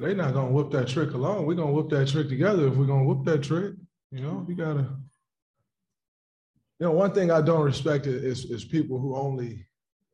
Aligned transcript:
They're 0.00 0.14
not 0.14 0.34
gonna 0.34 0.50
whoop 0.50 0.70
that 0.72 0.88
trick 0.88 1.12
alone. 1.12 1.46
We're 1.46 1.54
gonna 1.54 1.72
whoop 1.72 1.90
that 1.90 2.08
trick 2.08 2.28
together 2.28 2.68
if 2.68 2.74
we're 2.74 2.86
gonna 2.86 3.04
whoop 3.04 3.24
that 3.24 3.42
trick. 3.42 3.74
You 4.10 4.22
know, 4.22 4.46
you 4.48 4.54
gotta. 4.54 4.88
You 6.80 6.86
know, 6.86 6.92
one 6.92 7.12
thing 7.12 7.30
I 7.30 7.40
don't 7.40 7.62
respect 7.62 8.06
is 8.06 8.44
is 8.44 8.64
people 8.64 8.98
who 8.98 9.16
only 9.16 9.66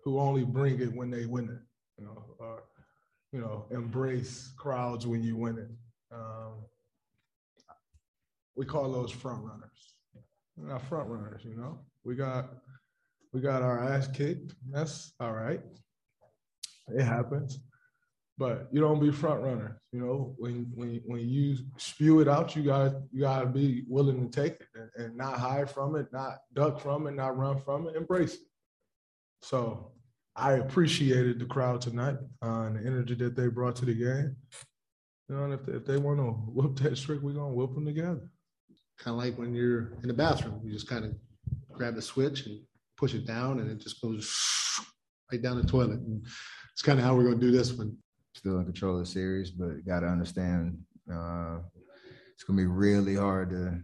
who 0.03 0.19
only 0.19 0.45
bring 0.45 0.81
it 0.81 0.95
when 0.95 1.11
they 1.11 1.27
win 1.27 1.45
it. 1.45 1.61
You 1.99 2.07
know, 2.07 2.25
or 2.39 2.65
you 3.33 3.41
know, 3.41 3.67
embrace 3.71 4.53
crowds 4.57 5.07
when 5.07 5.23
you 5.23 5.37
win 5.37 5.59
it. 5.59 5.71
Um, 6.15 6.65
we 8.57 8.65
call 8.65 8.91
those 8.91 9.11
front 9.11 9.45
runners. 9.45 9.95
We're 10.57 10.69
not 10.69 10.83
front 10.83 11.09
runners, 11.09 11.43
you 11.45 11.57
know. 11.57 11.81
We 12.05 12.15
got 12.15 12.51
we 13.33 13.41
got 13.41 13.63
our 13.63 13.83
ass 13.83 14.09
kicked. 14.09 14.55
That's 14.71 15.13
all 15.21 15.33
right. 15.33 15.61
It 16.89 17.03
happens. 17.03 17.59
But 18.37 18.69
you 18.73 18.81
don't 18.81 19.01
be 19.01 19.13
front 19.13 19.43
runners. 19.43 19.79
You 19.93 20.01
know, 20.01 20.35
when 20.39 20.67
when 20.75 21.01
when 21.07 21.21
you 21.21 21.57
spew 21.77 22.21
it 22.21 22.29
out, 22.29 22.57
you 22.57 22.65
got 22.65 22.95
you 23.13 23.21
gotta 23.21 23.47
be 23.47 23.85
willing 23.89 24.29
to 24.29 24.43
take 24.43 24.55
it 24.55 24.67
and, 24.75 24.91
and 24.97 25.17
not 25.17 25.39
hide 25.39 25.71
from 25.71 25.95
it, 25.95 26.09
not 26.13 26.39
duck 26.53 26.81
from 26.81 27.07
it, 27.07 27.13
not 27.13 27.37
run 27.37 27.61
from 27.61 27.87
it, 27.87 27.95
embrace 27.95 28.35
it. 28.35 28.41
So 29.43 29.93
I 30.35 30.55
appreciated 30.55 31.39
the 31.39 31.45
crowd 31.45 31.81
tonight 31.81 32.17
uh, 32.43 32.63
and 32.63 32.77
the 32.77 32.87
energy 32.87 33.15
that 33.17 33.37
they 33.37 33.47
brought 33.47 33.77
to 33.77 33.85
the 33.85 33.95
game. 33.95 34.35
You 35.29 35.37
know, 35.37 35.45
and 35.45 35.55
if 35.55 35.65
they, 35.65 35.73
if 35.73 35.85
they 35.87 35.97
want 35.97 36.19
to 36.19 36.25
whoop 36.25 36.77
that 36.81 36.97
trick, 36.97 37.21
we're 37.23 37.35
gonna 37.35 37.55
whoop 37.55 37.75
them 37.75 37.87
together. 37.87 38.29
Kind 38.99 39.17
of 39.17 39.25
like 39.25 39.39
when 39.39 39.55
you're 39.55 39.93
in 40.03 40.09
the 40.09 40.15
bathroom, 40.15 40.61
you 40.65 40.73
just 40.73 40.89
kind 40.89 41.05
of 41.05 41.15
grab 41.73 41.95
the 41.95 42.03
switch 42.03 42.47
and 42.47 42.61
push 42.97 43.15
it 43.15 43.27
down, 43.27 43.61
and 43.61 43.71
it 43.71 43.79
just 43.79 44.01
goes 44.01 44.37
right 45.31 45.41
down 45.41 45.57
the 45.57 45.67
toilet. 45.67 46.01
And 46.01 46.25
it's 46.73 46.83
kind 46.83 46.99
of 46.99 47.05
how 47.05 47.15
we're 47.15 47.31
to 47.31 47.37
do 47.37 47.53
this 47.53 47.73
one. 47.73 47.97
Still 48.45 48.59
in 48.59 48.67
control 48.67 48.99
of 48.99 49.01
the 49.01 49.07
series, 49.07 49.51
but 49.51 49.87
got 49.87 50.01
to 50.01 50.07
understand 50.07 50.77
uh, 51.11 51.61
it's 52.35 52.45
going 52.45 52.59
to 52.59 52.63
be 52.63 52.67
really 52.67 53.15
hard 53.15 53.49
to, 53.49 53.81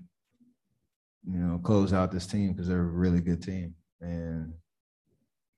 you 1.27 1.39
know, 1.39 1.59
close 1.65 1.95
out 1.95 2.13
this 2.13 2.27
team 2.27 2.53
because 2.53 2.69
they're 2.69 2.81
a 2.81 2.83
really 2.83 3.23
good 3.23 3.43
team, 3.43 3.75
and 4.03 4.53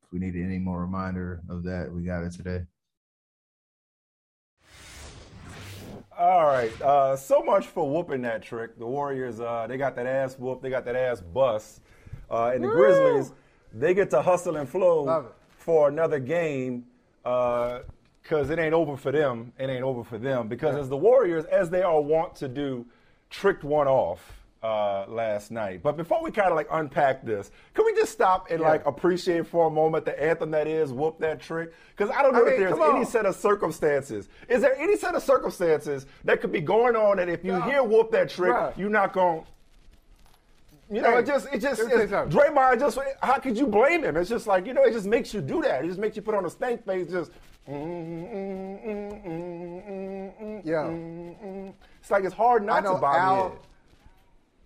if 0.05 0.13
we 0.13 0.21
needed 0.21 0.45
any 0.45 0.61
more 0.61 0.81
reminder 0.81 1.43
of 1.51 1.65
that, 1.65 1.91
we 1.93 2.05
got 2.05 2.23
it 2.23 2.31
today. 2.31 2.61
All 6.17 6.45
right. 6.45 6.81
Uh, 6.81 7.17
so 7.17 7.43
much 7.43 7.67
for 7.67 7.91
whooping 7.91 8.23
that 8.23 8.41
trick. 8.41 8.79
The 8.79 8.87
Warriors, 8.87 9.41
uh, 9.41 9.67
they 9.69 9.79
got 9.79 9.97
that 9.97 10.07
ass 10.07 10.39
whoop. 10.39 10.63
They 10.63 10.71
got 10.71 10.85
that 10.85 10.95
ass 10.95 11.21
bust. 11.21 11.81
Uh, 12.31 12.53
and 12.55 12.63
the 12.63 12.69
Woo! 12.69 12.75
Grizzlies, 12.75 13.33
they 13.75 13.95
get 13.95 14.11
to 14.11 14.23
hustle 14.23 14.59
and 14.59 14.69
flow 14.69 15.33
for 15.59 15.89
another 15.89 16.21
game 16.21 16.85
because 18.23 18.51
it 18.51 18.59
ain't 18.59 18.75
over 18.75 18.97
for 18.97 19.13
them. 19.13 19.53
It 19.59 19.69
ain't 19.69 19.83
over 19.83 20.05
for 20.05 20.19
them 20.19 20.49
because 20.49 20.77
as 20.77 20.89
the 20.89 20.97
Warriors, 20.97 21.45
as 21.47 21.71
they 21.71 21.83
are 21.83 22.01
wont 22.01 22.37
to 22.37 22.49
do, 22.49 22.87
tricked 23.31 23.65
one 23.65 23.89
off 23.89 24.21
uh, 24.63 25.05
last 25.09 25.51
night. 25.51 25.83
But 25.83 25.97
before 25.97 26.23
we 26.23 26.31
kind 26.31 26.49
of 26.49 26.55
like 26.55 26.69
unpack 26.71 27.25
this, 27.25 27.51
can 27.75 27.85
we 27.85 27.95
just 27.95 28.13
stop 28.13 28.51
and 28.51 28.61
yeah. 28.61 28.69
like 28.69 28.87
appreciate 28.87 29.47
for 29.47 29.67
a 29.67 29.71
moment 29.71 30.05
the 30.05 30.23
anthem 30.23 30.53
that 30.53 30.67
is 30.67 30.93
"Whoop 30.93 31.19
That 31.19 31.41
Trick"? 31.41 31.73
Because 31.97 32.15
I 32.15 32.23
don't 32.23 32.33
know 32.33 32.43
I 32.43 32.45
mean, 32.45 32.53
if 32.55 32.59
there's 32.59 32.95
any 32.95 33.05
set 33.05 33.27
of 33.27 33.35
circumstances. 33.35 34.29
Is 34.49 34.63
there 34.63 34.77
any 34.79 34.97
set 34.97 35.15
of 35.15 35.23
circumstances 35.23 36.07
that 36.25 36.41
could 36.41 36.53
be 36.53 36.61
going 36.61 36.95
on 36.95 37.17
that 37.17 37.29
if 37.29 37.45
you 37.45 37.61
hear 37.63 37.83
"Whoop 37.83 38.13
That 38.13 38.31
Trick," 38.31 38.53
right. 38.53 38.77
you're 38.79 38.91
not 38.91 39.13
going. 39.13 39.43
To. 39.43 39.47
You 40.91 41.01
know, 41.01 41.13
hey, 41.13 41.19
it 41.21 41.27
just, 41.27 41.47
it 41.51 41.59
just, 41.61 41.81
it's, 41.81 42.13
Draymond 42.13 42.79
just, 42.79 42.99
how 43.23 43.39
could 43.39 43.57
you 43.57 43.67
blame 43.67 44.05
him? 44.05 44.15
It's 44.19 44.29
just 44.29 44.47
like, 44.47 44.67
you 44.67 44.75
know, 44.75 44.83
it 44.85 44.93
just 44.93 45.07
makes 45.07 45.33
you 45.33 45.41
do 45.41 45.63
that. 45.63 45.83
It 45.83 45.89
just 45.89 45.99
makes 45.99 46.17
you 46.17 46.23
put 46.23 46.35
on 46.35 46.45
a 46.45 46.51
stank 46.51 46.85
face, 46.85 47.09
just, 47.09 47.31
yeah. 50.65 50.91
It's 52.01 52.11
like 52.11 52.25
it's 52.25 52.35
hard 52.35 52.65
not 52.65 52.81
to 52.81 52.95
bob 52.95 53.05
Al, 53.05 53.37
your 53.37 53.59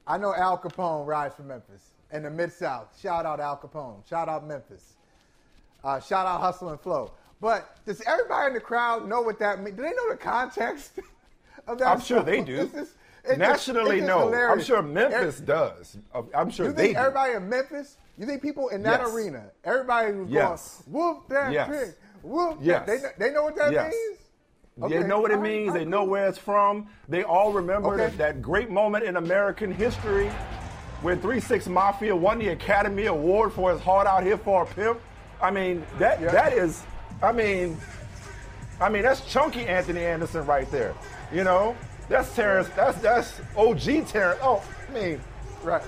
I 0.06 0.18
know 0.18 0.34
Al 0.34 0.56
Kapone 0.58 1.06
rides 1.06 1.34
from 1.34 1.48
Memphis 1.48 1.90
in 2.12 2.22
the 2.22 2.30
Mid 2.30 2.52
South. 2.52 2.98
Shout 3.00 3.26
out 3.26 3.40
Al 3.40 3.56
Kapone. 3.56 4.08
Shout 4.08 4.28
out 4.28 4.46
Memphis. 4.46 4.94
Uh, 5.84 6.00
shout 6.00 6.26
out 6.26 6.40
Hustle 6.40 6.70
and 6.70 6.80
Flow. 6.80 7.12
But 7.40 7.84
does 7.84 8.00
everybody 8.06 8.48
in 8.48 8.54
the 8.54 8.60
crowd 8.60 9.08
know 9.08 9.20
what 9.20 9.38
that 9.40 9.62
means? 9.62 9.76
Do 9.76 9.82
they 9.82 9.90
know 9.90 10.10
the 10.10 10.16
context 10.16 10.92
of 11.66 11.78
that? 11.78 11.88
I'm 11.88 12.00
sure 12.00 12.22
they 12.22 12.42
do. 12.42 12.70
Nationally, 13.36 13.98
just, 13.98 14.08
no. 14.08 14.20
Hilarious. 14.20 14.52
I'm 14.52 14.64
sure 14.64 14.82
Memphis 14.82 15.40
does. 15.40 15.98
I'm 16.34 16.50
sure 16.50 16.66
you 16.66 16.72
they. 16.72 16.86
Think 16.86 16.98
everybody 16.98 17.34
in 17.34 17.48
Memphis? 17.48 17.98
You 18.18 18.24
think 18.24 18.40
people 18.40 18.68
in 18.68 18.82
that 18.84 19.00
yes. 19.00 19.12
arena? 19.12 19.50
Everybody 19.64 20.12
who's 20.12 20.30
yes. 20.30 20.82
going 20.90 20.94
whoop 20.94 21.28
that 21.28 21.52
yes. 21.52 21.68
trick, 21.68 21.98
whoop. 22.26 22.58
Yes. 22.60 22.86
They, 22.86 22.98
they 23.18 23.32
know 23.32 23.44
what 23.44 23.56
that 23.56 23.72
yes. 23.72 23.92
means. 23.92 24.18
Okay. 24.82 24.98
They 24.98 25.06
know 25.06 25.20
what 25.20 25.30
it 25.30 25.40
means. 25.40 25.72
They 25.72 25.86
know 25.86 26.04
where 26.04 26.28
it's 26.28 26.36
from. 26.36 26.88
They 27.08 27.22
all 27.22 27.52
remember 27.52 27.94
okay. 27.94 28.04
that, 28.04 28.18
that 28.18 28.42
great 28.42 28.70
moment 28.70 29.04
in 29.04 29.16
American 29.16 29.72
history 29.72 30.28
when 31.00 31.20
3 31.20 31.40
6 31.40 31.66
Mafia 31.68 32.14
won 32.14 32.38
the 32.38 32.48
Academy 32.48 33.06
Award 33.06 33.52
for 33.52 33.72
his 33.72 33.80
Hard 33.80 34.06
Out 34.06 34.22
Here 34.22 34.36
for 34.36 34.64
a 34.64 34.66
Pimp. 34.66 35.00
I 35.40 35.50
mean, 35.50 35.84
that 35.98 36.20
yeah. 36.20 36.30
that 36.30 36.52
is, 36.52 36.82
I 37.22 37.32
mean, 37.32 37.78
I 38.80 38.90
mean, 38.90 39.02
that's 39.02 39.24
chunky 39.30 39.66
Anthony 39.66 40.04
Anderson 40.04 40.44
right 40.44 40.70
there. 40.70 40.94
You 41.32 41.44
know? 41.44 41.76
That's 42.08 42.34
Terrence, 42.36 42.68
that's 42.76 43.00
that's 43.00 43.40
OG 43.56 44.06
Terrence. 44.06 44.38
Oh, 44.42 44.62
I 44.88 44.92
mean, 44.92 45.20
right. 45.64 45.82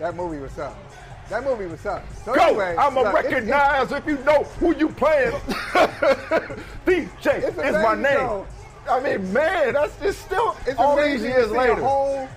That 0.00 0.16
movie 0.16 0.38
was 0.38 0.50
something. 0.52 0.83
That 1.30 1.44
movie 1.44 1.66
was 1.66 1.80
something. 1.80 2.08
So 2.24 2.34
Go! 2.34 2.42
Anyway, 2.42 2.76
I'm 2.78 2.94
going 2.94 3.06
to 3.06 3.12
recognize 3.12 3.90
if 3.92 4.06
you 4.06 4.18
know 4.18 4.44
who 4.60 4.76
you 4.76 4.88
playing. 4.90 5.32
DJ 6.86 7.48
is 7.48 7.72
my 7.74 7.94
name. 7.94 8.44
I 8.88 9.00
mean, 9.00 9.32
man, 9.32 9.74
that's 9.74 9.98
just 9.98 10.20
still 10.20 10.56
it's 10.66 10.78
all 10.78 10.96
these 10.96 11.22
years 11.22 11.50
later. 11.50 11.76
Whole, 11.76 12.28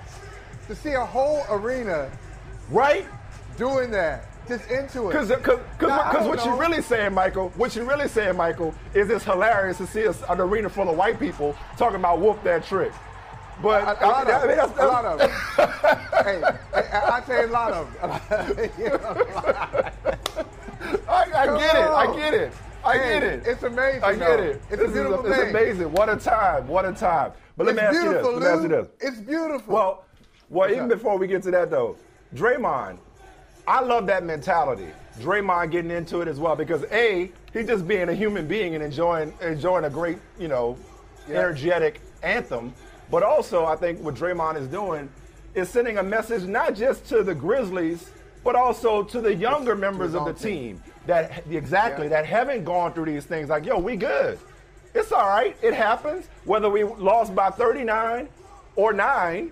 to 0.67 0.75
see 0.75 0.93
a 0.93 1.05
whole 1.05 1.43
arena, 1.49 2.09
right, 2.69 3.05
doing 3.57 3.91
that, 3.91 4.25
just 4.47 4.69
into 4.71 5.09
it. 5.09 5.13
Because 5.13 5.27
because 5.29 5.59
because 5.77 6.27
what 6.27 6.45
you're 6.45 6.57
really 6.57 6.81
saying, 6.81 7.13
Michael, 7.13 7.49
what 7.57 7.75
you're 7.75 7.85
really 7.85 8.07
saying, 8.07 8.37
Michael, 8.37 8.73
is 8.93 9.09
it's 9.09 9.25
hilarious 9.25 9.77
to 9.77 9.87
see 9.87 10.05
an 10.05 10.15
arena 10.39 10.69
full 10.69 10.89
of 10.89 10.95
white 10.95 11.19
people 11.19 11.55
talking 11.77 11.99
about 11.99 12.19
whoop 12.19 12.41
that 12.43 12.65
trick. 12.65 12.93
But 13.61 13.83
a, 13.83 14.05
a 14.05 14.07
lot 14.07 14.27
I, 14.27 14.35
of 14.35 14.43
I 14.43 14.47
mean, 14.47 14.57
that's, 14.57 14.71
that's, 14.71 14.79
a 14.79 14.87
lot 14.87 15.05
of 15.05 15.19
them. 15.19 15.29
hey, 16.25 16.43
I, 16.73 17.17
I 17.17 17.21
tell 17.21 17.41
you 17.41 17.47
a 17.47 17.51
lot 17.51 17.73
of 17.73 17.93
them. 17.93 18.11
I, 21.09 21.23
I 21.33 21.57
get 21.57 21.75
it. 21.75 21.87
I 21.87 22.15
get 22.15 22.33
it. 22.33 22.53
I 22.85 22.97
get 22.97 23.23
it. 23.23 23.47
It's 23.47 23.63
amazing. 23.63 24.03
I 24.03 24.15
get 24.15 24.39
it. 24.39 24.61
It's 24.69 24.81
this 24.81 24.89
a 24.89 24.93
beautiful 24.93 25.25
is, 25.25 25.37
It's 25.37 25.49
amazing. 25.49 25.91
What 25.91 26.09
a 26.09 26.15
time. 26.15 26.67
What 26.67 26.85
a 26.85 26.93
time. 26.93 27.31
But 27.57 27.65
let 27.67 27.75
me 27.75 27.81
ask 27.81 27.95
you 27.95 28.13
this. 28.13 28.23
Let 28.23 28.39
me 28.39 28.47
ask 28.47 28.61
you 28.61 28.69
this. 28.69 28.87
It's 29.01 29.19
beautiful. 29.19 29.73
Well, 29.73 30.05
well, 30.49 30.71
even 30.71 30.87
before 30.87 31.17
we 31.17 31.27
get 31.27 31.43
to 31.43 31.51
that 31.51 31.69
though, 31.69 31.97
Draymond, 32.35 32.99
I 33.67 33.81
love 33.81 34.05
that 34.07 34.23
mentality. 34.23 34.87
Draymond 35.19 35.71
getting 35.71 35.91
into 35.91 36.21
it 36.21 36.27
as 36.27 36.39
well 36.39 36.55
because 36.55 36.85
a 36.91 37.31
he's 37.51 37.67
just 37.67 37.87
being 37.87 38.07
a 38.09 38.13
human 38.13 38.47
being 38.47 38.75
and 38.75 38.83
enjoying 38.83 39.33
enjoying 39.41 39.85
a 39.85 39.89
great 39.89 40.19
you 40.39 40.47
know 40.47 40.77
yeah. 41.27 41.39
energetic 41.39 42.01
anthem. 42.23 42.73
But 43.09 43.23
also, 43.23 43.65
I 43.65 43.75
think 43.75 44.01
what 44.01 44.15
Draymond 44.15 44.57
is 44.57 44.67
doing 44.67 45.09
is 45.55 45.69
sending 45.69 45.97
a 45.97 46.03
message 46.03 46.43
not 46.43 46.75
just 46.75 47.05
to 47.07 47.23
the 47.23 47.33
Grizzlies, 47.33 48.09
but 48.43 48.55
also 48.55 49.03
to 49.03 49.21
the 49.21 49.33
younger 49.33 49.73
it's 49.73 49.81
members 49.81 50.13
of 50.13 50.25
the 50.25 50.33
team, 50.33 50.81
that 51.05 51.43
exactly 51.49 52.05
yeah. 52.05 52.09
that 52.09 52.25
haven't 52.25 52.63
gone 52.63 52.93
through 52.93 53.05
these 53.05 53.25
things. 53.25 53.49
Like, 53.49 53.65
yo, 53.65 53.77
we 53.79 53.95
good. 53.95 54.39
It's 54.93 55.11
all 55.11 55.27
right. 55.27 55.55
It 55.61 55.73
happens. 55.73 56.27
Whether 56.45 56.69
we 56.69 56.83
lost 56.83 57.35
by 57.35 57.49
39 57.49 58.29
or 58.75 58.93
nine, 58.93 59.51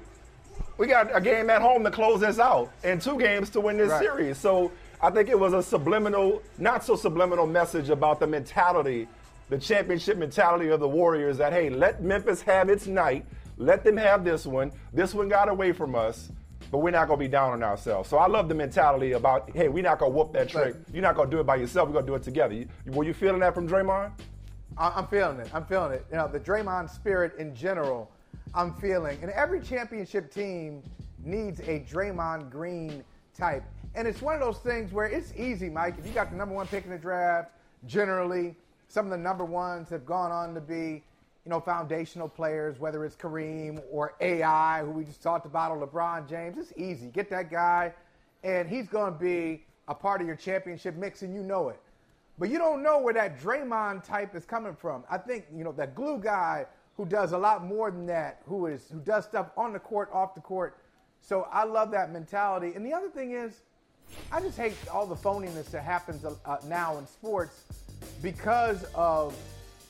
we 0.77 0.87
got 0.87 1.15
a 1.15 1.21
game 1.21 1.49
at 1.49 1.61
home 1.61 1.83
to 1.83 1.91
close 1.91 2.19
this 2.19 2.39
out, 2.39 2.71
and 2.83 3.01
two 3.01 3.17
games 3.19 3.49
to 3.51 3.61
win 3.61 3.77
this 3.77 3.89
right. 3.89 4.01
series. 4.01 4.37
So 4.37 4.71
I 5.01 5.09
think 5.09 5.29
it 5.29 5.39
was 5.39 5.53
a 5.53 5.63
subliminal, 5.63 6.41
not 6.57 6.83
so 6.83 6.95
subliminal 6.95 7.47
message 7.47 7.89
about 7.89 8.19
the 8.19 8.27
mentality, 8.27 9.07
the 9.49 9.57
championship 9.57 10.17
mentality 10.17 10.69
of 10.69 10.79
the 10.79 10.87
Warriors. 10.87 11.37
That 11.37 11.53
hey, 11.53 11.69
let 11.69 12.01
Memphis 12.03 12.41
have 12.41 12.69
its 12.69 12.87
night 12.87 13.25
let 13.57 13.83
them 13.83 13.97
have 13.97 14.23
this 14.23 14.45
one. 14.45 14.71
This 14.93 15.13
one 15.13 15.29
got 15.29 15.49
away 15.49 15.71
from 15.71 15.95
us. 15.95 16.31
but 16.71 16.79
we're 16.79 16.89
not 16.89 17.07
gonna 17.07 17.19
be 17.19 17.27
down 17.27 17.51
on 17.53 17.61
ourselves. 17.63 18.09
So 18.09 18.17
I 18.17 18.27
love 18.27 18.49
the 18.49 18.55
mentality 18.55 19.11
about, 19.11 19.49
hey, 19.55 19.69
we're 19.69 19.83
not 19.83 19.99
gonna 19.99 20.11
whoop 20.11 20.33
that 20.33 20.49
trick. 20.49 20.75
You're 20.91 21.03
not 21.03 21.15
gonna 21.15 21.29
do 21.29 21.39
it 21.39 21.45
by 21.45 21.57
yourself. 21.57 21.87
We're 21.87 21.93
gonna 21.93 22.07
do 22.07 22.15
it 22.15 22.23
together. 22.23 22.55
You, 22.55 22.67
were 22.87 23.03
you 23.03 23.13
feeling 23.13 23.39
that 23.41 23.53
from 23.53 23.67
Draymond? 23.69 24.11
I- 24.77 24.89
I'm 24.95 25.07
feeling 25.07 25.39
it. 25.39 25.49
I'm 25.53 25.63
feeling 25.65 25.93
it. 25.93 26.05
You 26.09 26.17
know, 26.17 26.27
the 26.27 26.39
Draymond 26.39 26.89
spirit 26.89 27.35
in 27.37 27.53
general, 27.55 28.09
I'm 28.55 28.73
feeling. 28.73 29.19
And 29.21 29.29
every 29.31 29.61
championship 29.61 30.33
team 30.33 30.81
needs 31.23 31.59
a 31.61 31.81
Draymond 31.89 32.49
Green 32.49 33.03
type. 33.37 33.63
And 33.93 34.07
it's 34.07 34.21
one 34.21 34.33
of 34.33 34.41
those 34.41 34.57
things 34.57 34.91
where 34.91 35.05
it's 35.05 35.33
easy, 35.37 35.69
Mike. 35.69 35.95
If 35.99 36.07
you 36.07 36.13
got 36.13 36.31
the 36.31 36.35
number 36.35 36.55
one 36.55 36.65
pick 36.67 36.83
in 36.83 36.89
the 36.89 36.97
draft, 36.97 37.51
generally, 37.85 38.55
some 38.87 39.05
of 39.05 39.11
the 39.11 39.17
number 39.17 39.45
ones 39.45 39.87
have 39.89 40.05
gone 40.05 40.31
on 40.31 40.55
to 40.55 40.61
be, 40.61 41.03
you 41.45 41.51
know, 41.51 41.59
foundational 41.59 42.27
players, 42.27 42.79
whether 42.79 43.05
it's 43.05 43.15
Kareem 43.15 43.81
or 43.91 44.15
AI, 44.19 44.83
who 44.83 44.91
we 44.91 45.03
just 45.03 45.21
talked 45.21 45.45
about, 45.45 45.71
or 45.71 45.85
LeBron 45.85 46.27
James. 46.27 46.57
It's 46.57 46.73
easy. 46.75 47.07
Get 47.07 47.29
that 47.29 47.51
guy, 47.51 47.93
and 48.43 48.67
he's 48.67 48.87
going 48.87 49.13
to 49.13 49.19
be 49.19 49.63
a 49.87 49.93
part 49.93 50.21
of 50.21 50.27
your 50.27 50.35
championship 50.35 50.95
mix, 50.95 51.21
and 51.21 51.33
you 51.35 51.43
know 51.43 51.69
it. 51.69 51.79
But 52.39 52.49
you 52.49 52.57
don't 52.57 52.81
know 52.81 52.99
where 52.99 53.13
that 53.13 53.39
Draymond 53.39 54.03
type 54.03 54.35
is 54.35 54.43
coming 54.43 54.75
from. 54.75 55.03
I 55.09 55.19
think, 55.19 55.45
you 55.55 55.63
know, 55.63 55.71
that 55.73 55.93
glue 55.93 56.17
guy 56.17 56.65
who 56.97 57.05
does 57.05 57.31
a 57.31 57.37
lot 57.37 57.63
more 57.63 57.91
than 57.91 58.07
that, 58.07 58.41
who 58.45 58.65
is 58.65 58.87
who 58.91 58.99
does 58.99 59.25
stuff 59.25 59.51
on 59.55 59.71
the 59.71 59.79
court, 59.79 60.09
off 60.11 60.33
the 60.33 60.41
court. 60.41 60.77
So 61.21 61.47
I 61.51 61.63
love 61.63 61.91
that 61.91 62.11
mentality. 62.11 62.73
And 62.75 62.85
the 62.85 62.93
other 62.93 63.09
thing 63.09 63.31
is, 63.31 63.61
I 64.31 64.41
just 64.41 64.57
hate 64.57 64.75
all 64.91 65.05
the 65.05 65.15
phoniness 65.15 65.71
that 65.71 65.83
happens 65.83 66.25
uh, 66.25 66.57
now 66.67 66.97
in 66.97 67.07
sports 67.07 67.63
because 68.21 68.85
of 68.95 69.35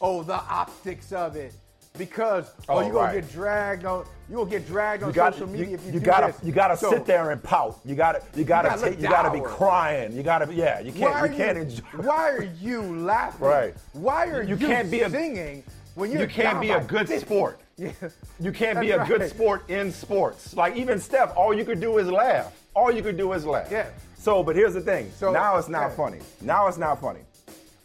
oh 0.05 0.23
the 0.23 0.33
optics 0.33 1.11
of 1.11 1.35
it. 1.35 1.53
Because 1.97 2.51
oh, 2.67 2.75
Oh, 2.75 2.81
you're 2.81 2.91
gonna 2.91 3.21
get 3.21 3.31
dragged 3.31 3.85
on 3.85 4.05
You 4.29 4.35
gonna 4.35 4.49
get 4.49 4.67
dragged 4.67 5.03
on 5.03 5.09
You 5.09 5.15
got 5.15 5.33
social 5.33 5.47
you, 5.49 5.57
media 5.59 5.75
if 5.75 5.85
you, 5.85 5.93
you 5.93 5.99
do 6.01 6.05
gotta 6.05 6.33
this. 6.33 6.43
you 6.43 6.51
gotta 6.51 6.75
So, 6.75 6.89
sit 6.89 7.05
there 7.05 7.31
and 7.31 7.41
pout. 7.41 7.79
You 7.85 7.95
gotta 7.95 8.21
you 8.35 8.43
gotta 8.43 8.67
gotta 8.67 8.81
take 8.89 8.99
you 9.01 9.07
gotta 9.07 9.31
be 9.31 9.39
crying. 9.39 10.11
You 10.13 10.21
gotta 10.21 10.45
be 10.45 10.55
yeah. 10.55 10.81
You 10.81 10.91
can't 10.91 11.31
you 11.31 11.37
can't 11.37 11.57
enjoy. 11.57 11.83
why 12.09 12.31
are 12.31 12.43
you 12.59 12.81
laughing? 12.81 13.47
Right. 13.47 13.73
Why 13.93 14.27
are 14.27 14.43
you, 14.43 14.57
You 14.57 14.67
can't 14.67 14.91
be 14.91 15.01
a- 15.01 15.09
singing 15.09 15.63
when 15.95 16.11
you're 16.11 16.23
You 16.23 16.27
can't 16.27 16.59
be 16.59 16.71
a 16.71 16.83
good 16.83 17.07
50? 17.07 17.25
sport. 17.25 17.59
Yeah. 17.77 17.91
You 18.39 18.51
can't 18.53 18.79
be 18.79 18.91
a 18.91 18.97
That's 18.97 19.09
good 19.09 19.21
right. 19.21 19.29
sport 19.29 19.69
in 19.69 19.91
sports. 19.91 20.53
Like 20.53 20.75
even 20.77 20.97
Steph, 20.99 21.35
all 21.35 21.53
you 21.53 21.65
could 21.65 21.81
do 21.81 21.97
is 21.97 22.07
laugh. 22.09 22.53
All 22.73 22.89
you 22.89 23.01
could 23.03 23.17
do 23.17 23.33
is 23.33 23.45
laugh. 23.45 23.67
Yeah. 23.69 23.87
So, 24.17 24.43
but 24.43 24.55
here's 24.55 24.73
the 24.73 24.79
thing. 24.81 25.11
So- 25.17 25.31
now 25.33 25.57
it's 25.57 25.67
not 25.69 25.89
yeah. 25.89 25.95
funny. 25.95 26.19
Now 26.41 26.67
it's 26.67 26.77
not 26.77 26.99
funny. 27.01 27.21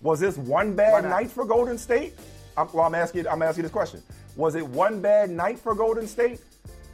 Was 0.03 0.21
this 0.21 0.37
one 0.37 0.75
bad 0.75 1.05
night 1.05 1.31
for 1.31 1.45
Golden 1.45 1.77
State? 1.77 2.15
I'm, 2.57 2.69
well, 2.73 2.87
I'm 2.87 2.95
asking. 2.95 3.29
I'm 3.29 3.43
asking 3.43 3.63
this 3.63 3.73
question. 3.73 4.03
Was 4.37 4.55
it 4.55 4.67
one 4.67 5.01
bad 5.01 5.31
night 5.31 5.59
for 5.59 5.75
Golden 5.75 6.07
State, 6.07 6.41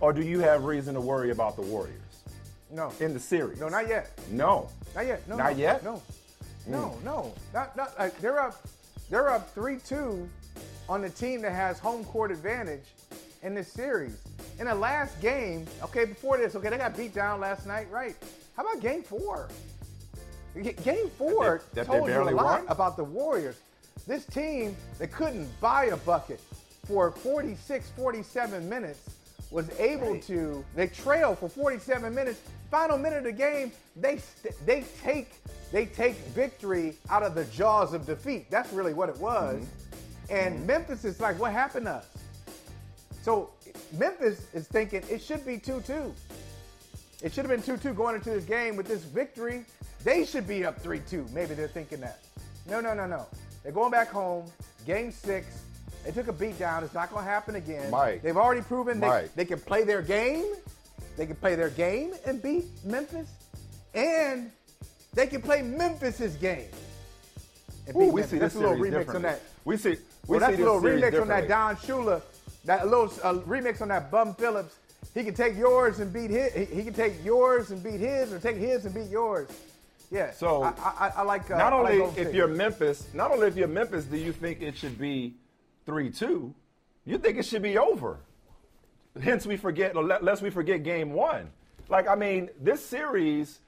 or 0.01 0.13
do 0.13 0.23
you 0.23 0.41
have 0.41 0.65
reason 0.65 0.95
to 0.95 1.01
worry 1.01 1.31
about 1.31 1.57
the 1.57 1.63
Warriors 1.63 2.01
No. 2.71 2.93
in 3.01 3.15
the 3.15 3.21
series? 3.21 3.61
No, 3.61 3.69
not 3.69 3.89
yet. 3.89 4.19
No. 4.31 4.69
Not 4.95 5.07
yet. 5.07 5.29
No. 5.29 5.37
Not 5.37 5.53
no, 5.53 5.59
yet? 5.59 5.85
No. 5.85 6.03
Hmm. 6.65 6.73
No, 6.73 6.99
no. 7.05 7.35
Not 7.55 7.77
not 7.77 7.99
like 7.99 8.19
they're 8.21 8.41
up 8.41 8.61
they're 9.09 9.31
up 9.31 9.55
3-2 9.55 10.27
on 10.89 11.03
the 11.03 11.11
team 11.11 11.41
that 11.43 11.53
has 11.53 11.79
home 11.79 12.05
court 12.05 12.33
advantage 12.33 12.85
in 13.43 13.55
this 13.55 13.71
series. 13.71 14.21
In 14.59 14.67
the 14.67 14.75
last 14.75 15.21
game, 15.21 15.67
okay, 15.83 16.05
before 16.07 16.39
this, 16.39 16.57
okay, 16.57 16.71
they 16.71 16.79
got 16.79 16.97
beat 16.97 17.15
down 17.15 17.41
last 17.41 17.67
night, 17.67 17.87
right? 17.91 18.17
How 18.57 18.65
about 18.65 18.83
game 18.83 19.03
4? 19.03 19.49
Game 20.63 21.11
4 21.19 21.61
That 21.75 21.75
they- 21.75 21.81
that 21.83 21.87
told 21.87 22.09
you 22.09 22.23
a 22.23 22.31
lot 22.31 22.61
won? 22.63 22.69
about 22.69 22.97
the 22.97 23.05
Warriors. 23.05 23.57
This 24.07 24.25
team 24.27 24.77
that 24.99 25.13
couldn't 25.13 25.49
buy 25.61 25.87
a 25.87 25.97
bucket 25.97 26.41
for 26.87 27.11
46, 27.11 27.91
47 27.91 28.69
minutes 28.69 29.01
was 29.51 29.69
able 29.79 30.19
to. 30.21 30.65
They 30.75 30.87
trail 30.87 31.35
for 31.35 31.49
47 31.49 32.15
minutes. 32.15 32.41
Final 32.71 32.99
minute 32.99 33.19
of 33.19 33.25
the 33.25 33.33
game, 33.33 33.71
they 33.95 34.19
st- 34.19 34.55
they 34.67 34.85
take 35.03 35.33
they 35.73 35.87
take 35.87 36.17
victory 36.35 36.97
out 37.11 37.23
of 37.23 37.35
the 37.35 37.45
jaws 37.47 37.93
of 37.93 38.07
defeat. 38.07 38.51
That's 38.51 38.73
really 38.73 38.95
what 38.95 39.09
it 39.09 39.17
was. 39.19 39.63
Mm-hmm. 39.63 40.35
And 40.35 40.55
mm-hmm. 40.57 40.67
Memphis 40.67 41.05
is 41.05 41.21
like, 41.21 41.39
what 41.39 41.53
happened 41.53 41.87
to 41.87 41.93
us? 41.93 42.07
So 43.23 43.51
Memphis 43.99 44.47
is 44.53 44.67
thinking 44.69 45.03
it 45.09 45.21
should 45.23 45.45
be 45.45 45.59
2-2. 45.59 46.13
It 47.23 47.33
should 47.33 47.45
have 47.45 47.49
been 47.49 47.63
2 47.63 47.77
2 47.77 47.95
going 47.95 48.15
into 48.17 48.31
this 48.31 48.45
game 48.45 48.77
with 48.77 48.87
this 48.87 49.03
victory. 49.03 49.65
They 50.05 50.25
should 50.25 50.47
be 50.47 50.65
up 50.65 50.81
3 50.81 51.01
2. 51.01 51.27
Maybe 51.33 51.55
they're 51.55 51.69
thinking 51.69 52.01
that. 52.01 52.21
No, 52.69 52.81
no, 52.81 52.95
no, 52.95 53.07
no. 53.07 53.27
They're 53.63 53.73
going 53.73 53.91
back 53.91 54.09
home. 54.09 54.47
Game 54.87 55.11
six. 55.11 55.47
They 56.05 56.13
took 56.13 56.29
a 56.29 56.33
beat 56.33 56.59
down. 56.59 56.85
It's 56.85 56.95
not 56.95 57.11
going 57.11 57.25
to 57.25 57.31
happen 57.31 57.57
again. 57.57 57.91
Mike. 57.91 58.23
They've 58.23 58.37
already 58.37 58.61
proven 58.63 59.01
they, 59.01 59.09
Mike. 59.09 59.35
they 59.35 59.45
can 59.45 59.59
play 59.59 59.83
their 59.83 60.03
game. 60.03 60.45
They 61.17 61.27
can 61.27 61.35
play 61.37 61.57
their 61.57 61.71
game 61.71 62.13
and 62.25 62.41
beat 62.41 62.67
Memphis. 62.85 63.29
And 63.95 64.53
they 65.15 65.27
can 65.27 65.43
play 65.43 65.63
Memphis's 65.63 66.37
game. 66.37 66.69
And 67.89 67.97
Ooh, 67.97 68.01
beat 68.01 68.13
we 68.13 68.21
Memphis. 68.21 68.31
see 68.31 68.39
That's 68.39 68.55
this 68.55 68.63
a 68.63 68.67
little 68.69 68.85
remix 68.85 69.15
on 69.15 69.23
that. 69.23 69.41
We 69.65 69.77
see. 69.77 69.91
We 69.91 69.97
Well, 70.39 70.41
see 70.41 70.47
that's 70.47 70.59
a 70.61 70.65
little 70.65 70.81
remix 70.81 71.21
on 71.21 71.29
that. 71.29 71.49
Don 71.49 71.77
Shula, 71.77 72.23
that 72.67 72.87
little 72.87 73.13
uh, 73.25 73.35
remix 73.41 73.81
on 73.83 73.89
that 73.89 74.11
Bum 74.11 74.35
Phillips. 74.35 74.77
He 75.15 75.25
can 75.25 75.35
take 75.35 75.57
yours 75.57 75.99
and 75.99 76.13
beat 76.13 76.31
his. 76.31 76.53
He, 76.53 76.65
he 76.67 76.85
can 76.85 76.93
take 76.93 77.25
yours 77.25 77.71
and 77.71 77.83
beat 77.83 77.99
his, 78.01 78.33
or 78.33 78.39
take 78.39 78.57
his 78.57 78.85
and 78.85 78.95
beat 78.95 79.09
yours. 79.09 79.49
Yeah. 80.11 80.31
So, 80.33 80.63
I, 80.63 80.73
I, 80.79 81.13
I 81.17 81.23
like. 81.23 81.51
Uh, 81.51 81.59
not 81.59 81.73
I 81.73 81.81
like 81.81 81.93
only 81.95 82.05
if 82.05 82.13
State. 82.13 82.35
you're 82.35 82.49
Memphis, 82.49 83.07
not 83.13 83.31
only 83.31 83.49
if 83.49 83.57
you're 83.57 83.69
Memphis, 83.69 84.05
do 84.05 84.17
you 84.17 84.33
think 84.33 84.63
it 84.63 84.77
should 84.77 84.99
be 84.99 85.35
three 85.85 86.11
two? 86.11 86.55
You 87.05 87.19
think 87.19 87.39
it 87.39 87.45
should 87.45 87.63
be 87.63 87.79
over. 87.79 88.19
Hence, 89.21 89.47
we 89.47 89.57
forget. 89.57 89.95
Lest 90.23 90.43
we 90.43 90.51
forget 90.51 90.83
game 90.83 91.13
one. 91.13 91.51
Like 91.89 92.09
I 92.09 92.15
mean, 92.15 92.51
this 92.61 92.85
series, 92.85 93.61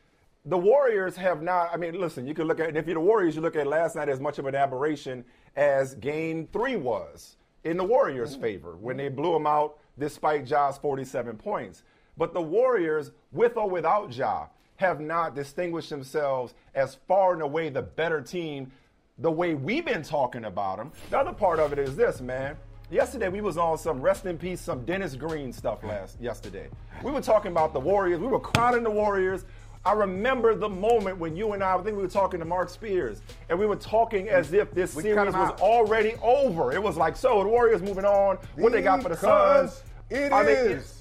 the 0.44 0.58
Warriors 0.58 1.16
have 1.16 1.42
not. 1.42 1.70
I 1.72 1.76
mean, 1.76 1.98
listen, 1.98 2.26
you 2.26 2.34
can 2.34 2.46
look 2.46 2.60
at. 2.60 2.76
If 2.76 2.86
you're 2.86 2.94
the 2.94 3.00
Warriors, 3.00 3.34
you 3.36 3.40
look 3.42 3.56
at 3.56 3.66
last 3.66 3.96
night 3.96 4.08
as 4.08 4.20
much 4.20 4.38
of 4.38 4.46
an 4.46 4.54
aberration 4.54 5.24
as 5.56 5.94
game 5.94 6.48
three 6.52 6.76
was 6.76 7.36
in 7.64 7.76
the 7.76 7.84
Warriors' 7.84 8.36
favor 8.36 8.76
when 8.76 8.96
they 8.96 9.08
blew 9.08 9.32
them 9.32 9.46
out 9.46 9.78
despite 9.98 10.44
Ja's 10.46 10.78
47 10.78 11.36
points. 11.36 11.82
But 12.16 12.32
the 12.32 12.40
Warriors, 12.42 13.10
with 13.32 13.56
or 13.56 13.68
without 13.68 14.14
Ja, 14.14 14.46
have 14.78 15.00
not 15.00 15.34
distinguished 15.34 15.90
themselves 15.90 16.54
as 16.74 16.96
far 17.08 17.32
and 17.32 17.42
away 17.42 17.68
the 17.68 17.82
better 17.82 18.20
team 18.20 18.70
the 19.18 19.30
way 19.30 19.54
we've 19.54 19.84
been 19.84 20.04
talking 20.04 20.44
about 20.44 20.78
them. 20.78 20.92
The 21.10 21.18
other 21.18 21.32
part 21.32 21.58
of 21.58 21.72
it 21.72 21.80
is 21.80 21.96
this, 21.96 22.20
man. 22.20 22.56
Yesterday 22.88 23.28
we 23.28 23.40
was 23.40 23.58
on 23.58 23.76
some 23.76 24.00
rest 24.00 24.24
in 24.24 24.38
peace, 24.38 24.60
some 24.60 24.84
Dennis 24.84 25.16
Green 25.16 25.52
stuff 25.52 25.82
last 25.82 26.20
yesterday. 26.20 26.68
We 27.02 27.10
were 27.10 27.20
talking 27.20 27.50
about 27.50 27.72
the 27.72 27.80
Warriors. 27.80 28.20
We 28.20 28.28
were 28.28 28.38
crowning 28.38 28.84
the 28.84 28.90
Warriors. 28.90 29.44
I 29.84 29.92
remember 29.92 30.54
the 30.54 30.68
moment 30.68 31.18
when 31.18 31.36
you 31.36 31.54
and 31.54 31.62
I, 31.62 31.74
I 31.74 31.82
think 31.82 31.96
we 31.96 32.02
were 32.02 32.08
talking 32.08 32.38
to 32.38 32.46
Marc 32.46 32.68
Spears, 32.68 33.20
and 33.50 33.58
we 33.58 33.66
were 33.66 33.76
talking 33.76 34.28
as 34.28 34.52
if 34.52 34.70
this 34.72 34.94
We 34.94 35.02
series 35.02 35.34
was 35.34 35.60
already 35.60 36.14
over. 36.22 36.72
It 36.72 36.82
was 36.82 36.96
like, 36.96 37.16
so 37.16 37.42
the 37.42 37.48
Warriors 37.48 37.82
moving 37.82 38.04
on. 38.04 38.38
What 38.54 38.70
they 38.72 38.82
got 38.82 39.02
for 39.02 39.08
the 39.08 39.16
Because 39.16 39.78
Suns? 39.78 39.82
it 40.10 40.32
I 40.32 40.42
mean, 40.44 40.54
is. 40.54 40.97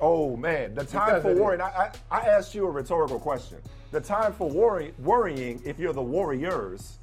Oh 0.00 0.36
man, 0.36 0.74
the 0.74 0.84
time 0.84 1.06
Because 1.06 1.22
for 1.22 1.42
worrying. 1.42 1.60
I, 1.60 1.90
I, 2.10 2.18
I 2.18 2.20
asked 2.26 2.54
you 2.54 2.66
a 2.66 2.70
rhetorical 2.70 3.18
question. 3.18 3.58
The 3.90 4.00
time 4.00 4.32
for 4.32 4.50
worry, 4.50 4.92
worrying, 4.98 5.62
if 5.64 5.78
you're 5.78 5.92
the 5.92 6.02
Warriors, 6.02 6.98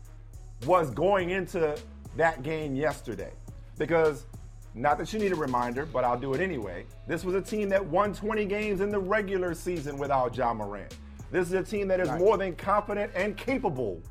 was 0.65 0.91
going 0.91 1.29
into 1.29 1.77
that 2.17 2.43
game 2.43 2.75
yesterday. 2.75 3.31
Because, 3.77 4.25
not 4.75 4.97
that 4.97 5.11
you 5.13 5.19
need 5.19 5.31
a 5.31 5.35
reminder, 5.35 5.85
but 5.85 6.03
I'll 6.03 6.19
do 6.19 6.33
it 6.33 6.41
anyway. 6.41 6.85
This 7.07 7.23
was 7.23 7.35
a 7.35 7.41
team 7.41 7.69
that 7.69 7.83
won 7.83 8.13
20 8.13 8.45
games 8.45 8.81
in 8.81 8.89
the 8.89 8.99
regular 8.99 9.53
season 9.53 9.97
without 9.97 10.35
Ja 10.35 10.53
Morant. 10.53 10.97
This 11.31 11.47
is 11.47 11.53
a 11.53 11.63
team 11.63 11.87
that 11.87 12.01
is 12.01 12.09
more 12.11 12.37
than 12.37 12.55
confident 12.55 13.11
and 13.15 13.37
capable 13.37 14.01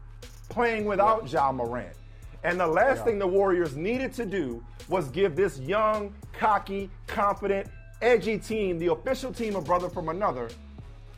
playing 0.49 0.87
without 0.87 1.31
Ja 1.31 1.53
Morant. 1.53 1.95
And 2.43 2.59
the 2.59 2.67
last 2.67 3.05
thing 3.05 3.19
the 3.19 3.27
Warriors 3.27 3.77
needed 3.77 4.15
to 4.15 4.25
do 4.25 4.65
was 4.89 5.11
give 5.11 5.37
this 5.37 5.59
young, 5.59 6.15
cocky, 6.33 6.89
confident, 7.07 7.69
edgy 8.03 8.39
team, 8.39 8.79
the 8.79 8.89
official 8.93 9.33
team 9.33 9.57
of 9.57 9.65
Brother 9.65 9.89
from 9.89 10.09
Another, 10.09 10.49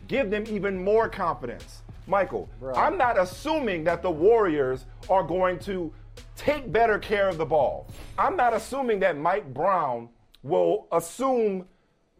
give 0.08 0.30
them 0.30 0.44
even 0.48 0.82
more 0.82 1.08
confidence. 1.08 1.82
Michael, 2.06 2.48
I'm 2.74 2.98
not 2.98 3.18
assuming 3.18 3.84
that 3.84 4.02
the 4.02 4.10
Warriors 4.10 4.86
are 5.08 5.22
going 5.22 5.58
to 5.60 5.92
take 6.36 6.70
better 6.72 6.98
care 6.98 7.28
of 7.28 7.38
the 7.38 7.46
ball. 7.46 7.86
I'm 8.18 8.36
not 8.36 8.54
assuming 8.54 9.00
that 9.00 9.16
Mike 9.16 9.52
Brown 9.54 10.08
will 10.42 10.88
assume 10.90 11.66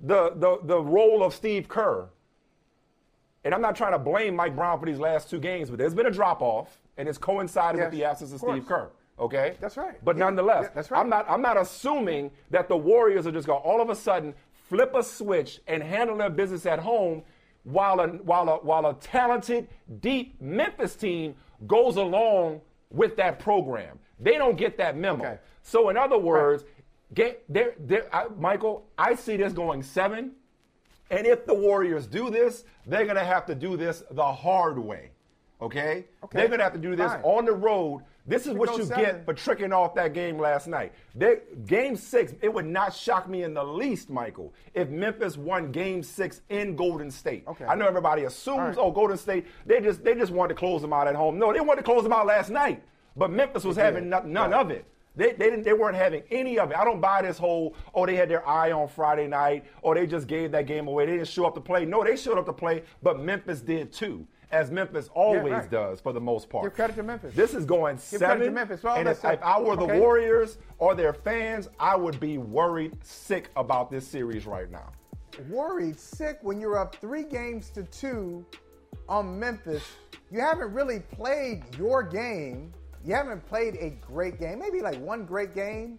the, 0.01 0.31
the, 0.37 0.59
the 0.65 0.81
role 0.81 1.25
of 1.25 1.35
Steve 1.35 1.69
Kerr. 1.69 2.09
And 3.45 3.53
I'm 3.53 3.61
not 3.61 3.75
trying 3.75 3.93
to 3.93 3.99
blame 3.99 4.37
Mike 4.37 4.55
Brown 4.55 4.79
for 4.79 4.87
these 4.87 5.01
last 5.01 5.29
two 5.29 5.41
games, 5.41 5.69
but 5.69 5.79
there's 5.79 5.95
been 5.95 6.07
a 6.07 6.13
drop 6.13 6.43
off, 6.43 6.79
and 6.97 7.09
it's 7.09 7.19
coincided 7.19 7.79
Yes, 7.79 7.87
with 7.87 7.99
the 7.99 8.05
absence 8.05 8.31
of, 8.31 8.43
of. 8.43 8.55
Steve 8.55 8.67
Kerr. 8.67 8.91
Okay, 9.19 9.57
That's 9.61 9.77
right. 9.77 10.03
But 10.05 10.17
Yeah, 10.17 10.25
nonetheless, 10.25 10.65
yeah, 10.65 10.71
that's 10.75 10.91
right. 10.91 10.99
I'm 10.99 11.09
not. 11.09 11.27
I'm 11.29 11.43
not 11.43 11.57
assuming 11.57 12.31
that 12.51 12.69
the 12.69 12.77
Warriors 12.77 13.27
are 13.27 13.31
just 13.31 13.47
going 13.47 13.61
to 13.61 13.69
all 13.69 13.81
of 13.81 13.91
a 13.91 13.95
sudden 13.95 14.35
flip 14.73 14.95
a 14.95 15.03
switch 15.03 15.61
and 15.67 15.83
handle 15.83 16.17
their 16.17 16.31
business 16.31 16.65
at 16.65 16.79
home, 16.79 17.23
while 17.65 18.01
a 18.01 18.09
while 18.09 18.49
a 18.49 18.57
while 18.57 18.87
a 18.87 18.95
talented, 18.95 19.69
deep 20.01 20.41
Memphis 20.41 20.97
team 20.97 21.35
goes 21.67 21.97
along 21.97 22.63
with 22.91 23.15
that 23.17 23.39
program. 23.39 23.99
They 24.19 24.39
don't 24.39 24.57
get 24.57 24.79
that 24.79 24.97
memo. 24.97 25.25
Okay. 25.25 25.39
So 25.61 25.91
in 25.91 25.99
other 25.99 26.19
words, 26.19 26.65
get 27.13 27.45
there. 27.51 27.75
There, 27.79 28.07
I, 28.15 28.29
Michael, 28.39 28.87
I 28.97 29.15
see 29.15 29.37
this 29.37 29.53
going 29.53 29.83
seven, 29.83 30.33
And 31.13 31.27
if 31.27 31.45
the 31.45 31.55
Warriors 31.55 32.07
do 32.07 32.31
this, 32.31 32.65
they're 32.87 33.05
going 33.05 33.17
to 33.17 33.25
have 33.25 33.45
to 33.47 33.55
do 33.55 33.77
this 33.77 34.03
the 34.11 34.25
hard 34.25 34.79
way. 34.79 35.11
Okay? 35.61 36.07
Okay. 36.25 36.39
They're 36.39 36.49
going 36.49 36.59
to 36.59 36.65
have 36.65 36.73
to 36.73 36.79
do 36.79 36.97
this 36.97 37.13
Fine. 37.13 37.21
on 37.23 37.45
the 37.45 37.53
road. 37.53 38.03
This 38.27 38.47
is 38.47 38.55
what 38.55 38.69
oh 38.69 38.77
you 38.79 38.85
seven. 38.85 39.05
get 39.05 39.25
for 39.25 39.35
tricking 39.35 39.73
off 39.73 39.95
that 39.97 40.13
game 40.15 40.39
last 40.39 40.69
night. 40.69 40.93
They, 41.15 41.39
game 41.67 41.97
six, 41.97 42.33
it 42.41 42.53
would 42.55 42.67
not 42.67 42.95
shock 42.95 43.29
me 43.29 43.43
in 43.43 43.53
the 43.53 43.65
least, 43.65 44.11
Michael, 44.11 44.55
if 44.75 44.89
Memphis 44.91 45.37
won 45.37 45.73
game 45.73 46.03
six 46.05 46.41
in 46.49 46.77
Golden 46.77 47.11
State. 47.11 47.45
Okay. 47.49 47.65
I 47.65 47.75
know 47.75 47.87
everybody 47.87 48.23
assumes, 48.25 48.59
right. 48.59 48.77
oh, 48.79 48.93
Golden 48.93 49.17
State, 49.19 49.47
they 49.67 49.81
just 49.81 50.05
they 50.05 50.15
just 50.15 50.31
wanted 50.31 50.51
to 50.51 50.59
close 50.59 50.81
them 50.83 50.93
out 50.93 51.09
at 51.09 51.17
home. 51.17 51.37
No, 51.39 51.53
they 51.53 51.61
wanted 51.61 51.81
to 51.81 51.85
close 51.85 52.05
them 52.05 52.13
out 52.13 52.27
last 52.27 52.51
night. 52.51 52.83
But 53.17 53.31
Memphis 53.33 53.65
was 53.65 53.77
They 53.77 53.83
having 53.83 54.09
no- 54.09 54.23
none 54.23 54.53
Right. 54.53 54.61
of 54.61 54.71
it. 54.71 54.85
They, 55.15 55.33
they 55.33 55.51
didn't 55.51 55.65
they 55.65 55.75
weren't 55.75 55.97
having 55.97 56.23
any 56.31 56.59
of 56.59 56.71
it. 56.71 56.77
I 56.79 56.85
don't 56.85 57.01
buy 57.01 57.21
this 57.21 57.37
whole 57.37 57.75
oh 57.95 58.07
they 58.07 58.15
had 58.17 58.31
their 58.31 58.49
eye 58.49 58.73
on 58.73 58.89
Friday 58.89 59.27
night 59.27 59.67
or 59.83 59.95
they 59.95 60.07
just 60.07 60.27
gave 60.27 60.53
that 60.53 60.67
game 60.67 60.87
away. 60.87 61.05
They 61.05 61.13
didn't 61.17 61.29
show 61.29 61.45
up 61.45 61.55
to 61.57 61.61
play. 61.61 61.85
No, 61.85 62.03
they 62.03 62.17
showed 62.17 62.39
up 62.39 62.47
to 62.47 62.53
play, 62.55 62.85
but 63.03 63.21
Memphis 63.21 63.61
did 63.61 63.93
too, 63.93 64.27
as 64.53 64.71
Memphis 64.71 65.09
always 65.15 65.53
right. 65.53 65.71
does 65.71 66.01
for 66.01 66.13
the 66.13 66.21
most 66.21 66.49
part. 66.51 66.65
Give 66.65 66.75
credit 66.75 66.97
to 66.97 67.03
Memphis. 67.03 67.35
This 67.35 67.55
is 67.55 67.65
going 67.65 67.99
Give 68.11 68.21
credit 68.21 68.45
to. 68.45 68.51
Memphis. 68.51 68.83
Well, 68.83 68.97
and 68.97 69.09
if, 69.09 69.25
if 69.25 69.43
I 69.43 69.59
were 69.59 69.77
the 69.77 69.85
okay. 69.85 69.99
Warriors 69.99 70.59
or 70.79 70.95
their 70.95 71.13
fans, 71.15 71.69
I 71.81 71.97
would 71.97 72.21
be 72.21 72.39
worried 72.39 72.97
sick 73.03 73.51
about 73.57 73.91
this 73.91 74.07
series 74.07 74.47
right 74.47 74.71
now. 74.71 74.93
worried, 75.49 75.99
sick 75.99 76.39
when 76.43 76.61
you're 76.61 76.79
up 76.79 76.95
three 76.97 77.25
games 77.25 77.71
to 77.71 77.83
two 77.85 78.45
on 79.09 79.39
Memphis. 79.39 79.83
You 80.31 80.41
haven't 80.41 80.73
really 80.73 81.01
played 81.01 81.63
your 81.79 82.03
game. 82.03 82.73
You 83.05 83.15
haven't 83.15 83.45
played 83.47 83.77
a 83.81 83.91
great 84.07 84.39
game. 84.39 84.59
Maybe 84.59 84.81
like 84.81 84.99
one 85.01 85.25
great 85.25 85.55
game 85.55 85.99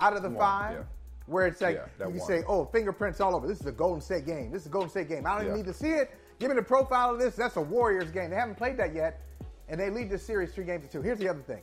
out 0.00 0.14
of 0.16 0.22
the 0.22 0.30
One, 0.30 0.38
five. 0.38 0.72
yeah. 0.78 0.82
Where 1.26 1.46
it's 1.46 1.60
like 1.60 1.76
Yeah, 2.00 2.06
you 2.08 2.18
one. 2.18 2.26
say, 2.26 2.42
"Oh, 2.48 2.64
fingerprints 2.64 3.20
all 3.20 3.36
over. 3.36 3.46
This 3.46 3.60
is 3.60 3.66
a 3.66 3.72
Golden 3.72 4.00
State 4.00 4.26
game. 4.26 4.50
This 4.50 4.62
is 4.62 4.66
a 4.66 4.70
Golden 4.70 4.90
State 4.90 5.08
game. 5.08 5.26
I 5.26 5.36
don't 5.36 5.42
even 5.46 5.56
need 5.58 5.66
to 5.66 5.72
see 5.74 5.90
it. 5.92 6.10
Give 6.40 6.48
me 6.48 6.56
the 6.56 6.62
profile 6.62 7.12
of 7.12 7.20
this. 7.20 7.36
That's 7.36 7.56
a 7.56 7.60
Warriors 7.60 8.10
game. 8.10 8.30
They 8.30 8.36
haven't 8.36 8.56
played 8.56 8.78
that 8.78 8.94
yet, 8.94 9.20
and 9.68 9.78
they 9.78 9.90
lead 9.90 10.10
this 10.10 10.24
series 10.24 10.52
three 10.52 10.64
games 10.64 10.86
to 10.86 10.90
two. 10.90 11.02
Here's 11.02 11.18
the 11.18 11.28
other 11.28 11.42
thing, 11.42 11.60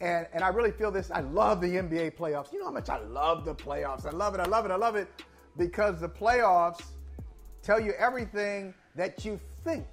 and 0.00 0.26
and 0.32 0.44
I 0.44 0.48
really 0.48 0.70
feel 0.70 0.92
this. 0.92 1.10
I 1.10 1.20
love 1.20 1.60
the 1.60 1.66
NBA 1.66 2.16
playoffs. 2.16 2.52
You 2.52 2.60
know 2.60 2.66
how 2.66 2.72
much 2.72 2.88
I 2.88 3.00
love 3.00 3.44
the 3.44 3.54
playoffs. 3.54 4.06
I 4.06 4.10
love 4.10 4.34
it. 4.34 4.40
I 4.40 4.44
love 4.44 4.64
it. 4.64 4.70
I 4.70 4.76
love 4.76 4.94
it 4.94 5.08
because 5.56 6.00
the 6.00 6.08
playoffs 6.08 6.82
tell 7.60 7.80
you 7.80 7.92
everything 7.98 8.72
that 8.94 9.24
you 9.24 9.40
think. 9.64 9.84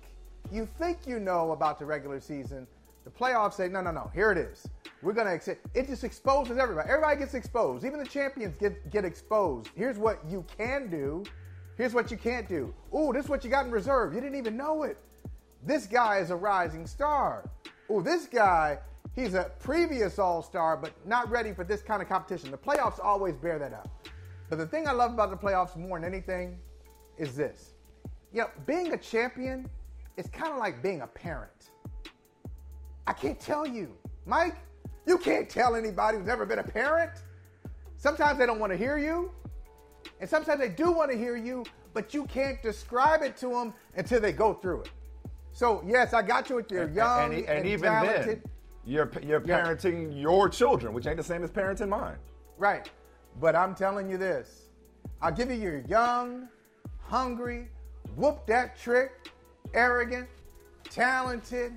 You 0.51 0.69
think 0.77 0.99
you 1.07 1.19
know 1.19 1.51
about 1.51 1.79
the 1.79 1.85
regular 1.85 2.19
season. 2.19 2.67
The 3.03 3.11
playoffs 3.11 3.53
say, 3.53 3.67
no, 3.67 3.81
no, 3.81 3.91
no, 3.91 4.09
here 4.13 4.31
it 4.31 4.37
is. 4.37 4.67
We're 5.01 5.13
going 5.13 5.27
to 5.27 5.33
accept. 5.33 5.65
It 5.75 5.87
just 5.87 6.03
exposes 6.03 6.57
everybody. 6.57 6.89
Everybody 6.89 7.17
gets 7.17 7.35
exposed. 7.35 7.85
Even 7.85 7.99
the 7.99 8.05
champions 8.05 8.57
get, 8.57 8.89
get 8.91 9.05
exposed. 9.05 9.69
Here's 9.75 9.97
what 9.97 10.19
you 10.27 10.43
can 10.57 10.89
do. 10.89 11.23
Here's 11.77 11.93
what 11.93 12.09
you 12.09 12.17
can't 12.17 12.47
do. 12.47 12.73
Ooh, 12.95 13.11
this 13.13 13.25
is 13.25 13.29
what 13.29 13.43
you 13.43 13.49
got 13.49 13.65
in 13.65 13.71
reserve. 13.71 14.13
You 14.13 14.21
didn't 14.21 14.37
even 14.37 14.55
know 14.55 14.83
it. 14.83 14.97
This 15.65 15.87
guy 15.87 16.19
is 16.19 16.29
a 16.29 16.35
rising 16.35 16.87
star. 16.87 17.49
Ooh, 17.91 18.01
this 18.01 18.27
guy, 18.27 18.79
he's 19.13 19.33
a 19.33 19.51
previous 19.59 20.17
all 20.17 20.41
star, 20.41 20.77
but 20.77 20.93
not 21.05 21.29
ready 21.29 21.53
for 21.53 21.63
this 21.63 21.81
kind 21.81 22.01
of 22.01 22.07
competition. 22.07 22.51
The 22.51 22.57
playoffs 22.57 22.99
always 23.03 23.35
bear 23.35 23.59
that 23.59 23.73
out. 23.73 23.89
But 24.49 24.59
the 24.59 24.67
thing 24.67 24.87
I 24.87 24.91
love 24.91 25.11
about 25.11 25.31
the 25.31 25.37
playoffs 25.37 25.75
more 25.75 25.99
than 25.99 26.11
anything 26.11 26.57
is 27.17 27.35
this. 27.35 27.73
You 28.31 28.41
know, 28.41 28.49
being 28.65 28.93
a 28.93 28.97
champion 28.97 29.69
is 30.17 30.27
kind 30.27 30.51
of 30.51 30.59
like 30.59 30.81
being 30.81 31.01
a 31.01 31.07
parent. 31.07 31.71
I 33.07 33.13
can't 33.13 33.39
tell 33.39 33.67
you, 33.67 33.91
Mike, 34.25 34.55
you 35.05 35.17
can't 35.17 35.49
tell 35.49 35.75
anybody 35.75 36.17
who's 36.17 36.27
never 36.27 36.45
been 36.45 36.59
a 36.59 36.63
parent. 36.63 37.11
Sometimes 37.97 38.37
they 38.39 38.45
don't 38.45 38.59
want 38.59 38.71
to 38.71 38.77
hear 38.77 38.97
you, 38.97 39.31
and 40.19 40.29
sometimes 40.29 40.59
they 40.59 40.69
do 40.69 40.91
want 40.91 41.11
to 41.11 41.17
hear 41.17 41.35
you, 41.35 41.65
but 41.93 42.13
you 42.13 42.25
can't 42.25 42.61
describe 42.61 43.21
it 43.21 43.35
to 43.37 43.49
them 43.49 43.73
until 43.95 44.19
they 44.19 44.31
go 44.31 44.53
through 44.53 44.81
it. 44.81 44.89
So, 45.51 45.83
yes, 45.85 46.13
I 46.13 46.21
got 46.21 46.49
you 46.49 46.55
with 46.57 46.69
your 46.71 46.89
young 46.89 47.33
and, 47.33 47.45
and, 47.45 47.59
and 47.59 47.67
even 47.67 47.89
talented. 47.91 48.25
then, 48.43 48.51
you're 48.85 49.09
you're 49.21 49.41
Yeah. 49.45 49.63
parenting 49.63 50.21
your 50.21 50.49
children, 50.49 50.93
which 50.93 51.07
ain't 51.07 51.17
the 51.17 51.23
same 51.23 51.43
as 51.43 51.49
parenting 51.51 51.89
mine. 51.89 52.17
Right. 52.57 52.89
But 53.39 53.55
I'm 53.55 53.73
telling 53.75 54.09
you 54.09 54.17
this. 54.17 54.69
I'll 55.21 55.31
give 55.31 55.49
you 55.49 55.57
your 55.57 55.79
young, 55.87 56.47
hungry, 57.01 57.69
whoop 58.15 58.45
that 58.47 58.77
trick, 58.77 59.31
arrogant, 59.73 60.27
talented, 60.89 61.73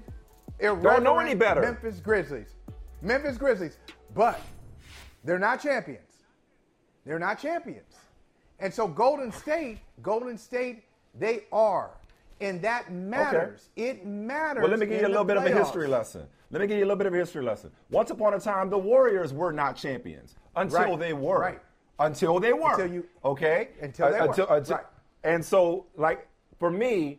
irreverent 0.60 1.02
know 1.04 1.18
any 1.18 1.34
better. 1.34 1.60
Memphis 1.60 2.00
Grizzlies. 2.00 2.54
Memphis 3.02 3.36
Grizzlies. 3.38 3.78
But 4.14 4.40
they're 5.24 5.38
not 5.38 5.62
champions. 5.62 6.24
They're 7.04 7.18
not 7.18 7.38
champions. 7.40 7.94
And 8.60 8.72
so 8.72 8.88
Golden 8.88 9.30
State, 9.32 9.78
Golden 10.02 10.36
State, 10.36 10.84
they 11.14 11.44
are. 11.52 11.90
And 12.40 12.62
that 12.62 12.92
matters. 12.92 13.68
It 13.76 14.06
matters. 14.06 14.62
Well, 14.62 14.70
let 14.70 14.78
me 14.78 14.86
give 14.86 15.00
you 15.00 15.06
a 15.06 15.08
little 15.08 15.24
bit 15.24 15.36
of 15.36 15.44
a 15.46 15.50
history 15.54 15.88
lesson. 15.88 16.26
Let 16.50 16.60
me 16.60 16.66
give 16.66 16.78
you 16.78 16.84
a 16.84 16.86
little 16.86 16.96
bit 16.96 17.06
of 17.06 17.14
a 17.14 17.16
history 17.18 17.42
lesson. 17.42 17.70
Once 17.90 18.10
upon 18.10 18.34
a 18.34 18.40
time, 18.40 18.70
the 18.70 18.78
Warriors 18.78 19.32
were 19.32 19.52
not 19.52 19.76
champions 19.76 20.34
until 20.56 20.78
Right, 20.78 20.98
they 20.98 21.12
were. 21.12 21.38
right. 21.40 21.60
Until 21.98 22.38
they 22.38 22.52
were. 22.52 22.70
Until 22.70 22.86
you- 22.92 23.06
okay. 23.24 23.70
Until 23.82 24.12
they 24.12 24.18
uh, 24.18 24.26
were, 24.28 24.62
right. 24.70 24.86
And 25.24 25.44
so, 25.44 25.86
like 25.96 26.28
for 26.58 26.70
me, 26.70 27.18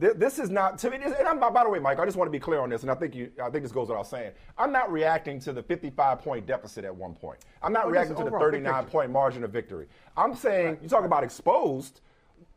this 0.00 0.38
is 0.38 0.50
not 0.50 0.78
to 0.78 0.90
me. 0.90 0.96
And 1.02 1.14
I'm, 1.28 1.38
by 1.38 1.62
the 1.64 1.68
way, 1.70 1.78
Mike, 1.78 1.98
I 1.98 2.04
just 2.04 2.16
want 2.16 2.26
to 2.28 2.32
be 2.32 2.40
clear 2.40 2.60
on 2.60 2.70
this, 2.70 2.82
and 2.82 2.90
I 2.90 2.94
think 2.94 3.14
you, 3.14 3.30
I 3.42 3.50
think 3.50 3.62
this 3.64 3.72
goes 3.72 3.88
without 3.88 4.06
saying. 4.06 4.32
I'm 4.56 4.72
not 4.72 4.90
reacting 4.90 5.38
to 5.40 5.52
the 5.52 5.62
55 5.62 6.20
point 6.20 6.46
deficit 6.46 6.84
at 6.84 6.94
one 6.94 7.14
point. 7.14 7.38
I'm 7.62 7.72
not 7.72 7.86
Oh, 7.86 7.90
reacting 7.90 8.16
to 8.16 8.24
the 8.24 8.30
39 8.30 8.72
picture. 8.72 8.90
point 8.90 9.10
margin 9.10 9.44
of 9.44 9.50
victory. 9.50 9.86
I'm 10.16 10.34
saying 10.34 10.78
you 10.82 10.88
talk 10.88 11.04
about 11.04 11.22
exposed. 11.24 12.00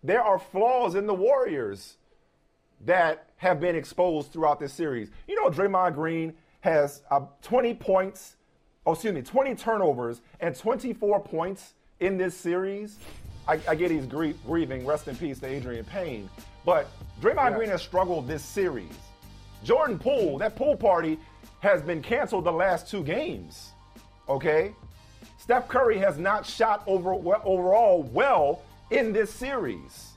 There 0.04 0.22
are 0.22 0.40
flaws 0.40 0.96
in 0.96 1.06
the 1.08 1.14
Warriors 1.14 1.98
that 2.86 3.30
have 3.38 3.60
been 3.60 3.76
exposed 3.76 4.32
throughout 4.32 4.60
this 4.60 4.74
series. 4.74 5.12
You 5.28 5.36
know, 5.36 5.50
Draymond 5.50 5.96
Green 5.96 6.34
has 6.62 7.04
uh, 7.12 7.22
20 7.42 7.74
points, 7.76 8.36
oh, 8.86 8.94
excuse 8.94 9.14
me, 9.14 9.22
20 9.22 9.56
turnovers 9.56 10.22
and 10.40 10.56
24 10.56 11.20
points 11.22 11.74
in 12.00 12.18
this 12.18 12.36
series. 12.36 12.98
I, 13.48 13.60
I 13.68 13.76
get 13.76 13.92
he's 13.92 14.06
grie- 14.06 14.36
grieving. 14.46 14.86
Rest 14.86 15.08
in 15.10 15.16
peace 15.18 15.40
to 15.40 15.48
Adreian 15.48 15.86
Payne. 15.88 16.30
But 16.65 16.88
Draymond 17.22 17.51
Yeah. 17.51 17.58
Green 17.58 17.70
has 17.70 17.82
struggled 17.82 18.27
this 18.27 18.43
series. 18.43 18.91
Jordan 19.63 19.98
Poole, 19.98 20.38
that 20.39 20.55
pool 20.55 20.75
party 20.75 21.20
has 21.60 21.82
been 21.82 22.01
canceled 22.01 22.43
the 22.43 22.51
last 22.51 22.89
two 22.89 23.03
games. 23.03 23.72
Okay? 24.27 24.74
Steph 25.38 25.67
Curry 25.67 25.98
has 25.98 26.17
not 26.17 26.46
shot 26.46 26.84
over, 26.88 27.13
overall 27.13 28.03
well 28.03 28.62
in 28.91 29.13
this 29.13 29.34
series. 29.34 30.10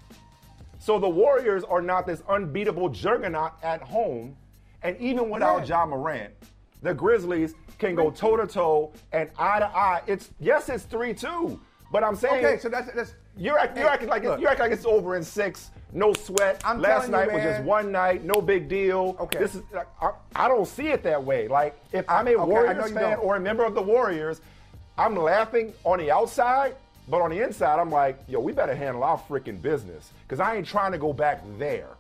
So 0.79 0.99
the 0.99 1.09
Warriors 1.09 1.65
are 1.65 1.83
not 1.83 2.07
this 2.07 2.23
unbeatable 2.29 2.89
juggernaut 2.91 3.53
at 3.63 3.83
home. 3.83 4.37
And 4.83 4.97
even 4.99 5.31
without 5.31 5.69
Yeah. 5.69 5.81
Ja 5.81 5.87
Morant, 5.87 6.33
the 6.83 6.95
Grizzlies 6.95 7.55
can 7.79 7.95
go 7.97 8.11
toe 8.11 8.37
to 8.37 8.47
toe 8.47 8.93
and 9.13 9.29
eye 9.39 9.59
to 9.59 9.67
eye. 9.67 10.03
It's 10.07 10.31
yes, 10.39 10.69
it's 10.69 10.85
three 10.85 11.13
two, 11.13 11.61
but 11.91 12.05
I'm 12.05 12.15
saying 12.15 12.45
Okay, 12.45 12.59
so 12.59 12.69
that's 12.69 12.93
that's 12.93 13.15
you're, 13.37 13.59
act, 13.59 13.77
you're 13.77 13.89
acting 13.89 14.09
like 14.09 14.25
look. 14.25 14.41
you're 14.41 14.51
acting 14.51 14.65
like 14.65 14.73
it's 14.73 14.87
over 14.87 15.17
in 15.17 15.23
six. 15.23 15.71
No 15.93 16.13
sweat. 16.13 16.61
I'm 16.65 16.81
Last 16.81 17.07
telling 17.07 17.13
you, 17.13 17.33
night 17.33 17.33
was 17.33 17.43
just 17.43 17.63
one 17.65 17.93
night. 17.93 18.25
No 18.25 18.41
big 18.43 18.69
deal. 18.69 19.17
Okay. 19.21 19.39
This 19.39 19.55
is 19.55 19.63
I, 20.03 20.11
I 20.35 20.49
don't 20.49 20.67
see 20.67 20.89
it 20.89 21.03
that 21.05 21.23
way. 21.23 21.49
Like 21.49 21.79
if 21.93 22.09
I'm 22.11 22.27
a 22.27 22.33
Okay, 22.33 22.43
Warriors 22.45 22.93
fan 22.93 23.19
or 23.19 23.37
a 23.37 23.41
member 23.41 23.65
of 23.65 23.75
the 23.75 23.83
Warriors, 23.83 24.41
I'm 24.99 25.15
laughing 25.17 25.73
on 25.85 25.99
the 25.99 26.11
outside, 26.11 26.75
but 27.09 27.23
on 27.23 27.31
the 27.31 27.41
inside, 27.43 27.79
I'm 27.79 27.91
like, 27.91 28.19
yo, 28.29 28.41
we 28.41 28.53
better 28.53 28.75
handle 28.75 29.05
our 29.05 29.17
freaking 29.29 29.63
business 29.63 30.11
because 30.27 30.41
I 30.41 30.57
ain't 30.57 30.67
trying 30.67 30.93
to 30.93 30.99
go 30.99 31.13
back 31.13 31.43
there. 31.59 31.91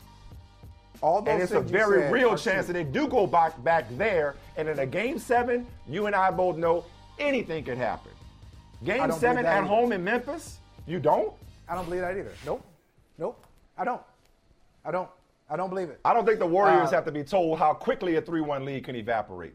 all 1.00 1.22
those 1.22 1.32
And 1.32 1.42
it's 1.42 1.52
a 1.52 1.60
very 1.60 2.10
real 2.10 2.30
chance 2.36 2.66
true. 2.66 2.72
that 2.72 2.72
they 2.72 2.84
do 2.84 3.06
go 3.06 3.26
back 3.26 3.62
back 3.62 3.86
there. 3.96 4.34
And 4.56 4.68
in 4.68 4.78
a 4.78 4.86
game 4.86 5.18
seven, 5.18 5.66
you 5.88 6.06
and 6.06 6.16
I 6.16 6.30
both 6.30 6.56
know 6.56 6.84
anything 7.18 7.64
could 7.64 7.78
happen. 7.78 8.10
Game 8.84 9.10
seven 9.12 9.46
at 9.46 9.58
either. 9.58 9.66
home 9.66 9.92
in 9.92 10.02
Memphis, 10.04 10.58
you 10.86 10.98
don't? 11.00 11.32
I 11.68 11.74
don't 11.74 11.84
believe 11.84 12.00
that 12.02 12.16
either. 12.16 12.32
Nope. 12.44 12.64
Nope. 13.18 13.44
I 13.76 13.84
don't. 13.84 14.02
I 14.84 14.90
don't. 14.90 15.08
I 15.48 15.56
don't 15.56 15.68
believe 15.68 15.88
it. 15.90 16.00
I 16.04 16.12
don't 16.12 16.24
think 16.26 16.38
the 16.38 16.46
Warriors 16.46 16.88
Uh, 16.88 16.96
have 16.96 17.04
to 17.04 17.12
be 17.12 17.22
told 17.22 17.58
how 17.58 17.72
quickly 17.74 18.16
a 18.16 18.22
3 18.22 18.40
1 18.40 18.64
lead 18.64 18.84
can 18.84 18.96
evaporate. 18.96 19.54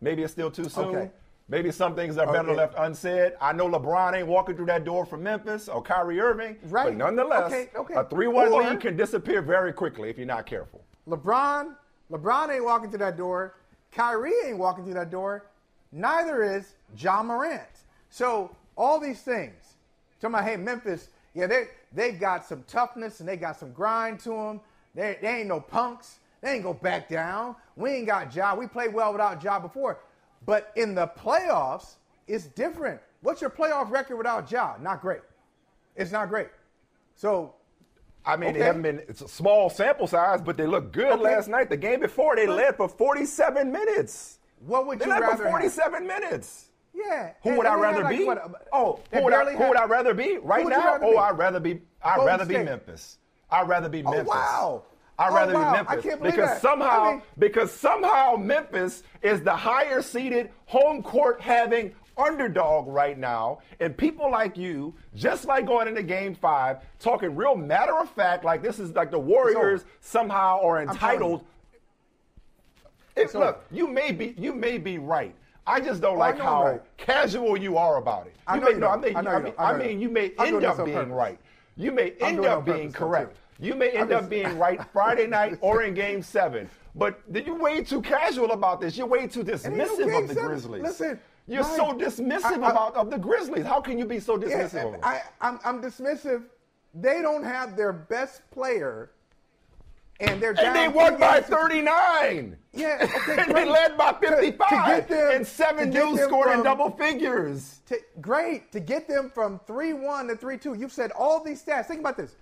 Maybe 0.00 0.22
it's 0.22 0.32
still 0.32 0.50
too 0.50 0.68
soon. 0.68 0.84
Okay. 0.96 1.10
Maybe 1.48 1.72
some 1.72 1.94
things 1.94 2.18
are 2.18 2.26
better 2.26 2.50
Okay. 2.50 2.56
left 2.58 2.74
unsaid. 2.76 3.32
I 3.40 3.52
know 3.52 3.68
LeBron 3.68 4.14
ain't 4.14 4.28
walking 4.28 4.54
through 4.54 4.66
that 4.66 4.84
door 4.84 5.06
from 5.06 5.22
Memphis 5.22 5.68
or 5.68 5.80
Kyrie 5.82 6.20
Irving. 6.20 6.56
Right. 6.64 6.84
But 6.88 6.96
nonetheless, 6.96 7.46
Okay, 7.52 7.70
okay. 7.74 7.94
a 7.94 8.04
3 8.04 8.26
1 8.28 8.52
lead 8.52 8.80
can 8.80 8.96
disappear 8.96 9.40
very 9.42 9.72
quickly 9.72 10.10
if 10.10 10.18
you're 10.18 10.26
not 10.26 10.44
careful. 10.46 10.82
LeBron, 11.08 11.74
LeBron 12.12 12.50
ain't 12.54 12.64
walking 12.64 12.90
through 12.90 12.98
that 12.98 13.16
door. 13.16 13.54
Kyrie 13.92 14.34
ain't 14.46 14.58
walking 14.58 14.84
through 14.84 14.94
that 14.94 15.10
door. 15.10 15.46
Neither 15.90 16.42
is 16.42 16.74
Ja 16.96 17.22
Morant. 17.22 17.62
So 18.10 18.54
all 18.76 19.00
these 19.00 19.22
things. 19.22 19.54
Talking 20.20 20.34
about, 20.34 20.44
hey, 20.48 20.56
Memphis, 20.56 21.08
yeah, 21.34 21.46
they 21.46 21.68
they 21.92 22.12
got 22.12 22.44
some 22.44 22.64
toughness 22.66 23.20
and 23.20 23.28
they 23.28 23.36
got 23.36 23.56
some 23.58 23.72
grind 23.72 24.20
to 24.20 24.30
them. 24.30 24.60
They, 24.94 25.18
they 25.22 25.28
ain't 25.40 25.48
no 25.48 25.60
punks. 25.60 26.18
They 26.40 26.52
ain't 26.52 26.62
go 26.62 26.74
back 26.74 27.08
down. 27.08 27.56
We 27.76 27.90
ain't 27.90 28.06
got 28.06 28.34
Ja. 28.34 28.54
We 28.54 28.66
played 28.66 28.92
well 28.92 29.12
without 29.12 29.42
Ja 29.42 29.58
before. 29.58 29.98
But 30.46 30.72
in 30.76 30.94
the 30.94 31.06
playoffs, 31.08 31.94
it's 32.26 32.46
different. 32.46 33.00
What's 33.22 33.40
your 33.40 33.50
playoff 33.50 33.90
record 33.90 34.16
without 34.16 34.50
Ja? 34.50 34.74
Not 34.80 35.00
great. 35.00 35.20
It's 35.96 36.12
not 36.12 36.28
great. 36.28 36.48
So 37.14 37.54
I 38.24 38.36
mean, 38.36 38.50
Okay. 38.50 38.58
they 38.58 38.64
haven't 38.64 38.82
been. 38.82 38.98
It's 39.08 39.22
a 39.22 39.28
small 39.28 39.70
sample 39.70 40.06
size, 40.06 40.40
but 40.42 40.56
they 40.56 40.66
look 40.66 40.92
good 40.92 41.12
Okay. 41.12 41.22
last 41.22 41.48
night. 41.48 41.70
The 41.70 41.76
game 41.76 42.00
before, 42.00 42.36
they 42.36 42.46
led 42.46 42.76
for 42.76 42.88
47 42.88 43.70
minutes. 43.72 44.38
what 44.66 44.86
would 44.86 44.98
They 44.98 45.04
you 45.06 45.12
led 45.12 45.20
rather 45.20 45.36
for 45.36 45.42
have? 45.44 45.52
47 45.52 46.06
minutes. 46.06 46.67
Yeah. 46.94 47.32
Who 47.42 47.50
and- 47.50 47.58
would 47.58 47.66
I 47.66 47.70
had 47.70 47.80
rather 47.80 48.02
like, 48.04 48.18
be? 48.18 48.24
what, 48.24 48.66
oh, 48.72 49.00
who 49.12 49.22
would, 49.24 49.32
I, 49.32 49.54
who 49.54 49.68
would 49.68 49.76
I 49.76 49.84
rather 49.84 50.14
be 50.14 50.38
right 50.38 50.66
now? 50.66 50.98
Oh. 51.00 51.16
I'd 51.18 51.38
rather 51.38 51.60
be. 51.60 51.80
I'd 52.02 52.16
Golden 52.16 52.26
rather 52.26 52.44
be 52.46 52.58
Memphis. 52.58 53.18
I'd 53.50 53.68
rather 53.68 53.88
be 53.88 54.02
Oh, 54.04 54.10
Memphis. 54.10 54.28
wow. 54.28 54.82
I'd 55.18 55.30
Oh, 55.30 55.34
rather 55.34 55.54
wow. 55.54 55.70
Be 55.72 55.76
Memphis 55.76 56.02
can't 56.04 56.18
believe 56.20 56.34
because 56.34 56.50
that. 56.50 56.62
somehow 56.62 57.00
I 57.02 57.10
mean- 57.12 57.22
because 57.38 57.72
somehow 57.72 58.36
Memphis 58.36 59.02
is 59.22 59.42
the 59.42 59.54
higher 59.56 60.00
seeded 60.02 60.50
home 60.66 61.02
court 61.02 61.40
having 61.40 61.94
underdog 62.16 62.88
right 62.88 63.16
now, 63.16 63.60
and 63.78 63.96
people 63.96 64.28
like 64.30 64.56
you, 64.56 64.92
just 65.14 65.44
like 65.44 65.66
going 65.66 65.86
into 65.86 66.02
Game 66.02 66.34
Five, 66.34 66.78
talking 66.98 67.36
real 67.36 67.54
matter 67.54 67.96
of 67.96 68.10
fact, 68.10 68.44
like 68.44 68.60
this 68.62 68.78
is 68.80 68.90
like 68.92 69.10
the 69.12 69.18
Warriors 69.18 69.84
somehow 70.00 70.60
are 70.62 70.82
entitled. 70.82 71.44
It, 73.16 73.22
It's 73.22 73.34
look, 73.34 73.64
you 73.70 73.86
may 73.88 74.12
be 74.12 74.34
you 74.38 74.52
may 74.54 74.78
be 74.78 74.98
right. 74.98 75.34
I 75.68 75.80
just 75.80 76.00
don't 76.00 76.16
Oh, 76.16 76.18
like 76.18 76.38
how 76.38 76.64
right. 76.64 76.80
casual 76.96 77.56
you 77.56 77.76
are 77.76 77.98
about 77.98 78.26
it. 78.26 78.34
I 78.46 78.58
know 78.58 78.64
may, 78.66 78.70
you 78.72 78.78
no, 78.78 78.88
I 78.88 78.96
mean, 78.96 79.16
I 79.16 79.20
know 79.20 79.30
I 79.30 79.36
you 79.38 79.44
mean. 79.44 79.54
I 79.58 79.72
mean, 79.76 80.00
you 80.00 80.08
you 80.08 80.08
may. 80.08 80.32
End 80.38 80.64
up 80.64 80.84
being 80.84 80.96
purpose. 80.96 81.12
right. 81.12 81.38
You 81.76 81.92
may 81.92 82.10
end 82.12 82.44
up 82.44 82.64
being 82.64 82.90
correct. 82.92 83.36
too. 83.60 83.66
You 83.66 83.74
may 83.74 83.90
end 83.90 84.12
up 84.12 84.28
being 84.30 84.58
right 84.58 84.80
Friday 84.92 85.26
night 85.26 85.58
or 85.60 85.82
in 85.82 85.94
Game 85.94 86.22
Seven. 86.22 86.68
But 86.94 87.20
you're 87.32 87.58
way 87.58 87.82
too 87.84 88.00
casual 88.02 88.52
about 88.52 88.80
this. 88.80 88.96
You're 88.96 89.06
way 89.06 89.26
too 89.28 89.42
no 89.44 89.52
dismissive 89.52 90.18
of 90.22 90.28
the 90.28 90.34
Seven. 90.34 90.46
Grizzlies. 90.48 90.82
Listen, 90.82 91.20
you're 91.46 91.62
Mike, 91.62 91.76
so 91.76 91.92
dismissive 91.92 92.64
I- 92.64 92.70
about 92.70 92.94
of 92.96 93.10
the 93.10 93.18
Grizzlies. 93.18 93.64
How 93.66 93.80
can 93.80 93.98
you 93.98 94.04
be 94.06 94.18
so 94.18 94.36
Yeah, 94.40 94.46
dismissive 94.48 94.86
of 94.86 94.92
them? 94.92 95.00
I, 95.02 95.22
I'm, 95.40 95.60
I'm 95.64 95.80
dismissive. 95.82 96.44
They 96.94 97.20
don't 97.22 97.44
have 97.44 97.76
their 97.76 97.92
best 97.92 98.42
player, 98.50 99.10
and 100.20 100.40
they're 100.42 100.54
down 100.54 100.66
and 100.66 100.76
they 100.76 100.88
won 100.88 101.16
by 101.18 101.40
39. 101.40 102.56
Yeah, 102.72 102.98
okay, 103.16 103.42
and 103.42 103.54
they 103.54 103.64
led 103.68 103.96
by 103.96 104.12
To- 104.12 104.26
to 104.28 104.36
55. 104.36 104.86
get 104.86 105.08
them- 105.08 105.36
and 105.36 105.46
seven 105.46 105.90
dudes 105.90 106.22
scored 106.22 106.50
in 106.52 106.62
double 106.62 106.90
figures. 106.90 107.80
To, 107.86 107.98
great 108.20 108.70
to 108.72 108.80
get 108.80 109.08
them 109.08 109.30
from 109.32 109.60
three 109.66 109.92
one 109.92 110.28
to 110.28 110.36
three 110.36 110.58
two. 110.58 110.74
You've 110.74 110.92
said 110.92 111.10
all 111.12 111.42
these 111.42 111.64
stats. 111.64 111.86
Think 111.86 112.00
about 112.00 112.16
this. 112.16 112.36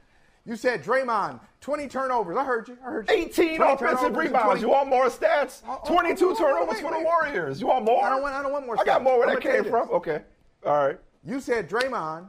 You 0.45 0.54
said 0.54 0.85
Draymond, 0.85 1.40
20 1.61 1.88
turnovers. 1.88 2.37
I 2.37 2.45
heard 2.45 2.68
you. 2.68 2.78
I 2.80 2.90
heard 2.90 3.11
you. 3.11 3.16
18 3.16 3.56
20 3.56 3.73
offensive 3.73 4.16
rebounds. 4.16 4.62
You 4.62 4.68
want 4.68 4.88
more 4.88 5.06
stats? 5.06 5.62
Oh, 5.66 5.80
oh, 5.83 5.88
22 5.92 6.25
oh, 6.25 6.30
oh, 6.30 6.35
turnovers 6.38 6.75
wait, 6.75 6.83
for 6.83 6.97
the. 6.97 7.04
Warriors. 7.04 7.61
You 7.61 7.66
want 7.66 7.85
more? 7.85 8.04
I 8.04 8.11
don't 8.11 8.23
want- 8.23 8.35
I 8.35 8.42
don't 8.42 8.52
want 8.52 8.64
more 8.66 8.78
I 8.80 8.85
got 8.85 9.02
more 9.02 9.18
where 9.18 9.26
that 9.28 9.40
came 9.40 9.64
from. 9.64 9.90
Okay. 9.90 10.23
All 10.64 10.87
right. 10.87 10.99
You 11.25 11.40
said 11.40 11.68
Draymond 11.68 12.26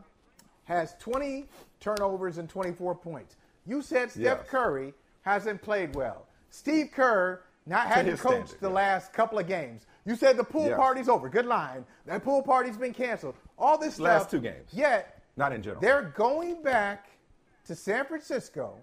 has 0.64 0.96
20 1.00 1.46
turnovers 1.80 2.40
and 2.40 2.50
24 2.50 2.96
points. 2.96 3.36
You 3.68 3.84
said 3.84 4.10
Steph. 4.12 4.48
Curry 4.48 4.94
hasn't 5.28 5.62
played 5.62 5.94
well. 5.94 6.26
Steve 6.50 6.92
Kerr 6.94 7.42
not 7.66 7.88
hadn't 7.88 8.18
coached 8.18 8.48
standard, 8.50 8.62
the 8.62 8.70
yeah. 8.70 8.74
last 8.74 9.12
couple 9.12 9.38
of 9.38 9.46
games. 9.46 9.86
You 10.06 10.16
said 10.16 10.38
the 10.38 10.44
pool 10.44 10.74
party's 10.74 11.10
over. 11.10 11.28
Good 11.28 11.46
line. 11.46 11.84
That 12.06 12.24
pool 12.24 12.42
party's 12.42 12.78
been 12.78 12.94
canceled. 12.94 13.36
All 13.60 13.78
this 13.78 14.00
Last 14.00 14.30
stuff. 14.30 14.32
two 14.32 14.40
games. 14.40 14.70
Yet 14.72 15.22
Not 15.36 15.52
in 15.52 15.62
general. 15.62 15.82
they're 15.82 16.14
going 16.16 16.64
back 16.64 17.10
to 17.66 17.76
San 17.76 18.06
Francisco. 18.06 18.76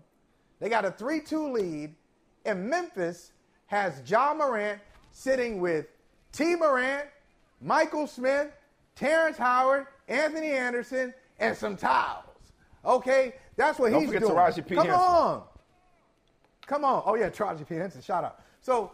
They 0.61 0.69
got 0.69 0.85
a 0.85 0.91
3-2 0.91 1.51
lead, 1.53 1.95
and 2.45 2.69
Memphis 2.69 3.33
has 3.67 4.03
Ja 4.07 4.35
Morant 4.35 4.81
sitting 5.13 5.61
with 5.63 5.87
T. 6.33 6.57
Morant, 6.57 7.07
Michael 7.63 8.07
Smith, 8.07 8.49
Terrence 8.97 9.39
Howard, 9.39 9.87
Anthony 10.09 10.51
Anderson, 10.51 11.15
and 11.39 11.57
some 11.57 11.77
towels. 11.79 12.25
Okay, 12.85 13.35
that's 13.57 13.79
what 13.79 13.93
Don't 13.93 14.01
he's 14.01 14.09
forget 14.11 14.23
doing. 14.23 14.35
Taraji 14.35 14.67
P. 14.67 14.75
Come 14.75 14.87
Henson. 14.89 15.03
on, 15.03 15.43
come 16.66 16.85
on. 16.85 17.02
Oh 17.06 17.14
yeah, 17.14 17.28
Taraji 17.30 17.68
P. 17.68 17.75
Henson. 17.75 18.02
Shout 18.02 18.25
out. 18.25 18.40
So, 18.61 18.92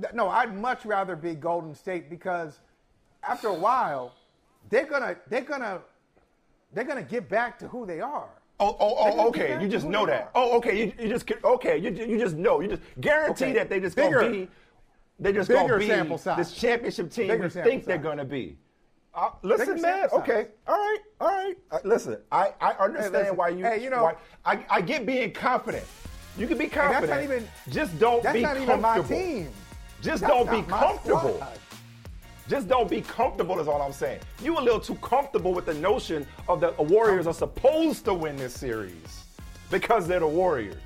th- 0.00 0.12
no, 0.14 0.28
I'd 0.28 0.56
much 0.56 0.84
rather 0.84 1.16
be 1.16 1.34
Golden 1.34 1.74
State 1.74 2.08
because 2.10 2.60
after 3.22 3.48
a 3.48 3.54
while, 3.54 4.14
they're 4.70 4.86
gonna 4.86 5.16
they're 5.28 5.40
gonna 5.42 5.80
they're 6.72 6.84
gonna 6.84 7.02
get 7.02 7.28
back 7.28 7.58
to 7.60 7.68
who 7.68 7.86
they 7.86 8.00
are. 8.00 8.28
Oh, 8.58 8.74
oh, 8.80 8.94
oh, 8.98 9.28
okay. 9.28 9.58
You 9.60 9.68
just 9.68 9.86
know 9.86 10.06
that. 10.06 10.22
are. 10.22 10.30
Oh, 10.34 10.56
okay. 10.58 10.78
You, 10.86 10.92
you 10.98 11.08
just 11.08 11.30
okay. 11.44 11.76
You, 11.76 11.90
you 11.90 12.18
just 12.18 12.36
know. 12.36 12.60
You 12.60 12.68
just 12.68 12.82
guarantee 13.00 13.46
Okay. 13.46 13.52
that 13.54 13.68
they 13.68 13.80
just 13.80 13.96
Bigger- 13.96 14.20
gonna 14.20 14.30
be. 14.30 14.48
They 15.18 15.32
just 15.32 15.48
bigger 15.48 15.60
gonna 15.66 15.78
be 15.78 15.86
sample 15.88 16.18
size. 16.18 16.36
this 16.36 16.52
championship 16.52 17.10
team 17.10 17.28
Bigger 17.28 17.44
we 17.44 17.48
think 17.48 17.84
they're 17.84 17.96
gonna 17.96 18.24
be. 18.24 18.58
Uh, 19.14 19.30
listen, 19.42 19.80
man. 19.80 20.08
Okay. 20.12 20.48
All 20.66 20.74
right. 20.76 20.98
All 21.22 21.28
right. 21.28 21.54
Uh, 21.70 21.78
listen, 21.84 22.18
I, 22.30 22.52
I 22.60 22.72
understand 22.72 23.12
listen. 23.14 23.36
why 23.36 23.48
you. 23.48 23.64
Hey, 23.64 23.82
you 23.82 23.88
know- 23.88 24.02
why, 24.02 24.14
I, 24.44 24.62
I 24.68 24.80
get 24.82 25.06
being 25.06 25.32
confident. 25.32 25.84
You 26.38 26.46
can 26.46 26.58
be 26.58 26.66
that's 26.66 26.74
confident. 26.76 27.10
not 27.10 27.22
even- 27.22 27.48
just 27.70 27.98
don't 27.98 28.22
That's 28.22 28.34
be 28.34 28.42
not 28.42 28.56
even 28.58 28.80
my 28.80 29.00
team. 29.00 29.48
Just 30.02 30.20
That's 30.22 30.32
don't 30.32 30.50
be 30.50 30.62
comfortable. 30.70 31.34
squad. 31.36 31.58
Just 32.48 32.68
don't 32.68 32.88
be 32.88 33.00
comfortable 33.00 33.58
is 33.58 33.66
all 33.66 33.82
I'm 33.82 33.92
saying. 33.92 34.20
You 34.42 34.56
a 34.58 34.60
little 34.60 34.78
too 34.78 34.94
comfortable 34.96 35.52
with 35.52 35.66
the 35.66 35.74
notion 35.74 36.26
of 36.48 36.60
the 36.60 36.70
Warriors 36.78 37.26
are 37.26 37.34
supposed 37.34 38.04
to 38.04 38.14
win 38.14 38.36
this 38.36 38.54
series 38.54 39.24
because 39.70 40.06
they're 40.06 40.20
the 40.20 40.26
Warriors. 40.28 40.76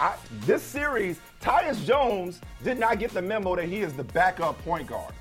I, 0.00 0.14
this 0.46 0.62
series, 0.62 1.20
Tyus 1.42 1.84
Jones 1.84 2.40
did 2.64 2.78
not 2.78 2.98
get 2.98 3.12
the 3.12 3.20
memo 3.22 3.54
that 3.54 3.66
he 3.68 3.80
is 3.82 3.92
the 3.92 4.02
backup 4.04 4.60
point 4.64 4.86
guard, 4.88 5.12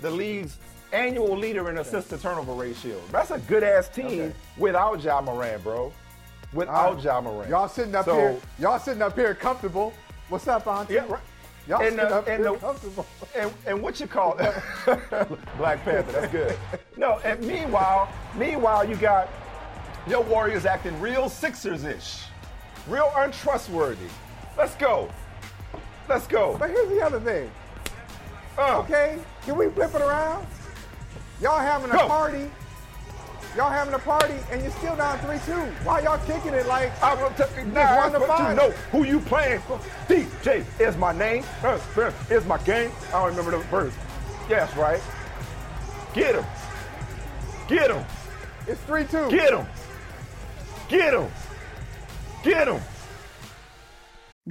the 0.00 0.10
league's 0.10 0.58
annual 0.92 1.36
leader 1.36 1.70
in 1.70 1.78
assist 1.78 2.10
to 2.10 2.18
turnover 2.18 2.52
ratio. 2.52 3.00
That's 3.12 3.30
a 3.30 3.38
good 3.38 3.62
ass 3.62 3.88
team 3.88 4.04
Okay. 4.22 4.32
without 4.58 5.02
Ja 5.02 5.20
Morant, 5.20 5.62
bro. 5.62 5.92
Without 6.54 6.94
right. 6.94 7.04
Ja 7.04 7.20
Morant. 7.20 7.50
Y'all 7.50 7.68
sitting 7.68 7.94
up 7.94 8.04
So- 8.04 8.14
here. 8.16 8.36
Y'all 8.58 8.78
sitting 8.78 9.02
up 9.02 9.14
here 9.16 9.34
comfortable. 9.34 9.92
What's 10.28 10.48
up, 10.48 10.66
Auntie? 10.66 10.94
Yeah, 10.94 11.06
right. 11.08 11.20
Y'all 11.66 11.80
And, 11.82 11.96
sitting 11.96 12.12
uh, 12.12 12.16
up 12.18 12.28
and 12.28 12.42
here 12.44 12.52
the- 12.52 12.58
comfortable. 12.58 13.06
and, 13.36 13.52
and 13.66 13.82
what 13.82 13.98
you 14.00 14.06
call 14.06 14.36
that? 14.36 14.62
Black 15.58 15.84
Panther? 15.84 16.12
That's 16.12 16.32
good. 16.32 16.56
No, 16.96 17.18
and 17.24 17.40
meanwhile, 17.44 18.08
meanwhile, 18.36 18.88
you 18.88 18.94
got 18.94 19.28
your 20.06 20.20
Warriors 20.22 20.64
acting 20.64 20.98
real 21.00 21.28
Sixers-ish, 21.28 22.22
real 22.86 23.10
untrustworthy. 23.16 24.06
Let's 24.56 24.76
go. 24.76 25.10
Let's 26.08 26.28
go. 26.28 26.56
But 26.56 26.70
here's 26.70 26.88
the 26.88 27.00
other 27.02 27.18
thing. 27.18 27.50
Uh, 28.56 28.78
Okay, 28.84 29.18
can 29.42 29.56
we 29.58 29.68
flip 29.70 29.92
it 29.92 30.02
around? 30.02 30.46
Y'all 31.40 31.58
having 31.58 31.90
a 31.90 31.94
Go. 31.94 32.06
party. 32.06 32.48
Y'all 33.56 33.70
having 33.70 33.94
a 33.94 33.98
party, 34.00 34.34
and 34.50 34.60
you're 34.62 34.72
still 34.72 34.96
down 34.96 35.16
three-two. 35.20 35.52
Why 35.84 36.00
y'all 36.00 36.18
kicking 36.26 36.54
it 36.54 36.66
like? 36.66 36.90
I 37.00 37.14
will 37.14 37.30
t- 37.30 37.62
now 37.72 37.98
one 37.98 38.12
to 38.12 38.18
but 38.18 38.48
you 38.48 38.54
know 38.56 38.70
who 38.90 39.04
you 39.04 39.20
playing. 39.20 39.60
DJ 40.08 40.64
is 40.80 40.96
my 40.96 41.12
name. 41.12 41.44
Is 42.30 42.44
my 42.46 42.58
game. 42.64 42.90
I 43.08 43.12
don't 43.12 43.28
remember 43.28 43.52
the 43.52 43.58
verse. 43.64 43.94
Yes, 44.48 44.74
right. 44.76 45.00
Get 46.14 46.34
him. 46.34 46.44
Get 47.68 47.90
him. 47.92 48.04
It's 48.66 48.80
three-two. 48.82 49.30
Get 49.30 49.52
him. 49.52 49.66
Get 50.88 51.14
him. 51.14 51.30
Get 52.42 52.68
him. 52.68 52.80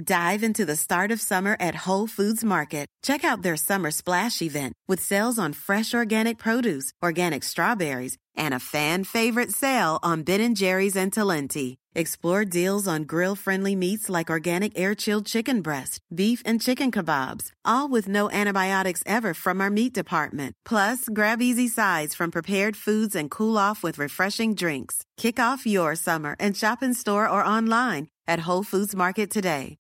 Dive 0.02 0.42
into 0.42 0.64
the 0.64 0.74
start 0.74 1.12
of 1.12 1.20
summer 1.20 1.56
at 1.60 1.76
Whole 1.76 2.08
Foods 2.08 2.42
Market. 2.42 2.88
Check 3.02 3.24
out 3.24 3.42
their 3.42 3.56
summer 3.56 3.92
splash 3.92 4.42
event 4.42 4.72
with 4.88 5.00
sales 5.00 5.38
on 5.38 5.52
fresh 5.52 5.94
organic 5.94 6.36
produce, 6.36 6.92
organic 7.00 7.44
strawberries, 7.44 8.16
and 8.36 8.54
a 8.54 8.60
fan 8.60 9.04
favorite 9.04 9.50
sale 9.50 9.98
on 10.02 10.22
Ben 10.22 10.54
& 10.54 10.56
Jerry's 10.56 10.96
and 10.96 11.12
Talenti. 11.12 11.76
Explore 11.94 12.44
deals 12.44 12.88
on 12.88 13.04
grill-friendly 13.04 13.76
meats 13.76 14.08
like 14.08 14.28
organic 14.30 14.78
air-chilled 14.78 15.26
chicken 15.26 15.62
breast, 15.62 16.00
beef 16.14 16.42
and 16.44 16.60
chicken 16.60 16.90
kebabs, 16.90 17.50
all 17.64 17.88
with 17.88 18.08
no 18.08 18.30
antibiotics 18.30 19.02
ever 19.06 19.32
from 19.34 19.60
our 19.60 19.70
meat 19.70 19.94
department. 19.94 20.54
Plus, 20.64 21.08
grab 21.08 21.40
easy 21.40 21.68
sides 21.68 22.14
from 22.14 22.30
prepared 22.30 22.76
foods 22.76 23.14
and 23.14 23.30
cool 23.30 23.56
off 23.56 23.82
with 23.82 23.98
refreshing 23.98 24.54
drinks. 24.54 25.04
Kick 25.16 25.38
off 25.38 25.66
your 25.66 25.94
summer 25.94 26.34
and 26.40 26.56
shop 26.56 26.82
in 26.82 26.94
store 26.94 27.28
or 27.28 27.44
online 27.44 28.08
at 28.26 28.40
Whole 28.40 28.64
Foods 28.64 28.96
Market 28.96 29.30
today. 29.30 29.78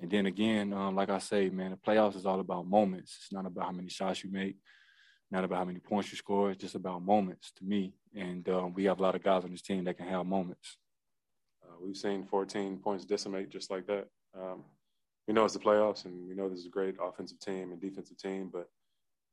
And 0.00 0.10
then 0.10 0.24
again, 0.24 0.72
um, 0.72 0.94
like 0.94 1.10
I 1.10 1.18
say, 1.18 1.50
man, 1.50 1.72
the 1.72 1.76
playoffs 1.76 2.16
is 2.16 2.24
all 2.24 2.40
about 2.40 2.66
moments. 2.66 3.18
It's 3.20 3.32
not 3.32 3.44
about 3.44 3.66
how 3.66 3.72
many 3.72 3.90
shots 3.90 4.24
you 4.24 4.30
make, 4.32 4.56
not 5.30 5.44
about 5.44 5.58
how 5.58 5.64
many 5.64 5.78
points 5.78 6.10
you 6.10 6.16
score. 6.16 6.50
It's 6.50 6.60
just 6.60 6.74
about 6.74 7.02
moments 7.02 7.52
to 7.58 7.64
me. 7.64 7.94
And 8.14 8.48
um, 8.48 8.74
we 8.74 8.84
have 8.84 8.98
a 8.98 9.02
lot 9.02 9.14
of 9.14 9.22
guys 9.22 9.44
on 9.44 9.52
this 9.52 9.62
team 9.62 9.84
that 9.84 9.96
can 9.96 10.06
have 10.06 10.26
moments. 10.26 10.76
Uh, 11.62 11.76
we've 11.80 11.96
seen 11.96 12.24
14 12.24 12.78
points 12.78 13.04
decimate 13.04 13.50
just 13.50 13.70
like 13.70 13.86
that. 13.86 14.08
Um, 14.36 14.64
we 15.28 15.34
know 15.34 15.44
it's 15.44 15.54
the 15.54 15.60
playoffs, 15.60 16.06
and 16.06 16.28
we 16.28 16.34
know 16.34 16.48
this 16.48 16.60
is 16.60 16.66
a 16.66 16.70
great 16.70 16.96
offensive 17.00 17.38
team 17.38 17.70
and 17.70 17.80
defensive 17.80 18.18
team, 18.18 18.50
but 18.52 18.68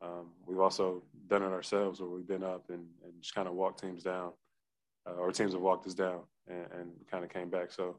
um, 0.01 0.27
we've 0.45 0.59
also 0.59 1.01
done 1.27 1.41
it 1.41 1.47
ourselves 1.47 1.99
where 1.99 2.09
we've 2.09 2.27
been 2.27 2.43
up 2.43 2.65
and, 2.69 2.85
and 3.03 3.13
just 3.19 3.33
kind 3.33 3.47
of 3.47 3.55
walked 3.55 3.81
teams 3.81 4.03
down, 4.03 4.31
uh, 5.09 5.13
or 5.13 5.31
teams 5.31 5.53
have 5.53 5.61
walked 5.61 5.87
us 5.87 5.95
down 5.95 6.19
and, 6.47 6.67
and 6.79 6.91
kind 7.09 7.23
of 7.23 7.31
came 7.31 7.49
back. 7.49 7.71
So 7.71 7.97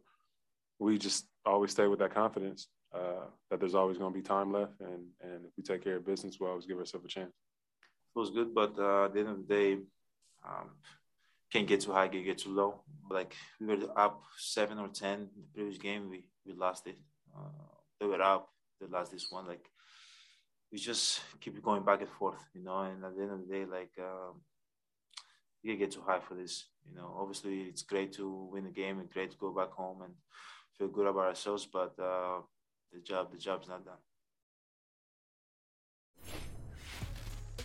we 0.79 0.97
just 0.97 1.27
always 1.45 1.73
stay 1.73 1.89
with 1.89 1.99
that 1.99 2.15
confidence 2.15 2.69
uh, 2.95 3.27
that 3.51 3.59
there's 3.59 3.75
always 3.75 3.99
going 3.99 4.13
to 4.13 4.19
be 4.19 4.23
time 4.23 4.53
left, 4.53 4.81
and, 4.81 5.07
and 5.21 5.45
if 5.45 5.51
we 5.57 5.65
take 5.65 5.83
care 5.83 5.97
of 5.97 6.07
business, 6.07 6.39
we'll 6.39 6.51
always 6.51 6.67
give 6.67 6.79
ourselves 6.79 7.05
a 7.05 7.09
chance. 7.09 7.33
Was 8.15 8.31
good, 8.31 8.53
but 8.53 8.75
uh, 8.79 9.05
at 9.05 9.15
the 9.15 9.21
end 9.21 9.29
of 9.29 9.47
the 9.47 9.55
day, 9.55 9.73
um, 10.45 10.71
can't 11.53 11.69
get 11.69 11.81
too 11.83 11.93
high, 11.93 12.09
can't 12.09 12.25
get 12.25 12.39
too 12.39 12.51
low. 12.51 12.83
Like 13.09 13.35
we 13.61 13.67
were 13.67 13.99
up 13.99 14.23
seven 14.37 14.79
or 14.79 14.89
ten 14.89 15.29
the 15.37 15.43
previous 15.55 15.79
game, 15.79 16.11
we 16.11 16.25
we 16.45 16.53
lost 16.53 16.87
it. 16.89 16.97
Uh, 17.37 17.49
they 18.01 18.07
were 18.07 18.21
up, 18.21 18.49
they 18.81 18.87
lost 18.87 19.13
this 19.13 19.31
one. 19.31 19.47
Like 19.47 19.71
we 20.73 20.79
just 20.79 21.21
keep 21.41 21.63
going 21.63 21.85
back 21.85 22.01
and 22.01 22.11
forth, 22.11 22.43
you 22.55 22.65
know. 22.65 22.81
And 22.81 23.05
at 23.05 23.15
the 23.17 23.23
end 23.23 23.33
of 23.33 23.47
the 23.47 23.55
day, 23.55 23.65
like 23.65 23.93
um, 23.99 24.41
you 25.63 25.73
can 25.73 25.79
get 25.79 25.93
too 25.93 26.03
high 26.05 26.21
for 26.21 26.35
this. 26.35 26.67
You 26.89 26.97
know, 26.97 27.15
obviously 27.17 27.63
it's 27.63 27.83
great 27.83 28.13
to 28.15 28.49
win 28.53 28.65
the 28.65 28.71
game 28.71 28.99
and 28.99 29.11
great 29.11 29.31
to 29.31 29.37
go 29.37 29.53
back 29.53 29.71
home 29.71 30.03
and 30.03 30.15
feel 30.77 30.89
good 30.89 31.07
about 31.07 31.27
ourselves, 31.27 31.69
but 31.73 31.95
uh, 32.03 32.41
the 32.93 33.01
job 33.01 33.31
the 33.31 33.39
job's 33.39 33.69
not 33.69 33.85
done. 33.85 34.03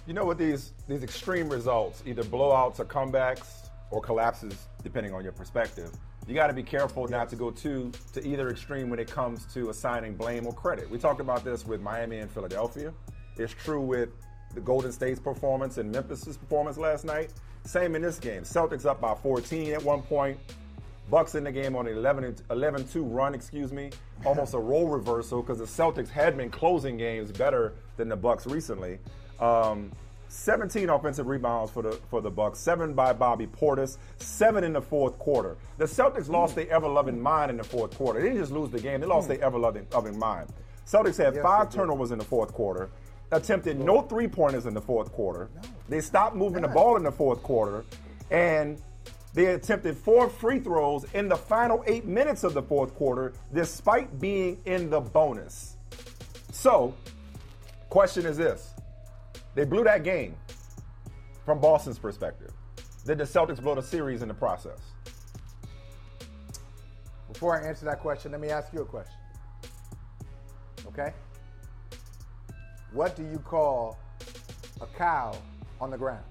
You 0.05 0.13
know, 0.13 0.25
with 0.25 0.37
these 0.37 0.73
these 0.85 1.01
extreme 1.01 1.47
results, 1.47 2.03
either 2.05 2.23
blowouts 2.23 2.79
or 2.79 2.85
comebacks 2.85 3.69
or 3.89 4.01
collapses, 4.01 4.67
depending 4.83 5.13
on 5.13 5.23
your 5.23 5.31
perspective, 5.31 5.91
you 6.27 6.33
got 6.33 6.47
to 6.47 6.53
be 6.53 6.63
careful 6.63 7.07
not 7.07 7.29
to 7.29 7.37
go 7.37 7.51
too 7.51 7.89
to 8.11 8.27
either 8.27 8.49
extreme 8.49 8.89
when 8.89 8.99
it 8.99 9.09
comes 9.09 9.45
to 9.53 9.69
assigning 9.69 10.15
blame 10.15 10.45
or 10.45 10.51
credit. 10.51 10.89
We 10.89 10.97
talked 10.97 11.21
about 11.21 11.45
this 11.45 11.65
with 11.65 11.79
Miami 11.79 12.17
and 12.17 12.29
Philadelphia. 12.29 12.93
It's 13.37 13.53
true 13.53 13.79
with 13.79 14.09
the 14.53 14.59
Golden 14.59 14.91
State's 14.91 15.21
performance 15.21 15.77
and 15.77 15.89
Memphis's 15.89 16.35
performance 16.35 16.77
last 16.77 17.05
night. 17.05 17.31
Same 17.63 17.95
in 17.95 18.01
this 18.01 18.19
game. 18.19 18.43
Celtics 18.43 18.85
up 18.85 18.99
by 18.99 19.15
14 19.15 19.71
at 19.71 19.83
one 19.83 20.01
point. 20.01 20.37
Bucks 21.09 21.35
in 21.35 21.45
the 21.45 21.51
game 21.51 21.77
on 21.77 21.87
an 21.87 21.97
11 21.97 22.35
11 22.51 22.87
2 22.89 23.03
run, 23.03 23.33
excuse 23.33 23.71
me. 23.71 23.89
Almost 24.25 24.53
a 24.53 24.59
role 24.59 24.87
reversal 24.87 25.41
because 25.41 25.59
the 25.59 25.65
Celtics 25.65 26.09
had 26.09 26.35
been 26.35 26.49
closing 26.49 26.97
games 26.97 27.31
better 27.31 27.73
than 27.95 28.09
the 28.09 28.17
Bucks 28.17 28.45
recently. 28.45 28.99
Um, 29.43 29.91
17 30.29 30.89
offensive 30.89 31.27
rebounds 31.27 31.69
for 31.69 31.83
the 31.83 31.91
for 32.09 32.21
the 32.21 32.31
Bucks, 32.31 32.57
seven 32.57 32.93
by 32.93 33.13
Bobby 33.13 33.45
Portis, 33.45 33.97
seven 34.17 34.63
in 34.63 34.73
the 34.73 34.81
fourth 34.81 35.19
quarter. 35.19 35.57
The 35.77 35.85
Celtics 35.85 36.27
lost 36.27 36.55
their 36.55 36.67
ever 36.71 36.87
loving 36.87 37.21
mind 37.21 37.51
in 37.51 37.57
the 37.57 37.63
fourth 37.63 37.95
quarter. 37.95 38.19
They 38.19 38.29
didn't 38.29 38.41
just 38.41 38.51
lose 38.51 38.71
the 38.71 38.79
game; 38.79 39.01
they 39.01 39.05
lost 39.05 39.27
their 39.27 39.43
ever 39.43 39.59
loving 39.59 40.17
mind. 40.17 40.49
Celtics 40.87 41.17
had 41.17 41.35
Yes, 41.35 41.43
five 41.43 41.69
turnovers 41.69 42.11
in 42.11 42.17
the 42.17 42.25
fourth 42.25 42.53
quarter, 42.53 42.89
attempted 43.31 43.79
no 43.79 44.01
three 44.01 44.27
pointers 44.27 44.65
in 44.65 44.73
the 44.73 44.81
fourth 44.81 45.11
quarter. 45.11 45.49
They 45.87 46.01
stopped 46.01 46.35
moving 46.35 46.61
the 46.63 46.67
ball 46.69 46.95
in 46.95 47.03
the 47.03 47.11
fourth 47.11 47.43
quarter, 47.43 47.85
and 48.31 48.81
they 49.33 49.47
attempted 49.47 49.97
four 49.97 50.29
free 50.29 50.59
throws 50.59 51.05
in 51.13 51.27
the 51.27 51.37
final 51.37 51.83
eight 51.85 52.05
minutes 52.05 52.43
of 52.43 52.53
the 52.53 52.63
fourth 52.63 52.95
quarter, 52.95 53.33
despite 53.53 54.19
being 54.19 54.61
in 54.65 54.89
the 54.89 55.01
bonus. 55.01 55.75
So, 56.51 56.95
question 57.89 58.25
is 58.25 58.37
this. 58.37 58.72
They 59.55 59.65
blew 59.65 59.83
that 59.83 60.03
game 60.03 60.35
from 61.45 61.59
Boston's 61.59 61.99
perspective. 61.99 62.51
Did 63.05 63.17
the 63.17 63.25
Celtics 63.25 63.61
blow 63.61 63.75
the 63.75 63.83
series 63.83 64.21
in 64.21 64.27
the 64.27 64.33
process? 64.33 64.79
Before 67.31 67.61
I 67.61 67.67
answer 67.67 67.85
that 67.85 67.99
question, 67.99 68.31
let 68.31 68.41
me 68.41 68.49
ask 68.49 68.71
you 68.73 68.81
a 68.81 68.85
question. 68.85 69.15
Okay? 70.87 71.13
What 72.91 73.15
do 73.15 73.23
you 73.23 73.39
call 73.39 73.97
a 74.81 74.85
cow 74.85 75.35
on 75.81 75.89
the 75.89 75.97
ground? 75.97 76.23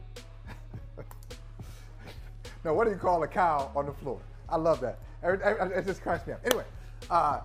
no, 2.64 2.72
what 2.72 2.84
do 2.84 2.90
you 2.90 2.96
call 2.96 3.22
a 3.22 3.28
cow 3.28 3.70
on 3.74 3.86
the 3.86 3.92
floor? 3.92 4.20
I 4.48 4.56
love 4.56 4.80
that. 4.80 4.98
It, 5.22 5.86
just 5.86 6.02
cracks 6.02 6.26
me 6.26 6.32
up. 6.32 6.40
Anyway, 6.44 6.64
uh, 7.10 7.40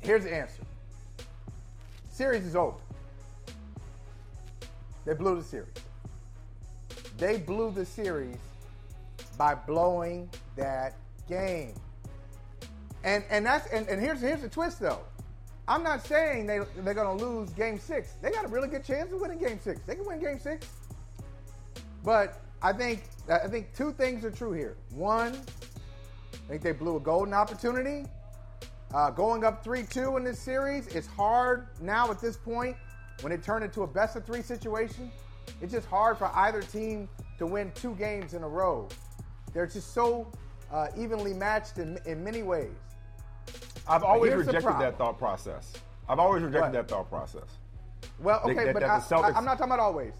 here's 0.00 0.24
the 0.24 0.34
answer. 0.34 0.62
Series 2.10 2.44
is 2.44 2.56
over. 2.56 2.78
They 5.06 5.14
blew 5.14 5.36
the 5.36 5.44
series. 5.44 5.68
They 7.16 7.38
blew 7.38 7.70
the 7.70 7.86
series 7.86 8.38
by 9.38 9.54
blowing 9.54 10.28
that 10.56 10.96
game. 11.28 11.74
And 13.04 13.24
and 13.30 13.46
that's 13.46 13.68
and, 13.68 13.88
and 13.88 14.02
here's 14.02 14.20
here's 14.20 14.42
the 14.42 14.48
twist 14.48 14.80
though. 14.80 15.00
I'm 15.68 15.84
not 15.84 16.04
saying 16.04 16.46
they 16.46 16.60
they're 16.78 16.92
gonna 16.92 17.14
lose 17.14 17.50
game 17.50 17.78
six. 17.78 18.14
They 18.20 18.30
got 18.30 18.44
a 18.44 18.48
really 18.48 18.68
good 18.68 18.84
chance 18.84 19.12
of 19.12 19.20
winning 19.20 19.38
game 19.38 19.60
six. 19.62 19.80
They 19.86 19.94
can 19.94 20.04
win 20.04 20.20
game 20.20 20.40
six. 20.40 20.66
But 22.04 22.42
I 22.60 22.72
think 22.72 23.04
I 23.28 23.46
think 23.46 23.74
two 23.74 23.92
things 23.92 24.24
are 24.24 24.30
true 24.32 24.52
here. 24.52 24.76
One, 24.90 25.34
I 25.34 26.48
think 26.48 26.62
they 26.62 26.72
blew 26.72 26.96
a 26.96 27.00
golden 27.00 27.32
opportunity. 27.32 28.08
Uh, 28.94 29.10
going 29.10 29.42
up 29.42 29.64
3-2 29.64 30.16
in 30.16 30.22
this 30.22 30.38
series, 30.38 30.86
it's 30.86 31.08
hard 31.08 31.66
now 31.80 32.08
at 32.08 32.20
this 32.20 32.36
point 32.36 32.76
when 33.22 33.32
it 33.32 33.42
turned 33.42 33.64
into 33.64 33.82
a 33.82 33.86
best 33.86 34.16
of 34.16 34.24
three 34.24 34.42
situation. 34.42 35.10
It's 35.60 35.72
just 35.72 35.86
hard 35.88 36.18
for 36.18 36.30
either 36.34 36.60
team 36.60 37.08
to 37.38 37.46
win 37.46 37.70
two 37.74 37.94
games 37.94 38.34
in 38.34 38.42
a 38.42 38.48
row. 38.48 38.88
They're 39.54 39.66
just 39.66 39.94
so 39.94 40.30
uh, 40.72 40.88
evenly 40.96 41.32
matched 41.32 41.78
in, 41.78 41.98
in 42.04 42.22
many 42.22 42.42
ways. 42.42 42.72
I've 43.88 44.02
always 44.02 44.34
rejected 44.34 44.64
that 44.80 44.98
thought 44.98 45.18
process. 45.18 45.72
I've 46.08 46.18
always 46.18 46.42
rejected 46.42 46.62
What? 46.62 46.72
that 46.72 46.88
thought 46.88 47.08
process. 47.08 47.44
Well, 48.20 48.42
They- 48.44 48.52
okay, 48.52 48.64
that- 48.66 48.74
but 48.74 48.82
I, 48.82 48.98
the 48.98 49.04
Celtics- 49.04 49.34
I, 49.34 49.38
am 49.38 49.44
not 49.44 49.58
talking 49.58 49.72
about 49.72 49.80
always. 49.80 50.12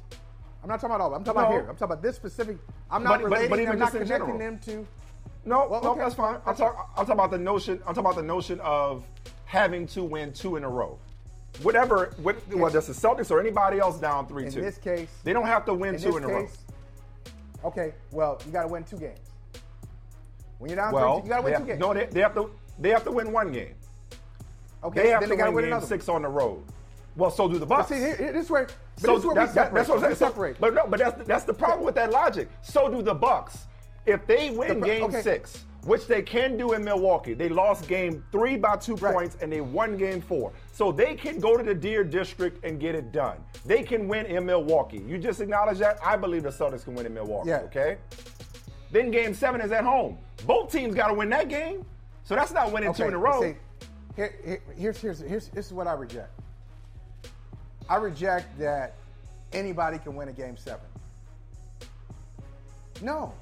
I'm 0.63 0.69
not 0.69 0.81
talking 0.81 0.95
about 0.95 1.01
always. 1.03 1.19
I'm 1.19 1.25
talking 1.25 1.41
No. 1.43 1.47
about 1.49 1.53
here. 1.53 1.61
I'm 1.71 1.77
talking 1.77 1.85
about 1.93 2.03
this 2.03 2.17
specific. 2.17 2.59
I'm 2.91 3.03
not 3.03 3.21
But- 3.21 3.31
but- 3.31 3.31
relating 3.31 3.51
but 3.51 3.57
them, 3.57 3.67
even 3.67 3.79
not 3.79 3.93
connecting 3.93 4.39
them 4.39 4.59
to. 4.61 4.87
No, 5.45 5.69
Well, 5.69 5.83
no, 5.83 5.91
okay. 5.91 6.01
that's 6.01 6.15
fine. 6.15 6.41
I'm 6.47 6.57
talking. 6.57 6.79
I'm 6.97 7.07
talking 7.07 7.13
about 7.13 7.31
the 7.31 7.39
notion. 7.39 7.75
I'm 7.87 7.95
talking 7.95 8.01
about 8.01 8.17
the 8.17 8.23
notion 8.23 8.59
of 8.61 9.07
having 9.45 9.87
to 9.89 10.03
win 10.03 10.33
two 10.33 10.57
in 10.57 10.65
a 10.65 10.69
row. 10.69 10.99
Whatever, 11.63 12.15
what, 12.23 12.37
whether 12.55 12.79
it's 12.79 12.87
the 12.87 12.93
Celtics 12.93 13.31
or 13.31 13.41
anybody 13.41 13.79
else 13.79 13.99
down 13.99 14.27
three 14.27 14.47
In 14.47 14.53
two. 14.53 14.61
this 14.61 14.79
case, 14.79 15.09
they 15.25 15.33
don't 15.33 15.47
have 15.47 15.65
to 15.67 15.75
win 15.75 15.95
in 15.95 16.01
two 16.01 16.17
in 16.17 16.25
a 16.25 16.29
row. 16.29 16.49
okay, 17.65 17.95
well, 18.13 18.41
you 18.45 18.53
got 18.53 18.63
to 18.63 18.69
win 18.69 18.85
two 18.85 18.99
games. 18.99 19.19
When 20.59 20.71
you're 20.71 20.77
down 20.77 20.93
Well, 20.93 21.21
three, 21.21 21.25
you 21.25 21.29
got 21.31 21.37
to 21.39 21.43
win 21.45 21.53
have, 21.55 21.63
two 21.63 21.67
games. 21.69 21.81
no, 21.81 21.95
they, 21.95 22.07
they 22.07 22.21
have 22.21 22.35
to. 22.35 22.51
They 22.79 22.91
have 22.91 23.05
to 23.05 23.11
win 23.11 23.33
one 23.33 23.53
game. 23.53 23.75
okay, 24.85 25.05
they 25.05 25.09
have 25.11 25.23
to 25.23 25.29
they 25.29 25.37
win, 25.37 25.55
win 25.55 25.65
game 25.65 25.73
another. 25.73 25.87
six 25.87 26.09
on 26.11 26.23
the 26.23 26.29
road. 26.29 26.63
Well, 27.17 27.31
so 27.31 27.49
do 27.49 27.59
the 27.59 27.65
But 27.65 27.77
Bucks. 27.79 27.89
see, 27.89 27.97
here, 27.97 28.17
here- 28.17 28.33
this 28.33 28.51
way, 28.51 28.67
but 28.97 29.01
So 29.01 29.13
this 29.15 29.21
is 29.21 29.27
where 29.27 29.35
that's, 29.35 29.53
we 29.53 29.55
that- 29.55 29.65
separate. 29.65 29.75
that's 29.79 29.89
what 29.89 29.97
I'm 29.97 30.03
saying. 30.05 30.15
Separate. 30.17 30.61
but 30.61 30.75
no, 30.75 30.87
but 30.87 30.99
that's 30.99 31.27
that's 31.27 31.45
the 31.45 31.55
problem 31.55 31.87
with 31.87 31.95
that 31.95 32.11
logic. 32.11 32.49
So 32.63 32.91
do 32.91 33.01
the 33.01 33.15
Bucks. 33.15 33.67
If 34.05 34.27
they 34.27 34.51
win 34.51 34.81
The 34.81 34.87
Game 34.87 35.05
okay. 35.05 35.23
Six, 35.23 35.65
which 35.87 36.07
they 36.07 36.21
can 36.21 36.57
do 36.57 36.73
in 36.73 36.85
Milwaukee, 36.85 37.33
they 37.35 37.49
lost 37.49 37.89
Game 37.89 38.25
Three 38.33 38.57
by 38.57 38.77
two 38.77 38.97
Right. 38.97 39.15
points 39.15 39.37
and 39.41 39.53
they 39.53 39.61
won 39.61 39.97
Game 39.97 40.21
Four, 40.21 40.53
so 40.73 40.91
they 40.93 41.15
can 41.15 41.39
go 41.41 41.57
to 41.57 41.63
the 41.63 41.75
Deer 41.75 42.03
District 42.05 42.63
and 42.65 42.79
get 42.81 42.95
it 42.95 43.13
done. 43.13 43.39
They 43.65 43.83
can 43.83 44.09
win 44.09 44.27
in 44.27 44.45
Milwaukee. 44.45 44.99
You 45.07 45.17
just 45.19 45.41
acknowledge 45.41 45.79
that. 45.79 45.99
I 46.05 46.17
believe 46.17 46.43
the 46.43 46.51
Celtics 46.51 46.85
can 46.85 46.95
win 46.95 47.07
in 47.07 47.15
Milwaukee. 47.15 47.51
Yeah. 47.51 47.59
Okay. 47.61 47.99
Then 48.91 49.11
Game 49.11 49.35
Seven 49.35 49.61
is 49.61 49.73
at 49.73 49.85
home. 49.85 50.19
Both 50.47 50.71
teams 50.73 50.95
got 50.95 51.09
to 51.09 51.15
win 51.15 51.29
that 51.31 51.49
game. 51.49 51.85
So 52.25 52.35
that's 52.35 52.53
not 52.53 52.73
winning 52.73 52.93
two 52.93 53.05
in 53.05 53.15
a 53.15 53.19
row. 53.19 53.41
See, 53.43 53.55
here, 54.17 54.35
here- 54.45 54.63
here's, 54.77 55.01
here's, 55.01 55.21
here's, 55.21 55.49
this 55.49 55.67
is 55.67 55.73
what 55.73 55.87
I 55.87 55.93
reject. 55.93 56.31
I 57.89 57.97
reject 57.97 58.59
that 58.59 58.95
anybody 59.53 59.99
can 59.99 60.17
win 60.17 60.29
a 60.29 60.33
game 60.33 60.57
seven. 60.57 60.87
No, 63.03 63.33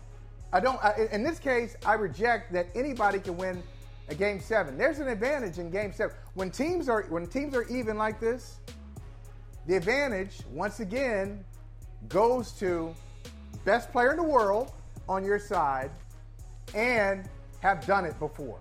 I 0.54 0.60
don't. 0.60 0.82
I, 0.84 1.08
in 1.10 1.24
this 1.24 1.40
case, 1.40 1.76
I 1.84 1.94
reject 1.94 2.52
that 2.52 2.68
anybody 2.76 3.18
can 3.18 3.36
win 3.36 3.60
a 4.08 4.14
game 4.14 4.38
seven. 4.38 4.78
There's 4.78 5.00
an 5.00 5.08
advantage 5.08 5.58
in 5.58 5.68
game 5.68 5.92
seven 5.92 6.14
when 6.34 6.50
teams 6.52 6.88
are 6.88 7.02
when 7.10 7.26
teams 7.26 7.56
are 7.56 7.64
even 7.64 7.98
like 7.98 8.20
this. 8.20 8.60
The 9.66 9.74
advantage, 9.76 10.38
once 10.52 10.78
again, 10.78 11.44
goes 12.08 12.52
to 12.60 12.94
best 13.64 13.90
player 13.90 14.12
in 14.12 14.16
the 14.18 14.22
world 14.22 14.70
on 15.08 15.24
your 15.24 15.40
side 15.40 15.90
and 16.72 17.28
have 17.60 17.84
done 17.84 18.04
it 18.04 18.16
before. 18.20 18.60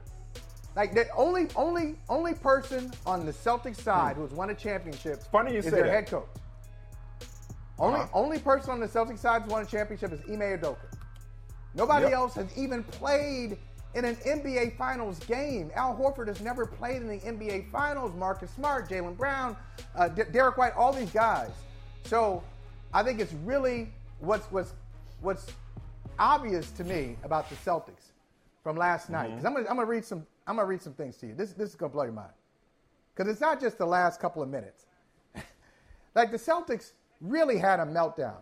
Like 0.76 0.96
the 0.96 1.06
only 1.16 1.48
only 1.56 1.96
only 2.10 2.34
person 2.34 2.92
on 3.06 3.28
the 3.28 3.32
Celtics 3.34 3.76
side 3.82 4.16
who 4.16 4.24
has 4.24 4.32
won 4.32 4.50
a 4.50 4.56
championship 4.56 5.22
Hmm. 5.26 5.32
funny 5.32 5.52
you 5.52 5.60
is 5.60 5.66
say 5.66 5.70
their 5.72 5.84
that. 5.84 5.92
head 5.94 6.08
coach. 6.08 6.26
Only 7.78 8.00
Uh-huh. 8.00 8.10
only 8.16 8.40
person 8.40 8.72
on 8.72 8.80
the 8.80 8.88
Celtics 8.88 9.20
side 9.20 9.44
who's 9.44 9.52
won 9.52 9.62
a 9.62 9.66
championship 9.68 10.12
is 10.12 10.22
Ime 10.22 10.58
Udoka. 10.58 10.78
Nobody 11.76 12.06
Yep. 12.06 12.14
else 12.14 12.34
has 12.36 12.58
even 12.58 12.84
played 12.84 13.58
in 13.96 14.06
an 14.06 14.16
NBA 14.26 14.72
Finals 14.78 15.20
game. 15.20 15.72
Al 15.76 15.96
Horford 15.96 16.28
has 16.28 16.42
never 16.42 16.66
played 16.66 16.98
in 16.98 17.08
the 17.08 17.20
NBA 17.20 17.72
Finals. 17.72 18.14
Marcus 18.16 18.52
Smart, 18.52 18.90
Jaylen 18.90 19.16
Brown, 19.18 19.56
uh, 19.96 20.08
D- 20.10 20.24
Derrick 20.32 20.58
White, 20.58 20.74
all 20.76 20.92
these 20.94 21.12
guys. 21.12 21.52
So 22.06 22.44
I 22.94 23.04
think 23.04 23.20
it's 23.20 23.34
really 23.34 23.92
what's 24.20 24.46
what's 24.52 24.74
what's 25.22 25.48
obvious 26.20 26.72
to 26.72 26.84
me 26.84 27.18
about 27.24 27.50
the 27.50 27.56
Celtics 27.56 28.12
from 28.64 28.78
last 28.78 29.10
night. 29.10 29.28
Mm-hmm. 29.28 29.36
Because 29.38 29.46
I'm 29.46 29.54
gonna 29.54 29.70
I'm 29.70 29.76
gonna 29.76 29.88
read 29.88 30.06
some 30.06 30.26
I'm 30.48 30.56
gonna 30.58 30.68
read 30.68 30.82
some 30.82 30.94
things 30.94 31.18
to 31.18 31.28
you. 31.28 31.36
This 31.36 31.54
this 31.54 31.70
is 31.70 31.76
gonna 31.76 31.92
blow 31.92 32.04
your 32.04 32.14
mind. 32.14 32.34
Because 33.16 33.32
it's 33.32 33.42
not 33.42 33.60
just 33.62 33.78
the 33.78 33.86
last 33.86 34.20
couple 34.20 34.42
of 34.42 34.50
minutes. 34.50 34.86
like 36.16 36.32
the 36.32 36.38
Celtics 36.38 36.94
really 37.22 37.58
had 37.58 37.80
a 37.80 37.86
meltdown. 37.86 38.38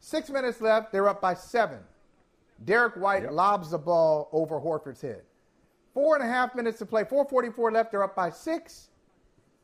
Six 0.00 0.30
minutes 0.30 0.60
left, 0.60 0.92
they're 0.92 1.08
up 1.08 1.20
by 1.20 1.34
seven. 1.34 1.78
Derrick 2.64 2.96
White 2.96 3.32
lobs 3.32 3.70
the 3.70 3.78
ball 3.78 4.28
over 4.32 4.60
Horford's 4.60 5.00
head. 5.00 5.22
Four 5.94 6.16
and 6.16 6.24
a 6.24 6.28
half 6.28 6.54
minutes 6.54 6.78
to 6.78 6.86
play, 6.86 7.04
444 7.04 7.72
left, 7.72 7.90
they're 7.90 8.02
up 8.02 8.14
by 8.16 8.30
six. 8.30 8.88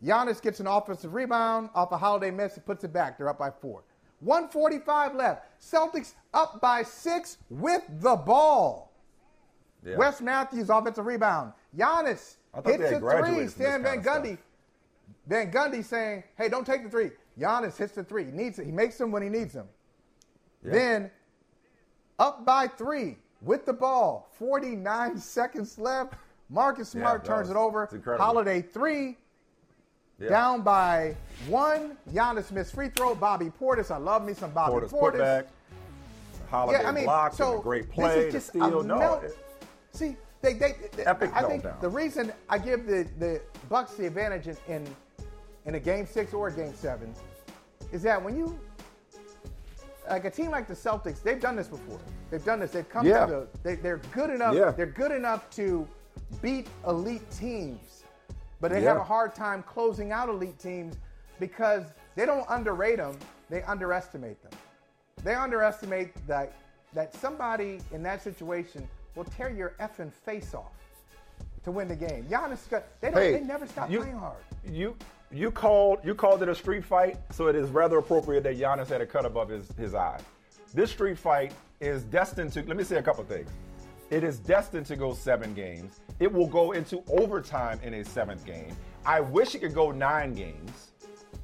Giannis 0.03 0.41
gets 0.43 0.61
an 0.61 0.67
offensive 0.67 1.15
rebound 1.15 1.71
off 1.75 1.93
a 1.93 1.97
Holiday 1.97 2.31
miss 2.31 2.57
and 2.57 2.67
puts 2.67 2.85
it 2.85 2.93
back. 2.93 3.17
They're 3.17 3.29
up 3.29 3.39
by 3.39 3.51
four. 3.51 3.85
145 4.21 5.15
left. 5.15 5.45
Celtics 5.61 6.15
up 6.33 6.61
by 6.61 6.83
six 6.83 7.39
with 7.49 7.83
the 8.01 8.17
ball. 8.17 8.93
Yeah. 9.85 9.97
Wes 9.97 10.21
Matthews 10.21 10.71
offensive 10.71 11.07
rebound. 11.07 11.53
Giannis 11.77 12.37
hits 12.65 12.85
a 12.93 13.01
three. 13.01 13.49
Stan 13.49 13.83
Van 13.83 14.03
Gundy. 14.03 14.39
Van 15.27 15.51
Gundy 15.51 15.85
saying, 15.85 16.25
"Hey, 16.37 16.49
don't 16.49 16.67
take 16.67 16.83
the 16.85 16.91
three. 16.91 17.11
Giannis 17.39 17.77
hits 17.77 17.95
the 17.95 18.05
three. 18.05 18.25
He 18.25 18.31
needs 18.31 18.59
it. 18.59 18.67
He 18.67 18.73
makes 18.73 18.97
them 18.97 19.11
when 19.11 19.23
he 19.23 19.29
needs 19.29 19.53
them. 19.53 19.69
Then 20.63 21.11
up 22.19 22.45
by 22.45 22.67
three 22.67 23.17
with 23.43 23.65
the 23.67 23.73
ball. 23.73 24.29
49 24.39 25.19
seconds 25.19 25.79
left. 25.79 26.15
Marcus 26.51 26.95
Yeah, 26.95 27.01
Smart 27.03 27.25
that 27.25 27.29
turns 27.29 27.49
was- 27.49 27.57
it 27.57 27.57
over. 27.57 28.17
Holiday 28.19 28.63
three. 28.63 29.19
Yeah. 30.19 30.29
Down 30.29 30.63
by 30.63 31.17
one. 31.49 31.97
Giannis 32.13 32.53
missed 32.53 32.75
free 32.75 32.89
throw. 32.89 33.15
Bobby 33.15 33.51
Portis. 33.61 33.91
I 33.91 33.97
love 33.97 34.25
me 34.25 34.33
some 34.35 34.53
Bobby 34.53 34.87
Portis 34.87 34.91
Portis. 34.93 35.47
Holiday 36.51 36.83
Yeah, 36.83 36.89
I 36.89 36.93
mean, 36.93 37.05
block 37.05 37.33
so 37.35 37.61
great 37.61 37.87
this 37.87 37.95
play. 37.95 38.19
is 38.19 38.27
the 38.27 38.39
just 38.39 38.55
a 38.55 38.83
melt- 38.85 39.25
See, 39.93 40.17
they, 40.41 40.53
they, 40.55 40.77
they 40.97 41.05
Epic 41.05 41.31
I 41.35 41.43
think 41.43 41.65
the 41.81 41.89
reason 41.89 42.33
I 42.49 42.59
give 42.59 42.87
the, 42.87 43.09
the 43.19 43.41
Bucks 43.69 43.95
the 43.95 44.07
advantage 44.07 44.47
in, 44.47 44.57
in 44.69 44.97
in 45.67 45.75
a 45.77 45.81
game 45.81 46.07
six 46.07 46.35
or 46.35 46.49
a 46.49 46.53
game 46.53 46.75
seven 46.75 47.13
is 47.91 48.03
that 48.03 48.23
when 48.23 48.37
you 48.37 48.59
like 50.09 50.25
a 50.25 50.31
team 50.31 50.51
like 50.51 50.67
the 50.69 50.75
Celtics, 50.75 51.23
they've 51.23 51.41
done 51.41 51.57
this 51.57 51.69
before. 51.69 51.99
They've 52.31 52.45
done 52.45 52.61
this. 52.61 52.73
They've 52.73 52.89
come 52.89 53.07
Yeah. 53.07 53.27
to 53.27 53.33
the. 53.33 53.49
They, 53.63 53.75
they're 53.77 54.01
good 54.13 54.31
enough. 54.31 54.55
Yeah. 54.55 54.71
They're 54.71 54.87
good 54.87 55.13
enough 55.13 55.49
to 55.51 55.87
beat 56.43 56.69
elite 56.87 57.29
teams, 57.31 58.05
but 58.61 58.71
they 58.71 58.83
Yeah. 58.83 58.89
have 58.91 58.99
a 58.99 59.05
hard 59.05 59.35
time 59.35 59.63
closing 59.63 60.13
out 60.13 60.29
elite 60.29 60.59
teams 60.59 60.97
because 61.41 61.85
they 62.15 62.27
don't 62.27 62.47
underrate 62.49 62.99
them. 62.99 63.19
They 63.51 63.63
underestimate 63.63 64.43
them. 64.43 64.53
They 65.23 65.35
underestimate 65.35 66.15
that 66.27 66.53
that 66.93 67.13
somebody 67.15 67.81
in 67.93 68.03
that 68.05 68.23
situation 68.23 68.89
will 69.17 69.25
tear 69.25 69.51
your 69.51 69.71
effing 69.81 70.13
face 70.13 70.55
off 70.55 70.71
to 71.65 71.73
win 71.73 71.89
the 71.89 71.97
game. 71.97 72.25
Giannis, 72.31 72.69
they 73.01 73.11
don't. 73.11 73.15
Hey, 73.21 73.33
they 73.33 73.41
never 73.41 73.67
stop 73.67 73.91
you- 73.91 74.01
playing 74.01 74.17
hard. 74.19 74.37
you 74.65 74.97
you 75.35 75.51
called 75.51 75.99
you 76.05 76.15
called 76.15 76.43
it 76.43 76.49
a 76.49 76.55
street 76.55 76.85
fight, 76.85 77.19
so 77.31 77.49
it 77.49 77.57
is 77.57 77.71
rather 77.71 77.99
appropriate 77.99 78.45
that 78.45 78.57
Giannis 78.57 78.89
had 78.89 79.01
a 79.01 79.07
cut 79.07 79.27
above 79.27 79.49
his, 79.49 79.69
his 79.77 79.95
eye. 79.95 80.21
This 80.73 80.91
street 80.91 81.19
fight 81.19 81.53
is 81.81 82.05
destined 82.05 82.53
to 82.53 82.63
let 82.63 82.77
me 82.77 82.85
say 82.85 82.97
a 82.97 83.03
couple 83.03 83.25
things. 83.25 83.51
It 84.11 84.23
is 84.23 84.39
destined 84.39 84.87
to 84.87 84.97
go 84.97 85.13
seven 85.13 85.55
games. 85.55 86.01
It 86.21 86.33
will 86.33 86.47
go 86.47 86.73
into 86.73 87.03
overtime 87.09 87.81
in 87.83 87.95
a 87.95 88.05
seventh 88.05 88.47
game. 88.47 88.77
I 89.05 89.21
wish 89.21 89.55
it 89.55 89.59
could 89.59 89.75
go 89.75 89.91
nine 89.91 90.35
games. 90.35 90.93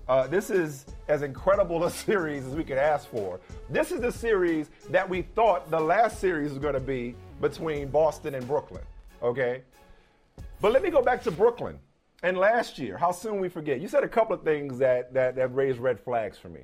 Uh, 0.09 0.27
this 0.27 0.51
is 0.51 0.87
as 1.09 1.23
incredible 1.23 1.85
a 1.91 1.91
series 1.91 2.47
as 2.47 2.55
we 2.55 2.63
could 2.63 2.79
ask 2.79 3.09
for. 3.09 3.41
This 3.69 3.91
is 3.91 4.01
the 4.01 4.13
series 4.13 4.71
that 4.91 5.09
we 5.09 5.23
thought 5.23 5.71
the 5.71 5.81
last 5.81 6.21
series 6.21 6.51
was 6.51 6.59
going 6.59 6.75
to 6.75 6.81
be 6.81 7.17
between 7.41 7.89
Boston 7.89 8.35
and 8.37 8.47
Brooklyn. 8.47 8.85
Okay, 9.23 9.63
but 10.61 10.73
let 10.73 10.83
me 10.83 10.91
go 10.91 11.03
back 11.03 11.23
to 11.25 11.31
Brooklyn 11.31 11.79
and 12.23 12.37
last 12.37 12.79
year. 12.79 12.97
How 12.97 13.13
soon 13.13 13.41
we 13.41 13.49
forget? 13.49 13.81
You 13.81 13.89
said 13.89 14.05
a 14.05 14.09
couple 14.09 14.35
of 14.35 14.43
things 14.43 14.79
that 14.79 15.13
that, 15.15 15.37
that 15.37 15.55
raised 15.55 15.79
red 15.79 16.01
flags 16.01 16.39
for 16.39 16.49
me. 16.49 16.63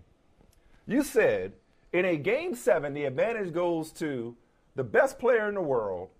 You 0.87 1.03
said 1.03 1.53
in 1.92 2.05
a 2.05 2.16
game 2.16 2.55
seven, 2.55 2.95
the 2.95 3.05
advantage 3.05 3.53
goes 3.53 3.90
to 3.92 4.37
the 4.75 4.85
best 4.85 5.19
player 5.19 5.49
in 5.49 5.55
the 5.55 5.62
world 5.62 6.11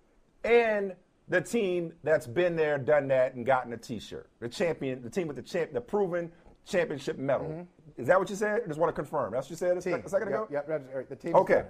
and 0.43 0.93
the 1.29 1.41
team 1.41 1.93
that's 2.03 2.25
been 2.25 2.55
there, 2.55 2.77
done 2.77 3.09
that, 3.09 3.35
and 3.35 3.45
gotten 3.45 3.73
a 3.73 3.77
T-shirt. 3.77 4.29
The 4.39 4.47
champion, 4.47 5.01
the 5.01 5.09
team 5.09 5.27
with 5.27 5.35
the 5.35 5.41
champ, 5.41 5.73
the 5.73 5.81
proven 5.81 6.31
championship 6.65 7.17
medal. 7.17 7.47
Mm-hmm. 7.47 8.01
Is 8.01 8.07
that 8.07 8.19
what 8.19 8.29
you 8.29 8.35
said? 8.35 8.61
I 8.63 8.67
just 8.67 8.79
want 8.79 8.95
to 8.95 9.01
confirm. 9.01 9.33
That's 9.33 9.45
what 9.45 9.51
you 9.51 9.55
said 9.57 9.77
a, 9.77 9.81
Team. 9.81 10.01
a 10.05 10.09
second 10.09 10.29
Yep, 10.29 10.37
ago. 10.37 10.47
Yep, 10.51 10.89
right. 10.93 11.09
The 11.09 11.15
team. 11.15 11.35
Okay. 11.35 11.63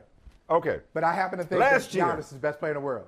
Okay. 0.50 0.80
But 0.94 1.04
I 1.04 1.14
happen 1.14 1.40
to 1.40 1.46
think 1.46 1.60
Last 1.60 1.92
that 1.92 1.96
year. 1.96 2.06
Giannis 2.06 2.20
is 2.20 2.30
the 2.30 2.40
best 2.40 2.60
player 2.60 2.72
in 2.72 2.76
the 2.76 2.82
world. 2.82 3.08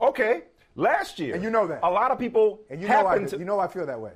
Okay. 0.00 0.42
Last 0.76 1.18
year. 1.18 1.34
And 1.34 1.42
you 1.42 1.50
know 1.50 1.66
that. 1.66 1.80
A 1.82 1.90
lot 1.90 2.10
of 2.10 2.18
people 2.18 2.60
And 2.70 2.80
you 2.80 2.88
know 2.88 3.06
I 3.06 3.18
to. 3.18 3.38
you 3.38 3.44
know 3.44 3.58
I 3.58 3.66
feel 3.68 3.86
that 3.86 4.00
way. 4.00 4.12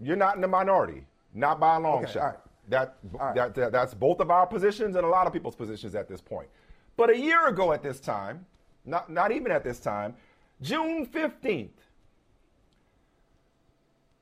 You're 0.00 0.16
not 0.16 0.34
in 0.36 0.40
the 0.40 0.48
minority, 0.48 1.04
not 1.34 1.58
by 1.60 1.76
a 1.76 1.80
long 1.80 2.02
Okay, 2.04 2.12
shot. 2.12 2.22
right. 2.22 2.36
That, 2.68 2.96
right. 3.12 3.34
that, 3.34 3.54
that 3.56 3.72
that's 3.72 3.92
both 3.94 4.20
of 4.20 4.30
our 4.30 4.46
positions 4.46 4.94
and 4.96 5.04
a 5.04 5.08
lot 5.08 5.26
of 5.26 5.32
people's 5.32 5.56
positions 5.56 5.94
at 5.94 6.08
this 6.08 6.20
point. 6.20 6.48
But 6.96 7.10
a 7.10 7.16
year 7.18 7.46
ago 7.48 7.72
at 7.72 7.82
this 7.82 7.98
time, 8.00 8.46
not 8.84 9.10
not 9.10 9.32
even 9.32 9.50
at 9.52 9.64
this 9.64 9.80
time, 9.80 10.14
June 10.60 11.06
15th, 11.06 11.70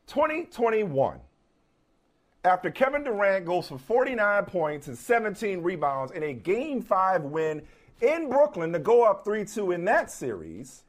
2021, 0.07 1.21
after 2.45 2.71
Kevin 2.71 3.05
Durant 3.05 3.45
goes 3.45 3.69
for 3.69 3.79
49 3.79 4.45
points 4.47 4.87
and 4.89 4.97
17 4.97 5.63
rebounds 5.63 6.13
in 6.13 6.23
a 6.23 6.33
game 6.33 6.81
5 6.83 7.23
win 7.25 7.63
in 8.01 8.29
Brooklyn 8.31 8.73
to 8.73 8.79
go 8.79 9.05
up 9.05 9.25
3-2 9.25 9.75
in 9.75 9.85
that 9.85 10.11
series, 10.11 10.85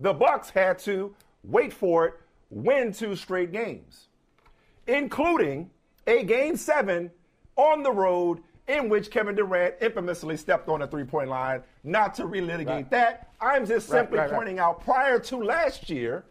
the 0.00 0.12
Bucks 0.12 0.50
had 0.50 0.78
to 0.80 1.14
wait 1.44 1.72
for 1.72 2.06
it, 2.06 2.14
win 2.50 2.92
two 2.92 3.14
straight 3.14 3.52
games, 3.52 4.08
including 4.86 5.70
a 6.06 6.24
game 6.24 6.56
seven 6.56 7.10
on 7.56 7.82
the 7.82 7.92
road 7.92 8.42
in 8.66 8.88
which 8.88 9.10
Kevin 9.10 9.34
Durant 9.34 9.74
infamously 9.80 10.36
stepped 10.36 10.68
on 10.68 10.80
the 10.80 10.86
three-point 10.86 11.28
line. 11.28 11.62
Not 11.84 12.14
to 12.14 12.24
relitigate 12.24 12.66
Right. 12.66 12.90
that, 12.90 13.30
I'm 13.40 13.66
just 13.66 13.88
simply 13.88 14.18
right, 14.18 14.30
right. 14.30 14.36
pointing 14.36 14.58
out 14.58 14.82
prior 14.84 15.18
to 15.18 15.36
last 15.36 15.90
year, 15.90 16.24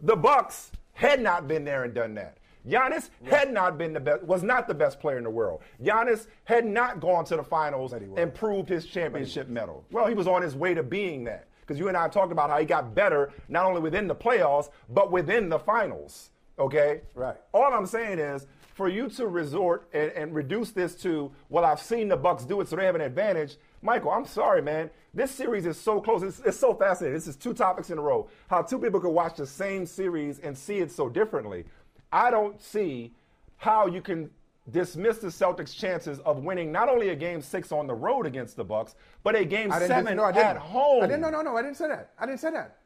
the 0.00 0.16
Bucks 0.16 0.72
had 0.94 1.20
not 1.20 1.46
been 1.46 1.64
there 1.64 1.84
and 1.84 1.94
done 1.94 2.14
that. 2.14 2.38
Giannis 2.66 3.10
had 3.24 3.52
not 3.52 3.76
been 3.76 3.92
the 3.92 4.00
best, 4.00 4.22
was 4.22 4.42
not 4.42 4.66
the 4.66 4.74
best 4.74 4.98
player 4.98 5.18
in 5.18 5.24
the 5.24 5.30
world. 5.30 5.60
Giannis 5.82 6.28
had 6.44 6.64
not 6.64 6.98
gone 6.98 7.26
to 7.26 7.36
the 7.36 7.44
finals 7.44 7.92
and 7.92 8.34
proved 8.34 8.70
his 8.70 8.86
championship 8.86 9.48
medal. 9.48 9.84
Well, 9.90 10.06
he 10.06 10.14
was 10.14 10.26
on 10.26 10.40
his 10.40 10.56
way 10.56 10.72
to 10.72 10.82
being 10.82 11.24
that 11.24 11.46
because 11.66 11.78
you 11.78 11.88
and 11.88 11.96
I 11.96 12.08
talked 12.08 12.32
about 12.32 12.50
how 12.50 12.58
he 12.58 12.66
got 12.66 12.94
better 12.94 13.32
not 13.48 13.64
only 13.64 13.80
within 13.80 14.06
the 14.06 14.14
playoffs 14.14 14.70
but 14.88 15.10
within 15.10 15.48
the 15.48 15.58
finals. 15.58 16.30
Okay, 16.58 17.00
Right. 17.14 17.36
All 17.52 17.72
I'm 17.72 17.86
saying 17.86 18.18
is 18.18 18.46
for 18.74 18.88
you 18.88 19.08
to 19.08 19.26
resort 19.26 19.88
and, 19.92 20.10
and 20.12 20.34
reduce 20.34 20.70
this 20.70 20.94
to 20.96 21.32
well, 21.48 21.64
I've 21.64 21.80
seen 21.80 22.08
the 22.08 22.16
Bucks 22.16 22.44
do 22.44 22.60
it, 22.60 22.68
so 22.68 22.76
they 22.76 22.84
have 22.84 22.94
an 22.94 23.00
advantage. 23.00 23.56
Michael, 23.82 24.10
I'm 24.10 24.24
sorry, 24.24 24.62
man. 24.62 24.90
This 25.12 25.30
series 25.30 25.66
is 25.66 25.78
so 25.78 26.00
close. 26.00 26.22
It's, 26.22 26.40
it's 26.40 26.58
so 26.58 26.74
fascinating. 26.74 27.14
This 27.14 27.26
is 27.26 27.36
two 27.36 27.54
topics 27.54 27.90
in 27.90 27.98
a 27.98 28.00
row. 28.00 28.28
How 28.48 28.62
two 28.62 28.78
people 28.78 29.00
could 29.00 29.10
watch 29.10 29.36
the 29.36 29.46
same 29.46 29.86
series 29.86 30.38
and 30.40 30.56
see 30.56 30.78
it 30.78 30.90
so 30.90 31.08
differently. 31.08 31.64
I 32.12 32.30
don't 32.30 32.60
see 32.60 33.12
how 33.56 33.86
you 33.86 34.00
can 34.00 34.30
dismiss 34.70 35.18
the 35.18 35.28
Celtics' 35.28 35.76
chances 35.76 36.20
of 36.20 36.38
winning 36.38 36.72
not 36.72 36.88
only 36.88 37.10
a 37.10 37.16
game 37.16 37.42
six 37.42 37.70
on 37.72 37.86
the 37.86 37.94
road 37.94 38.26
against 38.26 38.56
the 38.56 38.64
Bucks, 38.64 38.94
but 39.22 39.34
a 39.34 39.44
game 39.44 39.70
seven 39.70 40.16
no, 40.16 40.24
I 40.24 40.32
didn't. 40.32 40.46
at 40.46 40.56
home. 40.56 41.02
I 41.02 41.06
didn't. 41.06 41.20
No, 41.22 41.30
no, 41.30 41.42
no. 41.42 41.56
I 41.56 41.62
didn't 41.62 41.76
say 41.76 41.88
that. 41.88 42.12
I 42.18 42.26
didn't 42.26 42.40
say 42.40 42.50
that. 42.50 42.78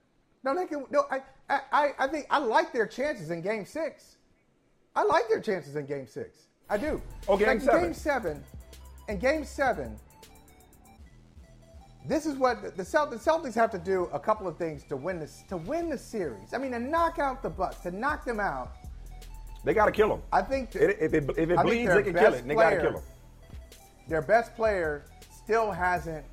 No, 0.44 0.54
they 0.54 0.66
can. 0.66 0.84
No, 0.90 1.04
I, 1.10 1.20
I, 1.72 1.90
I- 1.98 2.06
think 2.08 2.26
I 2.30 2.38
like 2.38 2.72
their 2.72 2.86
chances 2.86 3.30
in 3.30 3.42
Game 3.42 3.64
Six. 3.64 4.16
I 4.96 5.04
like 5.04 5.28
their 5.28 5.40
chances 5.40 5.76
in 5.76 5.86
Game 5.86 6.06
Six. 6.06 6.46
I 6.68 6.76
do. 6.78 7.00
Oh, 7.28 7.36
Game 7.36 7.48
Like, 7.48 7.60
seven. 7.60 7.82
Game 7.82 7.94
Seven. 7.94 8.44
In 9.08 9.18
Game 9.18 9.44
Seven, 9.44 9.96
this 12.06 12.26
is 12.26 12.36
what 12.36 12.62
the, 12.62 12.70
the, 12.70 12.84
Celt- 12.84 13.10
the 13.10 13.16
Celtics 13.16 13.54
have 13.54 13.70
to 13.70 13.78
do. 13.78 14.08
A 14.12 14.18
couple 14.18 14.46
of 14.48 14.56
things 14.56 14.84
to 14.84 14.96
win 14.96 15.18
this. 15.18 15.44
To 15.48 15.56
win 15.56 15.88
the 15.88 15.98
series. 15.98 16.52
I 16.54 16.58
mean, 16.58 16.72
to 16.72 16.78
knock 16.78 17.18
out 17.18 17.42
the 17.42 17.50
Bucks, 17.50 17.76
to 17.78 17.90
knock 17.90 18.24
them 18.24 18.40
out. 18.40 18.72
They 19.64 19.74
got 19.74 19.86
to 19.86 19.92
kill 19.92 20.12
him. 20.14 20.22
I 20.32 20.42
think 20.42 20.70
that- 20.72 21.02
If 21.04 21.14
it, 21.14 21.24
if 21.36 21.50
it 21.50 21.58
I 21.58 21.62
bleeds, 21.62 21.92
they 21.92 22.02
can 22.02 22.14
kill 22.14 22.34
it. 22.34 22.40
And 22.42 22.50
they 22.50 22.54
got 22.54 22.70
to 22.70 22.80
kill 22.80 22.92
him. 22.98 23.02
their 24.08 24.22
best 24.22 24.54
player 24.56 25.04
still 25.44 25.70
hasn't 25.70 26.24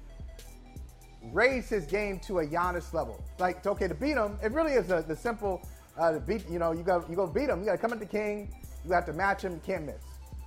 raised 1.33 1.69
his 1.69 1.85
game 1.85 2.19
to 2.19 2.39
a 2.39 2.45
Giannis 2.45 2.93
level. 2.93 3.23
Like, 3.39 3.57
it's 3.57 3.67
okay 3.67 3.87
to 3.87 3.95
beat 3.95 4.15
him. 4.15 4.37
It 4.43 4.51
really 4.51 4.73
is 4.73 4.91
a, 4.91 5.03
the 5.07 5.15
simple 5.15 5.61
uh, 5.97 6.11
to 6.11 6.19
beat. 6.19 6.47
You 6.49 6.59
know, 6.59 6.71
you 6.71 6.83
go 6.83 7.03
you 7.09 7.15
go 7.15 7.25
beat 7.25 7.49
him. 7.49 7.59
You 7.61 7.65
got 7.65 7.71
to 7.73 7.77
come 7.77 7.93
at 7.93 7.99
the 7.99 8.05
king. 8.05 8.53
You 8.85 8.91
have 8.91 9.05
to 9.07 9.13
match 9.13 9.41
him. 9.43 9.53
You 9.53 9.61
can't 9.65 9.85
miss. 9.85 10.01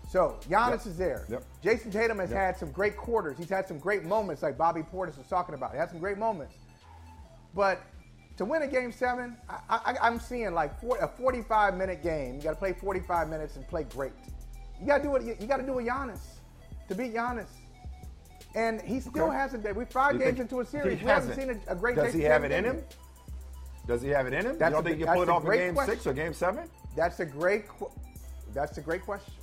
So 0.08 0.38
Giannis 0.48 0.70
Yep. 0.70 0.86
is 0.86 0.96
there. 0.96 1.24
Yep. 1.28 1.42
Jayson 1.62 1.90
Tatum 1.90 2.18
has 2.18 2.30
Yep. 2.30 2.38
had 2.38 2.56
some 2.56 2.70
great 2.70 2.96
quarters. 2.96 3.36
He's 3.36 3.50
had 3.50 3.66
some 3.66 3.78
great 3.78 4.04
moments, 4.04 4.42
like 4.42 4.56
Bobby 4.56 4.82
Portis 4.82 5.18
was 5.18 5.26
talking 5.28 5.54
about. 5.54 5.72
He 5.72 5.78
had 5.78 5.90
some 5.90 5.98
great 5.98 6.16
moments. 6.18 6.54
But 7.54 7.80
to 8.38 8.44
win 8.44 8.62
a 8.62 8.66
game 8.68 8.92
seven, 8.92 9.36
I, 9.48 9.58
I, 9.68 9.96
I'm 10.00 10.18
seeing 10.20 10.54
like 10.54 10.72
a 11.00 11.08
45 11.08 11.76
minute 11.76 12.02
game. 12.02 12.36
You 12.36 12.42
got 12.42 12.50
to 12.50 12.56
play 12.56 12.72
45 12.72 13.28
minutes 13.28 13.56
and 13.56 13.66
play 13.68 13.84
great. 13.84 14.12
You 14.80 14.86
got 14.86 14.98
to 14.98 15.02
do 15.02 15.16
it. 15.16 15.40
You, 15.40 15.46
got 15.46 15.56
to 15.58 15.66
do 15.66 15.78
a 15.78 15.82
Giannis 15.82 16.20
to 16.88 16.94
beat 16.94 17.12
Giannis. 17.14 17.48
And 18.54 18.80
he 18.80 19.00
still 19.00 19.24
Okay. 19.24 19.36
hasn't. 19.36 19.76
We're 19.76 19.84
five 19.86 20.14
You 20.14 20.20
games 20.20 20.40
into 20.40 20.60
a 20.60 20.64
series. 20.64 21.00
We 21.00 21.06
haven't 21.06 21.30
hasn't? 21.30 21.48
seen 21.58 21.62
a, 21.68 21.72
a 21.72 21.74
great. 21.76 21.96
Does 21.96 22.14
he 22.14 22.22
have 22.22 22.44
it 22.44 22.52
in 22.52 22.64
him? 22.64 22.76
yet. 22.76 22.96
Does 23.86 24.02
he 24.02 24.08
have 24.10 24.26
it 24.26 24.32
in 24.32 24.46
him? 24.46 24.58
That's 24.58 24.70
you 24.70 24.76
don't 24.76 24.86
a- 24.86 24.88
think 24.88 25.00
you 25.00 25.06
pull 25.06 25.22
it 25.22 25.28
off 25.28 25.44
in 25.44 25.50
game 25.50 25.74
question. 25.74 25.94
six 25.94 26.06
or 26.06 26.12
game 26.14 26.32
seven? 26.32 26.68
That's 26.96 27.20
a 27.20 27.26
great. 27.26 27.64
That's 28.54 28.78
a 28.78 28.80
great 28.80 29.02
question. 29.02 29.34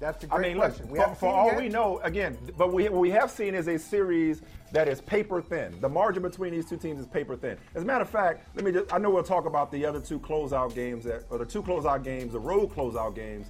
That's 0.00 0.22
a 0.24 0.32
I 0.32 0.36
great 0.36 0.48
mean, 0.54 0.58
look. 0.58 0.90
We 0.90 0.98
for, 0.98 1.14
for 1.14 1.28
all 1.28 1.46
yet. 1.48 1.56
we 1.58 1.68
know, 1.68 1.98
again, 2.04 2.38
but 2.56 2.72
we, 2.72 2.88
what 2.88 3.00
we 3.00 3.10
have 3.10 3.30
seen 3.30 3.54
is 3.54 3.66
a 3.66 3.78
series 3.78 4.42
that 4.70 4.86
is 4.86 5.00
paper 5.00 5.42
thin. 5.42 5.74
The 5.80 5.88
margin 5.88 6.22
between 6.22 6.52
these 6.52 6.66
two 6.66 6.76
teams 6.76 7.00
is 7.00 7.06
paper 7.06 7.36
thin. 7.36 7.58
As 7.74 7.82
a 7.82 7.86
matter 7.86 8.02
of 8.02 8.10
fact, 8.10 8.46
let 8.54 8.64
me 8.64 8.70
just, 8.70 8.92
I 8.92 8.98
know 8.98 9.10
we'll 9.10 9.24
talk 9.24 9.46
about 9.46 9.72
the 9.72 9.84
other 9.84 10.00
two 10.00 10.20
closeout 10.20 10.74
games, 10.74 11.04
that, 11.04 11.24
or 11.30 11.38
the 11.38 11.46
two 11.46 11.62
closeout 11.62 12.04
games, 12.04 12.32
the 12.32 12.38
road 12.38 12.70
closeout 12.70 13.16
games, 13.16 13.48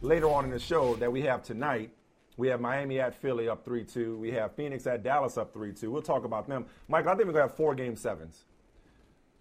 later 0.00 0.28
on 0.28 0.44
in 0.44 0.50
the 0.50 0.58
show 0.58 0.96
that 0.96 1.10
we 1.12 1.22
have 1.22 1.42
tonight. 1.42 1.90
We 2.36 2.48
have 2.48 2.60
Miami 2.60 2.98
at 2.98 3.14
Philly 3.14 3.48
up 3.48 3.64
3 3.64 3.84
2. 3.84 4.16
We 4.16 4.30
have 4.32 4.54
Phoenix 4.54 4.86
at 4.86 5.02
Dallas 5.02 5.36
up 5.36 5.52
3 5.52 5.72
2. 5.72 5.90
We'll 5.90 6.02
talk 6.02 6.24
about 6.24 6.48
them. 6.48 6.64
Mike, 6.88 7.06
I 7.06 7.14
think 7.14 7.26
we're 7.26 7.34
going 7.34 7.44
to 7.44 7.48
have 7.48 7.54
four 7.54 7.74
game 7.74 7.96
sevens. 7.96 8.44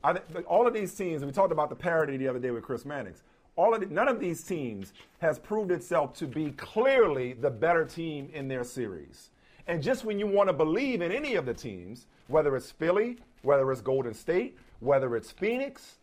I 0.03 0.13
all 0.45 0.67
of 0.67 0.73
these 0.73 0.93
teams, 0.93 1.23
we 1.23 1.31
talked 1.31 1.51
about 1.51 1.69
the 1.69 1.75
parity 1.75 2.17
the 2.17 2.27
other 2.27 2.39
day 2.39 2.51
with 2.51 2.63
Chris 2.63 2.85
Mannix. 2.85 3.23
All 3.59 3.73
of 3.73 3.81
the, 3.81 3.87
none 3.87 4.07
of 4.07 4.21
these 4.21 4.41
teams 4.41 4.93
has 5.17 5.37
proved 5.37 5.69
itself 5.69 6.13
to 6.19 6.27
be 6.27 6.51
clearly 6.51 7.33
the 7.33 7.49
better 7.49 7.83
team 7.83 8.29
in 8.33 8.47
their 8.47 8.63
series. 8.63 9.31
And 9.67 9.83
just 9.83 10.05
when 10.05 10.17
you 10.17 10.27
want 10.27 10.47
to 10.47 10.53
believe 10.53 11.01
in 11.01 11.11
any 11.11 11.35
of 11.35 11.45
the 11.45 11.53
teams, 11.53 12.07
whether 12.27 12.55
it's 12.55 12.71
Philly, 12.71 13.17
whether 13.41 13.69
it's 13.69 13.81
Golden 13.81 14.13
State, 14.13 14.57
whether 14.79 15.13
it's 15.17 15.29
Phoenix, 15.29 15.97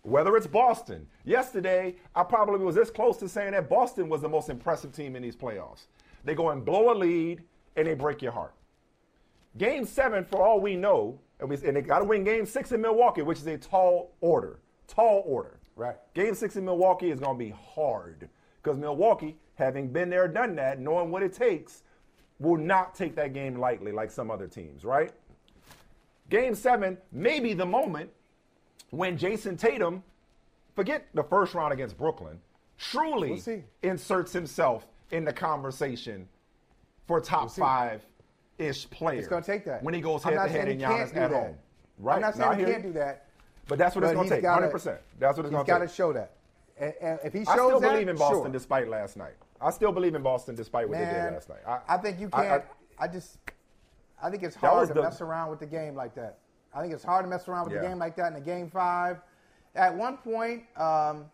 whether 0.00 0.34
it's 0.34 0.46
Boston. 0.46 1.06
Yesterday, 1.26 1.96
I 2.16 2.22
probably 2.22 2.64
was 2.64 2.74
this 2.74 2.88
close 2.88 3.18
to 3.18 3.28
saying 3.28 3.52
that 3.52 3.68
Boston 3.68 4.08
was 4.08 4.22
the 4.22 4.28
most 4.30 4.48
impressive 4.48 4.92
team 4.92 5.14
in 5.14 5.22
these 5.22 5.36
playoffs. 5.36 5.84
They 6.24 6.34
go 6.34 6.48
and 6.48 6.64
blow 6.64 6.90
a 6.90 6.96
lead 6.96 7.42
and 7.76 7.86
they 7.86 7.92
break 7.92 8.22
your 8.22 8.32
heart. 8.32 8.54
Game 9.58 9.84
seven, 9.84 10.24
for 10.24 10.42
all 10.42 10.58
we 10.58 10.74
know, 10.74 11.20
and, 11.38 11.52
and 11.52 11.76
they 11.76 11.82
got 11.82 11.98
to 11.98 12.04
win 12.06 12.24
game 12.24 12.46
six 12.46 12.72
in 12.72 12.80
Milwaukee, 12.80 13.20
which 13.20 13.40
is 13.40 13.46
a 13.46 13.58
tall 13.58 14.12
order. 14.22 14.60
Tall 14.88 15.22
order. 15.26 15.58
Right. 15.76 15.96
Game 16.14 16.34
six 16.34 16.56
in 16.56 16.64
Milwaukee 16.64 17.10
is 17.10 17.20
going 17.20 17.36
to 17.36 17.44
be 17.44 17.54
hard 17.74 18.28
because 18.62 18.78
Milwaukee, 18.78 19.36
having 19.56 19.88
been 19.88 20.08
there, 20.10 20.28
done 20.28 20.54
that, 20.56 20.78
knowing 20.78 21.10
what 21.10 21.22
it 21.22 21.32
takes, 21.32 21.82
will 22.38 22.56
not 22.56 22.94
take 22.94 23.14
that 23.16 23.32
game 23.32 23.58
lightly 23.58 23.92
like 23.92 24.10
some 24.10 24.30
other 24.30 24.46
teams, 24.46 24.84
right? 24.84 25.12
Game 26.30 26.54
seven 26.54 26.96
may 27.12 27.40
be 27.40 27.54
the 27.54 27.66
moment 27.66 28.10
when 28.90 29.18
Jayson 29.18 29.56
Tatum, 29.56 30.02
forget 30.74 31.06
the 31.14 31.22
first 31.24 31.54
round 31.54 31.72
against 31.72 31.98
Brooklyn, 31.98 32.40
truly 32.78 33.30
We'll 33.30 33.40
inserts 33.82 34.32
himself 34.32 34.86
in 35.10 35.24
the 35.24 35.32
conversation 35.32 36.28
for 37.06 37.20
top 37.20 37.50
see. 37.50 37.60
five 37.60 38.04
ish 38.58 38.88
players. 38.90 39.20
It's 39.20 39.28
going 39.28 39.42
to 39.42 39.50
take 39.52 39.64
that. 39.64 39.82
When 39.82 39.94
he 39.94 40.00
goes 40.00 40.22
head 40.22 40.34
to 40.34 40.48
head 40.48 40.68
in 40.68 40.78
Giannis 40.78 41.14
at 41.16 41.30
home. 41.30 41.56
Right? 41.98 42.16
I'm 42.16 42.20
not 42.22 42.36
No, 42.36 42.50
saying 42.50 42.64
I 42.64 42.66
he 42.66 42.72
can't 42.72 42.82
do 42.82 42.92
that. 42.94 43.23
But 43.68 43.78
that's 43.78 43.94
what 43.94 44.04
it's 44.04 44.12
but 44.12 44.16
going 44.16 44.28
to 44.28 44.34
take. 44.36 44.42
gotta- 44.42 44.66
100%. 44.68 44.98
That's 45.18 45.36
what 45.36 45.46
it's 45.46 45.52
going 45.52 45.64
He's 45.64 45.72
got 45.72 45.78
to 45.78 45.86
to 45.86 45.92
show 45.92 46.12
that. 46.12 46.32
And, 46.78 46.92
and 47.00 47.18
if 47.24 47.32
he 47.32 47.40
shows 47.40 47.48
I 47.48 47.52
still 47.54 47.80
that, 47.80 47.92
believe 47.92 48.08
in 48.08 48.16
Boston 48.16 48.42
sure. 48.44 48.50
despite 48.52 48.88
last 48.88 49.16
night. 49.16 49.34
I 49.60 49.70
still 49.70 49.92
believe 49.92 50.14
in 50.14 50.22
Boston 50.22 50.54
despite 50.54 50.88
what 50.88 50.98
they 50.98 51.04
did 51.04 51.32
last 51.32 51.48
night. 51.48 51.60
I, 51.88 51.96
think 51.98 52.20
you 52.20 52.28
I- 52.32 52.40
I- 52.40 52.44
can't. 52.48 52.64
I, 52.98 53.08
just, 53.08 53.38
I 54.22 54.30
think 54.30 54.42
it's 54.42 54.56
hard 54.56 54.88
to 54.88 54.94
the- 54.94 55.02
mess 55.02 55.20
around 55.20 55.50
with 55.50 55.60
the 55.60 55.66
game 55.66 55.94
like 55.94 56.14
that. 56.16 56.38
I 56.74 56.80
think 56.82 56.92
it's 56.92 57.04
hard 57.04 57.24
to 57.24 57.28
mess 57.30 57.46
around 57.48 57.64
with 57.66 57.74
Yeah. 57.74 57.82
the 57.82 57.88
game 57.88 57.98
like 57.98 58.16
that 58.16 58.28
in 58.28 58.34
the 58.34 58.40
game 58.40 58.68
five. 58.68 59.18
At 59.76 59.94
one 59.94 60.16
point, 60.18 60.64
um, 60.76 61.26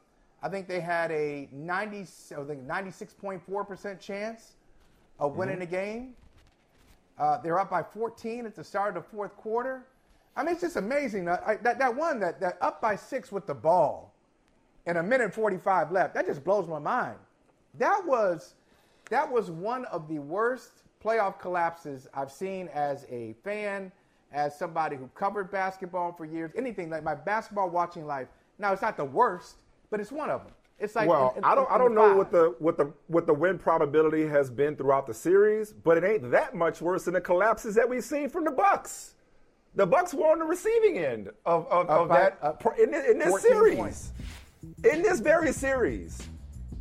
I 0.43 0.49
think 0.51 0.69
they 0.69 0.81
had 0.81 1.11
a 1.11 1.49
90, 1.53 2.01
I 2.01 2.45
think 2.45 2.67
96.4 2.67 3.67
percent 3.67 4.01
chance 4.01 4.53
of 5.19 5.37
winning 5.37 5.55
Mm-hmm. 5.57 5.61
the 5.61 5.67
game. 5.67 6.15
Uh, 7.19 7.39
they're 7.43 7.59
up 7.59 7.69
by 7.71 7.83
14 7.83 8.47
at 8.47 8.55
the 8.55 8.65
start 8.65 8.97
of 8.97 9.03
the 9.05 9.11
fourth 9.11 9.37
quarter. 9.37 9.83
I 10.37 10.43
mean, 10.43 10.53
it's 10.53 10.61
just 10.63 10.77
amazing. 10.77 11.29
Uh, 11.29 11.41
I, 11.45 11.57
that, 11.57 11.79
that 11.79 11.95
one, 11.95 12.21
that, 12.21 12.41
that 12.41 12.59
up 12.61 12.81
by 12.81 12.97
six 12.97 13.33
with 13.33 13.47
the 13.47 13.55
ball 13.55 14.15
and 14.87 14.99
a 14.99 15.03
minute 15.03 15.35
45 15.35 15.93
left, 15.93 16.15
that 16.15 16.27
just 16.27 16.45
blows 16.45 16.69
my 16.69 16.79
mind. 16.79 17.17
That 17.79 18.05
was, 18.07 18.55
that 19.11 19.31
was 19.31 19.51
one 19.51 19.85
of 19.87 20.09
the 20.09 20.19
worst 20.19 20.83
playoff 21.05 21.39
collapses 21.39 22.09
I've 22.15 22.31
seen 22.31 22.69
as 22.69 23.07
a 23.11 23.35
fan, 23.45 23.91
as 24.33 24.57
somebody 24.57 24.97
who 24.97 25.09
covered 25.15 25.51
basketball 25.51 26.13
for 26.13 26.25
years, 26.25 26.53
anything 26.57 26.91
like 26.91 27.03
my 27.03 27.15
basketball 27.15 27.69
watching 27.69 28.07
life. 28.07 28.29
Now, 28.59 28.73
it's 28.73 28.83
not 28.83 28.97
the 28.97 29.05
worst, 29.05 29.57
but 29.91 30.01
it's 30.01 30.13
one 30.13 30.31
of 30.31 30.45
them. 30.45 30.53
It's 30.79 30.95
like 30.95 31.09
well, 31.09 31.33
in- 31.33 31.39
in- 31.39 31.45
I 31.45 31.55
don't, 31.55 31.71
I 31.71 31.77
don't 31.77 31.95
know 31.95 32.09
five. 32.09 32.17
what 32.17 32.31
the 32.33 32.55
what 32.59 32.79
the 32.79 32.91
what 33.09 33.27
the 33.27 33.35
win 33.35 33.59
probability 33.59 34.27
has 34.27 34.49
been 34.51 34.77
throughout 34.77 35.07
the 35.07 35.13
series, 35.13 35.73
but 35.75 35.99
it 35.99 36.05
ain't 36.05 36.31
that 36.31 36.55
much 36.55 36.81
worse 36.81 37.05
than 37.05 37.13
the 37.15 37.21
collapses 37.21 37.75
that 37.75 37.87
we've 37.87 38.03
seen 38.05 38.31
from 38.31 38.45
the 38.45 38.51
Bucks. 38.51 39.15
The 39.75 39.87
Bucks 39.87 40.13
were 40.13 40.27
on 40.27 40.39
the 40.41 40.45
receiving 40.45 40.99
end 40.99 41.29
of, 41.47 41.67
of, 41.69 41.89
of 41.89 42.09
by- 42.09 42.21
that 42.21 42.39
up 42.43 42.65
in, 42.79 42.91
this- 42.91 43.09
in 43.11 43.19
this 43.19 43.41
series. 43.43 43.77
points. 43.77 44.13
In 44.85 45.03
this 45.03 45.21
very 45.21 45.53
series, 45.53 46.21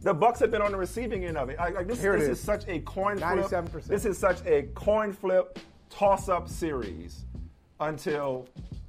the 0.02 0.14
Bucks 0.14 0.40
have 0.40 0.52
been 0.52 0.62
on 0.62 0.72
the 0.72 0.78
receiving 0.78 1.26
end 1.26 1.38
of 1.38 1.50
it. 1.50 1.58
Like, 1.58 1.76
like 1.76 1.88
this, 1.88 2.00
this 2.00 2.24
is. 2.24 2.30
is 2.30 2.40
such 2.42 2.68
a 2.68 2.80
coin 2.80 3.18
flip. 3.18 3.30
97%. 3.46 3.86
This 3.86 4.06
is 4.06 4.18
such 4.18 4.46
a 4.46 4.64
coin 4.74 5.14
flip, 5.14 5.60
toss-up 5.90 6.50
series 6.50 7.26
until 7.80 8.48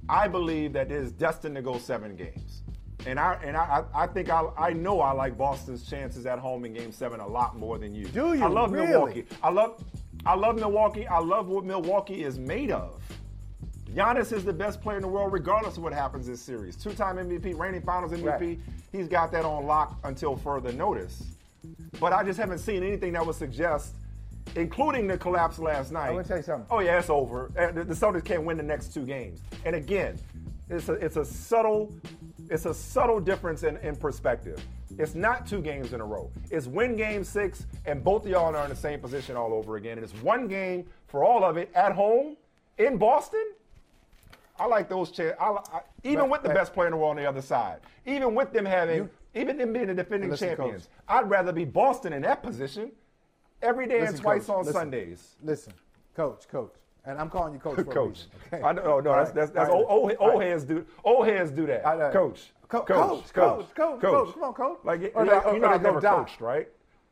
I 0.09 0.27
believe 0.27 0.73
that 0.73 0.91
it 0.91 0.97
is 0.97 1.11
destined 1.11 1.55
to 1.55 1.61
go 1.61 1.77
seven 1.77 2.15
games. 2.15 2.63
And 3.05 3.19
I 3.19 3.39
and 3.43 3.57
I, 3.57 3.83
I 3.95 4.03
I 4.03 4.07
think 4.07 4.29
I 4.29 4.43
I 4.57 4.73
know 4.73 5.01
I 5.01 5.11
like 5.11 5.35
Boston's 5.37 5.89
chances 5.89 6.25
at 6.27 6.37
home 6.37 6.65
in 6.65 6.73
Game 6.73 6.91
Seven 6.91 7.19
a 7.19 7.27
lot 7.27 7.57
more 7.57 7.79
than 7.79 7.95
you. 7.95 8.05
Do 8.05 8.35
you 8.35 8.43
I 8.43 8.47
love 8.47 8.71
really? 8.71 8.87
Milwaukee. 8.89 9.25
I 9.41 9.49
love 9.49 9.83
I 10.23 10.35
love 10.35 10.55
Milwaukee. 10.57 11.07
I 11.07 11.17
love 11.19 11.47
what 11.47 11.65
Milwaukee 11.65 12.23
is 12.23 12.37
made 12.37 12.69
of. 12.69 13.01
Giannis 13.93 14.31
is 14.31 14.45
the 14.45 14.53
best 14.53 14.81
player 14.81 14.97
in 14.97 15.01
the 15.01 15.07
world, 15.07 15.33
regardless 15.33 15.77
of 15.77 15.83
what 15.83 15.93
happens 15.93 16.27
this 16.27 16.39
series. 16.41 16.75
Two-time 16.75 17.17
MVP, 17.17 17.57
reigning 17.57 17.81
Finals 17.81 18.11
MVP. 18.13 18.25
Right. 18.25 18.59
He's 18.91 19.07
got 19.07 19.31
that 19.33 19.43
on 19.43 19.65
lock 19.65 19.99
until 20.03 20.35
further 20.37 20.71
notice. 20.71 21.23
But 21.99 22.13
I 22.13 22.23
just 22.23 22.39
haven't 22.39 22.59
seen 22.59 22.83
anything 22.83 23.13
that 23.13 23.25
would 23.25 23.35
suggest, 23.35 23.95
including 24.55 25.07
the 25.07 25.17
collapse 25.17 25.59
last 25.59 25.91
night. 25.91 26.07
I'm 26.09 26.15
gonna 26.15 26.27
tell 26.27 26.37
you 26.37 26.43
something. 26.43 26.67
Oh 26.71 26.79
yeah, 26.79 26.99
it's 26.99 27.09
over. 27.09 27.51
Uh, 27.57 27.71
The, 27.71 27.83
the 27.83 27.93
Celtics 27.93 28.23
can't 28.25 28.43
win 28.43 28.57
the 28.57 28.63
next 28.63 28.93
two 28.93 29.05
games. 29.05 29.39
And 29.65 29.75
again, 29.75 30.17
it's 30.69 30.87
a 30.89 30.93
it's 30.93 31.17
a 31.17 31.25
subtle 31.25 31.93
it's 32.49 32.65
a 32.65 32.73
subtle 32.73 33.19
difference 33.19 33.63
in, 33.63 33.77
in 33.77 33.95
perspective. 33.95 34.63
It's 34.97 35.15
not 35.15 35.45
two 35.45 35.61
games 35.61 35.93
in 35.93 36.01
a 36.01 36.05
row. 36.05 36.29
It's 36.49 36.67
win 36.67 36.95
game 36.97 37.23
six, 37.23 37.65
and 37.85 38.03
both 38.03 38.25
of 38.25 38.31
y'all 38.31 38.55
are 38.55 38.63
in 38.63 38.69
the 38.69 38.75
same 38.75 38.99
position 38.99 39.35
all 39.37 39.53
over 39.53 39.75
again. 39.77 39.97
And 39.97 40.03
it's 40.03 40.13
one 40.21 40.47
game 40.47 40.85
for 41.07 41.23
all 41.23 41.43
of 41.43 41.57
it 41.57 41.69
at 41.75 41.91
home 41.93 42.35
in 42.77 42.97
Boston. 42.97 43.45
I 44.59 44.65
like 44.65 44.89
those 44.89 45.11
chances. 45.11 45.35
I, 45.39 45.45
I, 45.49 45.81
even 46.03 46.19
But- 46.25 46.29
with 46.29 46.41
the 46.43 46.49
but- 46.49 46.55
best 46.55 46.73
player 46.73 46.87
in 46.87 46.91
the 46.91 46.97
world 46.97 47.11
on 47.11 47.23
the 47.23 47.27
other 47.27 47.41
side, 47.41 47.79
even 48.05 48.35
with 48.35 48.51
them 48.53 48.65
having, 48.65 48.97
You- 48.97 49.09
even 49.33 49.57
them 49.57 49.73
being 49.73 49.87
the 49.87 49.93
defending 49.93 50.29
Listen, 50.29 50.49
champions, 50.49 50.83
Coach. 50.85 50.91
I'd 51.07 51.29
rather 51.29 51.51
be 51.51 51.65
Boston 51.65 52.13
in 52.13 52.21
that 52.23 52.43
position 52.43 52.91
every 53.61 53.87
day 53.87 54.01
and 54.01 54.15
twice 54.17 54.45
Coach, 54.47 54.53
on 54.55 54.59
listen. 54.65 54.73
Sundays. 54.73 55.35
Listen, 55.43 55.73
coach, 56.15 56.47
coach, 56.49 56.73
and 57.05 57.17
I'm 57.19 57.29
calling 57.29 57.53
you 57.53 57.59
coach. 57.59 57.75
For 57.75 57.81
a 57.81 57.85
Coach, 57.85 58.09
reason, 58.09 58.29
okay? 58.53 58.63
I 58.63 58.71
know, 58.73 58.81
oh, 58.83 58.99
no, 58.99 59.13
that's 59.15 59.29
right, 59.29 59.35
that's, 59.35 59.51
that's 59.51 59.69
right, 59.69 59.75
old, 59.75 60.15
old 60.19 60.39
right. 60.39 60.47
heads 60.49 60.63
do 60.65 60.85
old 61.03 61.27
heads 61.27 61.51
do 61.51 61.65
that. 61.67 61.87
I 61.87 61.95
know. 61.95 62.11
Coach, 62.11 62.51
Co- 62.67 62.81
coach, 62.81 63.33
coach, 63.33 63.33
coach, 63.33 63.75
coach, 63.75 64.01
coach, 64.01 64.33
come 64.33 64.43
on, 64.43 64.53
coach. 64.53 64.79
Like 64.83 65.01
you 65.01 65.11
Or 65.15 65.25
know, 65.25 65.41
they- 65.45 65.53
you 65.53 65.59
know 65.59 65.69
go 65.69 65.77
never 65.77 66.01
Doc. 66.01 66.17
coached, 66.27 66.41
right? 66.41 66.67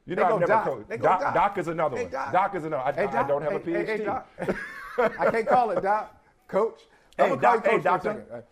You 0.06 0.16
know 0.16 0.24
I've 0.24 0.40
never 0.40 0.62
coached. 0.64 0.90
Doc, 1.02 1.22
Doc. 1.22 1.34
Doc 1.34 1.58
is 1.58 1.68
another 1.68 1.98
Hey, 1.98 2.04
one. 2.04 2.12
Doc. 2.12 2.32
Doc 2.34 2.56
is 2.56 2.64
another. 2.66 2.84
I, 2.84 2.92
Hey, 2.94 3.06
I 3.06 3.28
don't 3.28 3.42
have 3.44 3.54
a 3.56 3.60
Hey, 3.60 3.86
hey, 3.86 4.00
PhD. 4.00 4.56
I 5.20 5.32
can't 5.32 5.48
call 5.48 5.72
it 5.72 5.82
Doc, 5.84 6.16
coach. 6.48 6.82
Hey, 7.20 7.36
Doc- 7.36 7.66
hey, 7.66 7.72
coach 7.72 7.72
for 7.72 7.80
a 7.80 7.82
doctor. 7.84 8.44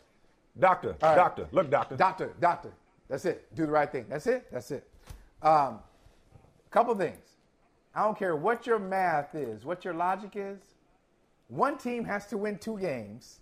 Doctor, 0.60 0.88
right. 1.02 1.16
doctor, 1.16 1.48
look, 1.52 1.70
doctor. 1.70 1.96
Doctor, 1.96 2.34
doctor. 2.42 2.72
That's 3.08 3.26
it. 3.26 3.54
Do 3.56 3.66
the 3.66 3.72
right 3.72 3.92
thing. 3.92 4.06
That's 4.10 4.28
it. 4.28 4.48
That's 4.52 4.72
it. 4.72 4.88
Um, 5.42 5.80
couple 6.72 6.96
things. 6.96 7.38
I 7.96 8.04
don't 8.04 8.18
care 8.18 8.36
what 8.36 8.68
your 8.68 8.80
math 8.80 9.34
is, 9.36 9.64
what 9.64 9.86
your 9.86 9.94
logic 9.94 10.32
is. 10.36 10.60
One 11.48 11.78
team 11.78 12.04
has 12.04 12.26
to 12.28 12.38
win 12.38 12.58
two 12.58 12.78
games, 12.78 13.40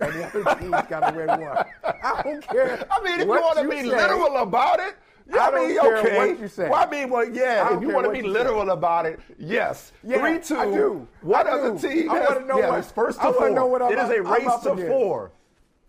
and 0.00 0.12
the 0.12 0.26
other 0.26 0.44
team's 0.58 0.86
got 0.88 1.08
to 1.10 1.16
win 1.16 1.28
one. 1.28 1.64
I 2.02 2.22
don't 2.22 2.46
care. 2.48 2.84
I 2.90 3.02
mean, 3.02 3.20
if 3.20 3.26
you 3.26 3.28
want 3.28 3.58
to 3.58 3.68
be 3.68 3.82
say. 3.82 3.86
literal 3.86 4.38
about 4.38 4.80
it, 4.80 4.96
yeah, 5.28 5.48
I 5.48 5.54
mean, 5.66 5.78
okay. 5.78 6.16
what 6.16 6.40
you 6.40 6.48
say. 6.48 6.68
Well, 6.68 6.86
I 6.86 6.90
mean, 6.90 7.10
well, 7.10 7.28
yeah. 7.28 7.74
If 7.76 7.82
you 7.82 7.90
want 7.90 8.06
to 8.06 8.10
be 8.12 8.18
you 8.18 8.24
say. 8.24 8.28
literal 8.30 8.70
about 8.70 9.06
it, 9.06 9.20
yes. 9.38 9.92
Yeah, 10.02 10.18
Three, 10.20 10.38
two. 10.40 10.56
I 10.56 10.64
do. 10.66 11.08
What 11.22 11.46
I 11.46 11.50
other 11.50 11.72
do. 11.78 11.88
team? 11.88 12.10
I 12.10 12.20
wanna 12.20 12.46
know 12.46 12.58
yeah, 12.58 12.70
what- 12.70 12.84
first 12.86 13.20
to 13.20 13.28
I 13.28 13.32
four. 13.32 13.50
know 13.50 13.66
what 13.66 13.82
I'm 13.82 13.92
it 13.92 13.98
is 13.98 14.04
up- 14.04 14.10
a 14.10 14.16
I'm 14.18 14.32
race 14.32 14.62
to 14.62 14.72
against. 14.72 14.88
four. 14.90 15.30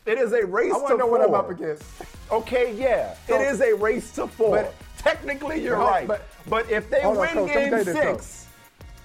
It 0.05 0.17
is 0.17 0.33
a 0.33 0.45
race 0.45 0.71
I 0.71 0.75
to 0.75 0.79
want 0.81 0.87
to 0.89 0.97
know 0.97 1.03
four. 1.07 1.11
what 1.19 1.21
I'm 1.27 1.33
up 1.35 1.49
against. 1.49 1.83
Okay, 2.31 2.73
yeah, 2.73 3.13
So- 3.27 3.35
it 3.35 3.41
is 3.41 3.61
a 3.61 3.73
race 3.73 4.11
to 4.13 4.27
four. 4.27 4.51
But- 4.57 4.73
Technically, 4.97 5.63
you're 5.63 5.77
right. 5.77 6.07
but- 6.07 6.21
But, 6.47 6.69
if 6.69 6.89
they 6.91 7.01
on, 7.01 7.17
win 7.17 7.29
Coach, 7.29 7.51
game 7.53 7.83
six, 7.83 8.45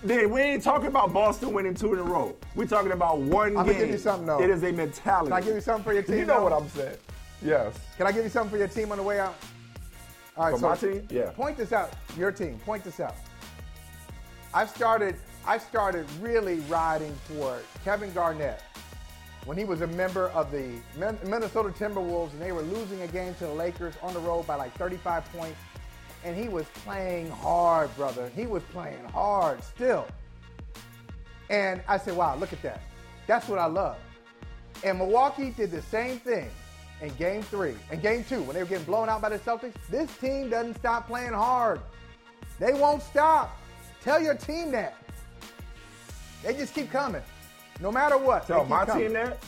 then 0.03 0.31
we 0.31 0.43
ain't 0.43 0.63
talking 0.63 0.89
about 0.89 1.13
Boston 1.13 1.55
winning 1.55 1.75
two 1.75 1.95
in 1.95 1.99
a 1.99 2.03
row. 2.03 2.35
We're 2.55 2.67
talking 2.67 2.93
about 2.93 3.19
one 3.19 3.51
game. 3.51 3.59
I'ma 3.59 3.71
game. 3.73 3.79
give 3.81 3.91
you 3.91 3.99
something, 3.99 4.27
though. 4.27 4.41
It 4.43 4.51
is 4.51 4.63
a 4.63 4.73
mentality. 4.73 5.29
Can 5.29 5.33
I 5.33 5.41
give 5.41 5.55
you 5.55 5.61
something 5.63 5.85
for 5.85 5.95
your 5.95 6.03
team? 6.03 6.19
You 6.19 6.25
know 6.27 6.37
though? 6.39 6.45
what 6.45 6.53
I'm 6.53 6.69
saying? 6.69 6.97
Yes. 7.43 7.75
Can 7.97 8.07
I 8.07 8.13
give 8.13 8.25
you 8.25 8.31
something 8.31 8.51
for 8.51 8.59
your 8.59 8.69
team 8.69 8.91
on 8.93 8.99
the 8.99 9.03
way 9.03 9.19
out? 9.21 9.35
All 10.37 10.45
right, 10.45 10.53
For 10.53 10.59
so 10.59 10.69
my 10.69 10.77
team? 10.77 11.09
Yeah. 11.11 11.31
Point 11.31 11.57
this 11.57 11.73
out. 11.73 11.93
Your 12.17 12.31
team. 12.31 12.59
Point 12.65 12.85
this 12.85 13.01
out. 13.01 13.15
I've 14.53 14.71
started. 14.71 15.17
I 15.47 15.59
started 15.59 16.07
really 16.21 16.61
riding 16.69 17.15
for 17.25 17.61
Kevin 17.85 18.13
Garnett 18.13 18.63
when 19.45 19.57
he 19.57 19.65
was 19.65 19.81
a 19.81 19.87
member 19.87 20.29
of 20.31 20.51
the 20.51 20.73
Minnesota 20.97 21.69
Timberwolves 21.69 22.33
and 22.33 22.43
they 22.43 22.51
were 22.51 22.63
losing 22.63 23.01
a 23.03 23.07
game 23.07 23.33
to 23.35 23.47
the 23.47 23.53
Lakers 23.53 23.95
on 24.03 24.13
the 24.13 24.21
road 24.21 24.45
by 24.47 24.57
like 24.57 24.75
35 24.77 25.25
points, 25.33 25.59
and 26.25 26.37
he 26.37 26.49
was 26.49 26.67
playing 26.85 27.31
hard, 27.31 27.95
brother. 27.97 28.31
He 28.35 28.47
was 28.49 28.65
playing 28.73 29.05
hard 29.13 29.63
still. 29.63 30.07
And 31.49 31.81
I 31.87 31.97
said, 31.97 32.17
wow, 32.17 32.37
look 32.37 32.53
at 32.53 32.61
that. 32.63 32.83
That's 33.29 33.49
what 33.49 33.61
I 33.61 33.67
love. 33.67 33.97
And 34.83 34.99
Milwaukee 34.99 35.51
did 35.51 35.71
the 35.71 35.83
same 35.83 36.19
thing 36.19 36.51
in 37.03 37.09
game 37.17 37.43
three 37.43 37.75
and 37.91 38.01
game 38.01 38.25
two 38.25 38.43
when 38.43 38.55
they 38.55 38.63
were 38.63 38.69
getting 38.69 38.85
blown 38.85 39.09
out 39.09 39.21
by 39.21 39.29
the 39.29 39.39
Celtics. 39.39 39.75
This 39.91 40.11
team 40.19 40.49
doesn't 40.51 40.75
stop 40.79 41.07
playing 41.07 41.33
hard. 41.33 41.81
They 42.59 42.73
won't 42.73 43.03
stop. 43.03 43.57
Tell 44.03 44.21
your 44.21 44.35
team 44.35 44.71
that. 44.73 44.95
They 46.43 46.55
just 46.55 46.75
keep 46.75 46.91
coming, 46.91 47.23
no 47.81 47.91
matter 47.91 48.17
what. 48.19 48.47
Tell 48.47 48.63
They 48.65 48.71
my 48.71 48.85
coming. 48.85 49.05
team 49.05 49.13
that. 49.15 49.39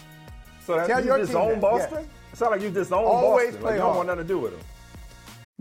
So 0.64 0.76
that 0.76 0.86
Tell 0.86 1.00
you 1.00 1.06
your 1.06 1.18
disown 1.18 1.44
team 1.52 1.52
that, 1.54 1.60
Boston. 1.60 1.98
yes. 2.02 2.08
It 2.32 2.36
sounds 2.38 2.50
like 2.50 2.60
you 2.62 2.70
disown 2.70 3.04
Always 3.04 3.46
Boston. 3.54 3.60
play 3.62 3.70
like 3.70 3.76
you 3.76 3.78
don't 3.78 3.86
hard. 3.86 3.96
want 3.96 4.06
nothing 4.08 4.22
to 4.24 4.28
do 4.28 4.38
with 4.38 4.52
them. 4.52 4.60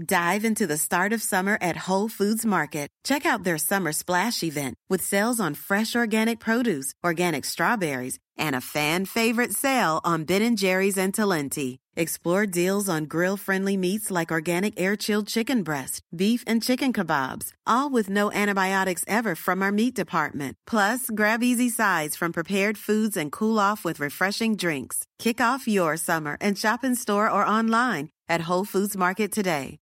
Dive 0.05 0.45
into 0.45 0.67
the 0.67 0.77
start 0.77 1.11
of 1.11 1.23
summer 1.23 1.57
at 1.59 1.75
Whole 1.75 2.07
Foods 2.07 2.45
Market. 2.45 2.89
Check 3.03 3.25
out 3.25 3.43
their 3.43 3.57
summer 3.57 3.91
splash 3.91 4.43
event 4.43 4.75
with 4.89 5.01
sales 5.01 5.39
on 5.39 5.55
fresh 5.55 5.95
organic 5.95 6.39
produce, 6.39 6.93
organic 7.03 7.45
strawberries, 7.45 8.19
and 8.37 8.55
a 8.55 8.61
fan 8.61 9.05
favorite 9.05 9.53
sale 9.53 10.01
on 10.03 10.23
Ben 10.23 10.55
& 10.55 10.57
Jerry's 10.57 10.97
and 10.97 11.13
Talenti. 11.13 11.77
Explore 11.95 12.45
deals 12.45 12.87
on 12.87 13.05
grill-friendly 13.05 13.75
meats 13.75 14.11
like 14.11 14.31
organic 14.31 14.79
air-chilled 14.79 15.27
chicken 15.27 15.63
breast, 15.63 16.01
beef 16.15 16.43
and 16.45 16.61
chicken 16.61 16.93
kebabs, 16.93 17.53
all 17.65 17.89
with 17.89 18.09
no 18.09 18.31
antibiotics 18.31 19.03
ever 19.07 19.35
from 19.35 19.63
our 19.63 19.71
meat 19.71 19.95
department. 19.95 20.55
Plus, 20.67 21.09
grab 21.13 21.41
easy 21.43 21.69
sides 21.69 22.15
from 22.15 22.31
prepared 22.31 22.77
foods 22.77 23.17
and 23.17 23.31
cool 23.31 23.59
off 23.59 23.83
with 23.83 23.99
refreshing 23.99 24.55
drinks. 24.55 25.05
Kick 25.17 25.41
off 25.41 25.67
your 25.67 25.97
summer 25.97 26.37
and 26.39 26.57
shop 26.57 26.83
in 26.83 26.95
store 26.95 27.29
or 27.29 27.45
online 27.45 28.09
at 28.29 28.41
Whole 28.41 28.65
Foods 28.65 28.95
Market 28.95 29.31
today. 29.31 29.79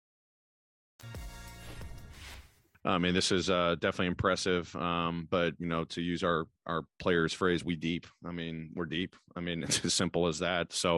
I 2.85 2.97
mean, 2.97 3.13
this 3.13 3.31
is 3.31 3.49
uh, 3.49 3.75
definitely 3.79 4.07
impressive. 4.07 4.75
Um, 4.75 5.27
but 5.31 5.53
you 5.57 5.67
know, 5.67 5.85
to 5.85 6.01
use 6.01 6.23
our 6.23 6.45
our 6.65 6.83
players' 6.99 7.33
phrase, 7.33 7.63
"we 7.63 7.75
deep." 7.75 8.07
I 8.25 8.31
mean, 8.31 8.71
we're 8.75 8.85
deep. 8.85 9.15
I 9.35 9.39
mean, 9.39 9.63
it's 9.63 9.83
as 9.85 9.93
simple 9.93 10.27
as 10.27 10.39
that. 10.39 10.73
So, 10.73 10.95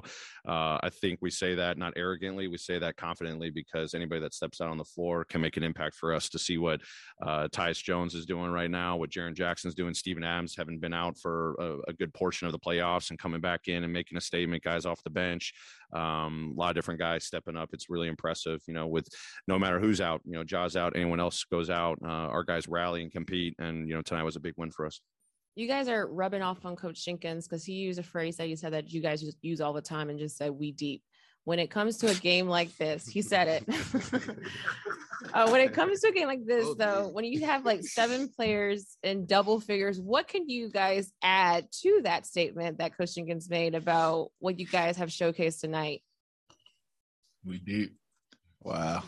uh, 0.48 0.80
I 0.82 0.90
think 0.92 1.20
we 1.22 1.30
say 1.32 1.56
that 1.56 1.78
not 1.78 1.94
arrogantly. 1.96 2.48
We 2.48 2.58
say 2.58 2.80
that 2.80 2.98
confidently 2.98 3.50
because 3.50 3.94
anybody 3.94 4.22
that 4.22 4.34
steps 4.34 4.62
out 4.62 4.70
on 4.70 4.78
the 4.78 4.86
floor 4.86 5.26
can 5.26 5.42
make 5.42 5.58
an 5.58 5.64
impact 5.64 5.96
for 5.96 6.14
us. 6.14 6.30
To 6.30 6.40
see 6.40 6.58
what 6.58 6.82
uh, 7.22 7.48
Tyus 7.50 7.82
Jones 7.82 8.16
is 8.16 8.26
doing 8.26 8.52
right 8.52 8.70
now, 8.70 8.98
what 8.98 9.10
Jaren 9.10 9.36
Jackson's 9.36 9.76
doing, 9.76 9.94
Steven 9.94 10.24
Adams 10.24 10.56
having 10.58 10.80
been 10.80 10.94
out 10.94 11.18
for 11.18 11.56
a, 11.60 11.92
a 11.92 11.94
good 11.94 12.14
portion 12.14 12.48
of 12.48 12.52
the 12.52 12.60
playoffs 12.60 13.10
and 13.10 13.20
coming 13.20 13.42
back 13.42 13.68
in 13.68 13.84
and 13.84 13.94
making 13.94 14.18
a 14.18 14.22
statement. 14.22 14.64
Guys 14.64 14.86
off 14.86 15.04
the 15.04 15.10
bench, 15.10 15.54
um, 15.94 16.54
a 16.56 16.60
lot 16.60 16.70
of 16.70 16.76
different 16.76 17.00
guys 17.00 17.24
stepping 17.24 17.58
up. 17.58 17.70
It's 17.74 17.90
really 17.90 18.08
impressive. 18.08 18.62
You 18.68 18.74
know, 18.74 18.88
with 18.88 19.08
no 19.48 19.60
matter 19.60 19.80
who's 19.80 20.02
out, 20.02 20.22
you 20.26 20.34
know, 20.34 20.44
Ja's 20.44 20.76
out, 20.76 20.96
anyone 20.96 21.20
else 21.20 21.44
goes 21.46 21.70
out, 21.70 21.98
uh, 22.04 22.08
our 22.08 22.44
guys 22.44 22.68
rally 22.68 23.02
and 23.02 23.12
compete. 23.12 23.56
And 23.60 23.88
you 23.88 23.96
know, 23.96 24.02
tonight 24.02 24.24
was 24.24 24.36
a 24.36 24.42
big 24.42 24.54
win 24.58 24.72
for 24.72 24.86
us. 24.86 25.00
You 25.56 25.68
guys 25.68 25.88
are 25.88 26.06
rubbing 26.06 26.42
off 26.42 26.66
on 26.66 26.76
Coach 26.76 27.04
Jenkins 27.06 27.48
because 27.48 27.64
he 27.64 27.74
used 27.74 27.98
a 27.98 28.04
phrase 28.04 28.38
that 28.38 28.48
he 28.48 28.58
said 28.58 28.74
that 28.74 28.92
you 28.92 29.02
guys 29.02 29.22
just 29.22 29.38
use 29.42 29.62
all 29.62 29.72
the 29.72 29.82
time 29.82 30.10
and 30.10 30.20
just 30.20 30.38
said 30.38 30.52
we 30.52 30.74
deep. 30.74 31.02
When 31.46 31.60
it 31.60 31.70
comes 31.70 31.98
to 32.00 32.10
a 32.10 32.14
game 32.14 32.50
like 32.50 32.76
this, 32.78 33.08
he 33.08 33.22
said 33.22 33.48
it. 33.48 33.64
uh, 35.34 35.48
when 35.50 35.62
it 35.62 35.74
comes 35.74 36.02
to 36.02 36.10
a 36.10 36.12
game 36.12 36.28
like 36.28 36.46
this, 36.46 36.68
though, 36.76 37.08
when 37.08 37.24
you 37.24 37.46
have 37.46 37.64
like 37.64 37.84
seven 37.84 38.28
players 38.28 38.98
in 39.04 39.28
double 39.28 39.60
figures, 39.60 40.00
what 40.00 40.28
can 40.28 40.50
you 40.50 40.70
guys 40.70 41.14
add 41.22 41.68
to 41.84 42.02
that 42.04 42.26
statement 42.26 42.80
that 42.80 42.98
Coach 42.98 43.16
Jenkins 43.16 43.50
made 43.50 43.76
about 43.76 44.32
what 44.40 44.60
you 44.60 44.66
guys 44.66 44.98
have 44.98 45.10
showcased 45.10 45.62
tonight? 45.62 46.02
We 47.46 47.60
deep. 47.60 47.96
Wow. 48.62 49.04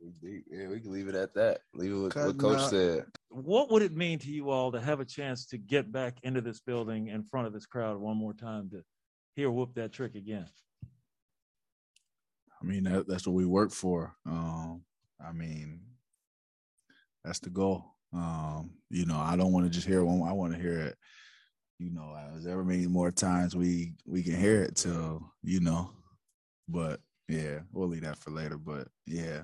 We 0.00 0.10
deep. 0.20 0.44
Yeah, 0.50 0.66
we 0.66 0.80
can 0.80 0.90
leave 0.90 1.08
it 1.08 1.14
at 1.14 1.34
that. 1.34 1.60
Leave 1.72 1.92
it 1.92 1.94
with 1.94 2.16
what 2.16 2.38
Coach 2.38 2.58
out. 2.58 2.70
said. 2.70 3.04
What 3.30 3.70
would 3.70 3.82
it 3.82 3.94
mean 3.94 4.18
to 4.20 4.30
you 4.30 4.50
all 4.50 4.72
to 4.72 4.80
have 4.80 5.00
a 5.00 5.04
chance 5.04 5.46
to 5.46 5.58
get 5.58 5.92
back 5.92 6.18
into 6.22 6.40
this 6.40 6.60
building 6.60 7.08
in 7.08 7.22
front 7.22 7.46
of 7.46 7.52
this 7.52 7.66
crowd 7.66 7.98
one 7.98 8.16
more 8.16 8.32
time 8.32 8.70
to 8.70 8.82
hear 9.36 9.50
whoop 9.50 9.74
that 9.74 9.92
trick 9.92 10.14
again? 10.14 10.46
I 12.60 12.64
mean, 12.64 12.84
that, 12.84 13.06
that's 13.06 13.26
what 13.26 13.34
we 13.34 13.44
work 13.44 13.70
for. 13.70 14.14
Um, 14.26 14.82
I 15.24 15.32
mean, 15.32 15.80
that's 17.24 17.38
the 17.38 17.50
goal. 17.50 17.84
Um, 18.12 18.70
you 18.90 19.04
know, 19.04 19.18
I 19.18 19.36
don't 19.36 19.52
want 19.52 19.66
to 19.66 19.70
just 19.70 19.86
hear 19.86 20.04
one. 20.04 20.28
I 20.28 20.32
want 20.32 20.54
to 20.54 20.58
hear 20.60 20.80
it. 20.80 20.96
You 21.78 21.90
know, 21.90 22.16
as 22.36 22.46
ever 22.46 22.64
many 22.64 22.88
more 22.88 23.12
times 23.12 23.54
we 23.54 23.92
we 24.04 24.24
can 24.24 24.34
hear 24.34 24.62
it 24.62 24.74
till 24.74 25.32
you 25.44 25.60
know. 25.60 25.90
But 26.66 27.00
yeah, 27.28 27.60
we'll 27.70 27.88
leave 27.88 28.02
that 28.02 28.18
for 28.18 28.30
later. 28.30 28.58
But 28.58 28.88
yeah, 29.06 29.42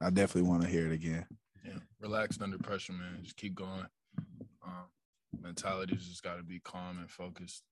I 0.00 0.10
definitely 0.10 0.50
want 0.50 0.62
to 0.62 0.68
hear 0.68 0.86
it 0.86 0.92
again. 0.92 1.24
Yeah, 1.64 1.78
relaxed 2.00 2.42
under 2.42 2.58
pressure, 2.58 2.92
man. 2.92 3.20
Just 3.22 3.36
keep 3.36 3.54
going. 3.54 3.86
Um, 4.64 4.86
mentality's 5.40 6.06
just 6.06 6.22
got 6.22 6.36
to 6.36 6.42
be 6.42 6.60
calm 6.60 6.98
and 6.98 7.10
focused. 7.10 7.62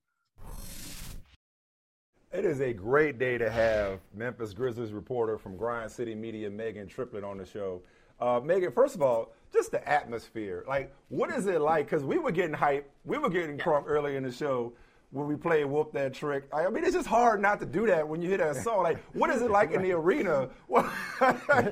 It 2.33 2.45
is 2.45 2.61
a 2.61 2.73
great 2.73 3.19
day 3.19 3.39
to 3.39 3.51
have 3.51 4.01
Memphis 4.15 4.55
Grizzlies 4.55 4.93
reporter 4.93 5.37
from 5.37 5.57
Grind 5.57 5.91
City 5.91 6.15
Media, 6.15 6.49
Megan 6.49 6.87
Triplett, 6.87 7.25
on 7.25 7.39
the 7.39 7.45
show. 7.45 7.83
Uh, 8.21 8.41
Megan, 8.43 8.71
first 8.71 8.95
of 8.95 9.03
all, 9.03 9.33
just 9.53 9.73
the 9.73 9.89
atmosphere. 9.89 10.65
Like, 10.69 10.95
what 11.09 11.31
is 11.31 11.47
it 11.47 11.61
like? 11.61 11.87
Because 11.87 12.05
we 12.05 12.19
were 12.19 12.31
getting 12.31 12.55
hype, 12.55 12.89
we 13.05 13.19
were 13.19 13.31
getting 13.31 13.59
crunk 13.59 13.85
earlier 13.87 14.17
in 14.17 14.23
the 14.23 14.31
show 14.31 14.73
when 15.11 15.27
we 15.27 15.35
played 15.35 15.65
Whoop 15.65 15.93
That 15.93 16.15
Trick. 16.15 16.45
I 16.53 16.69
mean, 16.69 16.85
it's 16.85 16.95
just 16.95 17.07
hard 17.07 17.43
not 17.43 17.59
to 17.61 17.67
do 17.67 17.87
that 17.87 18.07
when 18.07 18.23
you 18.23 18.29
hear 18.29 18.39
that 18.39 18.57
song. 18.57 18.83
Like, 18.83 18.99
what 19.13 19.31
is 19.31 19.43
it 19.43 19.51
like 19.51 19.73
in 19.73 19.83
the 19.83 19.93
arena? 20.01 20.49
Well, 20.69 20.91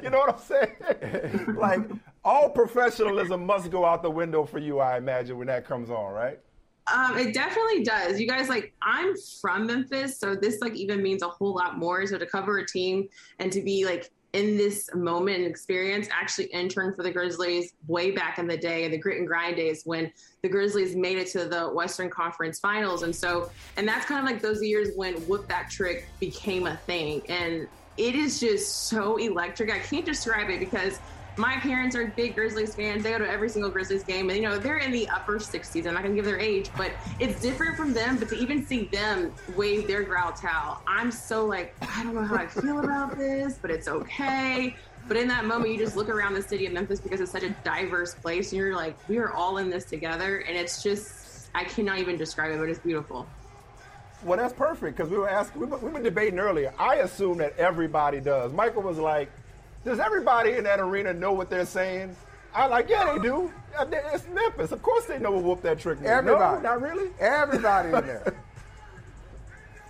you 0.03 0.11
know 0.11 0.19
what 0.19 0.35
I'm 0.35 0.39
saying? 0.39 1.57
like, 1.57 1.81
all 2.25 2.51
professionalism 2.51 3.47
must 3.47 3.71
go 3.71 3.85
out 3.85 4.03
the 4.03 4.11
window 4.11 4.45
for 4.45 4.59
you, 4.59 4.81
I 4.81 4.99
imagine, 4.99 5.39
when 5.39 5.47
that 5.47 5.65
comes 5.67 5.89
on, 5.89 6.13
right? 6.13 6.41
Um, 6.93 7.19
it 7.19 7.35
definitely 7.35 7.85
does. 7.85 8.19
You 8.19 8.27
guys, 8.27 8.49
like, 8.49 8.73
I'm 8.83 9.15
from 9.41 9.67
Memphis, 9.67 10.19
so 10.19 10.35
this 10.35 10.61
like 10.61 10.75
even 10.75 11.03
means 11.03 11.23
a 11.23 11.29
whole 11.29 11.55
lot 11.55 11.79
more. 11.79 12.07
So 12.07 12.19
to 12.19 12.27
cover 12.27 12.59
a 12.59 12.67
team 12.67 13.09
and 13.39 13.53
to 13.53 13.61
be 13.61 13.85
like 13.85 14.11
in 14.35 14.57
this 14.57 14.91
moment 14.95 15.39
and 15.39 15.47
experience, 15.47 16.09
actually 16.13 16.47
intern 16.47 16.95
for 16.95 17.03
the 17.03 17.11
Grizzlies 17.11 17.73
way 17.87 18.11
back 18.11 18.39
in 18.39 18.47
the 18.47 18.57
day, 18.57 18.85
in 18.85 18.91
the 18.91 18.99
grit 18.99 19.19
and 19.19 19.27
grind 19.27 19.57
days 19.57 19.83
when 19.85 20.13
the 20.43 20.49
Grizzlies 20.49 20.95
made 20.95 21.19
it 21.19 21.29
to 21.29 21.47
the 21.47 21.69
Western 21.69 22.11
Conference 22.11 22.61
Finals, 22.61 23.03
and 23.03 23.15
so 23.15 23.51
and 23.77 23.89
that's 23.89 24.05
kind 24.05 24.21
of 24.21 24.31
like 24.31 24.43
those 24.43 24.63
years 24.63 24.91
when 24.97 25.15
whoop 25.27 25.49
that 25.49 25.71
trick 25.71 26.07
became 26.21 26.67
a 26.67 26.77
thing, 26.77 27.23
and 27.29 27.67
it 27.97 28.15
is 28.15 28.39
just 28.39 28.89
so 28.89 29.17
electric. 29.17 29.73
I 29.73 29.79
can't 29.79 30.07
describe 30.07 30.51
it 30.51 30.61
because 30.61 30.99
my 31.39 31.57
parents 31.57 31.95
are 31.95 32.07
big 32.09 32.35
Grizzlies 32.35 32.75
fans. 32.75 33.03
They 33.03 33.11
go 33.11 33.19
to 33.19 33.31
every 33.31 33.49
single 33.49 33.71
Grizzlies 33.71 34.03
game, 34.03 34.29
and 34.29 34.37
you 34.37 34.45
know 34.45 34.59
they're 34.59 34.79
in 34.79 34.91
the 34.91 35.09
upper 35.09 35.39
60s. 35.39 35.87
I'm 35.87 35.95
not 35.95 36.03
gonna 36.03 36.15
give 36.15 36.25
their 36.25 36.39
age, 36.39 36.71
but 36.77 36.91
it's 37.21 37.41
different 37.41 37.77
from 37.77 37.93
them. 37.93 38.19
But 38.19 38.29
to 38.31 38.37
even 38.37 38.67
see 38.67 38.85
them 38.87 39.33
wave 39.57 39.87
their 39.87 40.03
growl 40.03 40.33
towel, 40.33 40.83
I'm 40.87 41.11
so 41.11 41.47
like 41.47 41.75
I 41.81 42.03
don't 42.03 42.15
know 42.15 42.25
how 42.25 42.37
I 42.37 42.47
feel 42.47 42.81
about 42.81 43.17
this, 43.17 43.59
but 43.61 43.71
it's 43.71 43.89
okay. 43.89 44.77
But 45.07 45.17
in 45.17 45.29
that 45.29 45.47
moment, 45.47 45.73
you 45.73 45.79
just 45.79 45.97
look 45.97 46.09
around 46.09 46.35
the 46.35 46.43
city 46.43 46.67
of 46.67 46.73
Memphis 46.73 47.01
because 47.01 47.21
it's 47.21 47.33
such 47.33 47.45
a 47.45 47.51
diverse 47.65 48.15
place, 48.15 48.53
and 48.53 48.59
you're 48.59 48.75
like, 48.75 48.97
we 49.09 49.19
are 49.19 49.33
all 49.33 49.59
in 49.59 49.71
this 49.71 49.85
together, 49.85 50.39
and 50.41 50.57
it's 50.57 50.83
just 50.83 51.51
I 51.55 51.65
cannot 51.65 51.99
even 51.99 52.17
describe 52.17 52.51
it, 52.51 52.59
but 52.59 52.69
it's 52.69 52.81
beautiful. 52.81 53.27
Well, 54.25 54.37
that's 54.37 54.53
perfect 54.53 54.97
because 54.97 55.11
we 55.11 55.17
were 55.17 55.29
asking, 55.29 55.61
we 55.61 55.67
we 55.67 55.91
were 55.91 56.03
debating 56.03 56.41
earlier. 56.41 56.75
I 56.79 56.97
assume 56.97 57.39
that 57.39 57.57
everybody 57.57 58.19
does. 58.19 58.53
Michael 58.53 58.83
was 58.83 58.99
like, 58.99 59.31
"Does 59.85 59.99
everybody 59.99 60.53
in 60.53 60.65
that 60.65 60.81
arena 60.81 61.13
know 61.13 61.33
what 61.33 61.51
they're 61.51 61.67
saying?" 61.67 62.15
I 62.55 62.67
like, 62.67 62.89
yeah, 62.89 63.13
they 63.13 63.19
do. 63.21 63.53
Uh, 63.79 63.85
it's 64.13 64.27
Memphis. 64.29 64.73
Of 64.73 64.83
course, 64.83 65.05
they 65.05 65.19
know 65.19 65.31
what 65.31 65.45
whoop 65.45 65.63
that 65.63 65.79
trick 65.79 65.99
means. 66.01 66.11
Everybody. 66.11 66.63
No, 66.63 66.69
not 66.71 66.83
really. 66.83 67.11
Everybody 67.21 67.89
in 67.89 68.07
there. 68.07 68.35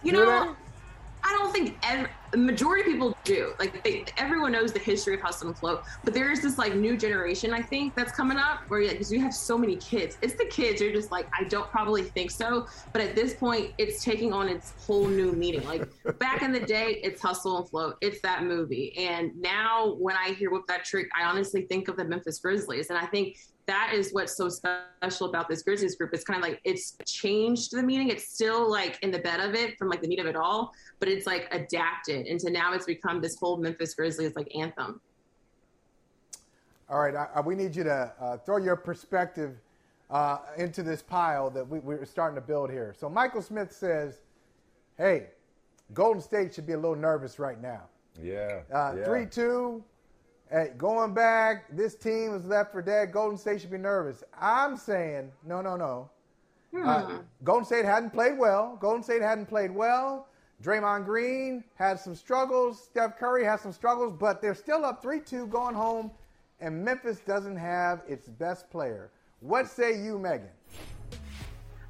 You 0.03 0.12
know, 0.12 0.55
I 1.24 1.36
don't 1.39 1.53
think 1.53 1.76
ev- 1.82 2.09
the 2.31 2.39
majority 2.39 2.83
of 2.83 2.87
people 2.87 3.16
do. 3.24 3.53
Like, 3.59 3.83
they, 3.85 4.05
everyone 4.16 4.53
knows 4.53 4.72
the 4.72 4.79
history 4.79 5.14
of 5.14 5.20
hustle 5.20 5.49
and 5.49 5.57
flow, 5.57 5.81
but 6.05 6.14
there 6.14 6.31
is 6.31 6.43
this 6.43 6.59
like 6.59 6.74
new 6.74 6.97
generation, 6.97 7.53
I 7.53 7.62
think, 7.62 7.95
that's 7.95 8.12
coming 8.12 8.39
up 8.39 8.61
where 8.68 8.85
like, 8.87 8.97
'cause 8.99 9.12
you 9.12 9.20
have 9.20 9.35
so 9.35 9.57
many 9.57 9.76
kids. 9.76 10.18
It's 10.22 10.35
the 10.35 10.47
kids. 10.47 10.81
You're 10.81 10.93
just 10.93 11.11
like, 11.11 11.26
I 11.39 11.45
don't 11.45 11.70
probably 11.70 12.03
think 12.03 12.31
so, 12.31 12.66
but 12.93 13.03
at 13.03 13.14
this 13.14 13.35
point, 13.35 13.72
it's 13.79 14.05
taking 14.05 14.33
on 14.33 14.49
its 14.49 14.72
whole 14.87 15.07
new 15.07 15.33
meaning. 15.33 15.64
Like 15.66 15.89
back 16.18 16.43
in 16.43 16.53
the 16.53 16.61
day, 16.61 17.01
it's 17.03 17.20
hustle 17.20 17.59
and 17.59 17.68
flow. 17.68 17.95
It's 18.01 18.20
that 18.22 18.45
movie, 18.45 18.97
and 18.99 19.35
now 19.41 19.95
when 19.99 20.16
I 20.16 20.33
hear 20.33 20.51
"Whoop 20.51 20.66
That 20.68 20.85
Trick," 20.85 21.09
I 21.18 21.24
honestly 21.24 21.62
think 21.62 21.89
of 21.89 21.97
the 21.97 22.05
Memphis 22.05 22.39
Grizzlies, 22.39 22.91
and 22.91 22.99
I 22.99 23.07
think 23.07 23.37
that 23.69 23.93
is 23.95 24.12
what's 24.12 24.35
so 24.37 24.49
special 24.49 25.29
about 25.29 25.47
this 25.49 25.62
Grizzlies 25.62 25.95
group. 25.95 26.11
It's 26.14 26.25
kind 26.25 26.43
of 26.43 26.49
like 26.49 26.61
it's 26.64 26.97
changed 27.07 27.71
the 27.71 27.83
meaning. 27.83 28.09
It's 28.09 28.33
still 28.33 28.69
like 28.69 28.99
in 29.03 29.11
the 29.11 29.19
bed 29.21 29.41
of 29.41 29.55
it 29.55 29.79
from 29.79 29.89
like 29.89 30.01
the 30.03 30.09
meat 30.09 30.19
of 30.19 30.27
it 30.27 30.35
all, 30.37 30.73
but 30.99 31.09
it's 31.09 31.27
like 31.27 31.47
adapted 31.53 32.27
into 32.27 32.51
now 32.51 32.73
it's 32.73 32.87
become 32.87 33.21
this 33.21 33.37
whole 33.39 33.59
Memphis 33.59 33.95
Grizzlies 33.95 34.35
like 34.35 34.49
anthem. 34.57 35.01
All 36.91 36.99
right, 37.01 37.14
I, 37.14 37.29
I- 37.37 37.41
we 37.43 37.55
need 37.55 37.77
you 37.77 37.85
to 37.85 38.12
uh, 38.21 38.39
throw 38.39 38.57
your 38.57 38.75
perspective 38.77 39.55
uh, 40.11 40.39
into 40.57 40.83
this 40.83 41.03
pile 41.03 41.51
that 41.51 41.69
we, 41.69 41.79
we're 41.81 42.05
starting 42.07 42.35
to 42.35 42.41
build 42.47 42.71
here. 42.71 42.95
So 42.99 43.11
Michael 43.11 43.43
Smith 43.43 43.71
says, 43.71 44.23
"Hey, 44.97 45.27
Golden 45.93 46.23
State 46.23 46.55
should 46.55 46.66
be 46.66 46.73
a 46.73 46.79
little 46.79 46.97
nervous 46.97 47.39
right 47.39 47.61
now. 47.61 47.83
Yeah. 48.21 48.61
Uh, 48.73 48.95
yeah. 48.97 49.05
Three 49.05 49.27
two, 49.27 49.85
hey, 50.51 50.72
going 50.76 51.14
back. 51.14 51.64
This 51.70 51.94
team 51.94 52.34
is 52.34 52.44
left 52.44 52.72
for 52.72 52.82
dead. 52.82 53.12
Golden 53.12 53.38
State 53.38 53.61
should 53.61 53.70
be 53.70 53.78
nervous. 53.78 54.24
I'm 54.40 54.76
saying, 54.76 55.32
no, 55.44 55.61
no, 55.61 55.76
no. 55.76 56.11
Uh, 56.84 57.03
Hmm. 57.03 57.16
Golden 57.44 57.64
State 57.64 57.84
hadn't 57.84 58.11
played 58.11 58.38
well. 58.38 58.76
Golden 58.80 59.03
State 59.03 59.22
hadn't 59.22 59.46
played 59.46 59.70
well. 59.70 60.28
Draymond 60.62 61.07
Green 61.07 61.64
had 61.76 61.99
some 61.99 62.14
struggles. 62.14 62.82
Steph 62.82 63.16
Curry 63.18 63.44
had 63.44 63.61
some 63.61 63.72
struggles, 63.72 64.12
but 64.18 64.42
they're 64.42 64.55
still 64.55 64.84
up 64.84 65.01
3 65.01 65.20
2 65.20 65.46
going 65.46 65.74
home 65.74 66.11
and 66.61 66.84
Memphis 66.84 67.20
doesn't 67.20 67.57
have 67.57 68.03
its 68.09 68.28
best 68.28 68.70
player. 68.70 69.11
What 69.40 69.68
say 69.68 70.03
you, 70.03 70.18
Megan? 70.18 70.49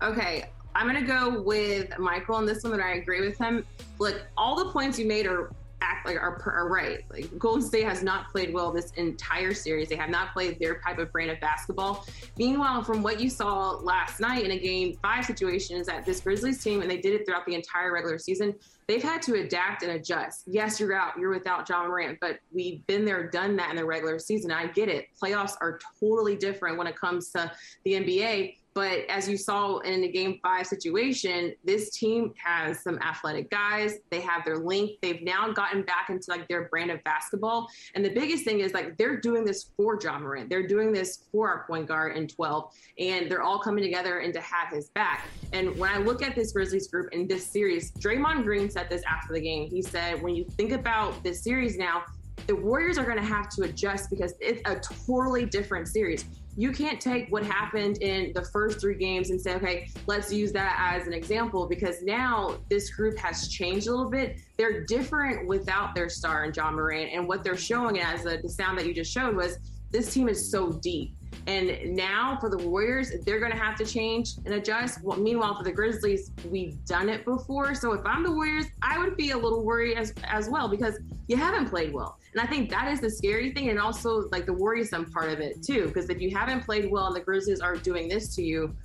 Okay, 0.03 0.45
I'm 0.75 0.87
gonna 0.87 1.03
go 1.03 1.43
with 1.43 1.99
Michael 1.99 2.35
on 2.37 2.47
this 2.47 2.63
one, 2.63 2.75
and 2.75 2.83
I 2.83 2.93
agree 2.93 3.21
with 3.27 3.39
him. 3.39 3.65
Look, 3.99 4.23
all 4.37 4.55
the 4.63 4.71
points 4.71 4.99
you 4.99 5.07
made 5.07 5.27
are 5.27 5.51
act 5.81 6.07
like 6.07 6.17
are, 6.17 6.41
are 6.47 6.69
right. 6.69 7.05
Like 7.11 7.39
Golden 7.39 7.63
State 7.63 7.85
has 7.85 8.03
not 8.03 8.31
played 8.31 8.53
well 8.53 8.73
this 8.73 8.91
entire 8.93 9.55
series. 9.55 9.89
They 9.89 9.97
have 9.97 10.11
not 10.11 10.33
played 10.33 10.59
their 10.59 10.81
type 10.81 10.99
of 10.99 11.13
brand 11.13 11.31
of 11.31 11.41
basketball. 11.41 12.07
Meanwhile, 12.37 12.85
from 12.85 13.03
what 13.03 13.21
you 13.21 13.31
saw 13.31 13.73
last 13.77 14.21
night 14.21 14.45
in 14.45 14.51
a 14.51 14.59
game 14.59 14.99
five 15.03 15.25
situation, 15.25 15.77
is 15.77 15.87
that 15.87 16.05
this 16.05 16.21
Grizzlies 16.21 16.63
team, 16.63 16.83
and 16.83 16.91
they 16.91 16.99
did 16.99 17.15
it 17.15 17.27
throughout 17.27 17.47
the 17.47 17.55
entire 17.55 17.93
regular 17.93 18.19
season, 18.19 18.55
they've 18.87 19.03
had 19.03 19.23
to 19.23 19.35
adapt 19.35 19.83
and 19.83 19.93
adjust. 19.93 20.45
Yes, 20.47 20.81
you're 20.81 20.95
out, 20.95 21.19
you're 21.19 21.31
without 21.31 21.69
Ja 21.69 21.87
Morant, 21.87 22.19
but 22.21 22.39
we've 22.53 22.85
been 22.87 23.05
there, 23.05 23.29
done 23.29 23.57
that 23.57 23.71
in 23.71 23.77
the 23.77 23.85
regular 23.85 24.19
season. 24.19 24.51
I 24.51 24.67
get 24.67 24.89
it. 24.89 25.07
Playoffs 25.23 25.55
are 25.61 25.79
totally 26.01 26.37
different 26.37 26.79
when 26.79 26.87
it 26.87 26.97
comes 26.97 27.31
to 27.33 27.51
the 27.85 27.93
NBA. 27.93 28.57
But 28.79 29.07
as 29.09 29.29
you 29.29 29.37
saw 29.37 29.79
in 29.79 30.03
the 30.03 30.09
game 30.09 30.39
five 30.41 30.65
situation, 30.65 31.53
this 31.65 31.91
team 31.91 32.33
has 32.37 32.81
some 32.81 32.97
athletic 33.01 33.51
guys. 33.51 33.97
They 34.13 34.21
have 34.21 34.45
their 34.45 34.59
length. 34.59 35.01
They've 35.03 35.21
now 35.21 35.51
gotten 35.51 35.83
back 35.83 36.11
into 36.11 36.27
like 36.29 36.47
their 36.47 36.69
brand 36.69 36.93
of 36.93 37.03
basketball. 37.03 37.69
And 37.97 38.05
the 38.05 38.11
biggest 38.11 38.45
thing 38.45 38.61
is 38.61 38.75
like 38.75 38.97
they're 38.97 39.21
doing 39.21 39.45
this 39.45 39.73
for 39.77 39.99
Ja 40.01 40.17
Morant. 40.21 40.49
They're 40.49 40.69
doing 40.69 40.93
this 40.93 41.25
for 41.33 41.49
our 41.49 41.67
point 41.67 41.89
guard 41.89 42.17
in 42.17 42.29
12. 42.29 42.73
And 43.01 43.29
they're 43.29 43.43
all 43.43 43.59
coming 43.59 43.83
together 43.83 44.21
and 44.21 44.33
to 44.33 44.41
have 44.41 44.73
his 44.73 44.91
back. 44.91 45.27
And 45.53 45.77
when 45.77 45.91
I 45.91 45.99
look 45.99 46.23
at 46.23 46.37
this 46.37 46.53
Grizzlies 46.53 46.87
group 46.87 47.13
in 47.13 47.27
this 47.27 47.45
series, 47.45 47.91
Draymond 47.95 48.45
Green 48.45 48.71
said 48.71 48.89
this 48.89 49.03
after 49.11 49.35
the 49.35 49.41
game. 49.41 49.69
He 49.69 49.83
said, 49.83 50.23
when 50.23 50.37
you 50.37 50.45
think 50.45 50.71
about 50.71 51.21
this 51.25 51.43
series 51.43 51.77
now, 51.77 52.05
the 52.47 52.55
Warriors 52.55 52.97
are 52.97 53.05
going 53.05 53.19
to 53.19 53.25
have 53.25 53.49
to 53.57 53.63
adjust 53.65 54.09
because 54.09 54.35
it's 54.41 54.63
a 54.67 54.79
totally 55.05 55.47
different 55.47 55.89
series 55.89 56.27
you 56.59 56.73
can't 56.73 57.01
take 57.01 57.29
what 57.31 57.45
happened 57.45 57.99
in 57.99 58.33
the 58.35 58.43
first 58.43 58.81
three 58.81 58.97
games 58.97 59.31
and 59.31 59.41
say, 59.41 59.55
okay, 59.55 59.89
let's 60.09 60.33
use 60.33 60.51
that 60.51 60.77
as 60.77 61.07
an 61.07 61.13
example 61.13 61.69
because 61.69 62.03
now 62.03 62.59
this 62.69 62.91
group 62.91 63.17
has 63.17 63.47
changed 63.47 63.87
a 63.87 63.91
little 63.93 64.11
bit. 64.11 64.41
They're 64.57 64.85
different 64.85 65.47
without 65.47 65.95
their 65.95 66.09
star 66.09 66.43
and 66.43 66.57
Ja 66.57 66.73
Morant. 66.73 67.13
And 67.13 67.29
what 67.29 67.45
they're 67.45 67.57
showing 67.57 68.01
as 68.01 68.25
the, 68.25 68.41
the 68.43 68.49
sound 68.49 68.77
that 68.77 68.87
you 68.87 68.93
just 68.93 69.13
showed 69.13 69.37
was 69.37 69.59
this 69.93 70.13
team 70.13 70.29
is 70.29 70.51
so 70.51 70.73
deep. 70.73 71.15
And 71.47 71.95
now 71.97 72.37
for 72.41 72.51
the 72.51 72.59
Warriors, 72.59 73.13
they're 73.25 73.41
going 73.41 73.53
to 73.53 73.59
have 73.59 73.77
to 73.79 73.87
change 73.87 74.35
and 74.45 74.55
adjust. 74.55 75.03
Well, 75.03 75.19
meanwhile, 75.19 75.57
for 75.57 75.65
the 75.65 75.73
Grizzlies, 75.73 76.31
we've 76.51 76.85
done 76.85 77.09
it 77.09 77.25
before. 77.25 77.75
So 77.75 77.93
if 77.93 78.05
I'm 78.05 78.23
the 78.23 78.33
Warriors, 78.33 78.67
I 78.83 78.99
would 78.99 79.17
be 79.17 79.31
a 79.31 79.37
little 79.37 79.65
worried 79.65 79.97
as, 79.97 80.13
as 80.25 80.51
well 80.51 80.69
because 80.69 80.99
you 81.27 81.37
haven't 81.37 81.71
played 81.71 81.95
well. 81.95 82.19
And 82.35 82.43
I 82.43 82.47
think 82.47 82.69
that 82.71 82.89
is 82.89 83.01
the 83.01 83.11
scary 83.11 83.53
thing 83.53 83.71
and 83.71 83.79
also 83.79 84.29
like 84.31 84.45
the 84.45 84.53
worrisome 84.53 85.11
part 85.11 85.31
of 85.31 85.41
it 85.41 85.63
too. 85.63 85.87
Because 85.87 86.11
if 86.11 86.21
you 86.21 86.37
haven't 86.37 86.65
played 86.65 86.91
well 86.91 87.07
and 87.07 87.17
the 87.17 87.21
Grizzlies 87.21 87.61
are 87.61 87.77
doing 87.77 88.09
this 88.09 88.35
to 88.37 88.43
you, 88.43 88.77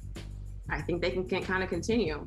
I 0.70 0.82
think 0.82 1.02
they 1.02 1.12
can, 1.12 1.28
can 1.28 1.44
kind 1.44 1.64
of 1.64 1.70
continue. 1.70 2.26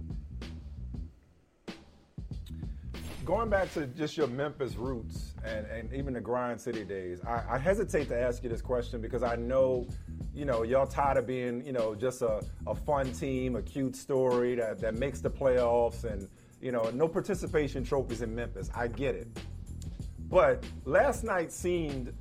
Going 3.25 3.49
back 3.49 3.73
to 3.73 3.87
just 3.87 4.17
your 4.17 4.29
Memphis 4.29 4.77
roots 4.77 5.35
and, 5.47 5.67
and 5.67 5.93
even 5.93 6.15
the 6.15 6.21
Grind 6.21 6.61
City 6.61 6.85
days, 6.85 7.21
I, 7.25 7.43
I 7.51 7.59
hesitate 7.59 8.09
to 8.09 8.19
ask 8.19 8.43
you 8.43 8.49
this 8.49 8.63
question 8.63 9.01
because 9.01 9.23
I 9.23 9.37
know, 9.37 9.87
you 10.35 10.45
know, 10.45 10.63
y'all 10.63 10.87
tired 10.87 11.19
of 11.19 11.27
being, 11.27 11.65
you 11.65 11.73
know, 11.73 11.95
just 11.95 12.23
a, 12.23 12.43
a 12.67 12.75
fun 12.75 13.13
team, 13.13 13.57
a 13.57 13.63
cute 13.63 13.97
story 13.97 14.55
that, 14.57 14.81
that 14.81 14.95
makes 14.95 15.21
the 15.21 15.31
playoffs 15.31 16.05
and, 16.05 16.29
you 16.61 16.73
know, 16.73 16.91
no 16.91 17.07
participation 17.07 17.85
trophies 17.85 18.23
in 18.23 18.35
Memphis. 18.35 18.71
I 18.75 18.89
get 18.89 19.15
it. 19.15 19.29
But 20.29 20.65
last 20.85 21.23
night 21.23 21.53
seemed 21.53 22.13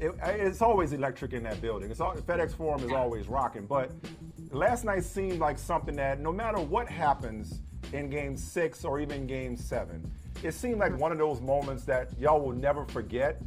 it, 0.00 0.14
it's 0.22 0.62
always 0.62 0.92
electric 0.92 1.32
in 1.32 1.42
that 1.44 1.60
building. 1.60 1.90
It's 1.90 2.00
all, 2.00 2.14
FedEx 2.14 2.54
Forum 2.54 2.82
is 2.84 2.92
always 2.92 3.28
rocking. 3.28 3.66
But 3.66 3.90
last 4.50 4.84
night 4.84 5.04
seemed 5.04 5.38
like 5.38 5.58
something 5.58 5.96
that 5.96 6.20
no 6.20 6.32
matter 6.32 6.58
what 6.58 6.88
happens 6.88 7.60
in 7.92 8.10
Game 8.10 8.36
Six 8.36 8.84
or 8.84 9.00
even 9.00 9.26
Game 9.26 9.56
Seven, 9.56 10.10
it 10.42 10.54
seemed 10.54 10.78
like 10.78 10.96
one 10.98 11.12
of 11.12 11.18
those 11.18 11.40
moments 11.40 11.84
that 11.84 12.10
y'all 12.18 12.40
will 12.40 12.56
never 12.56 12.84
forget. 12.86 13.40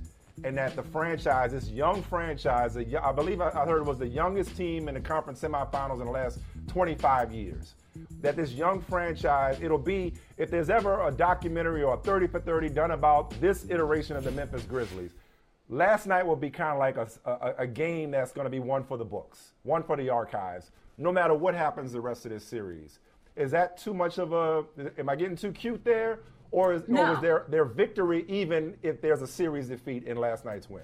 And 0.46 0.58
that 0.58 0.74
the 0.78 0.84
franchise, 0.84 1.52
this 1.52 1.70
young 1.70 2.02
franchise, 2.02 2.78
I 2.78 3.12
believe 3.12 3.42
I 3.42 3.50
heard 3.50 3.82
it 3.82 3.86
was 3.86 3.98
the 4.00 4.08
youngest 4.08 4.56
team 4.56 4.88
in 4.88 4.94
the 4.94 5.02
conference 5.02 5.42
semifinals 5.42 6.00
in 6.00 6.06
the 6.06 6.14
last 6.14 6.40
25 6.70 7.34
years 7.34 7.76
that 8.22 8.36
this 8.36 8.54
young 8.54 8.82
franchise, 8.82 9.60
it'll 9.62 9.78
be, 9.78 10.14
if 10.38 10.50
there's 10.50 10.70
ever 10.70 11.08
a 11.08 11.12
documentary 11.12 11.84
or 11.84 11.96
a 11.96 11.98
30 11.98 12.28
for 12.28 12.40
30 12.40 12.70
done 12.70 12.92
about 12.92 13.32
this 13.42 13.66
iteration 13.70 14.16
of 14.16 14.24
the 14.24 14.32
Memphis 14.32 14.64
Grizzlies, 14.64 15.12
last 15.70 16.08
night 16.08 16.26
will 16.26 16.36
be 16.36 16.50
kind 16.50 16.74
of 16.74 16.80
like 16.80 16.98
a, 16.98 17.08
a, 17.30 17.64
a 17.64 17.68
game 17.68 18.12
that's 18.12 18.32
going 18.32 18.46
to 18.46 18.52
be 18.52 18.60
one 18.60 18.84
for 18.84 18.98
the 18.98 19.06
books, 19.06 19.54
one 19.64 19.84
for 19.84 19.96
the 19.96 20.10
archives, 20.10 20.72
no 20.98 21.12
matter 21.12 21.34
what 21.34 21.56
happens 21.56 21.92
the 21.92 22.02
rest 22.02 22.26
of 22.26 22.32
this 22.32 22.44
series. 22.44 23.00
Is 23.36 23.52
that 23.52 23.78
too 23.78 23.94
much 23.94 24.18
of 24.18 24.34
a, 24.34 24.66
am 24.98 25.08
I 25.08 25.16
getting 25.16 25.38
too 25.38 25.52
cute 25.52 25.84
there? 25.86 26.20
Or, 26.52 26.74
is, 26.74 26.84
no. 26.88 27.04
or 27.04 27.12
was 27.12 27.22
there 27.22 27.45
their 27.50 27.66
victory 27.66 28.26
even 28.28 28.76
if 28.82 29.02
there's 29.02 29.22
a 29.22 29.28
series 29.28 29.68
defeat 29.68 30.06
in 30.06 30.18
last 30.18 30.45
night's 30.45 30.70
win? 30.70 30.84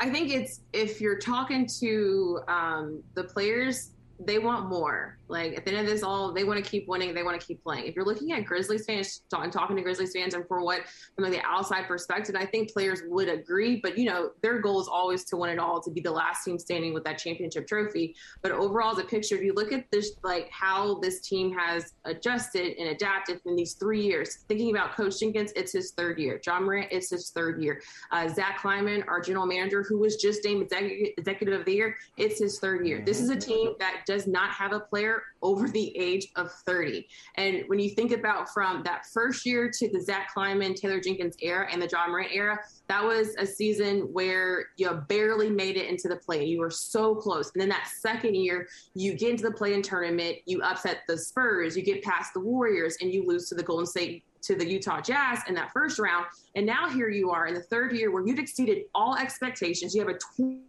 I 0.00 0.10
think 0.10 0.32
it's 0.32 0.60
if 0.72 1.00
you're 1.00 1.18
talking 1.18 1.68
to 1.80 2.40
um, 2.48 3.02
the 3.14 3.24
players, 3.24 3.92
they 4.18 4.38
want 4.38 4.68
more. 4.68 5.18
Like 5.28 5.56
at 5.56 5.64
the 5.64 5.72
end 5.72 5.80
of 5.80 5.86
this, 5.86 6.02
all 6.02 6.32
they 6.32 6.44
want 6.44 6.62
to 6.62 6.70
keep 6.70 6.86
winning. 6.86 7.14
They 7.14 7.22
want 7.22 7.40
to 7.40 7.46
keep 7.46 7.62
playing. 7.62 7.86
If 7.86 7.96
you're 7.96 8.04
looking 8.04 8.32
at 8.32 8.44
Grizzlies 8.44 8.84
fans 8.84 9.22
and 9.32 9.52
talking 9.52 9.76
to 9.76 9.82
Grizzlies 9.82 10.12
fans, 10.12 10.34
and 10.34 10.46
for 10.46 10.62
what 10.62 10.82
from 11.14 11.24
like 11.24 11.32
the 11.32 11.42
outside 11.44 11.86
perspective, 11.86 12.36
I 12.38 12.44
think 12.44 12.72
players 12.72 13.02
would 13.06 13.28
agree. 13.28 13.80
But 13.82 13.96
you 13.96 14.04
know, 14.04 14.30
their 14.42 14.60
goal 14.60 14.80
is 14.80 14.88
always 14.88 15.24
to 15.24 15.36
win 15.36 15.50
it 15.50 15.58
all, 15.58 15.80
to 15.80 15.90
be 15.90 16.00
the 16.00 16.10
last 16.10 16.44
team 16.44 16.58
standing 16.58 16.92
with 16.92 17.04
that 17.04 17.18
championship 17.18 17.66
trophy. 17.66 18.14
But 18.42 18.52
overall, 18.52 18.92
as 18.92 18.98
a 18.98 19.04
picture, 19.04 19.34
if 19.34 19.42
you 19.42 19.54
look 19.54 19.72
at 19.72 19.90
this, 19.90 20.12
like 20.22 20.50
how 20.50 21.00
this 21.00 21.20
team 21.20 21.52
has 21.56 21.94
adjusted 22.04 22.76
and 22.78 22.90
adapted 22.90 23.40
in 23.46 23.56
these 23.56 23.74
three 23.74 24.02
years. 24.02 24.44
Thinking 24.48 24.70
about 24.70 24.94
Coach 24.94 25.18
Jenkins, 25.18 25.52
it's 25.56 25.72
his 25.72 25.92
third 25.92 26.18
year. 26.18 26.40
Ja 26.44 26.60
Morant, 26.60 26.88
it's 26.90 27.10
his 27.10 27.30
third 27.30 27.62
year. 27.62 27.80
Uh, 28.12 28.28
Zach 28.28 28.58
Kleiman, 28.58 29.02
our 29.08 29.20
general 29.20 29.46
manager, 29.46 29.82
who 29.82 29.98
was 29.98 30.16
just 30.16 30.44
named 30.44 30.70
executive 30.70 31.58
of 31.60 31.64
the 31.64 31.72
year, 31.72 31.96
it's 32.16 32.38
his 32.38 32.58
third 32.58 32.86
year. 32.86 33.02
This 33.04 33.20
is 33.20 33.30
a 33.30 33.36
team 33.36 33.74
that 33.78 34.03
does 34.06 34.26
not 34.26 34.50
have 34.50 34.72
a 34.72 34.80
player 34.80 35.22
over 35.42 35.68
the 35.68 35.96
age 35.96 36.28
of 36.36 36.50
30. 36.66 37.06
And 37.36 37.64
when 37.66 37.78
you 37.78 37.90
think 37.90 38.12
about 38.12 38.48
from 38.50 38.82
that 38.84 39.06
first 39.12 39.44
year 39.44 39.70
to 39.72 39.88
the 39.90 40.00
Zach 40.00 40.32
Kleiman, 40.32 40.74
Taylor 40.74 41.00
Jenkins 41.00 41.36
era 41.40 41.68
and 41.70 41.80
the 41.80 41.88
Ja 41.90 42.06
Morant 42.08 42.30
era, 42.32 42.58
that 42.88 43.04
was 43.04 43.34
a 43.38 43.46
season 43.46 44.00
where 44.12 44.66
you 44.76 44.90
barely 45.08 45.50
made 45.50 45.76
it 45.76 45.88
into 45.88 46.08
the 46.08 46.16
play. 46.16 46.44
You 46.44 46.60
were 46.60 46.70
so 46.70 47.14
close. 47.14 47.50
And 47.54 47.60
then 47.60 47.68
that 47.68 47.88
second 48.00 48.34
year, 48.36 48.68
you 48.94 49.14
get 49.14 49.30
into 49.30 49.44
the 49.44 49.52
play 49.52 49.74
in 49.74 49.82
tournament, 49.82 50.36
you 50.46 50.62
upset 50.62 51.02
the 51.08 51.18
Spurs, 51.18 51.76
you 51.76 51.82
get 51.82 52.02
past 52.02 52.32
the 52.34 52.40
Warriors, 52.40 52.96
and 53.00 53.12
you 53.12 53.26
lose 53.26 53.48
to 53.48 53.54
the 53.54 53.62
Golden 53.62 53.86
State 53.86 54.24
to 54.44 54.54
the 54.54 54.66
Utah 54.66 55.00
Jazz 55.00 55.40
in 55.48 55.54
that 55.54 55.72
first 55.72 55.98
round. 55.98 56.26
And 56.54 56.64
now 56.66 56.88
here 56.88 57.08
you 57.08 57.30
are 57.30 57.46
in 57.46 57.54
the 57.54 57.62
third 57.62 57.92
year 57.92 58.10
where 58.10 58.26
you've 58.26 58.38
exceeded 58.38 58.84
all 58.94 59.16
expectations. 59.16 59.94
You 59.94 60.06
have 60.06 60.14
a 60.14 60.18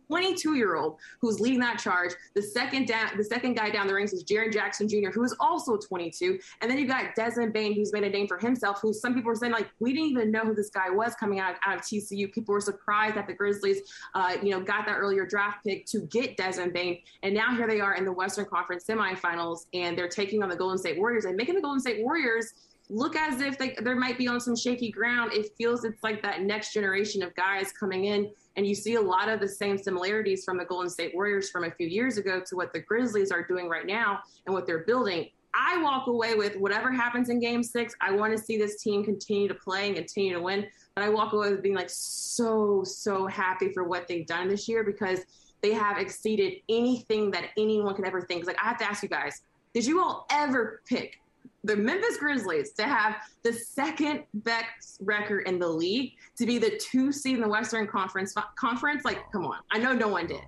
22 0.07 0.55
year 0.55 0.75
old 0.75 0.97
who's 1.21 1.39
leading 1.39 1.59
that 1.59 1.77
charge. 1.77 2.13
The 2.33 2.41
second 2.41 2.91
the 3.17 3.23
second 3.23 3.55
guy 3.55 3.69
down 3.69 3.87
the 3.87 3.93
ranks 3.93 4.13
is 4.13 4.23
Jaren 4.23 4.51
Jackson 4.51 4.87
Jr., 4.87 5.09
who 5.09 5.23
is 5.23 5.35
also 5.39 5.77
22. 5.77 6.39
And 6.61 6.71
then 6.71 6.77
you've 6.77 6.87
got 6.89 7.15
Desmond 7.15 7.53
Bane, 7.53 7.73
who's 7.73 7.91
made 7.93 8.03
a 8.03 8.09
name 8.09 8.27
for 8.27 8.37
himself, 8.37 8.79
who 8.81 8.93
some 8.93 9.13
people 9.13 9.29
were 9.29 9.35
saying, 9.35 9.53
like, 9.53 9.69
we 9.79 9.93
didn't 9.93 10.09
even 10.09 10.31
know 10.31 10.41
who 10.41 10.55
this 10.55 10.69
guy 10.69 10.89
was 10.89 11.13
coming 11.15 11.39
out, 11.39 11.55
out 11.65 11.75
of 11.75 11.81
TCU. 11.81 12.31
People 12.31 12.53
were 12.53 12.61
surprised 12.61 13.15
that 13.15 13.27
the 13.27 13.33
Grizzlies, 13.33 13.81
uh, 14.13 14.37
you 14.41 14.51
know, 14.51 14.59
got 14.59 14.85
that 14.85 14.95
earlier 14.95 15.25
draft 15.25 15.63
pick 15.65 15.85
to 15.87 16.01
get 16.07 16.37
Desmond 16.37 16.73
Bane. 16.73 16.99
And 17.23 17.33
now 17.33 17.55
here 17.55 17.67
they 17.67 17.81
are 17.81 17.95
in 17.95 18.05
the 18.05 18.11
Western 18.11 18.45
Conference 18.45 18.85
semifinals, 18.85 19.65
and 19.73 19.97
they're 19.97 20.07
taking 20.07 20.43
on 20.43 20.49
the 20.49 20.55
Golden 20.55 20.77
State 20.77 20.97
Warriors 20.97 21.25
and 21.25 21.35
making 21.35 21.55
the 21.55 21.61
Golden 21.61 21.79
State 21.79 22.03
Warriors– 22.03 22.53
look 22.89 23.15
as 23.15 23.41
if 23.41 23.57
they, 23.57 23.75
there 23.81 23.95
might 23.95 24.17
be 24.17 24.27
on 24.27 24.39
some 24.39 24.55
shaky 24.55 24.91
ground. 24.91 25.33
It 25.33 25.51
feels 25.57 25.83
it's 25.83 26.03
like 26.03 26.21
that 26.21 26.41
next 26.41 26.73
generation 26.73 27.23
of 27.23 27.33
guys 27.35 27.71
coming 27.71 28.05
in, 28.05 28.29
and 28.55 28.65
you 28.65 28.75
see 28.75 28.95
a 28.95 29.01
lot 29.01 29.29
of 29.29 29.39
the 29.39 29.47
same 29.47 29.77
similarities 29.77 30.43
from 30.43 30.57
the 30.57 30.65
Golden 30.65 30.89
State 30.89 31.13
Warriors 31.13 31.49
from 31.49 31.63
a 31.63 31.71
few 31.71 31.87
years 31.87 32.17
ago 32.17 32.41
to 32.45 32.55
what 32.55 32.73
the 32.73 32.79
Grizzlies 32.79 33.31
are 33.31 33.43
doing 33.43 33.67
right 33.67 33.85
now 33.85 34.19
and 34.45 34.53
what 34.53 34.65
they're 34.65 34.83
building. 34.85 35.29
I 35.55 35.81
walk 35.81 36.07
away 36.07 36.35
with 36.35 36.57
whatever 36.57 36.91
happens 36.91 37.29
in 37.29 37.39
game 37.39 37.63
six. 37.63 37.95
I 38.01 38.11
want 38.11 38.37
to 38.37 38.43
see 38.43 38.57
this 38.57 38.81
team 38.81 39.05
continue 39.05 39.47
to 39.47 39.55
play 39.55 39.87
and 39.87 39.95
continue 39.95 40.33
to 40.33 40.41
win. 40.41 40.67
But 40.95 41.05
I 41.05 41.09
walk 41.09 41.31
away 41.31 41.51
with 41.51 41.63
being 41.63 41.75
like 41.75 41.89
so, 41.89 42.83
so 42.83 43.25
happy 43.25 43.71
for 43.71 43.85
what 43.85 44.07
they've 44.07 44.27
done 44.27 44.49
this 44.49 44.67
year 44.67 44.83
because 44.83 45.21
they 45.61 45.71
have 45.71 45.97
exceeded 45.97 46.55
anything 46.67 47.31
that 47.31 47.51
anyone 47.57 47.95
could 47.95 48.05
ever 48.05 48.21
think. 48.21 48.45
Like, 48.45 48.61
I 48.61 48.67
have 48.67 48.77
to 48.79 48.85
ask 48.85 49.01
you 49.01 49.09
guys, 49.09 49.41
did 49.73 49.85
you 49.85 50.01
all 50.01 50.25
ever 50.29 50.81
pick 50.87 51.19
the 51.65 51.75
Memphis 51.75 52.17
Grizzlies 52.17 52.71
to 52.73 52.83
have 52.83 53.15
the 53.43 53.51
second 53.51 54.23
best 54.35 54.97
record 55.01 55.47
in 55.47 55.59
the 55.59 55.67
league 55.67 56.13
to 56.37 56.45
be 56.45 56.57
the 56.57 56.77
two 56.77 57.11
seed 57.11 57.35
in 57.35 57.41
the 57.41 57.47
Western 57.47 57.87
Conference 57.87 58.35
conference. 58.55 59.03
Like, 59.03 59.19
come 59.31 59.45
on, 59.45 59.57
I 59.71 59.79
know 59.79 59.93
no 59.93 60.07
one 60.07 60.27
did. 60.27 60.41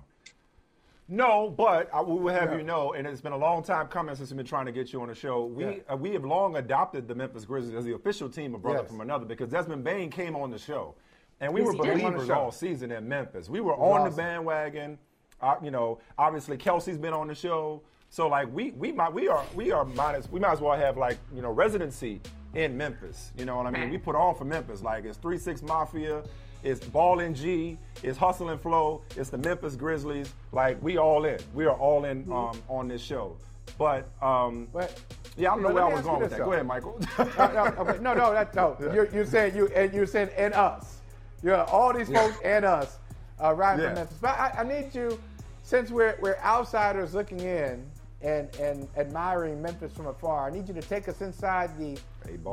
No, 1.08 1.48
but 1.50 1.88
I 1.92 2.02
will 2.02 2.28
have 2.28 2.52
yeah. 2.52 2.58
you 2.58 2.62
know, 2.62 2.92
and 2.92 3.06
it's 3.06 3.22
been 3.22 3.32
a 3.32 3.38
long 3.38 3.62
time 3.62 3.88
coming 3.88 4.14
since 4.14 4.30
we've 4.30 4.36
been 4.36 4.46
trying 4.46 4.66
to 4.66 4.72
get 4.72 4.92
you 4.92 5.00
on 5.00 5.08
the 5.08 5.14
show. 5.14 5.46
We 5.46 5.64
yeah. 5.64 5.72
uh, 5.90 5.96
we 5.96 6.12
have 6.12 6.24
long 6.24 6.56
adopted 6.56 7.08
the 7.08 7.14
Memphis 7.14 7.44
Grizzlies 7.44 7.74
as 7.74 7.84
the 7.84 7.94
official 7.94 8.28
team 8.28 8.54
of 8.54 8.62
brother 8.62 8.80
yes. 8.82 8.90
from 8.90 9.00
another 9.00 9.24
because 9.24 9.48
Desmond 9.48 9.82
Bane 9.82 10.10
came 10.10 10.36
on 10.36 10.50
the 10.50 10.58
show. 10.58 10.94
And 11.40 11.54
we 11.54 11.60
He's- 11.62 11.74
were 11.74 11.80
on 11.80 11.86
the 11.86 11.94
believers 11.94 12.26
show. 12.26 12.34
all 12.34 12.52
season 12.52 12.90
in 12.90 13.08
Memphis. 13.08 13.48
We 13.48 13.60
were 13.60 13.74
on 13.74 14.02
awesome. 14.02 14.10
the 14.10 14.16
bandwagon. 14.16 14.98
Uh, 15.40 15.54
you 15.62 15.70
know, 15.70 16.00
obviously 16.18 16.56
Kelsey's 16.56 16.98
been 16.98 17.14
on 17.14 17.28
the 17.28 17.34
show. 17.34 17.80
So 18.10 18.28
like 18.28 18.52
we 18.52 18.70
we 18.72 18.92
might 18.92 19.12
we 19.12 19.28
are 19.28 19.44
we 19.54 19.70
are 19.70 19.84
might 19.84 20.14
as 20.14 20.30
we 20.30 20.40
might 20.40 20.52
as 20.52 20.60
well 20.60 20.76
have 20.76 20.96
like 20.96 21.18
you 21.34 21.42
know 21.42 21.50
residency 21.50 22.20
in 22.54 22.76
Memphis. 22.76 23.32
You 23.36 23.44
know 23.44 23.56
what 23.56 23.66
I 23.66 23.70
mean? 23.70 23.82
Okay. 23.82 23.90
We 23.92 23.98
put 23.98 24.16
on 24.16 24.34
for 24.34 24.44
Memphis. 24.44 24.82
Like 24.82 25.04
it's 25.04 25.18
three 25.18 25.38
six 25.38 25.62
Mafia, 25.62 26.22
it's 26.64 26.84
Ball 26.84 27.20
and 27.20 27.36
G, 27.36 27.78
it's 28.02 28.16
Hustle 28.18 28.48
and 28.48 28.60
Flow, 28.60 29.02
it's 29.16 29.28
the 29.30 29.38
Memphis 29.38 29.76
Grizzlies. 29.76 30.32
Like 30.52 30.82
we 30.82 30.96
all 30.96 31.24
in. 31.26 31.38
We 31.54 31.66
are 31.66 31.76
all 31.76 32.04
in 32.06 32.22
Mm-hmm. 32.24 32.32
um, 32.32 32.62
on 32.68 32.88
this 32.88 33.02
show. 33.02 33.36
But 33.78 34.08
um, 34.22 34.66
but 34.72 34.98
yeah, 35.36 35.52
I 35.52 35.54
don't 35.54 35.62
know 35.64 35.72
where 35.74 35.84
I 35.84 35.92
was 35.92 36.00
going 36.02 36.20
with 36.20 36.30
this, 36.30 36.38
that. 36.38 36.44
Go 36.46 36.52
ahead, 36.54 36.66
Michael. 36.66 36.98
no, 37.18 37.24
no, 37.52 37.64
okay, 37.80 38.02
no, 38.02 38.14
no, 38.14 38.32
that, 38.32 38.54
no. 38.54 38.76
You're, 38.80 39.08
you're 39.12 39.26
saying 39.26 39.54
you 39.54 39.66
and 39.68 39.92
you're 39.92 40.06
saying 40.06 40.30
and 40.36 40.54
us. 40.54 41.02
You're 41.42 41.62
all 41.64 41.92
these 41.92 42.08
folks 42.08 42.38
and 42.42 42.64
us 42.64 42.98
uh, 43.40 43.52
riding 43.52 43.82
Yeah. 43.82 43.88
from 43.90 43.94
Memphis. 43.96 44.16
But 44.20 44.30
I, 44.30 44.54
I 44.60 44.64
need 44.64 44.92
you, 44.94 45.20
since 45.62 45.90
we're 45.90 46.16
we're 46.22 46.38
outsiders 46.38 47.14
looking 47.14 47.40
in 47.40 47.84
and 48.22 48.54
and 48.56 48.88
admiring 48.96 49.62
Memphis 49.62 49.92
from 49.92 50.06
afar. 50.06 50.48
I 50.48 50.50
need 50.50 50.68
you 50.68 50.74
to 50.74 50.82
take 50.82 51.08
us 51.08 51.20
inside 51.20 51.76
the 51.78 51.98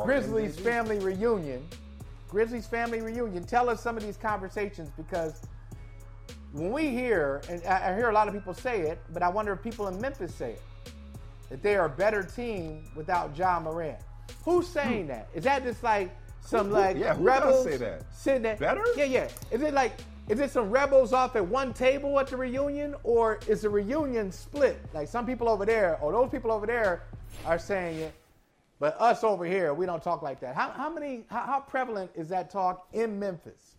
Grizzlies 0.03 0.59
family 0.59 0.99
reunion. 0.99 1.67
Grizzlies 2.29 2.67
family 2.67 3.01
reunion. 3.01 3.43
Tell 3.43 3.69
us 3.69 3.81
some 3.81 3.97
of 3.97 4.03
these 4.03 4.17
conversations 4.17 4.89
because 4.97 5.41
when 6.51 6.71
we 6.71 6.89
hear, 6.89 7.41
and 7.49 7.63
I 7.65 7.95
hear 7.95 8.09
a 8.09 8.13
lot 8.13 8.27
of 8.27 8.33
people 8.33 8.53
say 8.53 8.81
it, 8.81 8.99
but 9.11 9.21
I 9.23 9.29
wonder 9.29 9.53
if 9.53 9.61
people 9.61 9.87
in 9.87 9.99
Memphis 9.99 10.33
say 10.33 10.51
it, 10.51 10.61
that 11.49 11.61
they 11.61 11.75
are 11.75 11.85
a 11.85 11.89
better 11.89 12.23
team 12.23 12.85
without 12.95 13.37
Ja 13.37 13.59
Morant. 13.59 13.99
Who's 14.43 14.67
saying 14.67 15.03
hmm. 15.03 15.07
that? 15.09 15.29
Is 15.33 15.43
that 15.43 15.63
just 15.63 15.83
like 15.83 16.15
some 16.41 16.67
Who- 16.67 16.75
who- 16.75 16.81
like 16.81 16.97
yeah, 16.97 17.13
who 17.13 17.25
does 17.25 17.41
rebels 17.41 17.63
say 17.63 17.77
that? 17.77 18.03
sitting 18.13 18.41
there? 18.43 18.55
Better? 18.55 18.85
Yeah, 18.95 19.05
yeah. 19.05 19.27
Is 19.51 19.61
it 19.61 19.73
like 19.73 19.93
is 20.27 20.39
it 20.39 20.51
some 20.51 20.71
rebels 20.71 21.13
off 21.13 21.35
at 21.35 21.45
one 21.45 21.73
table 21.73 22.19
at 22.19 22.27
the 22.27 22.37
reunion, 22.37 22.95
or 23.03 23.39
is 23.47 23.61
the 23.61 23.69
reunion 23.69 24.31
split? 24.31 24.79
Like 24.93 25.07
some 25.07 25.25
people 25.25 25.47
over 25.47 25.65
there, 25.65 25.97
or 26.01 26.11
those 26.11 26.29
people 26.29 26.51
over 26.51 26.65
there 26.65 27.03
are 27.45 27.59
saying 27.59 27.99
it, 27.99 28.13
but 28.79 28.99
us 28.99 29.23
over 29.23 29.45
here, 29.45 29.73
we 29.73 29.85
don't 29.85 30.01
talk 30.01 30.21
like 30.21 30.39
that. 30.39 30.55
How, 30.55 30.71
how 30.71 30.89
many? 30.89 31.25
How, 31.29 31.41
how 31.41 31.59
prevalent 31.59 32.11
is 32.15 32.27
that 32.29 32.49
talk 32.49 32.87
in 32.93 33.19
Memphis? 33.19 33.75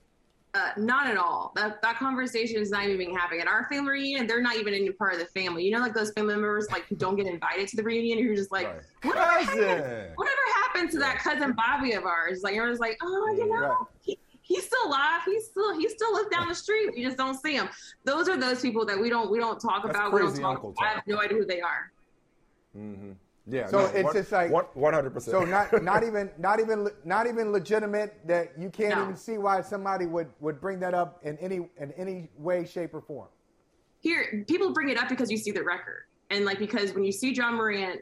Uh, 0.54 0.70
not 0.78 1.06
at 1.06 1.18
all. 1.18 1.52
That 1.54 1.82
that 1.82 1.98
conversation 1.98 2.62
is 2.62 2.70
not 2.70 2.84
even 2.84 2.96
being 2.96 3.14
happening 3.14 3.42
at 3.42 3.46
our 3.46 3.66
family 3.70 3.90
reunion. 3.90 4.26
They're 4.26 4.40
not 4.40 4.56
even 4.56 4.72
any 4.72 4.90
part 4.90 5.12
of 5.12 5.18
the 5.18 5.26
family. 5.26 5.64
You 5.64 5.72
know, 5.72 5.80
like 5.80 5.92
those 5.92 6.12
family 6.12 6.32
members 6.34 6.68
like 6.70 6.86
who 6.86 6.96
don't 6.96 7.16
get 7.16 7.26
invited 7.26 7.68
to 7.68 7.76
the 7.76 7.82
reunion. 7.82 8.24
Who 8.24 8.32
are 8.32 8.36
just 8.36 8.50
like, 8.50 8.68
whatever 9.02 9.28
happened, 9.28 10.12
whatever 10.14 10.40
happened 10.54 10.90
to 10.92 10.98
that 11.00 11.18
cousin 11.18 11.52
Bobby 11.52 11.92
of 11.92 12.04
ours? 12.04 12.40
Like 12.42 12.54
you're 12.54 12.74
like, 12.76 12.96
oh, 13.02 13.34
you 13.36 13.46
know, 13.48 13.54
Right. 13.54 13.76
he, 14.00 14.18
he's 14.46 14.64
still 14.64 14.86
alive. 14.86 15.20
He's 15.26 15.46
still 15.46 15.78
he 15.78 15.88
still 15.88 16.12
lives 16.14 16.28
down 16.30 16.48
the 16.48 16.54
street. 16.54 16.90
We 16.94 17.02
just 17.04 17.16
don't 17.16 17.38
see 17.40 17.54
him. 17.54 17.68
Those 18.04 18.28
are 18.28 18.36
those 18.36 18.60
people 18.60 18.86
that 18.86 18.98
we 18.98 19.10
don't 19.10 19.30
we 19.30 19.38
don't 19.38 19.60
talk 19.60 19.82
That's 19.84 19.96
about. 19.96 20.12
We 20.12 20.20
don't 20.20 20.28
crazy 20.28 20.42
talk. 20.42 20.56
uncle 20.56 20.74
I 20.80 20.88
have 20.94 21.02
no 21.06 21.20
idea 21.20 21.38
who 21.38 21.44
they 21.44 21.60
are. 21.60 21.92
Mm-hmm. 22.76 23.12
Yeah. 23.48 23.66
So 23.68 23.78
no, 23.78 23.84
it's 23.86 24.04
one- 24.04 24.12
just 24.14 24.32
like 24.32 24.50
100%. 24.50 25.22
So 25.22 25.44
not 25.44 25.82
not 25.82 26.02
even 26.04 26.30
not 26.38 26.60
even 26.60 26.88
not 27.04 27.26
even 27.26 27.52
legitimate 27.52 28.18
that 28.26 28.52
you 28.58 28.70
can't 28.70 28.96
No. 28.96 29.02
even 29.04 29.16
see 29.16 29.38
why 29.38 29.60
somebody 29.60 30.06
would 30.06 30.28
would 30.40 30.60
bring 30.60 30.80
that 30.80 30.94
up 30.94 31.20
in 31.22 31.36
any 31.38 31.68
in 31.78 31.92
any 31.96 32.28
way, 32.38 32.64
shape, 32.66 32.92
or 32.94 33.00
form. 33.00 33.28
here 34.00 34.44
people 34.48 34.72
bring 34.72 34.88
it 34.88 34.98
up 34.98 35.08
because 35.08 35.30
you 35.30 35.36
see 35.36 35.50
the 35.52 35.62
record 35.62 36.02
and 36.30 36.44
like 36.44 36.58
because 36.58 36.92
when 36.92 37.04
you 37.04 37.12
see 37.12 37.32
Ja 37.32 37.50
Morant 37.52 38.00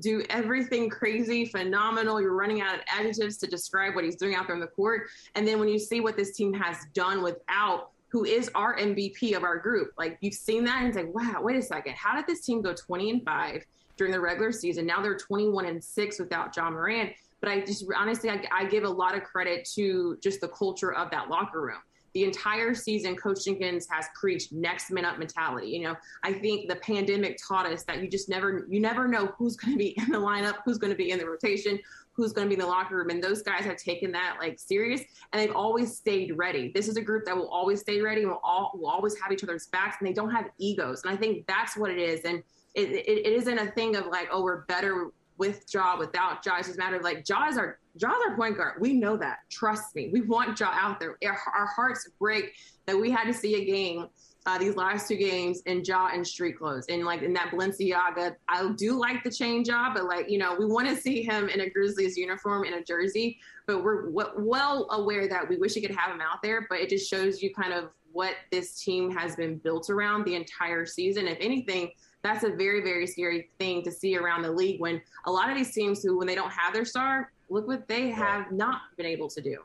do 0.00 0.24
everything 0.30 0.88
crazy 0.88 1.44
phenomenal. 1.44 2.20
You're 2.20 2.34
running 2.34 2.60
out 2.60 2.74
of 2.74 2.80
adjectives 2.92 3.36
to 3.38 3.46
describe 3.46 3.94
what 3.94 4.04
he's 4.04 4.16
doing 4.16 4.34
out 4.34 4.46
there 4.46 4.54
on 4.54 4.60
the 4.60 4.66
court. 4.66 5.08
And 5.34 5.46
then 5.46 5.58
when 5.58 5.68
you 5.68 5.78
see 5.78 6.00
what 6.00 6.16
this 6.16 6.36
team 6.36 6.52
has 6.54 6.78
done 6.94 7.22
without 7.22 7.90
who 8.08 8.24
is 8.24 8.50
our 8.56 8.76
mvp 8.76 9.36
of 9.36 9.44
our 9.44 9.56
group 9.56 9.92
like 9.96 10.18
you've 10.20 10.34
seen 10.34 10.64
that 10.64 10.78
and 10.78 10.88
it's 10.88 10.96
like 10.96 11.14
wow 11.14 11.40
wait 11.40 11.56
a 11.56 11.62
second. 11.62 11.94
How 11.94 12.16
did 12.16 12.26
this 12.26 12.44
team 12.44 12.60
go 12.60 12.74
20 12.74 13.10
and 13.10 13.24
5 13.24 13.64
during 13.96 14.12
the 14.12 14.20
regular 14.20 14.50
season? 14.50 14.84
Now 14.84 15.00
they're 15.00 15.16
21 15.16 15.66
and 15.66 15.82
6 15.82 16.18
without 16.18 16.56
Ja 16.56 16.70
Morant. 16.70 17.12
but 17.40 17.50
i 17.50 17.60
just 17.60 17.84
honestly 17.96 18.28
I, 18.28 18.42
I 18.52 18.64
give 18.64 18.84
a 18.84 18.88
lot 18.88 19.16
of 19.16 19.22
credit 19.22 19.68
to 19.76 20.18
just 20.22 20.40
the 20.40 20.48
culture 20.48 20.92
of 20.92 21.10
that 21.12 21.28
locker 21.28 21.60
room 21.60 21.80
the 22.12 22.24
entire 22.24 22.74
season, 22.74 23.16
Coach 23.16 23.44
Jenkins 23.44 23.86
has 23.90 24.06
preached 24.14 24.52
next 24.52 24.90
man 24.90 25.04
up 25.04 25.18
mentality. 25.18 25.68
You 25.68 25.84
know, 25.84 25.96
I 26.22 26.32
think 26.32 26.68
the 26.68 26.76
pandemic 26.76 27.38
taught 27.46 27.66
us 27.66 27.84
that 27.84 28.02
you 28.02 28.08
just 28.08 28.28
never, 28.28 28.66
you 28.68 28.80
never 28.80 29.06
know 29.06 29.26
who's 29.38 29.56
going 29.56 29.72
to 29.72 29.78
be 29.78 29.94
in 29.96 30.10
the 30.10 30.18
lineup, 30.18 30.56
who's 30.64 30.78
going 30.78 30.92
to 30.92 30.96
be 30.96 31.10
in 31.10 31.18
the 31.18 31.26
rotation, 31.26 31.78
who's 32.12 32.32
going 32.32 32.46
to 32.46 32.48
be 32.48 32.60
in 32.60 32.66
the 32.66 32.66
locker 32.66 32.96
room, 32.96 33.10
and 33.10 33.22
those 33.22 33.42
guys 33.42 33.64
have 33.64 33.76
taken 33.76 34.12
that 34.12 34.36
like 34.40 34.58
serious, 34.58 35.02
and 35.32 35.40
they've 35.40 35.54
always 35.54 35.96
stayed 35.96 36.36
ready. 36.36 36.70
This 36.74 36.88
is 36.88 36.96
a 36.96 37.02
group 37.02 37.24
that 37.26 37.36
will 37.36 37.48
always 37.48 37.80
stay 37.80 38.00
ready, 38.00 38.26
will 38.26 38.40
all 38.42 38.72
will 38.74 38.90
always 38.90 39.18
have 39.20 39.32
each 39.32 39.44
other's 39.44 39.68
backs, 39.68 39.96
and 40.00 40.08
they 40.08 40.12
don't 40.12 40.30
have 40.30 40.50
egos, 40.58 41.02
and 41.04 41.12
I 41.12 41.16
think 41.16 41.46
that's 41.46 41.76
what 41.76 41.90
it 41.90 41.98
is, 41.98 42.20
and. 42.24 42.42
It, 42.72 42.88
it, 42.90 43.26
it 43.26 43.32
isn't 43.32 43.58
a 43.58 43.68
thing 43.72 43.96
of 43.96 44.06
like, 44.06 44.28
oh, 44.30 44.44
we're 44.44 44.60
better 44.66 45.10
with 45.40 45.64
Ja, 45.72 45.98
without 45.98 46.44
Ja. 46.44 46.58
It's 46.58 46.68
just 46.68 46.78
a 46.78 46.82
matter 46.82 46.96
of 46.96 47.02
like 47.02 47.28
Ja 47.28 47.48
is 47.48 47.56
our 47.56 47.78
Ja's 47.96 48.20
our 48.28 48.36
point 48.36 48.56
guard. 48.56 48.80
We 48.80 48.92
know 48.92 49.16
that. 49.16 49.38
Trust 49.50 49.96
me. 49.96 50.10
We 50.12 50.20
want 50.20 50.60
Ja 50.60 50.70
out 50.70 51.00
there. 51.00 51.16
Our, 51.24 51.38
our 51.56 51.66
hearts 51.66 52.08
break 52.20 52.52
that 52.86 52.96
we 52.96 53.10
had 53.10 53.24
to 53.24 53.32
see 53.32 53.56
a 53.56 53.64
game, 53.64 54.06
uh, 54.46 54.58
these 54.58 54.76
last 54.76 55.08
two 55.08 55.16
games 55.16 55.62
in 55.62 55.82
Ja 55.82 56.10
and 56.12 56.24
street 56.24 56.58
clothes. 56.58 56.84
And 56.88 57.04
like 57.04 57.22
in 57.22 57.32
that 57.32 57.50
Balenciaga, 57.50 58.36
I 58.48 58.68
do 58.76 58.92
like 58.92 59.24
the 59.24 59.30
chain 59.30 59.64
jaw, 59.64 59.92
but 59.92 60.04
like, 60.04 60.30
you 60.30 60.38
know, 60.38 60.54
we 60.56 60.66
want 60.66 60.88
to 60.88 60.94
see 60.94 61.22
him 61.22 61.48
in 61.48 61.62
a 61.62 61.70
Grizzlies 61.70 62.16
uniform 62.16 62.64
in 62.64 62.74
a 62.74 62.84
jersey, 62.84 63.38
but 63.66 63.82
we're 63.82 64.06
w- 64.12 64.32
well 64.36 64.86
aware 64.90 65.26
that 65.26 65.48
we 65.48 65.56
wish 65.56 65.74
we 65.74 65.80
could 65.80 65.96
have 65.96 66.14
him 66.14 66.20
out 66.20 66.42
there, 66.42 66.66
but 66.68 66.80
it 66.80 66.90
just 66.90 67.08
shows 67.08 67.42
you 67.42 67.52
kind 67.52 67.72
of 67.72 67.90
what 68.12 68.34
this 68.52 68.82
team 68.82 69.10
has 69.10 69.36
been 69.36 69.56
built 69.56 69.88
around 69.88 70.24
the 70.24 70.34
entire 70.34 70.84
season. 70.84 71.26
If 71.26 71.38
anything, 71.40 71.92
that's 72.22 72.44
a 72.44 72.50
very, 72.50 72.82
very 72.82 73.06
scary 73.06 73.48
thing 73.58 73.82
to 73.82 73.90
see 73.90 74.16
around 74.16 74.42
the 74.42 74.50
league 74.50 74.80
when 74.80 75.00
a 75.26 75.30
lot 75.30 75.50
of 75.50 75.56
these 75.56 75.72
teams 75.72 76.02
who, 76.02 76.18
when 76.18 76.26
they 76.26 76.34
don't 76.34 76.52
have 76.52 76.72
their 76.74 76.84
star, 76.84 77.32
look 77.48 77.66
what 77.66 77.88
they 77.88 78.10
have 78.10 78.52
not 78.52 78.82
been 78.96 79.06
able 79.06 79.28
to 79.28 79.40
do. 79.40 79.58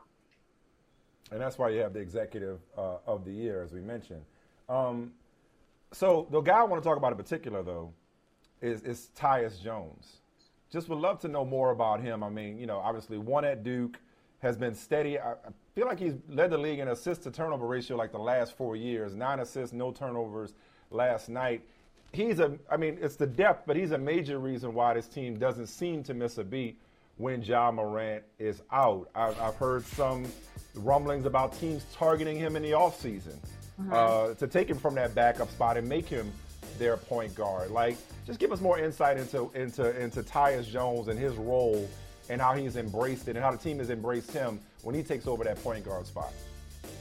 and 1.30 1.40
that's 1.40 1.58
why 1.58 1.68
you 1.68 1.80
have 1.80 1.92
the 1.92 2.00
executive 2.00 2.60
uh, 2.78 2.96
of 3.06 3.24
the 3.24 3.32
year, 3.32 3.62
as 3.62 3.72
we 3.72 3.80
mentioned. 3.80 4.22
Um, 4.68 5.12
so 5.92 6.26
the 6.30 6.40
guy 6.40 6.58
I 6.58 6.64
want 6.64 6.82
to 6.82 6.88
talk 6.88 6.96
about 6.96 7.12
in 7.12 7.18
particular, 7.18 7.62
though, 7.62 7.92
is 8.60 8.82
is 8.82 9.10
Tyus 9.16 9.62
Jones. 9.62 10.16
Just 10.70 10.88
would 10.88 10.98
love 10.98 11.20
to 11.20 11.28
know 11.28 11.44
more 11.44 11.70
about 11.70 12.00
him. 12.00 12.22
I 12.24 12.28
mean, 12.28 12.58
you 12.58 12.66
know, 12.66 12.78
obviously 12.78 13.18
one 13.18 13.44
at 13.44 13.62
Duke 13.62 14.00
has 14.40 14.56
been 14.56 14.74
steady. 14.74 15.18
I, 15.18 15.32
I 15.32 15.36
feel 15.74 15.86
like 15.86 15.98
he's 15.98 16.14
led 16.28 16.50
the 16.50 16.58
league 16.58 16.80
in 16.80 16.88
assist 16.88 17.22
to 17.22 17.30
turnover 17.30 17.66
ratio 17.66 17.96
like 17.96 18.12
the 18.12 18.18
last 18.18 18.56
four 18.56 18.76
years. 18.76 19.14
Nine 19.14 19.40
assists, 19.40 19.72
no 19.72 19.92
turnovers 19.92 20.54
last 20.90 21.28
night. 21.28 21.62
He's 22.12 22.40
a, 22.40 22.56
I 22.70 22.76
mean, 22.76 22.98
it's 23.00 23.16
the 23.16 23.26
depth, 23.26 23.64
but 23.66 23.76
he's 23.76 23.90
a 23.90 23.98
major 23.98 24.38
reason 24.38 24.72
why 24.72 24.94
this 24.94 25.06
team 25.06 25.38
doesn't 25.38 25.66
seem 25.66 26.02
to 26.04 26.14
miss 26.14 26.38
a 26.38 26.44
beat 26.44 26.80
when 27.18 27.42
Ja 27.42 27.70
Morant 27.70 28.22
is 28.38 28.62
out. 28.72 29.08
I've, 29.14 29.38
I've 29.40 29.56
heard 29.56 29.84
some 29.84 30.26
rumblings 30.74 31.26
about 31.26 31.58
teams 31.58 31.84
targeting 31.92 32.36
him 32.36 32.56
in 32.56 32.62
the 32.62 32.72
offseason 32.72 33.36
uh, 33.92 34.34
to 34.34 34.46
take 34.46 34.68
him 34.68 34.78
from 34.78 34.94
that 34.94 35.14
backup 35.14 35.50
spot 35.50 35.76
and 35.76 35.88
make 35.88 36.08
him 36.08 36.32
their 36.78 36.96
point 36.96 37.34
guard. 37.34 37.70
Like, 37.70 37.96
just 38.26 38.38
give 38.38 38.52
us 38.52 38.60
more 38.60 38.78
insight 38.78 39.18
into 39.18 39.50
into 39.54 39.98
into 40.00 40.22
Tyus 40.22 40.68
Jones 40.68 41.08
and 41.08 41.18
his 41.18 41.34
role 41.34 41.88
and 42.28 42.40
how 42.40 42.54
he's 42.54 42.76
embraced 42.76 43.28
it 43.28 43.36
and 43.36 43.44
how 43.44 43.50
the 43.50 43.58
team 43.58 43.78
has 43.78 43.90
embraced 43.90 44.32
him 44.32 44.58
when 44.82 44.94
he 44.94 45.02
takes 45.02 45.26
over 45.26 45.44
that 45.44 45.62
point 45.62 45.84
guard 45.84 46.06
spot. 46.06 46.32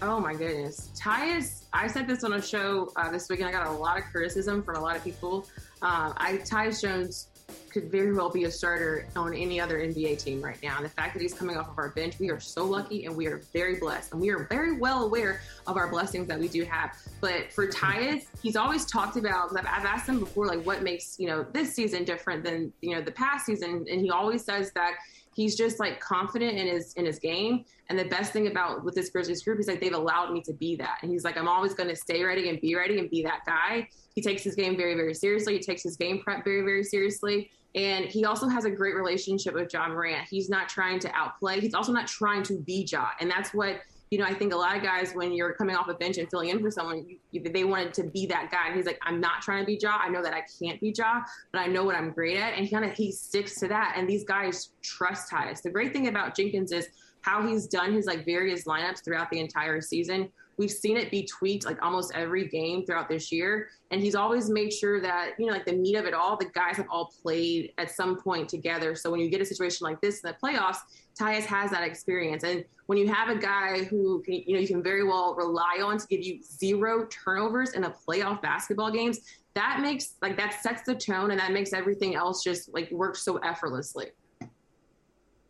Oh 0.01 0.19
my 0.19 0.33
goodness. 0.33 0.89
Tyus, 0.95 1.63
I 1.71 1.87
said 1.87 2.07
this 2.07 2.23
on 2.23 2.33
a 2.33 2.41
show 2.41 2.91
uh, 2.95 3.09
this 3.11 3.29
week 3.29 3.39
and 3.39 3.47
I 3.47 3.51
got 3.51 3.67
a 3.67 3.71
lot 3.71 3.97
of 3.97 4.03
criticism 4.05 4.61
from 4.61 4.75
a 4.75 4.81
lot 4.81 4.95
of 4.95 5.03
people. 5.03 5.47
Uh, 5.81 6.11
I 6.17 6.33
Tyus 6.43 6.81
Jones 6.81 7.29
could 7.69 7.91
very 7.91 8.13
well 8.13 8.29
be 8.29 8.45
a 8.45 8.51
starter 8.51 9.07
on 9.15 9.33
any 9.33 9.59
other 9.59 9.79
NBA 9.79 10.21
team 10.21 10.41
right 10.41 10.61
now. 10.63 10.77
And 10.77 10.85
the 10.85 10.89
fact 10.89 11.13
that 11.13 11.21
he's 11.21 11.33
coming 11.33 11.57
off 11.57 11.69
of 11.69 11.77
our 11.77 11.89
bench, 11.89 12.19
we 12.19 12.29
are 12.29 12.39
so 12.39 12.65
lucky 12.65 13.05
and 13.05 13.15
we 13.15 13.27
are 13.27 13.41
very 13.53 13.75
blessed. 13.75 14.11
And 14.11 14.21
we 14.21 14.29
are 14.29 14.45
very 14.49 14.77
well 14.77 15.05
aware 15.05 15.41
of 15.67 15.77
our 15.77 15.89
blessings 15.89 16.27
that 16.27 16.39
we 16.39 16.47
do 16.47 16.63
have. 16.63 16.97
But 17.21 17.51
for 17.53 17.67
Tyus, 17.67 18.25
he's 18.41 18.55
always 18.55 18.85
talked 18.85 19.17
about, 19.17 19.57
I've, 19.57 19.65
I've 19.65 19.85
asked 19.85 20.07
him 20.09 20.19
before, 20.19 20.47
like 20.47 20.65
what 20.65 20.83
makes, 20.83 21.19
you 21.19 21.27
know, 21.27 21.45
this 21.53 21.73
season 21.73 22.03
different 22.03 22.43
than, 22.43 22.73
you 22.81 22.95
know, 22.95 23.01
the 23.01 23.11
past 23.11 23.45
season. 23.45 23.85
And 23.89 24.01
he 24.01 24.09
always 24.09 24.43
says 24.43 24.71
that 24.73 24.95
he's 25.35 25.55
just 25.55 25.79
like 25.79 25.99
confident 25.99 26.57
in 26.57 26.67
his 26.67 26.93
in 26.93 27.05
his 27.05 27.19
game. 27.19 27.65
And 27.89 27.99
the 27.99 28.05
best 28.05 28.33
thing 28.33 28.47
about 28.47 28.83
with 28.83 28.95
this 28.95 29.09
Grizzlies 29.09 29.43
group 29.43 29.59
is 29.59 29.67
like 29.67 29.79
they've 29.79 29.93
allowed 29.93 30.31
me 30.31 30.41
to 30.41 30.53
be 30.53 30.75
that. 30.77 30.97
And 31.01 31.11
he's 31.11 31.23
like, 31.23 31.37
I'm 31.37 31.47
always 31.47 31.75
going 31.75 31.89
to 31.89 31.95
stay 31.95 32.23
ready 32.23 32.49
and 32.49 32.59
be 32.59 32.73
ready 32.73 32.97
and 32.99 33.09
be 33.09 33.21
that 33.23 33.41
guy. 33.45 33.87
He 34.15 34.21
takes 34.21 34.43
his 34.43 34.55
game 34.55 34.75
very 34.75 34.95
very 34.95 35.13
seriously. 35.13 35.53
He 35.53 35.59
takes 35.59 35.83
his 35.83 35.97
game 35.97 36.21
prep 36.23 36.43
very 36.43 36.61
very 36.61 36.83
seriously. 36.83 37.51
And 37.75 38.05
he 38.05 38.23
also 38.23 38.47
has 38.47 38.63
a 38.63 38.71
great 38.71 38.95
relationship 38.95 39.53
with 39.53 39.71
Ja 39.73 39.89
Morant. 39.89 40.25
He's 40.29 40.49
not 40.49 40.69
trying 40.69 40.97
to 40.99 41.13
outplay. 41.13 41.59
He's 41.59 41.73
also 41.73 41.91
not 41.91 42.07
trying 42.07 42.41
to 42.43 42.57
be 42.57 42.87
Ja. 42.89 43.09
And 43.19 43.29
that's 43.29 43.53
what 43.53 43.81
you 44.11 44.19
know, 44.19 44.25
I 44.25 44.33
think 44.33 44.53
a 44.53 44.55
lot 44.55 44.77
of 44.77 44.83
guys, 44.83 45.13
when 45.13 45.33
you're 45.33 45.53
coming 45.53 45.75
off 45.75 45.87
a 45.87 45.93
bench 45.93 46.17
and 46.17 46.29
filling 46.29 46.49
in 46.49 46.61
for 46.61 46.69
someone, 46.69 47.05
you, 47.31 47.41
they 47.41 47.63
wanted 47.63 47.93
to 47.95 48.03
be 48.03 48.25
that 48.27 48.51
guy. 48.51 48.67
And 48.67 48.75
he's 48.75 48.85
like, 48.85 48.99
I'm 49.01 49.19
not 49.19 49.41
trying 49.41 49.61
to 49.61 49.65
be 49.65 49.79
Ja. 49.81 49.97
I 49.99 50.09
know 50.09 50.21
that 50.21 50.33
I 50.33 50.43
can't 50.61 50.79
be 50.79 50.93
Ja, 50.95 51.21
but 51.51 51.59
I 51.59 51.67
know 51.67 51.83
what 51.83 51.95
I'm 51.95 52.11
great 52.11 52.37
at. 52.37 52.53
And 52.53 52.65
he 52.65 52.71
kind 52.71 52.85
of 52.85 52.93
he 52.93 53.11
sticks 53.11 53.55
to 53.61 53.67
that. 53.69 53.95
And 53.97 54.07
these 54.07 54.23
guys 54.23 54.69
trust 54.83 55.31
Tyus. 55.31 55.61
The 55.61 55.71
great 55.71 55.91
thing 55.91 56.07
about 56.07 56.35
Jenkins 56.35 56.71
is 56.71 56.87
how 57.21 57.45
he's 57.45 57.65
done 57.65 57.93
his 57.93 58.05
like 58.05 58.23
various 58.23 58.65
lineups 58.65 59.03
throughout 59.03 59.31
the 59.31 59.39
entire 59.39 59.81
season. 59.81 60.29
We've 60.57 60.71
seen 60.71 60.95
it 60.95 61.11
be 61.11 61.23
tweaked 61.23 61.65
like 61.65 61.81
almost 61.81 62.13
every 62.15 62.47
game 62.47 62.85
throughout 62.85 63.09
this 63.09 63.31
year. 63.31 63.69
And 63.91 64.01
he's 64.01 64.15
always 64.15 64.49
made 64.49 64.71
sure 64.71 65.01
that, 65.01 65.31
you 65.39 65.47
know, 65.47 65.51
like 65.51 65.65
the 65.65 65.73
meat 65.73 65.95
of 65.95 66.05
it 66.05 66.13
all, 66.13 66.37
the 66.37 66.45
guys 66.45 66.77
have 66.77 66.85
all 66.89 67.11
played 67.21 67.73
at 67.79 67.91
some 67.91 68.17
point 68.17 68.47
together. 68.47 68.95
So 68.95 69.09
when 69.09 69.19
you 69.19 69.29
get 69.29 69.41
a 69.41 69.45
situation 69.45 69.83
like 69.83 69.99
this 70.01 70.21
in 70.21 70.31
the 70.31 70.37
playoffs, 70.41 70.77
Tyus 71.19 71.45
has 71.45 71.71
that 71.71 71.83
experience. 71.83 72.43
And 72.43 72.65
when 72.87 72.97
you 72.97 73.07
have 73.07 73.29
a 73.29 73.35
guy 73.35 73.83
who, 73.85 74.21
can, 74.23 74.33
you 74.33 74.53
know, 74.53 74.59
you 74.59 74.67
can 74.67 74.83
very 74.83 75.03
well 75.03 75.33
rely 75.35 75.79
on 75.83 75.97
to 75.97 76.07
give 76.07 76.21
you 76.21 76.41
zero 76.43 77.07
turnovers 77.07 77.73
in 77.73 77.85
a 77.85 77.89
playoff 78.07 78.41
basketball 78.41 78.91
games, 78.91 79.19
that 79.53 79.79
makes 79.81 80.15
like 80.21 80.35
that 80.37 80.61
sets 80.61 80.81
the 80.81 80.93
tone 80.93 81.31
and 81.31 81.39
that 81.39 81.51
makes 81.51 81.71
everything 81.71 82.15
else 82.15 82.43
just 82.43 82.73
like 82.73 82.91
work 82.91 83.15
so 83.15 83.37
effortlessly. 83.37 84.07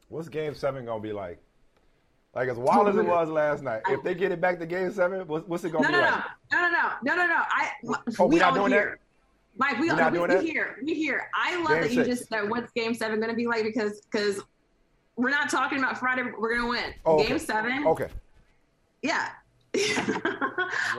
What's 0.10 0.30
game 0.30 0.54
seven 0.54 0.86
going 0.86 1.02
to 1.02 1.08
be 1.08 1.14
like? 1.14 1.40
Like 2.36 2.50
as 2.50 2.58
wild 2.58 2.90
as 2.90 2.98
it 2.98 3.06
was 3.06 3.30
last 3.30 3.64
night. 3.64 3.82
If 3.88 4.04
they 4.04 4.14
get 4.14 4.32
it 4.32 4.42
back 4.42 4.60
to 4.60 4.66
game 4.66 4.92
seven, 4.92 5.26
what's, 5.26 5.48
what's 5.48 5.64
it 5.64 5.72
gonna 5.72 5.90
no, 5.90 5.90
be 5.90 5.94
no, 5.94 6.02
like? 6.02 6.24
No, 6.52 6.62
no, 6.62 6.70
no, 6.70 6.90
no, 7.04 7.16
no, 7.16 7.28
no. 7.28 7.42
I 7.48 7.72
Oh, 8.20 8.26
we 8.28 8.36
we 8.36 8.40
not 8.40 8.50
all 8.50 8.56
doing 8.56 8.74
hear. 8.74 9.00
that? 9.00 9.00
Mike, 9.58 9.80
we, 9.80 9.88
We're 9.90 10.12
we, 10.12 10.20
we 10.20 10.28
that? 10.28 10.44
hear, 10.44 10.76
we 10.84 10.94
hear. 10.94 11.30
I 11.34 11.56
love 11.62 11.70
Game 11.70 11.82
that 11.84 11.92
you 11.94 12.04
six. 12.04 12.20
just 12.20 12.30
said 12.30 12.50
what's 12.50 12.72
game 12.74 12.94
seven 12.94 13.20
going 13.22 13.30
to 13.30 13.36
be 13.38 13.48
like 13.48 13.64
because 13.64 14.02
because 14.02 14.42
we're 15.18 15.30
not 15.30 15.50
talking 15.50 15.80
about 15.80 15.98
Friday. 15.98 16.24
We're 16.24 16.58
going 16.58 16.62
to 16.62 16.70
win. 16.70 16.94
Oh, 17.06 17.20
okay. 17.20 17.30
Game 17.30 17.40
seven. 17.40 17.88
Okay. 17.88 18.08
Yeah. 19.02 19.30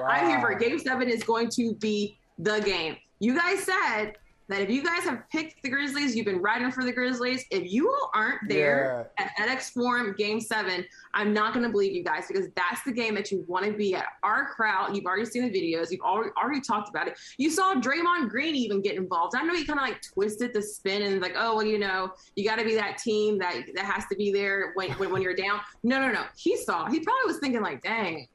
I'm 0.04 0.28
here 0.28 0.40
for 0.40 0.52
it. 0.52 0.60
Game 0.60 0.78
seven 0.78 1.08
is 1.08 1.22
going 1.22 1.48
to 1.50 1.74
be 1.74 2.18
the 2.38 2.60
game. 2.60 2.96
You 3.18 3.34
guys 3.34 3.62
said 3.62 4.14
that 4.48 4.60
if 4.60 4.70
you 4.70 4.82
guys 4.82 5.02
have 5.02 5.28
picked 5.30 5.62
the 5.62 5.68
Grizzlies, 5.68 6.14
you've 6.14 6.26
been 6.26 6.40
riding 6.40 6.70
for 6.70 6.84
the 6.84 6.92
Grizzlies. 6.92 7.44
If 7.50 7.70
you 7.70 7.88
all 7.90 8.10
aren't 8.14 8.48
there 8.48 9.10
at 9.18 9.30
FedEx 9.36 9.72
Forum 9.72 10.14
Game 10.16 10.40
Seven, 10.40 10.84
I'm 11.14 11.32
not 11.32 11.52
going 11.52 11.64
to 11.64 11.70
believe 11.70 11.92
you 11.92 12.04
guys 12.04 12.26
because 12.28 12.48
that's 12.54 12.82
the 12.84 12.92
game 12.92 13.14
that 13.16 13.30
you 13.30 13.44
want 13.48 13.64
to 13.64 13.72
be 13.72 13.94
at. 13.94 14.06
Our 14.22 14.46
crowd, 14.54 14.94
you've 14.94 15.06
already 15.06 15.24
seen 15.24 15.42
the 15.42 15.50
videos, 15.50 15.90
you've 15.90 16.00
already 16.00 16.30
already 16.40 16.60
talked 16.60 16.88
about 16.88 17.08
it. 17.08 17.18
You 17.38 17.50
saw 17.50 17.74
Draymond 17.74 18.30
Green 18.30 18.54
even 18.54 18.82
get 18.82 18.96
involved. 18.96 19.34
I 19.36 19.42
know 19.42 19.54
he 19.54 19.64
kind 19.64 19.80
of 19.80 19.86
like 19.86 20.00
twisted 20.02 20.54
the 20.54 20.62
spin 20.62 21.02
and 21.02 21.20
like, 21.20 21.34
oh 21.36 21.56
well, 21.56 21.64
you 21.64 21.78
know, 21.78 22.12
you 22.36 22.44
got 22.44 22.56
to 22.58 22.64
be 22.64 22.74
that 22.76 22.98
team 22.98 23.38
that 23.38 23.54
that 23.74 23.84
has 23.84 24.04
to 24.06 24.16
be 24.16 24.32
there 24.32 24.72
when, 24.74 24.90
when 24.92 25.10
when 25.10 25.22
you're 25.22 25.34
down. 25.34 25.60
No, 25.82 26.00
no, 26.00 26.12
no. 26.12 26.22
He 26.36 26.56
saw. 26.56 26.86
He 26.86 27.00
probably 27.00 27.26
was 27.26 27.38
thinking 27.38 27.62
like, 27.62 27.82
dang. 27.82 28.28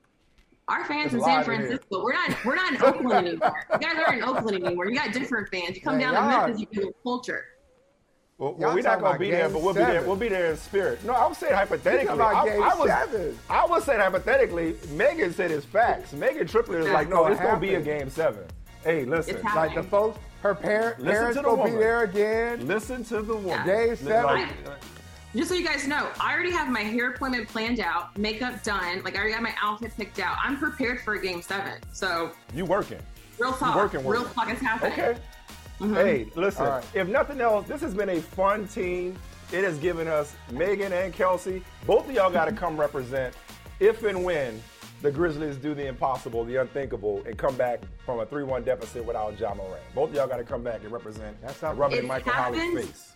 Our 0.71 0.85
fans 0.85 1.05
It's 1.07 1.15
in 1.15 1.21
San 1.21 1.29
live 1.37 1.45
here. 1.45 1.55
Francisco, 1.57 2.03
we're 2.03 2.13
not 2.13 2.45
we're 2.45 2.55
not 2.55 2.73
in 2.73 2.81
Oakland 2.83 3.27
anymore. 3.27 3.65
You 3.73 3.79
guys 3.79 3.95
aren't 4.07 4.21
in 4.21 4.23
Oakland 4.23 4.63
anymore. 4.65 4.89
You 4.89 4.95
got 4.95 5.11
different 5.11 5.49
fans. 5.49 5.75
You 5.75 5.81
come 5.81 5.97
Man, 5.97 6.13
down 6.13 6.23
to 6.23 6.31
y'all- 6.31 6.47
Memphis, 6.47 6.61
you 6.61 6.65
get 6.67 6.89
a 6.89 6.93
culture. 7.03 7.43
Well, 8.37 8.55
well 8.57 8.73
we're 8.73 8.81
not 8.81 9.01
gonna 9.01 9.19
be 9.19 9.29
there, 9.29 9.49
but 9.49 9.61
we'll 9.61 9.73
be 9.73 9.81
there. 9.81 10.01
We'll 10.01 10.15
be 10.15 10.29
there 10.29 10.49
in 10.51 10.57
spirit. 10.57 11.03
No, 11.03 11.13
I 11.13 11.27
was 11.27 11.37
saying 11.37 11.53
hypothetically. 11.53 12.13
About 12.13 12.35
I, 12.35 12.49
game 12.49 12.63
I 12.63 12.73
was, 12.73 12.87
seven. 12.89 13.39
I 13.49 13.65
was 13.65 13.83
saying 13.83 13.99
hypothetically. 13.99 14.75
Megan 14.93 15.33
said 15.33 15.51
it's 15.51 15.65
facts. 15.65 16.13
Megan 16.13 16.47
Triplett 16.47 16.79
is 16.85 16.89
like, 16.91 17.09
no, 17.09 17.23
What 17.23 17.33
it's 17.33 17.41
gonna 17.41 17.59
be 17.59 17.75
a 17.75 17.81
game 17.81 18.09
seven. 18.09 18.43
Hey, 18.83 19.05
listen. 19.05 19.35
It's 19.35 19.43
Like 19.43 19.75
the 19.75 19.83
folks, 19.83 20.17
her 20.41 20.55
parent, 20.55 20.99
Listen 20.99 21.13
parents 21.13 21.37
to 21.37 21.43
the 21.43 21.49
gonna 21.55 21.65
be 21.65 21.71
there 21.77 22.01
again. 22.03 22.65
Listen 22.65 23.03
to 23.05 23.21
the 23.21 23.35
woman. 23.35 23.63
Game 23.65 23.89
Listen, 23.89 24.07
seven. 24.07 24.25
like, 24.25 24.49
Just 25.35 25.49
so 25.49 25.55
you 25.55 25.65
guys 25.65 25.87
know, 25.87 26.09
I 26.19 26.33
already 26.33 26.51
have 26.51 26.67
my 26.69 26.81
hair 26.81 27.11
appointment 27.11 27.47
planned 27.47 27.79
out, 27.79 28.17
makeup 28.17 28.63
done. 28.63 29.01
Like 29.03 29.15
I 29.15 29.19
already 29.19 29.33
got 29.33 29.41
my 29.43 29.53
outfit 29.61 29.93
picked 29.95 30.19
out. 30.19 30.35
I'm 30.43 30.57
prepared 30.57 31.01
for 31.01 31.13
a 31.13 31.21
game 31.21 31.41
seven. 31.41 31.73
So 31.93 32.31
you 32.53 32.65
working? 32.65 32.99
real 33.39 33.53
talk, 33.53 33.75
working, 33.75 34.01
real 34.05 34.21
working. 34.21 34.33
talk 34.35 34.49
is 34.51 34.59
happening. 34.59 34.91
Okay. 34.93 35.17
Mhm. 35.79 35.95
Hey, 35.95 36.27
listen. 36.35 36.65
All 36.65 36.71
right. 36.73 36.85
If 36.93 37.07
nothing 37.07 37.41
else, 37.41 37.67
this 37.67 37.81
has 37.81 37.93
been 37.95 38.09
a 38.09 38.21
fun 38.21 38.67
team. 38.67 39.17
It 39.51 39.63
has 39.63 39.77
given 39.79 40.07
us 40.07 40.35
Megan 40.51 40.93
and 40.93 41.11
Kelsey. 41.13 41.63
Both 41.87 42.07
of 42.07 42.13
y'all 42.15 42.29
got 42.31 42.45
to 42.45 42.51
come 42.51 42.79
represent 42.79 43.33
if 43.79 44.03
and 44.03 44.23
when 44.23 44.61
the 45.01 45.11
Grizzlies 45.11 45.57
do 45.57 45.73
the 45.73 45.87
impossible, 45.87 46.43
the 46.45 46.57
unthinkable, 46.57 47.23
and 47.25 47.35
come 47.37 47.55
back 47.55 47.81
from 48.05 48.19
a 48.19 48.25
3-1 48.25 48.63
deficit 48.63 49.03
without 49.03 49.39
Ja 49.39 49.55
Morant. 49.55 49.81
Both 49.95 50.11
of 50.11 50.15
y'all 50.15 50.27
got 50.27 50.37
to 50.37 50.43
come 50.43 50.61
back 50.61 50.81
and 50.83 50.91
represent 50.91 51.35
That's 51.41 51.63
and 51.63 51.77
rub 51.79 51.93
it 51.93 51.99
in 51.99 52.07
Michael 52.07 52.31
Howard's 52.33 52.59
happened. 52.59 52.85
face. 52.87 53.13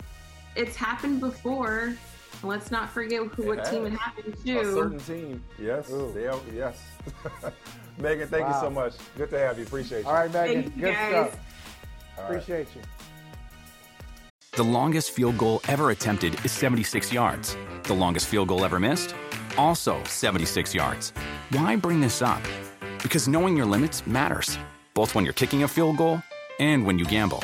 It's 0.55 0.75
happened 0.75 1.19
before. 1.19 1.95
Let's 2.43 2.71
not 2.71 2.89
forget 2.89 3.25
who 3.27 3.47
what 3.47 3.59
It 3.59 3.65
team 3.65 3.85
it 3.85 3.93
happened 3.93 4.35
to. 4.45 4.59
A 4.59 4.63
certain 4.65 4.99
team. 4.99 5.43
Yes. 5.59 5.87
They 5.87 6.29
yes. 6.53 6.81
Megan, 7.97 8.27
thank 8.27 8.47
you 8.47 8.53
so 8.59 8.69
much. 8.69 8.93
Good 9.17 9.29
to 9.29 9.39
have 9.39 9.57
you. 9.57 9.65
Appreciate 9.65 10.01
you. 10.01 10.07
All 10.07 10.13
right, 10.13 10.31
Megan. 10.31 10.63
Thank 10.63 10.75
you, 10.75 10.81
Good 10.81 10.93
guys. 10.93 11.09
stuff. 11.09 11.39
All 12.17 12.23
right. 12.23 12.29
Appreciate 12.31 12.67
you. 12.75 12.81
The 14.55 14.63
longest 14.63 15.11
field 15.11 15.37
goal 15.37 15.61
ever 15.67 15.91
attempted 15.91 16.43
is 16.45 16.51
76 16.51 17.11
yards. 17.11 17.57
The 17.83 17.93
longest 17.93 18.27
field 18.27 18.47
goal 18.47 18.63
ever 18.63 18.79
missed? 18.79 19.13
Also 19.57 20.01
76 20.05 20.73
yards. 20.73 21.11
Why 21.51 21.75
bring 21.75 21.99
this 21.99 22.21
up? 22.21 22.41
Because 23.03 23.27
knowing 23.27 23.57
your 23.57 23.65
limits 23.65 24.07
matters, 24.07 24.57
both 24.93 25.13
when 25.13 25.25
you're 25.25 25.33
kicking 25.33 25.63
a 25.63 25.67
field 25.67 25.97
goal 25.97 26.21
and 26.59 26.85
when 26.85 26.97
you 26.97 27.05
gamble. 27.05 27.43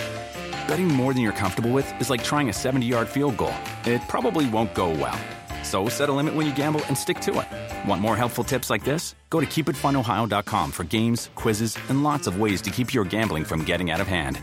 Betting 0.72 0.88
more 0.88 1.14
than 1.14 1.22
you're 1.22 1.34
comfortable 1.34 1.72
with 1.72 1.94
is 2.00 2.10
like 2.10 2.24
trying 2.24 2.48
a 2.48 2.54
70 2.54 2.86
yard 2.86 3.10
field 3.10 3.36
goal. 3.36 3.54
It 3.84 4.02
probably 4.08 4.50
won't 4.50 4.74
go 4.74 4.92
well. 4.92 5.20
So 5.64 5.90
set 5.90 6.08
a 6.08 6.14
limit 6.14 6.34
when 6.34 6.48
you 6.48 6.56
gamble 6.56 6.80
and 6.86 6.98
stick 6.98 7.20
to 7.28 7.42
it. 7.42 7.90
Want 7.90 8.02
more 8.02 8.16
helpful 8.16 8.46
tips 8.46 8.70
like 8.70 8.86
this? 8.86 9.14
Go 9.30 9.42
to 9.42 9.46
keepitfunohio.com 9.46 10.72
for 10.72 10.86
games, 10.86 11.30
quizzes, 11.36 11.78
and 11.90 12.06
lots 12.06 12.26
of 12.26 12.40
ways 12.40 12.62
to 12.62 12.70
keep 12.70 12.94
your 12.94 13.04
gambling 13.04 13.44
from 13.44 13.66
getting 13.66 13.92
out 13.92 14.00
of 14.00 14.08
hand. 14.08 14.40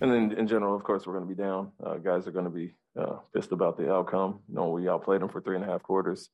And 0.00 0.08
then 0.08 0.30
in 0.38 0.46
general, 0.46 0.76
of 0.76 0.84
course, 0.84 1.04
we're 1.04 1.14
going 1.14 1.28
to 1.28 1.34
be 1.34 1.42
down. 1.42 1.72
Uh, 1.84 1.94
guys 1.94 2.28
are 2.28 2.32
going 2.32 2.44
to 2.44 2.50
be 2.52 2.74
uh, 2.96 3.16
pissed 3.34 3.50
about 3.50 3.76
the 3.76 3.92
outcome. 3.92 4.38
You 4.48 4.54
know, 4.54 4.68
we 4.68 4.88
outplayed 4.88 5.20
them 5.20 5.28
for 5.30 5.40
three 5.40 5.56
and 5.56 5.64
a 5.64 5.68
half 5.68 5.82
quarters, 5.82 6.30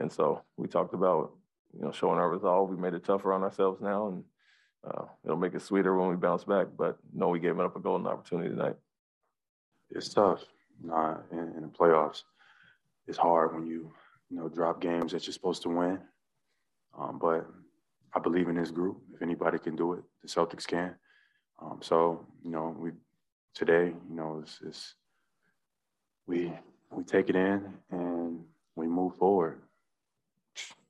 and 0.00 0.10
so 0.10 0.42
we 0.56 0.66
talked 0.66 0.92
about 0.92 1.37
you 1.78 1.84
know 1.84 1.92
showing 1.92 2.18
our 2.18 2.30
resolve. 2.30 2.70
We 2.70 2.76
made 2.76 2.94
it 2.94 3.04
tougher 3.04 3.32
on 3.32 3.42
ourselves 3.42 3.80
now, 3.80 4.08
and 4.08 4.24
uh, 4.86 5.04
it'll 5.24 5.36
make 5.36 5.54
it 5.54 5.62
sweeter 5.62 5.96
when 5.96 6.08
we 6.10 6.16
bounce 6.16 6.44
back. 6.44 6.66
But 6.76 6.98
no, 7.12 7.28
we 7.28 7.38
gave 7.38 7.58
up 7.60 7.76
a 7.76 7.80
golden 7.80 8.06
opportunity 8.06 8.50
tonight. 8.50 8.76
it's 9.90 10.08
tough. 10.08 10.44
Nah, 10.82 11.18
in, 11.32 11.52
in 11.56 11.62
the 11.62 11.68
playoffs, 11.68 12.22
it's 13.06 13.18
hard 13.18 13.54
when 13.54 13.66
you 13.66 13.92
you 14.28 14.36
know 14.36 14.48
drop 14.48 14.80
games 14.80 15.12
that 15.12 15.26
you're 15.26 15.32
supposed 15.32 15.62
to 15.62 15.68
win. 15.68 15.98
Um, 16.98 17.18
but 17.20 17.46
I 18.14 18.18
believe 18.18 18.48
in 18.48 18.56
this 18.56 18.70
group. 18.70 19.00
If 19.14 19.22
anybody 19.22 19.58
can 19.58 19.76
do 19.76 19.92
it, 19.92 20.02
the 20.22 20.28
Celtics 20.28 20.66
can. 20.66 20.94
Um, 21.62 21.78
so 21.80 22.26
you 22.42 22.50
know, 22.50 22.74
we 22.78 22.90
today, 23.54 23.92
you 24.08 24.16
know, 24.16 24.40
it's, 24.42 24.58
it's 24.66 24.94
we 26.26 26.52
we 26.90 27.04
take 27.04 27.28
it 27.28 27.36
in 27.36 27.72
and 27.90 28.40
we 28.74 28.86
move 28.88 29.16
forward. 29.16 29.60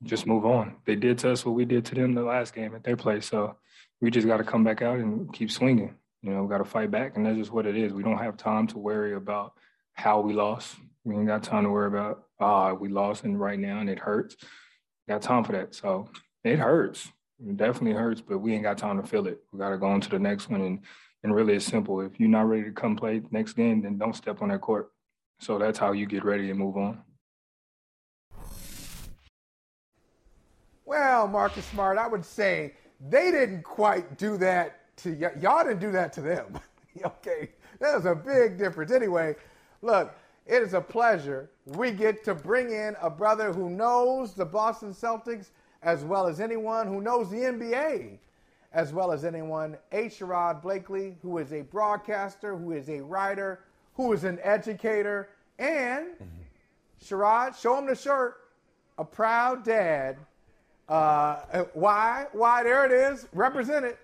Just 0.03 0.25
move 0.25 0.45
on. 0.45 0.75
They 0.85 0.95
did 0.95 1.17
to 1.19 1.31
us 1.31 1.45
what 1.45 1.55
we 1.55 1.65
did 1.65 1.85
to 1.85 1.95
them 1.95 2.13
the 2.13 2.23
last 2.23 2.53
game 2.53 2.75
at 2.75 2.83
their 2.83 2.97
place. 2.97 3.25
So 3.25 3.55
we 4.01 4.11
just 4.11 4.27
got 4.27 4.37
to 4.37 4.43
come 4.43 4.63
back 4.63 4.81
out 4.81 4.99
and 4.99 5.31
keep 5.33 5.51
swinging. 5.51 5.95
You 6.21 6.31
know, 6.31 6.47
got 6.47 6.57
to 6.57 6.65
fight 6.65 6.91
back, 6.91 7.15
and 7.15 7.25
that's 7.25 7.37
just 7.37 7.51
what 7.51 7.65
it 7.65 7.77
is. 7.77 7.93
We 7.93 8.03
don't 8.03 8.17
have 8.17 8.35
time 8.35 8.67
to 8.67 8.77
worry 8.77 9.15
about 9.15 9.53
how 9.93 10.19
we 10.19 10.33
lost. 10.33 10.75
We 11.03 11.15
ain't 11.15 11.27
got 11.27 11.43
time 11.43 11.63
to 11.63 11.69
worry 11.69 11.87
about 11.87 12.23
ah 12.39 12.73
we 12.73 12.87
lost 12.87 13.23
and 13.23 13.39
right 13.39 13.59
now 13.59 13.79
and 13.79 13.89
it 13.89 13.99
hurts. 13.99 14.35
Got 15.07 15.21
time 15.21 15.43
for 15.43 15.53
that. 15.53 15.75
So 15.75 16.09
it 16.43 16.59
hurts. 16.59 17.11
It 17.45 17.57
definitely 17.57 17.93
hurts, 17.93 18.21
but 18.21 18.39
we 18.39 18.53
ain't 18.53 18.63
got 18.63 18.77
time 18.77 19.01
to 19.01 19.07
feel 19.07 19.27
it. 19.27 19.39
We 19.51 19.59
got 19.59 19.69
to 19.69 19.77
go 19.77 19.87
on 19.87 20.01
to 20.01 20.09
the 20.09 20.19
next 20.19 20.49
one, 20.49 20.61
and 20.61 20.79
and 21.23 21.35
really 21.35 21.55
it's 21.55 21.65
simple. 21.65 22.01
If 22.01 22.19
you're 22.19 22.29
not 22.29 22.47
ready 22.47 22.63
to 22.63 22.71
come 22.71 22.95
play 22.95 23.21
next 23.31 23.53
game, 23.53 23.81
then 23.81 23.97
don't 23.97 24.15
step 24.15 24.41
on 24.41 24.49
that 24.49 24.61
court. 24.61 24.91
So 25.39 25.57
that's 25.57 25.79
how 25.79 25.93
you 25.93 26.05
get 26.05 26.23
ready 26.23 26.49
and 26.49 26.59
move 26.59 26.77
on. 26.77 27.01
Well, 30.89 31.27
Marcus 31.27 31.65
Smart, 31.65 31.99
I 31.99 32.07
would 32.07 32.25
say 32.25 32.73
they 33.11 33.29
didn't 33.29 33.61
quite 33.61 34.17
do 34.17 34.37
that 34.37 34.95
to 34.97 35.11
y- 35.11 35.33
y'all. 35.39 35.63
Didn't 35.63 35.81
do 35.81 35.91
that 35.91 36.11
to 36.13 36.21
them. 36.21 36.59
okay, 37.05 37.51
there's 37.79 38.05
a 38.05 38.15
big 38.15 38.57
difference. 38.57 38.91
Anyway, 38.91 39.35
look, 39.83 40.15
it 40.47 40.63
is 40.63 40.73
a 40.73 40.81
pleasure. 40.81 41.51
We 41.67 41.91
get 41.91 42.23
to 42.23 42.33
bring 42.33 42.71
in 42.71 42.95
a 43.03 43.09
brother 43.11 43.53
who 43.53 43.69
knows 43.69 44.33
the 44.33 44.45
Boston 44.45 44.95
Celtics 44.95 45.51
as 45.83 46.03
well 46.03 46.25
as 46.25 46.39
anyone 46.39 46.87
who 46.87 47.01
knows 47.01 47.29
the 47.29 47.37
NBA, 47.37 48.17
as 48.73 48.91
well 48.91 49.11
as 49.11 49.23
anyone. 49.23 49.77
A. 49.91 50.05
Sherrod 50.05 50.63
Blakely, 50.63 51.17
who 51.21 51.37
is 51.37 51.53
a 51.53 51.61
broadcaster, 51.61 52.57
who 52.57 52.71
is 52.71 52.89
a 52.89 52.99
writer, 53.01 53.59
who 53.93 54.11
is 54.11 54.23
an 54.23 54.39
educator, 54.41 55.29
and 55.59 56.07
mm-hmm. 56.15 56.25
Sherrod, 56.99 57.61
show 57.61 57.77
him 57.77 57.85
the 57.85 57.93
shirt. 57.93 58.37
A 58.97 59.05
proud 59.05 59.63
dad. 59.63 60.17
Uh, 60.89 61.63
why? 61.73 62.25
Why? 62.33 62.63
There 62.63 62.85
it 62.85 62.91
is. 63.13 63.27
Represent 63.33 63.85
it. 63.85 63.99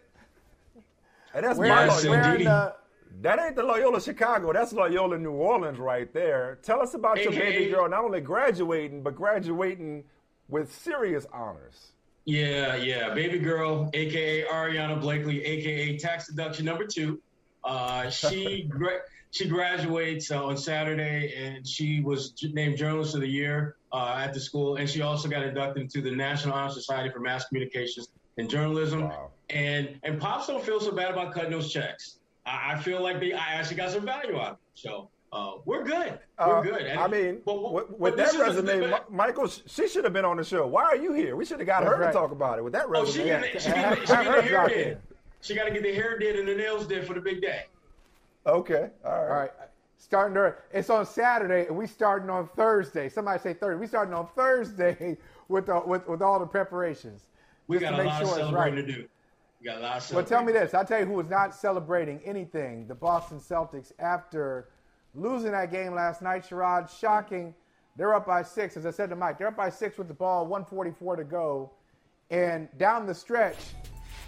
And 1.33 1.43
that's 1.45 1.57
Wearing- 1.57 1.87
my 1.87 2.03
wearing 2.09 2.43
the- 2.45 2.75
That 3.21 3.39
ain't 3.39 3.55
the 3.55 3.63
Loyola 3.63 4.01
Chicago. 4.01 4.53
That's 4.53 4.71
Loyola 4.73 5.17
New 5.17 5.31
Orleans 5.31 5.79
right 5.79 6.11
there. 6.13 6.59
Tell 6.61 6.81
us 6.81 6.93
about 6.93 7.17
your 7.21 7.31
AKA 7.31 7.51
baby 7.59 7.71
girl 7.71 7.87
not 7.89 8.03
only 8.03 8.21
graduating, 8.21 9.03
but 9.03 9.15
graduating 9.15 10.03
with 10.49 10.71
serious 10.73 11.25
honors. 11.33 11.93
Yeah, 12.25 12.75
yeah. 12.75 13.13
Baby 13.13 13.39
girl, 13.39 13.89
aka 13.93 14.43
Ariana 14.45 14.99
Blakely, 14.99 15.43
aka 15.45 15.97
tax 15.97 16.27
deduction 16.27 16.65
number 16.65 16.85
two. 16.85 17.21
Uh, 17.63 18.09
she 18.09 18.63
gra- 18.69 19.01
she 19.31 19.47
graduates 19.47 20.29
uh, 20.31 20.43
on 20.45 20.57
Saturday, 20.57 21.33
and 21.35 21.65
she 21.67 22.01
was 22.01 22.33
named 22.53 22.77
Journalist 22.77 23.15
of 23.15 23.21
the 23.21 23.27
Year 23.29 23.75
uh, 23.95 24.17
at 24.19 24.33
the 24.33 24.39
school, 24.39 24.75
and 24.75 24.89
she 24.89 25.01
also 25.01 25.29
got 25.29 25.43
inducted 25.43 25.81
into 25.83 26.01
the 26.01 26.11
National 26.11 26.53
Honor 26.53 26.71
Society 26.73 27.09
for 27.09 27.19
Mass 27.19 27.45
Communications 27.47 28.09
and 28.37 28.49
Journalism. 28.49 29.09
And 29.49 29.99
and 30.03 30.19
pops 30.19 30.47
don't 30.47 30.63
feel 30.63 30.79
so 30.81 30.91
bad 30.91 31.11
about 31.11 31.33
cutting 31.33 31.51
those 31.51 31.71
checks. 31.71 32.17
I, 32.45 32.73
I 32.73 32.81
feel 32.81 33.01
like 33.01 33.19
they 33.19 33.31
I 33.33 33.53
actually 33.53 33.77
got 33.77 33.91
some 33.91 34.05
value 34.05 34.37
out 34.37 34.47
of 34.47 34.53
it. 34.53 34.59
So 34.73 35.09
uh, 35.31 35.53
we're 35.65 35.83
good. 35.83 36.19
We're 36.39 36.57
Uh, 36.59 36.61
good. 36.61 36.81
And- 36.81 36.99
I 36.99 37.07
mean, 37.07 37.41
but, 37.45 37.61
but- 37.61 37.71
with, 37.73 37.87
but 37.89 37.99
with 37.99 38.15
this 38.17 38.33
that 38.33 38.49
is 38.49 38.55
the- 38.57 38.63
resume, 38.63 38.89
but- 38.91 39.11
Michael, 39.11 39.47
she 39.47 39.87
should 39.87 40.03
have 40.03 40.13
been 40.13 40.25
on 40.25 40.37
the 40.37 40.43
show. 40.43 40.67
Why 40.67 40.83
are 40.83 40.97
you 40.97 41.13
here? 41.13 41.35
We 41.37 41.45
should 41.45 41.59
have 41.59 41.67
got 41.67 41.83
That's 41.83 41.95
her 41.95 42.01
right. 42.01 42.07
to 42.07 42.13
talk 42.13 42.31
about 42.31 42.57
it. 42.59 42.63
With 42.63 42.73
that 42.73 42.85
Oh, 42.87 42.89
resume, 42.89 43.23
she 43.23 43.23
get, 43.23 43.61
she 43.61 43.69
get, 43.69 43.99
she 43.99 44.05
get 44.07 44.23
the 44.25 44.41
hair 44.41 44.67
did. 44.67 44.97
She 45.41 45.55
got 45.55 45.65
to 45.65 45.71
get 45.71 45.83
the 45.83 45.93
hair 45.93 46.17
did 46.19 46.37
and 46.39 46.47
the 46.47 46.55
nails 46.55 46.85
did 46.87 47.05
for 47.07 47.13
the 47.13 47.21
big 47.21 47.41
day. 47.41 47.63
Okay, 48.47 48.89
all 49.05 49.11
right. 49.11 49.29
All 49.29 49.39
right. 49.39 49.51
Starting 50.05 50.53
it's 50.71 50.91
on 50.91 51.03
Saturday, 51.03 51.65
and 51.65 51.75
we 51.75 51.87
starting 51.87 52.29
on 52.29 52.47
Thursday. 52.49 53.09
Somebody 53.09 53.39
say 53.39 53.55
Thursday. 53.55 53.81
We 53.81 53.87
starting 53.87 54.13
on 54.13 54.27
Thursday 54.35 55.17
with 55.47 55.65
the, 55.65 55.81
with, 55.83 56.07
with 56.07 56.21
all 56.21 56.37
the 56.37 56.45
preparations. 56.45 57.23
We 57.65 57.79
got 57.79 57.89
to 57.89 57.95
a 57.95 58.03
make 58.03 58.07
lot 58.09 58.19
sure 58.19 58.27
of 58.27 58.29
it's 58.29 58.37
celebrating 58.37 58.75
right. 58.75 58.85
to 58.85 58.93
do. 58.93 59.07
We 59.59 59.65
got 59.65 59.77
a 59.77 59.81
lot 59.81 59.97
of 59.97 60.15
Well, 60.15 60.23
tell 60.23 60.43
me 60.43 60.53
this. 60.53 60.75
I'll 60.75 60.85
tell 60.85 60.99
you 60.99 61.07
who 61.07 61.13
was 61.13 61.27
not 61.27 61.55
celebrating 61.55 62.21
anything. 62.23 62.85
The 62.85 62.93
Boston 62.93 63.39
Celtics 63.39 63.93
after 63.97 64.69
losing 65.15 65.53
that 65.53 65.71
game 65.71 65.95
last 65.95 66.21
night. 66.21 66.45
Sherrod, 66.47 66.87
shocking. 66.99 67.55
They're 67.95 68.13
up 68.13 68.27
by 68.27 68.43
six. 68.43 68.77
As 68.77 68.85
I 68.85 68.91
said 68.91 69.09
to 69.09 69.15
Mike, 69.15 69.39
they're 69.39 69.47
up 69.47 69.57
by 69.57 69.71
six 69.71 69.97
with 69.97 70.07
the 70.07 70.13
ball, 70.13 70.45
144 70.45 71.15
to 71.15 71.23
go. 71.23 71.71
And 72.29 72.69
down 72.77 73.07
the 73.07 73.15
stretch, 73.15 73.57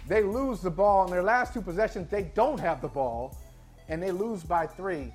they 0.08 0.24
lose 0.24 0.60
the 0.60 0.70
ball. 0.70 1.04
In 1.04 1.12
their 1.12 1.22
last 1.22 1.54
two 1.54 1.62
possessions, 1.62 2.10
they 2.10 2.32
don't 2.34 2.58
have 2.58 2.82
the 2.82 2.88
ball, 2.88 3.38
and 3.88 4.02
they 4.02 4.10
lose 4.10 4.42
by 4.42 4.66
three. 4.66 5.12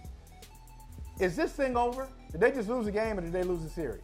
Is 1.20 1.36
this 1.36 1.52
thing 1.52 1.78
over? 1.78 2.08
Did 2.32 2.42
they 2.42 2.52
just 2.52 2.70
lose 2.70 2.88
a 2.88 2.92
game, 2.92 3.18
or 3.18 3.22
did 3.22 3.32
they 3.32 3.44
lose 3.44 3.62
the 3.62 3.70
series? 3.70 4.04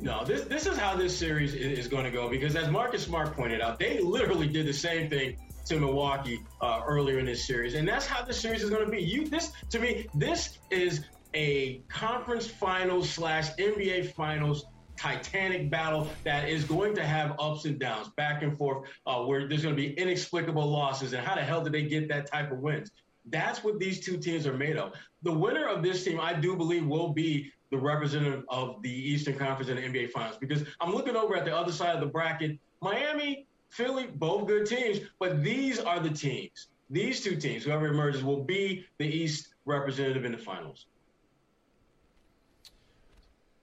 No, 0.00 0.24
this 0.24 0.42
this 0.42 0.66
is 0.66 0.76
how 0.76 0.94
this 0.94 1.16
series 1.16 1.54
is 1.54 1.88
going 1.88 2.04
to 2.04 2.10
go 2.10 2.28
because 2.28 2.54
as 2.54 2.70
Marcus 2.70 3.02
Smart 3.02 3.34
pointed 3.34 3.60
out, 3.60 3.78
they 3.78 4.00
literally 4.00 4.46
did 4.46 4.66
the 4.66 4.72
same 4.72 5.08
thing 5.08 5.36
to 5.64 5.80
Milwaukee 5.80 6.40
uh, 6.60 6.82
earlier 6.86 7.18
in 7.18 7.26
this 7.26 7.46
series, 7.46 7.74
and 7.74 7.88
that's 7.88 8.06
how 8.06 8.24
this 8.24 8.38
series 8.38 8.62
is 8.62 8.70
going 8.70 8.84
to 8.84 8.90
be. 8.90 9.02
You 9.02 9.26
this 9.26 9.52
to 9.70 9.80
me, 9.80 10.06
this 10.14 10.58
is 10.70 11.04
a 11.34 11.82
conference 11.88 12.46
finals 12.46 13.08
slash 13.08 13.54
NBA 13.56 14.12
finals 14.12 14.66
titanic 14.96 15.70
battle 15.70 16.08
that 16.24 16.48
is 16.48 16.64
going 16.64 16.94
to 16.94 17.04
have 17.04 17.36
ups 17.38 17.64
and 17.64 17.78
downs, 17.78 18.08
back 18.16 18.42
and 18.42 18.56
forth, 18.56 18.88
uh, 19.06 19.22
where 19.22 19.46
there's 19.46 19.62
going 19.62 19.76
to 19.76 19.80
be 19.80 19.92
inexplicable 19.94 20.66
losses, 20.66 21.12
and 21.12 21.26
how 21.26 21.34
the 21.34 21.42
hell 21.42 21.62
did 21.62 21.72
they 21.72 21.82
get 21.82 22.08
that 22.08 22.30
type 22.30 22.50
of 22.50 22.58
wins? 22.58 22.90
That's 23.26 23.64
what 23.64 23.78
these 23.78 24.00
two 24.00 24.16
teams 24.16 24.46
are 24.46 24.56
made 24.56 24.76
of. 24.76 24.92
The 25.22 25.32
winner 25.32 25.66
of 25.66 25.82
this 25.82 26.04
team, 26.04 26.20
I 26.20 26.32
do 26.32 26.56
believe, 26.56 26.86
will 26.86 27.12
be 27.12 27.50
the 27.70 27.78
representative 27.78 28.44
of 28.48 28.80
the 28.82 28.90
Eastern 28.90 29.36
Conference 29.36 29.68
in 29.68 29.76
the 29.76 29.82
NBA 29.82 30.10
Finals 30.10 30.36
because 30.38 30.62
I'm 30.80 30.94
looking 30.94 31.16
over 31.16 31.36
at 31.36 31.44
the 31.44 31.54
other 31.54 31.72
side 31.72 31.94
of 31.94 32.00
the 32.00 32.06
bracket. 32.06 32.58
Miami, 32.80 33.46
Philly, 33.70 34.06
both 34.06 34.46
good 34.46 34.66
teams, 34.66 35.00
but 35.18 35.42
these 35.42 35.80
are 35.80 35.98
the 35.98 36.10
teams. 36.10 36.68
These 36.88 37.22
two 37.22 37.36
teams, 37.36 37.64
whoever 37.64 37.86
emerges, 37.88 38.22
will 38.22 38.44
be 38.44 38.86
the 38.98 39.06
East 39.06 39.54
representative 39.64 40.24
in 40.24 40.32
the 40.32 40.38
finals. 40.38 40.86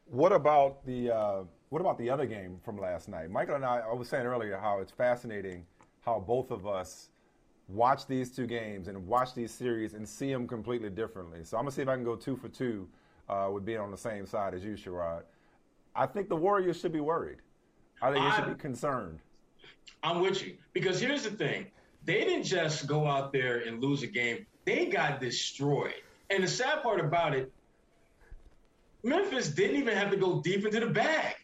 What 0.08 0.34
about 0.34 0.86
the 0.86 1.10
uh, 1.10 1.44
what 1.70 1.80
about 1.80 1.98
the 1.98 2.10
other 2.10 2.26
game 2.26 2.60
from 2.64 2.78
last 2.78 3.08
night? 3.08 3.32
Michael 3.32 3.56
and 3.56 3.66
I, 3.66 3.80
I 3.80 3.94
was 3.94 4.10
saying 4.10 4.26
earlier 4.26 4.58
how 4.58 4.80
it's 4.80 4.92
fascinating 4.92 5.66
how 6.02 6.20
both 6.20 6.52
of 6.52 6.68
us 6.68 7.10
watch 7.68 8.08
these 8.08 8.32
two 8.32 8.46
games 8.46 8.88
and 8.88 9.08
watch 9.08 9.34
these 9.34 9.52
series 9.52 9.94
and 9.94 10.08
see 10.08 10.32
them 10.32 10.48
completely 10.48 10.90
differently. 10.90 11.44
So 11.44 11.58
I'm 11.58 11.64
gonna 11.64 11.72
see 11.72 11.82
if 11.82 11.88
I 11.88 11.96
can 11.96 12.04
go 12.04 12.16
two 12.16 12.36
for 12.36 12.50
two 12.50 12.88
uh, 13.30 13.50
with 13.52 13.66
being 13.66 13.80
on 13.80 13.92
the 13.92 13.98
same 13.98 14.26
side 14.26 14.54
as 14.54 14.64
you, 14.64 14.74
Sherrod. 14.74 15.24
I 15.96 16.06
think 16.06 16.30
the 16.30 16.36
Warriors 16.36 16.80
should 16.80 16.92
be 16.92 17.00
worried. 17.00 17.38
I 18.02 18.12
think 18.12 18.24
they 18.24 18.36
should 18.36 18.58
be 18.58 18.62
concerned. 18.62 19.20
I'm 20.02 20.20
with 20.20 20.44
you 20.44 20.58
because 20.74 21.00
here's 21.00 21.24
the 21.24 21.32
thing: 21.32 21.68
they 22.04 22.26
didn't 22.26 22.44
just 22.44 22.88
go 22.88 23.08
out 23.08 23.32
there 23.32 23.60
and 23.60 23.82
lose 23.82 24.04
a 24.04 24.08
game; 24.08 24.46
they 24.66 24.88
got 24.88 25.20
destroyed. 25.20 25.94
And 26.30 26.44
the 26.44 26.48
sad 26.48 26.84
part 26.84 27.00
about 27.00 27.36
it, 27.36 27.52
Memphis 29.04 29.50
didn't 29.50 29.78
even 29.78 29.96
have 29.96 30.10
to 30.12 30.18
go 30.18 30.42
deep 30.42 30.66
into 30.66 30.80
the 30.80 30.88
bag. 30.88 31.36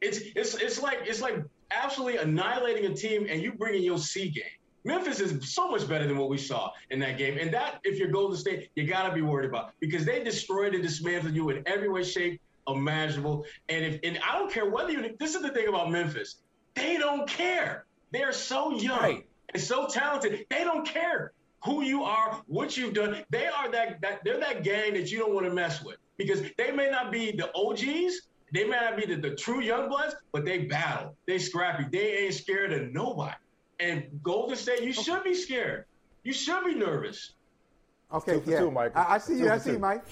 It's 0.00 0.18
it's 0.34 0.54
it's 0.54 0.80
like 0.80 1.00
it's 1.02 1.20
like 1.20 1.42
absolutely 1.70 2.18
annihilating 2.18 2.90
a 2.90 2.94
team, 2.94 3.26
and 3.28 3.42
you 3.42 3.52
bring 3.52 3.74
in 3.74 3.82
your 3.82 3.98
C 3.98 4.30
game. 4.30 4.44
Memphis 4.84 5.20
is 5.20 5.52
so 5.52 5.70
much 5.70 5.88
better 5.88 6.06
than 6.06 6.18
what 6.18 6.28
we 6.28 6.38
saw 6.38 6.72
in 6.90 6.98
that 7.00 7.18
game, 7.18 7.38
and 7.38 7.52
that 7.54 7.80
if 7.84 7.98
you're 7.98 8.08
Golden 8.08 8.36
State, 8.36 8.70
you 8.74 8.84
got 8.84 9.08
to 9.08 9.14
be 9.14 9.22
worried 9.22 9.48
about 9.48 9.72
because 9.80 10.04
they 10.04 10.22
destroyed 10.24 10.74
and 10.74 10.82
dismantled 10.82 11.34
you 11.34 11.50
in 11.50 11.62
every 11.66 11.88
way, 11.88 12.02
shape 12.02 12.40
imaginable. 12.68 13.44
And 13.68 13.84
if 13.84 14.00
and 14.02 14.18
I 14.28 14.38
don't 14.38 14.50
care 14.50 14.68
whether 14.68 14.90
you. 14.90 15.14
This 15.18 15.34
is 15.34 15.42
the 15.42 15.50
thing 15.50 15.68
about 15.68 15.90
Memphis 15.90 16.36
they 16.74 16.96
don't 16.96 17.28
care. 17.28 17.84
They're 18.12 18.32
so 18.32 18.72
young 18.72 19.22
and 19.52 19.62
so 19.62 19.86
talented. 19.86 20.46
They 20.48 20.64
don't 20.64 20.86
care 20.86 21.32
who 21.64 21.82
you 21.82 22.02
are, 22.02 22.42
what 22.46 22.76
you've 22.76 22.94
done. 22.94 23.24
They 23.30 23.46
are 23.46 23.70
that, 23.70 24.00
that 24.00 24.24
they're 24.24 24.40
that 24.40 24.64
gang 24.64 24.94
that 24.94 25.10
you 25.10 25.18
don't 25.18 25.34
want 25.34 25.46
to 25.46 25.52
mess 25.52 25.82
with 25.82 25.96
because 26.16 26.42
they 26.58 26.70
may 26.72 26.90
not 26.90 27.12
be 27.12 27.32
the 27.32 27.54
OGs, 27.54 28.22
they 28.52 28.64
may 28.64 28.76
not 28.76 28.96
be 28.96 29.06
the, 29.06 29.16
the 29.16 29.34
true 29.34 29.60
young 29.60 29.88
bloods, 29.88 30.14
but 30.32 30.44
they 30.44 30.58
battle. 30.58 31.14
They 31.26 31.38
scrappy. 31.38 31.84
They 31.90 32.24
ain't 32.24 32.34
scared 32.34 32.72
of 32.72 32.92
nobody. 32.92 33.34
And 33.82 34.04
Golden 34.22 34.56
State, 34.56 34.82
you 34.82 34.92
should 34.92 35.24
be 35.24 35.34
scared. 35.34 35.86
You 36.22 36.32
should 36.32 36.64
be 36.64 36.74
nervous. 36.76 37.32
Okay, 38.12 38.34
Two 38.34 38.40
for 38.42 38.50
yeah. 38.50 38.58
two, 38.60 38.70
Michael. 38.70 39.00
I, 39.00 39.14
I 39.14 39.18
see 39.18 39.32
Two 39.34 39.44
you. 39.44 39.50
I 39.50 39.58
see 39.58 39.72
you. 39.72 39.78
Mike. 39.80 40.04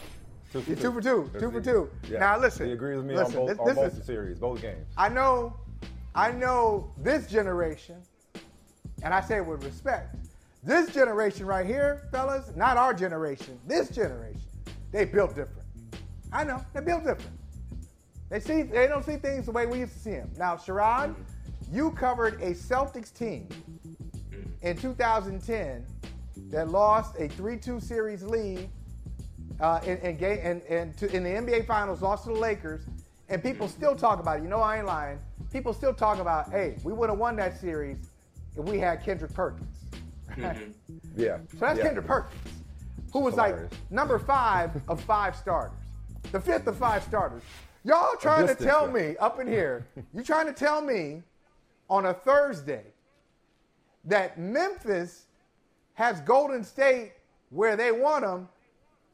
Two 0.52 0.60
for 0.62 0.70
You're 0.70 0.76
two. 0.76 0.82
two 0.82 0.92
for 0.92 1.00
two. 1.02 1.30
That's 1.32 1.44
Two 1.44 1.50
for 1.52 1.60
two. 1.60 1.90
Yeah. 2.10 2.18
Now 2.18 2.38
listen. 2.40 2.66
He 2.66 2.72
agrees 2.72 2.96
with 2.96 3.06
me 3.06 3.14
listen, 3.14 3.36
on 3.36 3.46
both, 3.46 3.48
this- 3.48 3.58
on 3.60 3.74
both 3.76 3.98
is- 4.00 4.04
series, 4.04 4.38
both 4.40 4.60
games. 4.60 4.86
I 4.98 5.08
know, 5.08 5.54
I 6.16 6.32
know 6.32 6.90
this 6.98 7.28
generation, 7.28 7.96
and 9.04 9.14
I 9.14 9.20
say 9.20 9.36
it 9.36 9.46
with 9.46 9.62
respect. 9.64 10.16
This 10.64 10.92
generation 10.92 11.46
right 11.46 11.64
here, 11.64 12.08
fellas, 12.10 12.50
not 12.56 12.76
our 12.76 12.92
generation. 12.92 13.56
This 13.68 13.88
generation, 13.90 14.40
they 14.90 15.04
built 15.04 15.36
different. 15.36 15.68
I 16.32 16.42
know 16.42 16.64
they 16.74 16.80
built 16.80 17.04
different. 17.04 17.36
They 18.30 18.40
see, 18.40 18.62
they 18.62 18.88
don't 18.88 19.04
see 19.04 19.16
things 19.16 19.46
the 19.46 19.52
way 19.52 19.66
we 19.66 19.78
used 19.78 19.92
to 19.92 19.98
see 20.00 20.10
them. 20.12 20.30
Now, 20.36 20.56
Sherrod, 20.56 21.14
you 21.72 21.92
covered 21.92 22.34
a 22.42 22.52
Celtics 22.52 23.12
team 23.12 23.48
in 24.62 24.76
2010 24.76 25.86
that 26.50 26.68
lost 26.68 27.14
a 27.16 27.28
3-2 27.28 27.82
series 27.82 28.22
lead 28.22 28.68
uh, 29.60 29.80
in, 29.84 29.98
in, 29.98 30.16
ga- 30.16 30.40
in, 30.42 30.60
in, 30.62 30.92
to, 30.94 31.14
in 31.14 31.22
the 31.22 31.30
NBA 31.30 31.66
Finals, 31.66 32.02
lost 32.02 32.24
to 32.24 32.30
the 32.30 32.38
Lakers, 32.38 32.82
and 33.28 33.42
people 33.42 33.68
still 33.68 33.94
talk 33.94 34.18
about 34.18 34.38
it. 34.38 34.42
You 34.42 34.48
know, 34.48 34.60
I 34.60 34.78
ain't 34.78 34.86
lying. 34.86 35.18
People 35.52 35.72
still 35.72 35.94
talk 35.94 36.18
about, 36.18 36.50
hey, 36.50 36.76
we 36.82 36.92
would 36.92 37.08
have 37.10 37.18
won 37.18 37.36
that 37.36 37.60
series 37.60 38.10
if 38.56 38.64
we 38.64 38.78
had 38.78 39.04
Kendrick 39.04 39.32
Perkins. 39.32 39.78
Yeah. 41.16 41.38
So 41.52 41.58
that's 41.58 41.78
yeah. 41.78 41.84
Kendrick 41.84 42.06
Perkins, 42.06 42.40
who 43.12 43.20
was 43.20 43.34
Hilarious. 43.34 43.70
like 43.70 43.90
number 43.90 44.18
five 44.18 44.70
of 44.88 45.00
five 45.02 45.36
starters, 45.36 45.76
the 46.32 46.40
fifth 46.40 46.66
of 46.66 46.76
five 46.76 47.02
starters. 47.02 47.42
Y'all 47.84 48.14
trying 48.20 48.46
to 48.46 48.54
tell 48.54 48.86
guy. 48.86 48.92
me 48.92 49.16
up 49.18 49.40
in 49.40 49.46
here, 49.46 49.86
you 50.14 50.22
trying 50.22 50.46
to 50.46 50.52
tell 50.52 50.80
me 50.80 51.22
on 51.90 52.06
a 52.06 52.14
Thursday 52.14 52.84
that 54.04 54.38
Memphis 54.38 55.26
has 55.94 56.20
Golden 56.22 56.64
State 56.64 57.12
where 57.50 57.76
they 57.76 57.92
want 57.92 58.24
them 58.24 58.48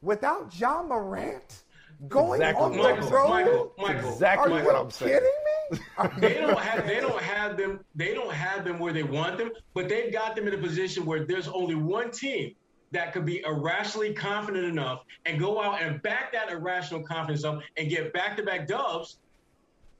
without 0.01 0.57
Ja 0.57 0.83
Morant 0.83 1.63
going 2.07 2.39
Exactly 2.39 2.63
on 2.63 2.77
what 2.77 3.01
the 3.01 3.07
I'm 3.07 3.13
road? 3.13 3.29
Michael, 3.29 3.73
Michael, 3.79 4.11
Exactly 4.13 4.53
Are 4.53 4.59
you 4.59 4.65
what 4.65 4.75
I'm 4.75 4.91
saying. 4.91 5.19
kidding 5.19 5.29
me? 5.29 6.19
they 6.19 6.33
don't 6.35 6.59
have 6.59 6.87
they 6.87 6.99
don't 7.01 7.21
have 7.21 7.57
them 7.57 7.79
they 7.95 8.13
don't 8.13 8.31
have 8.33 8.63
them 8.63 8.79
where 8.79 8.93
they 8.93 9.03
want 9.03 9.37
them, 9.37 9.51
but 9.73 9.89
they've 9.89 10.13
got 10.13 10.35
them 10.35 10.47
in 10.47 10.53
a 10.53 10.57
position 10.57 11.03
where 11.05 11.25
there's 11.25 11.47
only 11.47 11.75
one 11.75 12.11
team 12.11 12.53
that 12.91 13.11
could 13.11 13.25
be 13.25 13.43
irrationally 13.43 14.13
confident 14.13 14.63
enough 14.63 15.01
and 15.25 15.39
go 15.39 15.61
out 15.61 15.81
and 15.81 16.01
back 16.03 16.31
that 16.31 16.49
irrational 16.49 17.03
confidence 17.03 17.43
up 17.43 17.59
and 17.75 17.89
get 17.89 18.13
back-to-back 18.13 18.65
dubs 18.65 19.17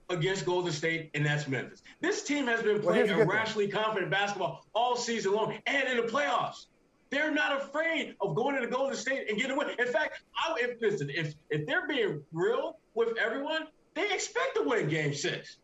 against 0.10 0.46
Golden 0.46 0.72
State, 0.72 1.12
and 1.14 1.26
that's 1.26 1.48
Memphis. 1.48 1.82
This 2.02 2.24
team 2.24 2.48
has 2.48 2.62
been 2.64 2.82
playing 2.82 3.08
the 3.08 3.26
good 3.26 3.30
thing. 3.30 3.72
confident 3.72 4.12
basketball 4.12 4.66
all 4.74 4.96
season 4.96 5.34
long 5.34 5.58
and 5.66 5.88
in 5.90 5.98
the 5.98 6.12
playoffs. 6.12 6.68
They're 7.10 7.32
not 7.32 7.62
afraid 7.62 8.16
of 8.20 8.36
going 8.36 8.56
into 8.56 8.68
Golden 8.68 8.96
State 8.96 9.30
and 9.30 9.38
getting 9.38 9.56
a 9.56 9.58
win. 9.58 9.70
In 9.80 9.88
fact, 9.88 10.22
I, 10.36 10.56
if 10.60 10.82
listen, 10.82 11.10
if 11.10 11.36
if 11.50 11.66
they're 11.66 11.88
being 11.88 12.22
real 12.34 12.80
with 12.96 13.18
everyone, 13.18 13.68
they 13.96 14.12
expect 14.12 14.56
to 14.56 14.64
win 14.64 14.90
Game 14.90 15.14
Six. 15.14 15.58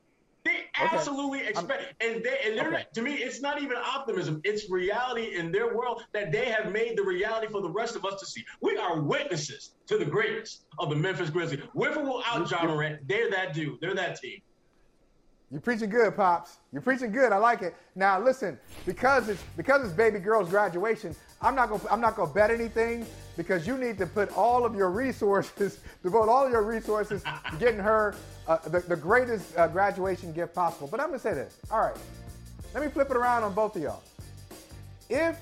They 0.46 0.66
absolutely 0.76 1.48
expect, 1.48 1.94
and 2.02 2.22
they 2.22 2.38
and 2.46 2.58
they're 2.58 2.70
not, 2.70 2.94
to 2.96 3.02
me, 3.02 3.14
it's 3.14 3.42
not 3.42 3.62
even 3.62 3.78
optimism; 3.78 4.42
it's 4.44 4.70
reality 4.70 5.38
in 5.38 5.54
their 5.54 5.74
world 5.74 6.04
that 6.12 6.34
they 6.34 6.46
have 6.46 6.72
made 6.72 6.98
the 6.98 7.04
reality 7.04 7.48
for 7.48 7.62
the 7.62 7.70
rest 7.70 7.96
of 7.96 8.04
us 8.04 8.20
to 8.20 8.26
see. 8.26 8.44
We 8.62 8.76
are 8.76 9.02
witnesses 9.02 9.76
to 9.88 9.98
the 9.98 10.06
greatness 10.06 10.66
of 10.80 10.90
the 10.90 10.98
Memphis 10.98 11.30
Grizzlies. 11.30 11.62
With 11.74 11.96
or 11.96 12.18
without 12.18 12.52
Ja 12.52 12.66
Morant, 12.66 13.08
they're 13.08 13.30
that 13.32 13.54
dude. 13.54 13.80
They're 13.80 13.96
that 13.96 14.20
team. 14.20 14.42
You're 15.50 15.62
preaching 15.62 15.90
good, 15.90 16.16
pops. 16.16 16.58
You're 16.74 16.82
preaching 16.82 17.12
good. 17.12 17.32
I 17.32 17.38
like 17.38 17.62
it. 17.62 17.76
Now 17.96 18.20
listen, 18.20 18.60
because 18.86 19.30
it's 19.30 19.44
because 19.56 19.86
it's 19.86 19.94
baby 19.94 20.20
girl's 20.20 20.50
graduation, 20.50 21.16
I'm 21.44 21.56
not 21.56 21.70
gonna 21.70 21.84
I'm 21.92 22.00
not 22.00 22.16
gonna 22.16 22.32
bet 22.32 22.52
anything 22.52 23.06
because 23.36 23.68
you 23.68 23.78
need 23.78 23.98
to 23.98 24.08
put 24.08 24.36
all 24.38 24.66
of 24.66 24.76
your 24.76 24.90
resources, 24.90 25.80
devote 26.04 26.30
all 26.30 26.50
your 26.50 26.64
resources 26.64 27.22
to 27.24 27.58
getting 27.58 27.80
her 27.80 28.16
uh, 28.48 28.58
the, 28.70 28.80
the 28.80 28.96
greatest 28.96 29.58
uh, 29.58 29.68
graduation 29.68 30.32
gift 30.32 30.56
possible. 30.56 30.88
But 30.88 31.02
I'm 31.02 31.08
gonna 31.08 31.20
say 31.20 31.34
this. 31.34 31.58
All 31.70 31.82
right, 31.82 31.98
let 32.74 32.82
me 32.82 32.90
flip 32.90 33.10
it 33.12 33.18
around 33.18 33.44
on 33.44 33.54
both 33.54 33.76
of 33.76 33.82
y'all. 33.82 34.04
If 35.10 35.38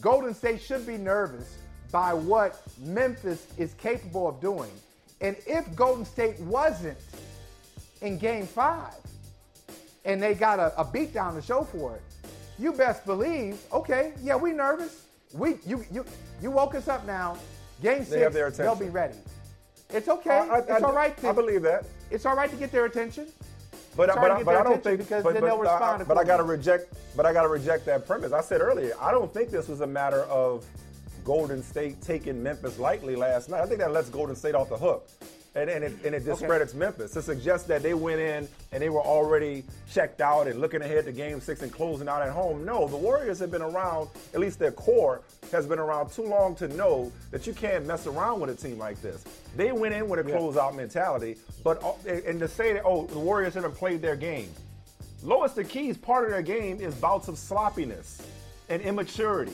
Golden 0.00 0.34
State 0.34 0.62
should 0.62 0.86
be 0.86 0.96
nervous 0.96 1.56
by 1.90 2.14
what 2.14 2.62
Memphis 2.80 3.46
is 3.58 3.74
capable 3.74 4.26
of 4.28 4.40
doing, 4.40 4.70
and 5.20 5.36
if 5.46 5.76
Golden 5.76 6.06
State 6.06 6.40
wasn't 6.40 6.96
in 8.00 8.16
Game 8.16 8.46
Five 8.46 8.94
and 10.06 10.22
they 10.22 10.32
got 10.34 10.58
a, 10.58 10.80
a 10.80 10.84
beat 10.84 11.12
down 11.12 11.34
to 11.34 11.42
show 11.42 11.64
for 11.64 11.96
it, 11.96 12.02
you 12.58 12.72
best 12.72 13.04
believe, 13.04 13.60
okay, 13.72 14.12
yeah, 14.22 14.36
we 14.36 14.52
nervous. 14.52 15.01
We 15.32 15.56
you 15.66 15.84
you 15.90 16.04
you 16.40 16.50
woke 16.50 16.74
us 16.74 16.88
up 16.88 17.06
now. 17.06 17.36
Game 17.82 18.04
They 18.04 18.30
six, 18.30 18.56
they'll 18.56 18.74
be 18.76 18.88
ready. 18.90 19.14
It's 19.90 20.08
okay. 20.08 20.30
I- 20.30 20.46
I- 20.46 20.58
it's 20.58 20.70
I- 20.70 20.80
all 20.80 20.92
right. 20.94 21.16
To, 21.18 21.28
I 21.28 21.32
believe 21.32 21.62
that. 21.62 21.84
It's 22.10 22.24
all 22.26 22.36
right 22.36 22.50
to 22.50 22.56
get 22.56 22.70
their 22.72 22.84
attention. 22.84 23.26
But, 23.94 24.08
but, 24.14 24.30
I, 24.30 24.42
but 24.42 24.54
I 24.56 24.62
don't 24.62 24.82
think 24.82 25.00
because 25.00 25.22
but, 25.22 25.34
then 25.34 25.42
but, 25.42 25.48
they'll 25.48 25.68
I- 25.68 25.72
respond. 25.72 26.08
but 26.08 26.16
I 26.16 26.24
got 26.24 26.38
to 26.38 26.44
reject. 26.44 26.94
But 27.16 27.26
I 27.26 27.32
got 27.32 27.42
to 27.42 27.48
reject 27.48 27.84
that 27.86 28.06
premise. 28.06 28.32
I 28.32 28.40
said 28.40 28.60
earlier, 28.62 28.94
I 29.00 29.10
don't 29.10 29.32
think 29.32 29.50
this 29.50 29.68
was 29.68 29.80
a 29.82 29.86
matter 29.86 30.22
of 30.24 30.64
Golden 31.24 31.62
State 31.62 32.00
taking 32.00 32.42
Memphis 32.42 32.78
lightly 32.78 33.16
last 33.16 33.50
night. 33.50 33.60
I 33.62 33.66
think 33.66 33.80
that 33.80 33.92
lets 33.92 34.08
Golden 34.08 34.34
State 34.34 34.54
off 34.54 34.68
the 34.70 34.78
hook, 34.78 35.08
and, 35.54 35.68
and 35.68 35.84
it, 35.84 35.92
and 36.04 36.14
it 36.14 36.24
discredits 36.24 36.72
Memphis 36.74 37.10
to 37.12 37.20
suggest 37.22 37.68
that 37.68 37.82
they 37.82 37.92
went 37.94 38.20
in 38.20 38.48
and 38.72 38.82
they 38.82 38.88
were 38.88 39.02
already 39.02 39.64
checked 39.90 40.20
out 40.20 40.46
and 40.46 40.60
looking 40.60 40.80
ahead 40.80 41.04
to 41.04 41.12
Game 41.12 41.40
Six 41.40 41.60
and 41.62 41.70
closing 41.70 42.08
out 42.08 42.22
at 42.22 42.30
home. 42.30 42.64
No, 42.64 42.88
the 42.88 42.96
Warriors 42.96 43.38
have 43.40 43.50
been 43.50 43.60
around. 43.62 44.08
At 44.32 44.40
least 44.40 44.58
their 44.58 44.72
core 44.72 45.20
has 45.50 45.66
been 45.66 45.78
around 45.78 46.10
too 46.10 46.22
long 46.22 46.54
to 46.56 46.68
know 46.68 47.12
that 47.30 47.46
you 47.46 47.52
can't 47.52 47.84
mess 47.86 48.06
around 48.06 48.40
with 48.40 48.50
a 48.50 48.54
team 48.54 48.78
like 48.78 49.00
this. 49.02 49.24
They 49.56 49.72
went 49.72 49.94
in 49.94 50.08
with 50.08 50.26
a 50.26 50.28
Yeah. 50.28 50.36
closeout 50.38 50.74
mentality, 50.74 51.36
but 51.62 51.82
uh, 51.84 51.92
and 52.08 52.40
to 52.40 52.48
say 52.48 52.72
that 52.72 52.82
oh 52.86 53.06
the 53.06 53.18
Warriors 53.18 53.52
haven't 53.54 53.74
played 53.74 54.00
their 54.00 54.16
game. 54.16 54.48
Lois 55.22 55.52
the 55.52 55.64
Keys, 55.64 55.96
part 55.96 56.24
of 56.24 56.30
their 56.30 56.42
game 56.42 56.80
is 56.80 56.94
bouts 56.94 57.28
of 57.28 57.38
sloppiness 57.38 58.22
and 58.70 58.80
immaturity. 58.82 59.52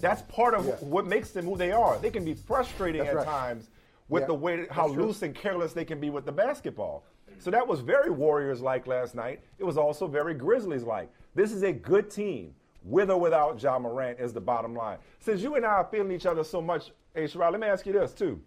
That's 0.00 0.22
part 0.22 0.54
of 0.54 0.66
Yeah. 0.66 0.72
what 0.80 1.06
makes 1.06 1.30
them 1.30 1.44
who 1.44 1.56
they 1.56 1.72
are. 1.72 1.98
They 1.98 2.10
can 2.10 2.24
be 2.24 2.34
frustrating 2.34 3.02
That's 3.04 3.10
at 3.10 3.16
right. 3.18 3.26
times 3.26 3.66
with 4.08 4.22
Yeah, 4.22 4.26
the 4.28 4.34
way 4.34 4.66
how 4.70 4.86
loose 4.86 5.22
and 5.22 5.34
careless 5.34 5.72
they 5.72 5.84
can 5.84 6.00
be 6.00 6.10
with 6.10 6.26
the 6.26 6.32
basketball. 6.32 7.04
So 7.38 7.50
that 7.50 7.66
was 7.66 7.80
very 7.80 8.10
Warriors 8.10 8.60
like 8.60 8.86
last 8.86 9.14
night. 9.14 9.40
It 9.58 9.64
was 9.64 9.76
also 9.76 10.06
very 10.06 10.34
Grizzlies 10.34 10.84
like. 10.84 11.10
This 11.34 11.52
is 11.52 11.62
a 11.62 11.72
good 11.72 12.10
team, 12.10 12.54
with 12.82 13.10
or 13.10 13.20
without 13.20 13.60
Ja 13.62 13.78
Morant, 13.78 14.18
is 14.18 14.32
the 14.32 14.40
bottom 14.40 14.74
line. 14.74 14.98
Since 15.20 15.42
you 15.42 15.54
and 15.56 15.66
I 15.66 15.70
are 15.70 15.88
feeling 15.90 16.12
each 16.12 16.26
other 16.26 16.44
so 16.44 16.62
much, 16.62 16.92
H. 17.14 17.34
Rod, 17.34 17.52
let 17.52 17.60
me 17.60 17.66
ask 17.66 17.84
you 17.84 17.92
this 17.92 18.12
too. 18.14 18.40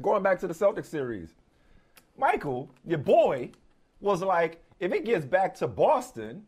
Going 0.00 0.22
back 0.22 0.38
to 0.40 0.46
the 0.46 0.54
Celtics 0.54 0.86
series, 0.86 1.34
Michael, 2.16 2.70
your 2.84 2.98
boy, 2.98 3.50
was 4.00 4.22
like, 4.22 4.62
if 4.80 4.92
it 4.92 5.04
gets 5.04 5.24
back 5.24 5.54
to 5.56 5.66
Boston, 5.66 6.44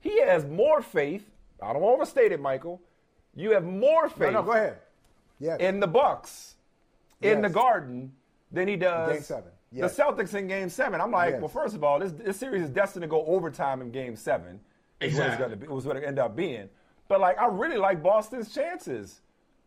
he 0.00 0.20
has 0.20 0.44
more 0.44 0.82
faith. 0.82 1.30
I 1.62 1.72
don't 1.72 1.82
overstate 1.82 2.32
it, 2.32 2.40
Michael. 2.40 2.80
You 3.34 3.52
have 3.52 3.64
more 3.64 4.08
faith 4.08 4.32
No, 4.32 4.40
no, 4.40 4.42
go 4.42 4.52
ahead. 4.52 4.78
Yeah. 5.38 5.56
in 5.58 5.80
the 5.80 5.86
Bucks 5.86 6.56
in 7.22 7.42
the 7.42 7.48
Garden 7.48 8.12
than 8.52 8.68
he 8.68 8.76
does 8.76 9.12
Game 9.12 9.22
seven. 9.22 9.50
Yes. 9.72 9.94
the 9.96 10.02
Celtics 10.02 10.34
in 10.34 10.48
Game 10.48 10.68
Seven. 10.68 11.00
I'm 11.00 11.12
like, 11.12 11.32
Yes. 11.34 11.40
well, 11.40 11.48
first 11.48 11.76
of 11.76 11.84
all, 11.84 12.00
this, 12.00 12.10
this 12.12 12.36
series 12.36 12.62
is 12.62 12.70
destined 12.70 13.02
to 13.02 13.08
go 13.08 13.24
overtime 13.26 13.80
in 13.82 13.90
Game 13.92 14.16
Seven. 14.16 14.58
Is 15.00 15.14
what 15.14 15.26
it's 15.26 15.34
Exactly. 15.34 15.44
gonna 15.44 15.56
be, 15.56 15.66
was 15.68 15.86
what 15.86 15.96
it 15.96 16.04
end 16.04 16.18
up 16.18 16.34
being. 16.34 16.68
But 17.08 17.20
like, 17.20 17.38
I 17.38 17.46
really 17.46 17.76
like 17.76 18.02
Boston's 18.02 18.52
chances 18.52 19.20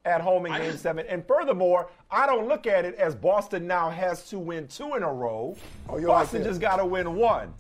at 0.05 0.19
home 0.19 0.45
in 0.45 0.51
Game 0.51 0.71
just- 0.71 0.83
Seven. 0.83 1.05
And 1.07 1.25
furthermore, 1.25 1.89
I 2.11 2.25
don't 2.27 2.47
look 2.49 2.67
at 2.67 2.83
it 2.83 2.95
as 2.95 3.15
Boston 3.15 3.65
now 3.65 3.89
has 3.89 4.29
to 4.29 4.39
win 4.39 4.67
two 4.67 4.95
in 4.95 5.03
a 5.03 5.11
row. 5.13 5.55
Oh, 5.87 5.97
you 5.97 6.07
like 6.07 6.23
Boston 6.23 6.39
this. 6.41 6.49
just 6.49 6.61
got 6.61 6.75
to 6.77 6.85
win 6.85 7.15
one, 7.15 7.53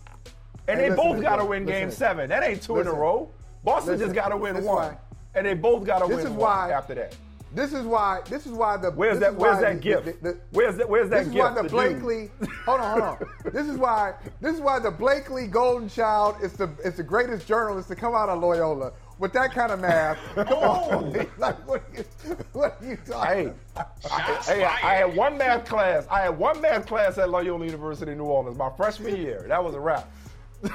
and 0.67 0.79
Hey, 0.79 0.89
they 0.89 0.95
listen 0.95 1.13
both 1.13 1.21
got 1.21 1.37
to 1.37 1.45
win 1.45 1.65
Listen 1.65 1.79
Game 1.81 1.89
to- 1.89 1.95
Seven. 1.95 2.29
That 2.29 2.43
ain't 2.43 2.61
two 2.61 2.79
in 2.81 2.87
a 2.87 2.93
row. 2.93 3.29
Boston 3.63 3.93
Listen. 3.93 4.07
just 4.07 4.15
got 4.15 4.29
to 4.29 4.37
win 4.37 4.55
This 4.55 4.65
one, 4.65 4.75
why- 4.93 4.97
and 5.35 5.45
they 5.47 5.53
both 5.53 5.85
got 5.85 5.99
to 5.99 6.07
win 6.07 6.19
is 6.19 6.25
one 6.25 6.35
why- 6.37 6.71
after 6.71 6.93
that. 6.95 7.15
This 7.53 7.71
is 7.73 7.85
why. 7.85 8.21
This 8.29 8.45
is 8.45 8.51
why 8.53 8.77
the. 8.77 8.89
Where's 8.91 9.19
this 9.19 9.27
that? 9.29 9.33
is 9.35 9.39
Where's 9.39 9.59
that 9.61 9.75
the- 9.75 9.79
gift? 9.81 10.05
the- 10.23 10.31
the- 10.31 10.39
where's 10.51 10.75
that? 10.77 10.89
Where's 10.89 11.09
that 11.09 11.31
gift? 11.31 11.33
this 11.33 11.35
is 11.35 11.39
why 11.39 11.61
the? 11.61 11.69
Blakely. 11.69 12.31
Hold 12.65 12.81
on, 12.81 12.99
hold 13.01 13.03
on. 13.21 13.51
this 13.53 13.67
is 13.67 13.77
why. 13.77 14.13
This 14.41 14.55
is 14.55 14.61
why 14.61 14.79
the 14.79 14.89
Blakely 14.89 15.47
Golden 15.47 15.87
Child 15.89 16.37
is 16.41 16.53
the 16.53 16.69
is 16.83 16.95
the 16.97 17.03
greatest 17.03 17.45
journalist 17.47 17.89
to 17.89 17.95
come 17.95 18.15
out 18.15 18.29
of 18.29 18.39
Loyola 18.41 18.93
with 19.19 19.33
that 19.33 19.51
kind 19.53 19.71
of 19.71 19.79
math. 19.81 20.17
Come 20.35 20.47
on, 20.47 21.13
like 21.37 21.67
what? 21.67 21.81
Are 21.81 21.97
you, 21.97 22.35
what 22.53 22.77
are 22.81 22.85
you 22.85 22.97
talking? 23.05 23.53
Hey, 23.75 23.81
I, 24.09 24.41
hey, 24.45 24.63
I, 24.63 24.69
I 24.71 24.95
had 24.95 25.15
one 25.15 25.37
math 25.37 25.65
class. 25.65 26.07
I 26.09 26.21
had 26.21 26.37
one 26.37 26.59
math 26.61 26.87
class 26.87 27.17
at 27.17 27.29
Loyola 27.29 27.65
University 27.65 28.13
in 28.13 28.17
New 28.17 28.23
Orleans 28.25 28.57
my 28.57 28.71
freshman 28.75 29.15
year. 29.17 29.45
That 29.47 29.63
was 29.63 29.75
a 29.75 29.79
wrap. 29.79 30.09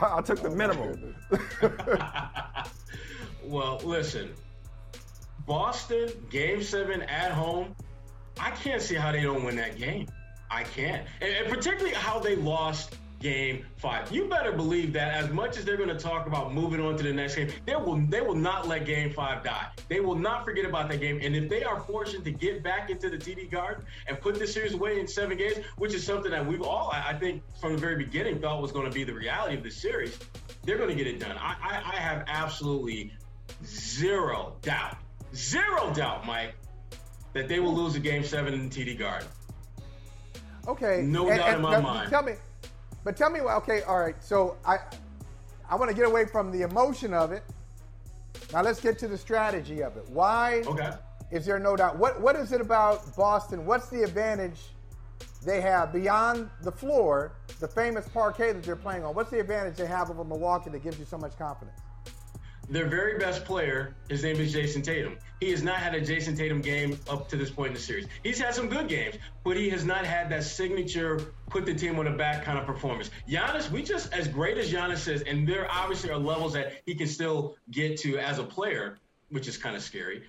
I 0.03 0.20
took 0.20 0.43
the 0.43 0.51
minimum. 0.51 1.14
Well, 3.45 3.81
listen, 3.83 4.35
Boston 5.49 6.11
game 6.31 6.63
seven 6.63 7.03
at 7.03 7.33
home. 7.33 7.75
I 8.39 8.51
can't 8.51 8.81
see 8.81 8.95
how 8.95 9.11
they 9.11 9.23
don't 9.23 9.43
win 9.43 9.57
that 9.57 9.77
game. 9.79 10.07
I 10.51 10.63
can't, 10.63 11.07
and, 11.21 11.33
and 11.33 11.49
particularly 11.49 11.95
how 11.95 12.21
they 12.21 12.37
lost 12.37 12.97
game 13.21 13.65
five. 13.77 14.13
You 14.13 14.29
better 14.29 14.53
believe 14.53 14.93
that 14.93 15.13
as 15.13 15.31
much 15.31 15.57
as 15.57 15.65
they're 15.65 15.77
going 15.77 15.89
to 15.89 15.99
talk 15.99 16.27
about 16.27 16.55
moving 16.55 16.81
on 16.81 16.97
to 16.97 17.03
the 17.03 17.13
next 17.13 17.35
game, 17.35 17.51
they 17.67 17.75
will 17.75 17.97
they 18.09 18.21
will 18.21 18.35
not 18.35 18.69
let 18.69 18.85
game 18.87 19.13
five 19.13 19.43
die. 19.43 19.67
They 19.89 20.01
will 20.01 20.15
not 20.15 20.45
forget 20.45 20.65
about 20.65 20.89
that 20.91 21.01
game. 21.01 21.19
And 21.23 21.35
if 21.35 21.49
they 21.49 21.65
are 21.65 21.81
fortunate 21.81 22.25
to 22.25 22.31
get 22.31 22.63
back 22.63 22.91
into 22.91 23.11
the 23.11 23.17
TD 23.17 23.51
Garden 23.51 23.85
and 24.07 24.21
put 24.21 24.39
this 24.39 24.55
series 24.55 24.75
away 24.75 25.01
in 25.01 25.09
seven 25.09 25.37
games, 25.37 25.57
which 25.77 25.95
is 25.95 26.05
something 26.05 26.31
that 26.31 26.47
we've 26.47 26.63
all, 26.63 26.91
I 26.93 27.15
think, 27.15 27.43
from 27.61 27.73
the 27.73 27.79
very 27.79 27.97
beginning 27.97 28.41
thought 28.41 28.63
was 28.63 28.73
going 28.73 28.87
to 28.87 28.93
be 28.93 29.05
the 29.05 29.15
reality 29.15 29.57
of 29.57 29.65
this 29.65 29.77
series, 29.77 30.17
they're 30.65 30.79
going 30.79 30.91
to 30.91 30.95
get 30.97 31.07
it 31.07 31.19
done. 31.19 31.37
I, 31.39 31.57
I, 31.61 31.97
I 31.97 31.97
have 31.97 32.25
absolutely 32.29 33.13
zero 33.65 34.55
doubt, 34.63 34.97
zero 35.35 35.93
doubt, 35.95 36.26
Mike, 36.26 36.55
that 37.33 37.49
they 37.49 37.61
will 37.61 37.74
lose 37.74 37.95
a 37.95 38.01
game 38.01 38.24
seven 38.24 38.55
in 38.55 38.70
TD 38.70 38.99
Garden. 38.99 39.29
Okay. 40.66 41.03
No 41.03 41.29
doubt 41.29 41.55
in 41.55 41.62
my 41.62 41.81
mind. 41.81 42.11
Tell 42.11 42.22
me, 42.22 42.35
but 43.05 43.16
tell 43.16 43.31
me. 43.31 43.41
Okay, 43.41 43.83
all 43.83 43.99
right. 43.99 44.22
So 44.22 44.57
I, 44.66 44.79
I 45.68 45.76
want 45.76 45.91
to 45.91 45.97
get 45.97 46.07
away 46.07 46.26
from 46.26 46.51
the 46.51 46.62
emotion 46.62 47.14
of 47.14 47.33
it. 47.33 47.43
Now 48.53 48.62
let's 48.62 48.81
get 48.81 48.99
to 49.01 49.09
the 49.09 49.18
strategy 49.18 49.83
of 49.83 49.97
it. 49.97 50.05
Why? 50.09 50.62
Okay. 50.66 50.91
Is 51.31 51.45
there 51.45 51.59
no 51.59 51.76
doubt? 51.76 51.99
What 51.99 52.20
What 52.20 52.37
is 52.37 52.53
it 52.53 52.61
about 52.61 53.16
Boston? 53.16 53.66
What's 53.66 53.89
the 53.89 54.03
advantage 54.03 54.61
they 55.45 55.61
have 55.61 55.93
beyond 55.93 56.51
the 56.62 56.72
floor, 56.72 57.33
the 57.61 57.68
famous 57.68 58.09
parquet 58.09 58.53
that 58.53 58.62
they're 58.62 58.76
playing 58.76 59.05
on? 59.05 59.14
What's 59.14 59.31
the 59.31 59.41
advantage 59.41 59.76
they 59.76 59.87
have 59.87 60.11
over 60.11 60.24
Milwaukee 60.24 60.70
that 60.70 60.83
gives 60.83 60.99
you 60.99 61.05
so 61.05 61.18
much 61.18 61.37
confidence? 61.39 61.81
Their 62.71 62.87
very 62.87 63.19
best 63.19 63.47
player, 63.47 63.95
his 64.11 64.23
name 64.23 64.37
is 64.37 64.53
Jayson 64.53 64.83
Tatum. 64.83 65.16
He 65.41 65.51
has 65.53 65.62
not 65.62 65.77
had 65.77 65.95
a 65.95 66.03
Jayson 66.03 66.37
Tatum 66.37 66.61
game 66.61 66.99
up 67.09 67.27
to 67.31 67.37
this 67.37 67.49
point 67.49 67.69
in 67.69 67.75
the 67.75 67.81
series. 67.81 68.07
He's 68.23 68.39
had 68.39 68.55
some 68.55 68.69
good 68.69 68.89
games, 68.89 69.14
but 69.43 69.57
he 69.57 69.71
has 69.71 69.87
not 69.87 70.05
had 70.05 70.29
that 70.31 70.45
signature 70.45 71.33
put 71.49 71.64
the 71.64 71.73
team 71.73 71.99
on 71.99 72.05
the 72.05 72.11
back 72.11 72.45
kind 72.45 72.59
of 72.59 72.66
performance. 72.66 73.11
Giannis, 73.27 73.71
we 73.71 73.83
just 73.83 74.12
as 74.12 74.29
great 74.29 74.59
as 74.59 74.71
Giannis 74.71 75.09
is, 75.09 75.23
and 75.23 75.49
there 75.49 75.66
obviously 75.71 76.11
are 76.11 76.19
levels 76.19 76.53
that 76.53 76.83
he 76.85 76.95
can 76.95 77.07
still 77.07 77.57
get 77.71 77.99
to 78.01 78.19
as 78.19 78.39
a 78.39 78.45
player, 78.45 78.99
which 79.31 79.49
is 79.49 79.57
kind 79.57 79.75
of 79.75 79.83
scary. 79.83 80.25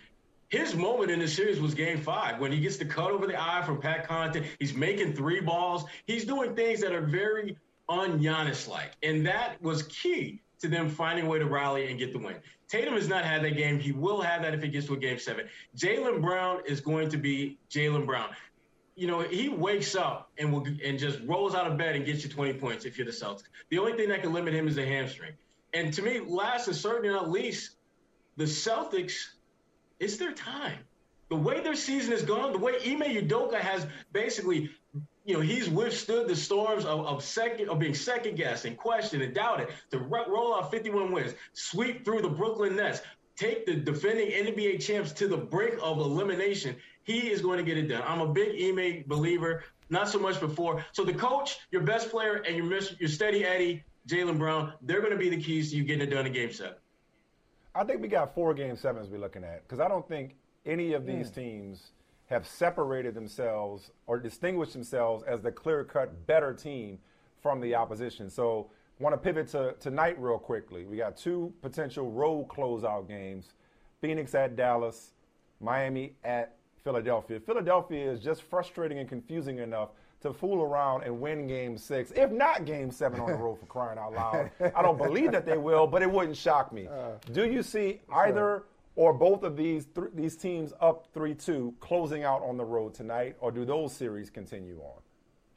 His 0.47 0.75
moment 0.75 1.11
in 1.11 1.19
the 1.19 1.27
series 1.27 1.59
was 1.59 1.73
game 1.73 1.99
five 1.99 2.39
when 2.39 2.53
he 2.53 2.59
gets 2.61 2.77
the 2.77 2.85
cut 2.85 3.11
over 3.11 3.27
the 3.27 3.39
eye 3.39 3.63
from 3.65 3.81
Pat 3.81 4.07
Connaughton. 4.07 4.45
He's 4.59 4.73
making 4.73 5.13
three 5.13 5.41
balls. 5.41 5.83
He's 6.05 6.23
doing 6.23 6.55
things 6.55 6.79
that 6.79 6.93
are 6.93 7.01
very 7.01 7.57
un 7.89 8.19
Giannis 8.19 8.67
like. 8.67 8.93
And 9.03 9.25
that 9.27 9.61
was 9.61 9.83
key 9.83 10.41
to 10.59 10.67
them 10.67 10.89
finding 10.89 11.25
a 11.25 11.29
way 11.29 11.39
to 11.39 11.45
rally 11.45 11.89
and 11.89 11.97
get 11.97 12.13
the 12.13 12.19
win. 12.19 12.35
Tatum 12.67 12.93
has 12.93 13.07
not 13.07 13.25
had 13.25 13.43
that 13.43 13.55
game. 13.55 13.79
He 13.79 13.91
will 13.91 14.21
have 14.21 14.41
that 14.43 14.53
if 14.53 14.61
he 14.61 14.69
gets 14.69 14.87
to 14.87 14.93
a 14.93 14.97
game 14.97 15.17
seven. 15.17 15.47
Jaylen 15.75 16.21
Brown 16.21 16.61
is 16.65 16.81
going 16.81 17.09
to 17.09 17.17
be 17.17 17.57
Jaylen 17.69 18.05
Brown. 18.05 18.29
You 18.95 19.07
know, 19.07 19.21
he 19.21 19.47
wakes 19.47 19.95
up 19.95 20.29
and 20.37 20.51
will 20.51 20.65
and 20.83 20.99
just 20.99 21.21
rolls 21.25 21.55
out 21.55 21.65
of 21.71 21.77
bed 21.77 21.95
and 21.95 22.05
gets 22.05 22.23
you 22.23 22.29
20 22.29 22.53
points 22.53 22.85
if 22.85 22.97
you're 22.97 23.05
the 23.05 23.13
Celtics. 23.13 23.43
The 23.69 23.79
only 23.79 23.93
thing 23.93 24.09
that 24.09 24.21
can 24.21 24.33
limit 24.33 24.53
him 24.53 24.67
is 24.67 24.77
a 24.77 24.85
hamstring. 24.85 25.33
And 25.73 25.93
to 25.93 26.01
me, 26.01 26.19
last 26.19 26.67
and 26.67 26.75
certainly 26.75 27.09
not 27.09 27.29
least, 27.29 27.77
the 28.35 28.43
Celtics, 28.43 29.29
it's 29.99 30.17
their 30.17 30.33
time. 30.33 30.79
The 31.29 31.35
way 31.35 31.61
their 31.61 31.75
season 31.75 32.11
has 32.11 32.23
gone, 32.23 32.51
the 32.51 32.57
way 32.57 32.73
Ime 32.85 33.01
Udoka 33.01 33.59
has 33.59 33.85
basically, 34.11 34.69
you 35.25 35.33
know, 35.35 35.41
he's 35.41 35.69
withstood 35.69 36.27
the 36.27 36.35
storms 36.35 36.85
of, 36.85 37.05
of 37.05 37.23
second 37.23 37.69
of 37.69 37.79
being 37.79 37.93
second 37.93 38.35
guessed 38.35 38.65
and 38.65 38.77
questioned 38.77 39.21
and 39.21 39.33
doubted 39.33 39.67
to 39.91 39.99
ro- 39.99 40.25
roll 40.27 40.55
out 40.55 40.71
51 40.71 41.11
wins, 41.11 41.33
sweep 41.53 42.03
through 42.05 42.21
the 42.21 42.29
Brooklyn 42.29 42.75
Nets, 42.75 43.01
take 43.35 43.65
the 43.65 43.75
defending 43.75 44.31
NBA 44.31 44.81
champs 44.81 45.11
to 45.13 45.27
the 45.27 45.37
brink 45.37 45.75
of 45.81 45.97
elimination. 45.99 46.75
He 47.03 47.29
is 47.31 47.41
going 47.41 47.57
to 47.57 47.63
get 47.63 47.77
it 47.77 47.87
done. 47.87 48.03
I'm 48.05 48.21
a 48.21 48.27
big 48.31 48.61
Ime 48.61 49.03
believer, 49.07 49.63
not 49.89 50.07
so 50.09 50.19
much 50.19 50.39
before. 50.39 50.83
So 50.93 51.03
the 51.03 51.13
coach, 51.13 51.59
your 51.71 51.81
best 51.81 52.09
player, 52.09 52.35
and 52.47 52.55
your 52.55 52.65
mis- 52.65 52.95
your 52.99 53.09
steady 53.09 53.45
Eddie, 53.45 53.83
Jaylen 54.07 54.37
Brown, 54.37 54.73
they're 54.81 55.01
going 55.01 55.11
to 55.13 55.17
be 55.17 55.29
the 55.29 55.41
keys 55.41 55.71
to 55.71 55.77
you 55.77 55.83
getting 55.83 56.07
it 56.07 56.11
done 56.11 56.25
in 56.25 56.33
Game 56.33 56.51
Seven. 56.51 56.75
I 57.75 57.83
think 57.83 58.01
we 58.01 58.07
got 58.07 58.33
four 58.33 58.53
game 58.53 58.75
sevens 58.75 59.09
we're 59.09 59.19
looking 59.19 59.43
at 59.43 59.63
because 59.67 59.79
I 59.79 59.87
don't 59.87 60.07
think 60.07 60.35
any 60.65 60.93
of 60.93 61.05
these 61.05 61.29
Mm. 61.29 61.35
teams 61.35 61.91
have 62.29 62.47
separated 62.47 63.15
themselves 63.15 63.91
or 64.07 64.19
distinguished 64.19 64.73
themselves 64.73 65.23
as 65.23 65.41
the 65.41 65.51
clear 65.51 65.83
cut 65.83 66.27
better 66.27 66.53
team 66.53 66.99
from 67.41 67.59
the 67.59 67.73
opposition. 67.75 68.29
So, 68.29 68.69
want 68.99 69.13
to 69.13 69.17
pivot 69.17 69.47
to 69.47 69.75
tonight 69.79 70.19
real 70.19 70.37
quickly. 70.37 70.85
We 70.85 70.97
got 70.97 71.15
two 71.15 71.53
potential 71.61 72.11
road 72.11 72.49
closeout 72.49 73.07
games 73.07 73.53
Phoenix 74.01 74.35
at 74.35 74.55
Dallas, 74.55 75.13
Miami 75.59 76.13
at 76.23 76.55
Philadelphia. 76.83 77.39
Philadelphia 77.39 78.11
is 78.11 78.19
just 78.19 78.43
frustrating 78.43 78.99
and 78.99 79.07
confusing 79.09 79.59
enough 79.59 79.89
to 80.21 80.33
fool 80.33 80.61
around 80.61 81.03
and 81.03 81.19
win 81.21 81.47
game 81.47 81.77
six, 81.77 82.11
if 82.15 82.29
not 82.31 82.65
game 82.65 82.91
seven 82.91 83.19
on 83.21 83.31
the 83.31 83.37
road 83.37 83.57
for 83.59 83.65
crying 83.67 83.97
out 83.97 84.13
loud. 84.13 84.51
I 84.75 84.81
don't 84.81 84.97
believe 84.97 85.31
that 85.31 85.45
they 85.45 85.57
will, 85.57 85.87
but 85.87 86.01
it 86.01 86.11
wouldn't 86.11 86.35
shock 86.35 86.73
me. 86.73 86.87
Uh, 86.87 87.11
Do 87.31 87.45
you 87.49 87.63
see 87.63 88.01
either 88.13 88.63
or 88.99 89.13
both 89.13 89.43
of 89.43 89.55
these 89.55 89.85
th- 89.85 90.09
these 90.13 90.35
teams 90.35 90.73
up 90.81 91.07
3 91.13 91.33
2 91.33 91.73
closing 91.79 92.25
out 92.25 92.43
on 92.43 92.57
the 92.57 92.65
road 92.65 92.93
tonight, 92.93 93.37
or 93.39 93.49
do 93.49 93.63
those 93.63 93.93
series 93.93 94.29
continue 94.29 94.77
on? 94.81 95.01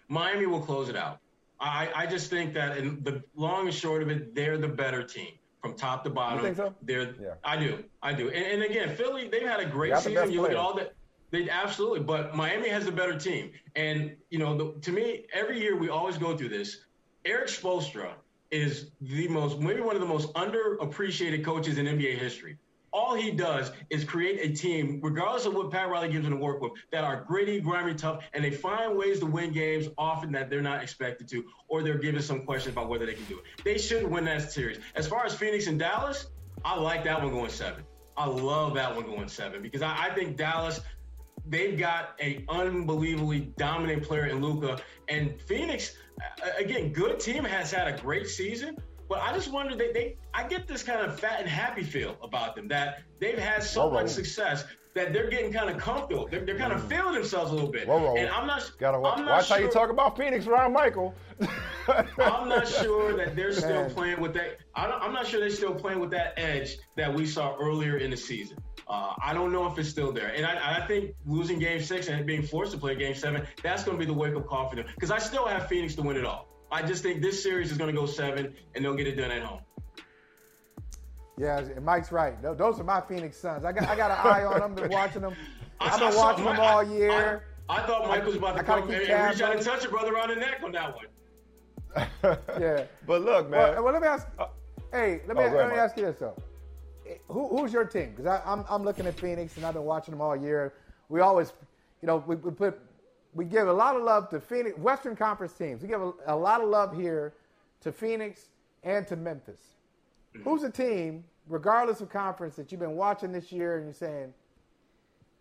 Miami 0.07 0.47
will 0.47 0.61
close 0.61 0.89
it 0.89 0.95
out. 0.95 1.19
I, 1.59 1.91
I 1.93 2.07
just 2.07 2.31
think 2.31 2.55
that 2.55 2.79
in 2.79 3.03
the 3.03 3.21
long 3.35 3.67
and 3.67 3.75
short 3.75 4.01
of 4.01 4.11
it, 4.11 4.33
they're 4.37 4.59
the 4.59 4.69
better 4.69 5.03
team 5.03 5.33
from 5.61 5.75
top 5.75 6.05
to 6.05 6.11
bottom. 6.11 6.41
think 6.41 6.57
so? 6.57 6.73
They're, 6.83 7.15
yeah. 7.21 7.35
I 7.43 7.57
do, 7.57 7.83
I 8.01 8.13
do. 8.13 8.29
And, 8.29 8.45
and 8.45 8.63
again, 8.63 8.95
Philly, 8.95 9.27
they've 9.27 9.49
had 9.49 9.59
a 9.59 9.67
great 9.67 9.93
the 9.93 10.01
season. 10.01 10.31
You 10.31 10.43
look 10.43 10.53
at 10.53 10.57
all 10.57 10.77
that. 10.77 10.95
They 11.33 11.51
absolutely, 11.51 12.01
but 12.01 12.37
Miami 12.37 12.69
has 12.69 12.87
a 12.87 12.93
better 12.93 13.19
team. 13.19 13.51
And 13.75 14.15
you 14.31 14.39
know, 14.39 14.57
the, 14.57 14.81
to 14.83 14.93
me, 14.93 15.27
every 15.33 15.59
year 15.59 15.77
we 15.77 15.89
always 15.89 16.17
go 16.17 16.37
through 16.37 16.51
this. 16.51 16.85
Erik 17.25 17.49
Spoelstra 17.49 18.13
is 18.53 18.91
the 19.01 19.27
most, 19.27 19.59
maybe 19.59 19.81
one 19.81 19.97
of 19.97 20.01
the 20.01 20.07
most 20.07 20.33
underappreciated 20.35 21.45
coaches 21.45 21.79
in 21.79 21.87
NBA 21.87 22.19
history. 22.19 22.59
All 22.93 23.15
he 23.15 23.31
does 23.31 23.73
is 23.89 24.05
create 24.05 24.39
a 24.43 24.55
team, 24.55 25.01
regardless 25.03 25.47
of 25.47 25.55
what 25.55 25.71
Pat 25.71 25.89
Riley 25.89 26.11
gives 26.11 26.25
them 26.25 26.33
to 26.33 26.39
work 26.39 26.61
with, 26.61 26.73
that 26.91 27.05
are 27.05 27.25
gritty, 27.25 27.59
grimy, 27.59 27.95
tough, 27.95 28.25
and 28.35 28.45
they 28.45 28.51
find 28.51 28.97
ways 28.97 29.21
to 29.21 29.27
win 29.27 29.53
games 29.53 29.89
often 29.97 30.31
that 30.33 30.51
they're 30.51 30.61
not 30.61 30.83
expected 30.83 31.27
to, 31.31 31.45
or 31.69 31.83
they're 31.83 31.99
given 31.99 32.21
some 32.21 32.45
questions 32.45 32.75
about 32.75 32.91
whether 32.91 33.07
they 33.07 33.15
can 33.15 33.25
do 33.25 33.39
it. 33.39 33.65
They 33.65 33.79
should 33.79 34.07
win 34.07 34.27
that 34.27 34.53
series. 34.53 34.79
As 34.95 35.07
far 35.07 35.25
as 35.25 35.35
Phoenix 35.35 35.69
and 35.69 35.79
Dallas, 35.79 36.27
I 36.65 36.79
like 36.79 37.05
that 37.05 37.23
one 37.23 37.33
going 37.33 37.51
seven. 37.51 37.85
I 38.17 38.27
love 38.27 38.75
that 38.75 38.95
one 38.95 39.07
going 39.07 39.29
seven 39.29 39.63
because 39.63 39.81
I, 39.81 40.09
I 40.11 40.15
think 40.15 40.37
Dallas, 40.37 40.81
they've 41.47 41.79
got 41.79 42.11
a 42.21 42.45
unbelievably 42.49 43.53
dominant 43.57 44.03
player 44.03 44.27
in 44.27 44.43
Luka, 44.43 44.83
and 45.09 45.41
Phoenix, 45.41 45.97
again, 46.59 46.93
good 46.93 47.19
team 47.19 47.43
has 47.43 47.73
had 47.73 47.89
a 47.89 48.01
great 48.01 48.29
season. 48.29 48.77
But 49.09 49.21
I 49.21 49.33
just 49.33 49.53
wonder 49.53 49.77
they, 49.77 49.93
they 49.93 50.17
I 50.33 50.47
get 50.47 50.67
this 50.67 50.83
kind 50.83 51.01
of 51.01 51.19
fat 51.19 51.41
and 51.41 51.49
happy 51.49 51.83
feel 51.83 52.17
about 52.23 52.57
them 52.57 52.69
that 52.69 53.03
they've 53.21 53.39
had 53.39 53.63
so 53.63 53.87
Whoa, 53.87 53.95
much 53.95 54.09
success 54.09 54.65
that 54.95 55.13
they're 55.13 55.31
getting 55.31 55.53
kind 55.53 55.71
of 55.71 55.79
comfortable. 55.79 56.29
They're, 56.31 56.45
they're 56.45 56.59
kind 56.59 56.73
of 56.73 56.87
feeling 56.87 57.15
themselves 57.15 57.51
a 57.51 57.55
little 57.55 57.71
bit. 57.71 57.89
Whoa, 57.89 57.99
whoa. 57.99 58.17
And 58.17 58.29
I'm 58.29 58.47
not 58.47 58.71
Gotta 58.79 59.01
watch, 59.01 59.19
I'm 59.19 59.25
not 59.25 59.39
watch 59.39 59.49
how 59.49 59.57
you 59.57 59.71
talk 59.71 59.91
about 59.91 60.17
Phoenix 60.17 60.47
around 60.47 60.73
Michael. 60.73 61.15
I'm 61.89 62.49
not 62.49 62.69
sure 62.69 63.17
that 63.17 63.35
they're 63.35 63.53
still 63.53 63.89
playing 63.91 64.21
with 64.21 64.35
that. 64.35 64.59
I 64.75 64.87
don't, 64.87 65.03
I'm 65.03 65.13
not 65.13 65.27
sure 65.27 65.41
they're 65.41 65.51
still 65.51 65.75
playing 65.75 66.01
with 66.01 66.11
that 66.11 66.35
edge 66.37 66.77
that 66.97 67.13
we 67.13 67.27
saw 67.27 67.57
earlier 67.59 67.97
in 67.97 68.11
the 68.11 68.17
season. 68.17 68.59
Uh, 68.89 69.15
I 69.25 69.33
don't 69.33 69.53
know 69.53 69.67
if 69.67 69.79
it's 69.79 69.89
still 69.89 70.13
there. 70.13 70.35
And 70.35 70.45
I, 70.45 70.83
I 70.83 70.87
think 70.87 71.15
losing 71.25 71.59
game 71.59 71.83
six 71.83 72.09
and 72.09 72.27
being 72.27 72.43
forced 72.43 72.73
to 72.73 72.79
play 72.79 72.95
game 72.95 73.15
seven, 73.15 73.47
that's 73.63 73.85
going 73.85 73.97
to 73.97 73.99
be 73.99 74.07
the 74.07 74.17
wake 74.17 74.35
up 74.37 74.47
call 74.47 74.69
for 74.69 74.77
them. 74.77 74.87
Because 74.95 75.11
I 75.11 75.19
still 75.19 75.47
have 75.47 75.69
Phoenix 75.69 75.95
to 75.95 76.03
win 76.03 76.17
it 76.17 76.27
all. 76.27 76.52
I 76.73 76.83
just 76.83 77.03
think 77.03 77.21
this 77.21 77.41
series 77.43 77.71
is 77.71 77.77
going 77.79 77.95
to 77.95 78.01
go 78.01 78.07
seven 78.07 78.55
and 78.75 78.85
they'll 78.85 78.95
get 78.95 79.07
it 79.07 79.15
done 79.17 79.31
at 79.31 79.43
home. 79.43 79.61
Yeah, 81.39 81.59
and 81.59 81.85
Mike's 81.85 82.11
right. 82.13 82.41
Those 82.43 82.81
are 82.81 82.85
my 82.85 83.01
Phoenix 83.03 83.37
Suns. 83.37 83.65
I 83.65 83.73
got 83.73 83.89
I 83.89 83.97
got 83.97 84.11
an 84.11 84.19
eye 84.27 84.45
on 84.45 84.61
them. 84.61 84.75
Been 84.75 84.91
watching 85.01 85.23
them. 85.23 85.35
I- 85.81 85.89
I've 85.91 86.01
been 86.01 86.15
watching 86.17 86.45
them 86.45 86.57
my- 86.57 86.67
all 86.67 86.79
I- 86.81 86.83
year. 86.95 87.45
I 87.69 87.87
thought 87.87 88.07
Mike 88.09 88.27
was 88.27 88.37
about 88.37 88.55
to 88.57 88.61
I 88.61 88.65
come 88.65 88.83
keep 88.87 88.97
and, 88.97 89.07
tabs 89.07 89.41
and 89.41 89.41
reach 89.41 89.43
out 89.43 89.51
on 89.51 89.53
and 89.57 89.61
it. 89.61 89.65
touch 89.65 89.83
your 89.83 89.93
brother 89.93 90.13
around 90.13 90.29
the 90.31 90.37
neck 90.37 90.61
on 90.65 90.73
that 90.73 90.95
one. 90.95 91.07
Yeah. 92.61 92.85
But 93.07 93.23
look, 93.23 93.49
man. 93.51 93.75
Well, 93.75 93.85
well, 93.85 93.93
let 93.93 94.03
me 94.03 94.09
ask. 94.09 94.27
Uh, 94.39 94.47
hey, 94.93 95.23
let 95.27 95.37
me, 95.37 95.43
Oh, 95.43 95.47
ahead, 95.47 95.57
let 95.57 95.67
me 95.69 95.71
Mike. 95.73 95.79
ask 95.81 95.97
you 95.97 96.05
this 96.05 96.17
though. 96.19 96.37
Eh, 97.09 97.15
who, 97.29 97.49
who's 97.49 97.73
your 97.73 97.85
team? 97.85 98.15
Because 98.17 98.41
I'm 98.45 98.65
I'm 98.69 98.83
looking 98.83 99.07
at 99.07 99.19
Phoenix 99.19 99.57
and 99.57 99.65
I've 99.67 99.75
been 99.75 99.85
watching 99.85 100.13
them 100.13 100.21
all 100.21 100.37
year. 100.37 100.75
We 101.09 101.21
always, 101.21 101.53
you 102.03 102.07
know, 102.07 102.23
we, 102.27 102.37
we 102.37 102.51
put 102.51 102.79
we 103.35 103.45
give 103.45 103.69
a 103.69 103.73
lot 103.73 103.97
of 103.97 104.03
love 104.03 104.29
to 104.31 104.41
Phoenix 104.41 104.79
Western 104.79 105.17
Conference 105.17 105.53
teams. 105.53 105.83
We 105.83 105.89
give 105.89 106.03
a, 106.03 106.13
a 106.27 106.37
lot 106.37 106.61
of 106.61 106.69
love 106.69 106.95
here 106.95 107.33
to 107.81 107.93
Phoenix 107.93 108.47
and 108.83 109.07
to 109.09 109.17
Memphis. 109.17 109.61
Who's 110.45 110.63
a 110.63 110.71
team, 110.71 111.25
regardless 111.47 112.01
of 112.01 112.09
conference, 112.09 112.57
that 112.57 112.73
you've 112.73 112.81
been 112.81 112.97
watching 112.97 113.33
this 113.33 113.53
year 113.53 113.77
and 113.77 113.85
you're 113.85 113.95
saying, 113.95 114.33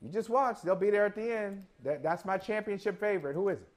you 0.01 0.09
just 0.09 0.29
watch, 0.29 0.61
they'll 0.63 0.75
be 0.75 0.89
there 0.89 1.05
at 1.05 1.15
the 1.15 1.33
end. 1.33 1.63
That, 1.83 2.03
that's 2.03 2.25
my 2.25 2.37
championship 2.37 2.99
favorite. 2.99 3.33
Who 3.33 3.49
is 3.49 3.59
it? 3.59 3.67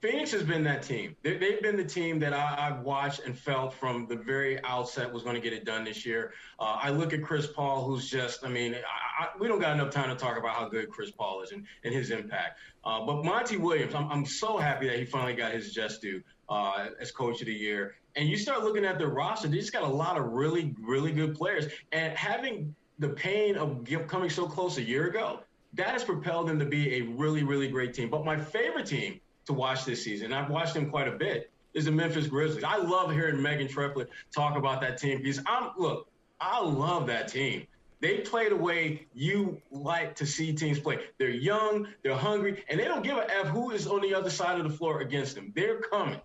Phoenix 0.00 0.32
has 0.32 0.42
been 0.42 0.64
that 0.64 0.82
team. 0.82 1.14
They, 1.22 1.36
they've 1.36 1.60
been 1.60 1.76
the 1.76 1.84
team 1.84 2.18
that 2.20 2.32
I, 2.32 2.56
I've 2.58 2.80
watched 2.80 3.20
and 3.26 3.38
felt 3.38 3.74
from 3.74 4.06
the 4.06 4.16
very 4.16 4.58
outset 4.64 5.12
was 5.12 5.22
going 5.22 5.34
to 5.34 5.40
get 5.40 5.52
it 5.52 5.66
done 5.66 5.84
this 5.84 6.06
year. 6.06 6.32
Uh, 6.58 6.78
I 6.82 6.88
look 6.88 7.12
at 7.12 7.22
Chris 7.22 7.46
Paul, 7.46 7.84
who's 7.84 8.08
just, 8.08 8.42
I 8.42 8.48
mean, 8.48 8.74
I, 9.20 9.28
we 9.38 9.48
don't 9.48 9.60
got 9.60 9.74
enough 9.74 9.90
time 9.90 10.08
to 10.08 10.16
talk 10.16 10.38
about 10.38 10.56
how 10.56 10.68
good 10.68 10.88
Chris 10.88 11.10
Paul 11.10 11.42
is 11.42 11.52
and, 11.52 11.66
and 11.84 11.92
his 11.92 12.10
impact. 12.10 12.58
Uh, 12.84 13.04
but 13.04 13.22
Monty 13.22 13.58
Williams, 13.58 13.94
I'm, 13.94 14.10
I'm 14.10 14.24
so 14.24 14.56
happy 14.56 14.88
that 14.88 14.98
he 14.98 15.04
finally 15.04 15.34
got 15.34 15.52
his 15.52 15.74
just 15.74 16.00
due 16.00 16.22
uh, 16.48 16.88
as 16.98 17.10
coach 17.10 17.40
of 17.40 17.46
the 17.46 17.52
year. 17.52 17.96
And 18.16 18.28
you 18.28 18.38
start 18.38 18.64
looking 18.64 18.84
at 18.84 18.98
their 18.98 19.08
roster, 19.08 19.48
they 19.48 19.58
just 19.58 19.72
got 19.72 19.82
a 19.82 19.86
lot 19.86 20.16
of 20.16 20.32
really, 20.32 20.74
really 20.80 21.12
good 21.12 21.34
players. 21.36 21.66
And 21.92 22.16
having 22.16 22.74
the 22.98 23.10
pain 23.10 23.56
of 23.56 23.86
coming 24.08 24.30
so 24.30 24.46
close 24.46 24.78
a 24.78 24.82
year 24.82 25.08
ago, 25.08 25.40
that 25.74 25.88
has 25.88 26.02
propelled 26.02 26.48
them 26.48 26.58
to 26.58 26.64
be 26.64 26.96
a 26.96 27.02
really, 27.02 27.44
really 27.44 27.68
great 27.68 27.92
team. 27.92 28.08
But 28.08 28.24
my 28.24 28.38
favorite 28.38 28.86
team 28.86 29.20
to 29.46 29.52
watch 29.52 29.84
this 29.84 30.02
season, 30.02 30.32
I've 30.32 30.50
watched 30.50 30.74
them 30.74 30.90
quite 30.90 31.08
a 31.08 31.12
bit, 31.12 31.50
is 31.74 31.84
the 31.84 31.92
Memphis 31.92 32.26
Grizzlies. 32.26 32.64
I 32.64 32.76
love 32.76 33.12
hearing 33.12 33.40
Megan 33.40 33.68
Triplett 33.68 34.08
talk 34.34 34.56
about 34.56 34.80
that 34.80 34.98
team 34.98 35.18
because 35.18 35.40
I'm 35.46 35.70
look, 35.78 36.08
I 36.40 36.60
love 36.60 37.06
that 37.08 37.28
team. 37.28 37.66
They 38.00 38.18
play 38.18 38.48
the 38.48 38.56
way 38.56 39.06
you 39.12 39.60
like 39.70 40.14
to 40.16 40.26
see 40.26 40.54
teams 40.54 40.78
play. 40.78 41.00
They're 41.18 41.28
young, 41.28 41.88
they're 42.02 42.14
hungry, 42.16 42.64
and 42.68 42.80
they 42.80 42.84
don't 42.84 43.04
give 43.04 43.18
a 43.18 43.30
F 43.30 43.48
who 43.48 43.72
is 43.72 43.86
on 43.86 44.00
the 44.00 44.14
other 44.14 44.30
side 44.30 44.58
of 44.58 44.64
the 44.70 44.74
floor 44.76 45.00
against 45.00 45.34
them. 45.34 45.52
They're 45.54 45.80
coming 45.80 46.20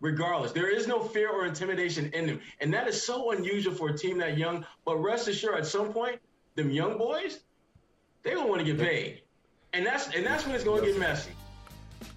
regardless. 0.00 0.52
There 0.52 0.70
is 0.70 0.86
no 0.86 1.00
fear 1.00 1.30
or 1.30 1.46
intimidation 1.46 2.10
in 2.12 2.26
them. 2.26 2.40
And 2.60 2.72
that 2.72 2.88
is 2.88 3.02
so 3.02 3.32
unusual 3.32 3.74
for 3.74 3.90
a 3.90 3.98
team 3.98 4.18
that 4.18 4.38
young. 4.38 4.64
But 4.84 4.96
rest 4.98 5.28
assured, 5.28 5.58
at 5.58 5.66
some 5.66 5.92
point, 5.92 6.20
them 6.54 6.70
young 6.70 6.98
boys, 6.98 7.40
they're 8.22 8.36
gonna 8.36 8.48
want 8.48 8.60
to 8.60 8.64
get 8.64 8.78
paid. 8.78 9.22
And 9.72 9.84
that's 9.84 10.14
and 10.14 10.24
that's 10.24 10.46
when 10.46 10.54
it's 10.54 10.64
gonna 10.64 10.84
get 10.84 10.98
messy. 10.98 11.32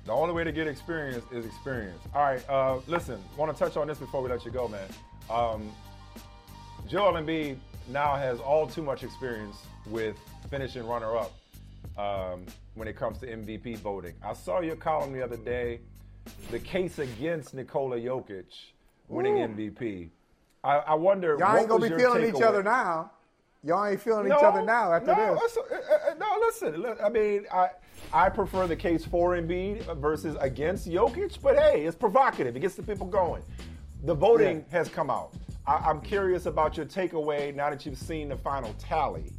The 0.05 0.11
only 0.11 0.33
way 0.33 0.43
to 0.43 0.51
get 0.51 0.67
experience 0.67 1.25
is 1.31 1.45
experience. 1.45 1.99
All 2.15 2.23
right, 2.23 2.49
uh, 2.49 2.79
listen, 2.87 3.21
want 3.37 3.55
to 3.55 3.63
touch 3.63 3.77
on 3.77 3.87
this 3.87 3.97
before 3.97 4.21
we 4.21 4.29
let 4.29 4.45
you 4.45 4.51
go, 4.51 4.67
man. 4.67 4.87
Um, 5.29 5.71
Joel 6.87 7.13
Embiid 7.13 7.57
now 7.91 8.15
has 8.15 8.39
all 8.39 8.67
too 8.67 8.81
much 8.81 9.03
experience 9.03 9.57
with 9.87 10.15
finishing 10.49 10.85
runner-up 10.87 11.31
um, 11.97 12.45
when 12.75 12.87
it 12.87 12.95
comes 12.95 13.19
to 13.19 13.27
MVP 13.27 13.77
voting. 13.79 14.13
I 14.23 14.33
saw 14.33 14.61
your 14.61 14.75
column 14.75 15.13
the 15.13 15.23
other 15.23 15.37
day, 15.37 15.81
the 16.49 16.59
case 16.59 16.99
against 16.99 17.53
Nikola 17.53 17.97
Jokic 17.97 18.45
winning 19.07 19.37
Ooh. 19.41 19.47
MVP. 19.47 20.09
I, 20.63 20.77
I 20.77 20.93
wonder. 20.93 21.35
Y'all 21.39 21.57
ain't 21.57 21.67
gonna 21.67 21.89
be 21.89 21.95
feeling 21.95 22.35
each 22.35 22.41
other 22.41 22.63
now. 22.63 23.11
Y'all 23.63 23.85
ain't 23.85 24.01
feeling 24.01 24.27
No, 24.27 24.37
each 24.37 24.43
other 24.43 24.63
now 24.63 24.91
after 24.91 25.15
no, 25.15 25.35
this. 25.39 25.57
uh, 25.57 26.13
no, 26.19 26.25
listen. 26.39 26.81
look, 26.81 26.99
I 27.03 27.09
mean, 27.09 27.45
I 27.53 27.69
I 28.11 28.29
prefer 28.29 28.65
the 28.65 28.75
case 28.75 29.05
for 29.05 29.35
Embiid 29.35 29.97
versus 29.97 30.35
against 30.39 30.89
Jokic, 30.89 31.39
but 31.41 31.55
hey, 31.57 31.85
it's 31.85 31.95
provocative. 31.95 32.55
It 32.55 32.59
gets 32.61 32.75
the 32.75 32.83
people 32.83 33.05
going. 33.05 33.43
The 34.03 34.15
voting 34.15 34.65
has 34.71 34.89
come 34.89 35.11
out. 35.11 35.33
I, 35.65 35.75
I'm 35.75 36.01
curious 36.01 36.45
about 36.45 36.77
your 36.77 36.85
takeaway 36.85 37.53
now 37.53 37.69
that 37.69 37.85
you've 37.85 37.97
seen 37.97 38.29
the 38.29 38.37
final 38.37 38.73
tally, 38.79 39.31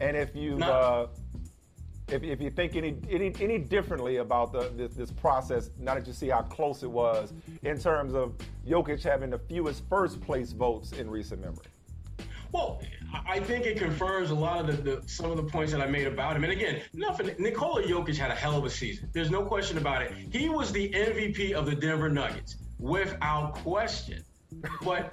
and 0.00 0.16
if 0.16 0.34
you. 0.34 0.56
No. 0.56 0.66
Uh, 0.66 1.06
if, 2.08 2.22
if 2.22 2.40
you 2.40 2.50
think 2.50 2.76
any, 2.76 2.96
any 3.10 3.34
any 3.40 3.58
differently 3.58 4.18
about 4.18 4.52
the 4.52 4.70
this, 4.76 4.94
this 4.94 5.10
process, 5.10 5.70
now 5.76 5.94
that 5.94 6.06
you 6.06 6.12
see 6.12 6.28
how 6.28 6.42
close 6.42 6.84
it 6.84 6.90
was 6.90 7.32
in 7.64 7.80
terms 7.80 8.14
of 8.14 8.34
Jokic 8.64 9.02
having 9.02 9.30
the 9.30 9.38
fewest 9.38 9.82
first 9.88 10.20
place 10.20 10.52
votes 10.52 10.92
in 10.92 11.10
recent 11.10 11.40
memory. 11.40 11.66
Well, 12.52 12.80
I 13.12 13.36
I 13.36 13.40
think 13.40 13.66
it 13.66 13.76
confirms 13.76 14.30
a 14.30 14.34
lot 14.34 14.60
of 14.60 14.84
the, 14.84 14.98
the 14.98 15.08
some 15.08 15.32
of 15.32 15.36
the 15.36 15.42
points 15.42 15.72
that 15.72 15.80
I 15.80 15.86
made 15.86 16.06
about 16.06 16.36
him. 16.36 16.44
And 16.44 16.52
again, 16.52 16.80
nothing. 16.94 17.34
Nikola 17.38 17.82
Jokic 17.82 18.16
had 18.16 18.30
a 18.30 18.34
hell 18.34 18.56
of 18.56 18.64
a 18.64 18.70
season. 18.70 19.10
There's 19.12 19.30
no 19.30 19.44
question 19.44 19.76
about 19.76 20.02
it. 20.02 20.12
He 20.30 20.48
was 20.48 20.70
the 20.70 20.88
MVP 20.90 21.52
of 21.52 21.66
the 21.66 21.74
Denver 21.74 22.08
Nuggets 22.08 22.56
without 22.78 23.54
question. 23.54 24.22
But 24.82 25.12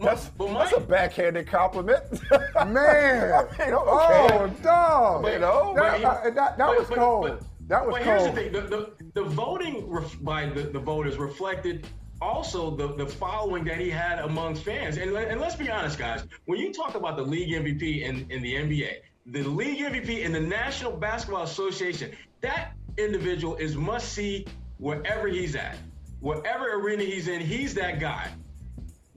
That's, 0.00 0.28
but 0.30 0.50
my, 0.50 0.64
that's 0.64 0.76
a 0.76 0.80
backhanded 0.80 1.46
compliment. 1.46 2.02
Man, 2.30 2.42
I 2.56 2.64
mean, 2.64 2.74
okay. 2.74 3.72
oh 3.72 4.50
dog, 4.62 5.26
You 5.26 5.38
know, 5.38 5.72
that, 5.76 6.02
but- 6.02 6.08
uh, 6.08 6.22
that, 6.30 6.34
that 6.34 6.58
but- 6.58 6.78
was 6.78 6.88
but- 6.88 6.98
cold. 6.98 7.26
but- 7.28 7.42
that 7.68 7.86
was 7.86 7.94
but 7.94 8.02
cold. 8.02 8.20
here's 8.20 8.24
the 8.24 8.32
thing: 8.32 8.52
the, 8.52 8.60
the, 8.60 8.92
the 9.14 9.22
voting 9.24 9.88
ref, 9.88 10.22
by 10.22 10.44
the, 10.46 10.64
the 10.64 10.78
voters 10.78 11.16
reflected 11.16 11.86
also 12.20 12.70
the, 12.76 12.94
the 12.94 13.06
following 13.06 13.64
that 13.64 13.78
he 13.78 13.88
had 13.88 14.18
among 14.18 14.54
fans. 14.54 14.98
And, 14.98 15.16
and 15.16 15.40
let's 15.40 15.56
be 15.56 15.70
honest, 15.70 15.98
guys, 15.98 16.24
when 16.44 16.58
you 16.58 16.72
talk 16.74 16.94
about 16.94 17.16
the 17.16 17.22
league 17.22 17.48
MVP 17.50 18.02
in, 18.02 18.26
in 18.30 18.42
the 18.42 18.54
NBA, 18.54 18.96
the 19.26 19.42
league 19.44 19.78
MVP 19.80 20.22
in 20.24 20.32
the 20.32 20.40
National 20.40 20.92
Basketball 20.92 21.42
Association, 21.44 22.12
that 22.42 22.72
individual 22.98 23.56
is 23.56 23.76
must 23.76 24.12
see 24.12 24.44
wherever 24.78 25.26
he's 25.28 25.56
at. 25.56 25.76
Whatever 26.20 26.74
arena 26.74 27.02
he's 27.02 27.28
in, 27.28 27.40
he's 27.40 27.72
that 27.74 27.98
guy. 27.98 28.30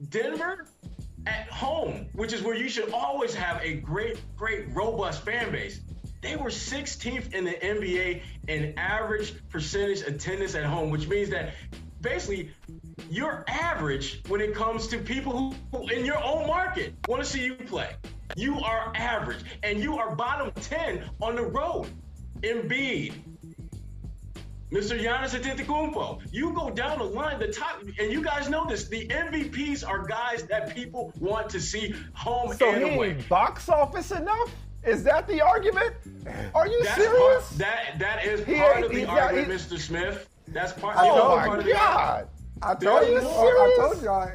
Denver 0.08 0.66
at 1.26 1.48
home, 1.48 2.06
which 2.12 2.32
is 2.32 2.42
where 2.42 2.54
you 2.54 2.68
should 2.68 2.92
always 2.92 3.34
have 3.34 3.62
a 3.62 3.74
great, 3.74 4.20
great, 4.36 4.66
robust 4.74 5.24
fan 5.24 5.50
base. 5.50 5.80
They 6.22 6.36
were 6.36 6.50
16th 6.50 7.32
in 7.32 7.44
the 7.44 7.52
NBA 7.52 8.22
in 8.48 8.74
average 8.76 9.34
percentage 9.48 10.02
attendance 10.02 10.54
at 10.54 10.64
home, 10.64 10.90
which 10.90 11.06
means 11.06 11.30
that 11.30 11.54
basically 12.00 12.50
you're 13.10 13.44
average 13.48 14.22
when 14.28 14.40
it 14.40 14.54
comes 14.54 14.88
to 14.88 14.98
people 14.98 15.54
who 15.72 15.88
in 15.88 16.04
your 16.04 16.22
own 16.22 16.46
market 16.46 16.94
want 17.06 17.22
to 17.22 17.28
see 17.28 17.44
you 17.44 17.54
play. 17.54 17.94
You 18.36 18.60
are 18.60 18.92
average, 18.94 19.42
and 19.62 19.80
you 19.80 19.98
are 19.98 20.14
bottom 20.14 20.52
10 20.52 21.04
on 21.20 21.36
the 21.36 21.42
road. 21.42 21.88
Embiid, 22.42 23.14
Mr. 24.70 25.00
Giannis 25.00 25.34
Antetokounmpo. 25.38 26.20
You 26.30 26.52
go 26.52 26.68
down 26.70 26.98
the 26.98 27.04
line, 27.04 27.38
the 27.38 27.48
top, 27.48 27.80
and 27.98 28.12
you 28.12 28.22
guys 28.22 28.48
know 28.50 28.66
this. 28.66 28.86
The 28.88 29.06
MVPs 29.08 29.86
are 29.86 30.06
guys 30.06 30.42
that 30.44 30.74
people 30.74 31.12
want 31.18 31.48
to 31.50 31.60
see 31.60 31.94
home 32.12 32.54
So 32.54 32.70
and 32.72 32.84
he 32.84 32.94
away. 32.94 33.10
ain't 33.12 33.28
box 33.28 33.68
office 33.70 34.10
enough? 34.10 34.50
Is 34.84 35.02
that 35.04 35.26
the 35.26 35.40
argument? 35.40 35.94
Are 36.54 36.66
you 36.66 36.82
That's 36.84 36.94
serious? 36.96 37.48
Part, 37.48 37.58
that 37.58 37.98
that 37.98 38.24
is 38.24 38.44
He 38.44 38.56
part 38.56 38.76
ain't- 38.76 38.84
of 38.86 38.92
the 38.92 38.98
he's 38.98 39.06
not- 39.06 39.18
argument, 39.18 39.60
he- 39.60 39.74
Mr. 39.76 39.78
Smith. 39.78 40.28
That's 40.48 40.72
part. 40.74 40.96
Oh, 40.98 41.04
you 41.04 41.16
know, 41.16 41.36
my 41.36 41.46
part 41.46 41.58
of 41.60 41.64
the 41.64 41.72
God. 41.72 42.28
I 42.62 42.74
told 42.74 43.08
you. 43.08 43.20
more. 43.22 43.32
Oh, 43.34 43.74
I 43.80 43.88
told 43.92 44.02
y'all. 44.04 44.30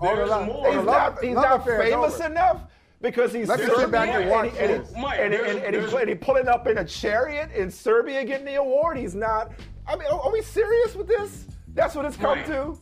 All 0.00 0.16
There's 0.16 0.28
the 0.30 0.40
more. 0.40 0.72
He's 0.76 0.84
not, 0.84 1.22
he's 1.24 1.34
not 1.34 1.64
famous 1.66 2.14
over. 2.14 2.26
enough 2.26 2.60
because 3.04 3.34
he's 3.34 3.48
Let's 3.48 3.62
Serbian 3.62 3.80
get 3.80 3.90
back 3.90 4.08
to 4.12 4.20
and, 4.22 4.30
what 4.30 4.48
he- 4.48 4.58
and, 4.58 4.86
he- 4.86 5.00
Mike, 5.00 5.20
and, 5.20 5.34
and, 5.34 5.58
and, 5.58 5.76
he, 5.76 5.96
and 5.96 6.08
he 6.08 6.14
pulling 6.14 6.48
up 6.48 6.66
in 6.66 6.78
a 6.78 6.84
chariot 6.84 7.52
in 7.52 7.70
Serbia 7.70 8.24
getting 8.24 8.46
the 8.46 8.54
award. 8.54 8.96
He's 8.96 9.14
not. 9.14 9.52
I 9.86 9.94
mean, 9.94 10.08
are, 10.10 10.20
are 10.22 10.32
we 10.32 10.40
serious 10.40 10.94
with 10.96 11.06
this? 11.06 11.44
That's 11.74 11.94
what 11.94 12.06
it's 12.06 12.16
come 12.16 12.38
Mike, 12.38 12.46
to. 12.46 12.80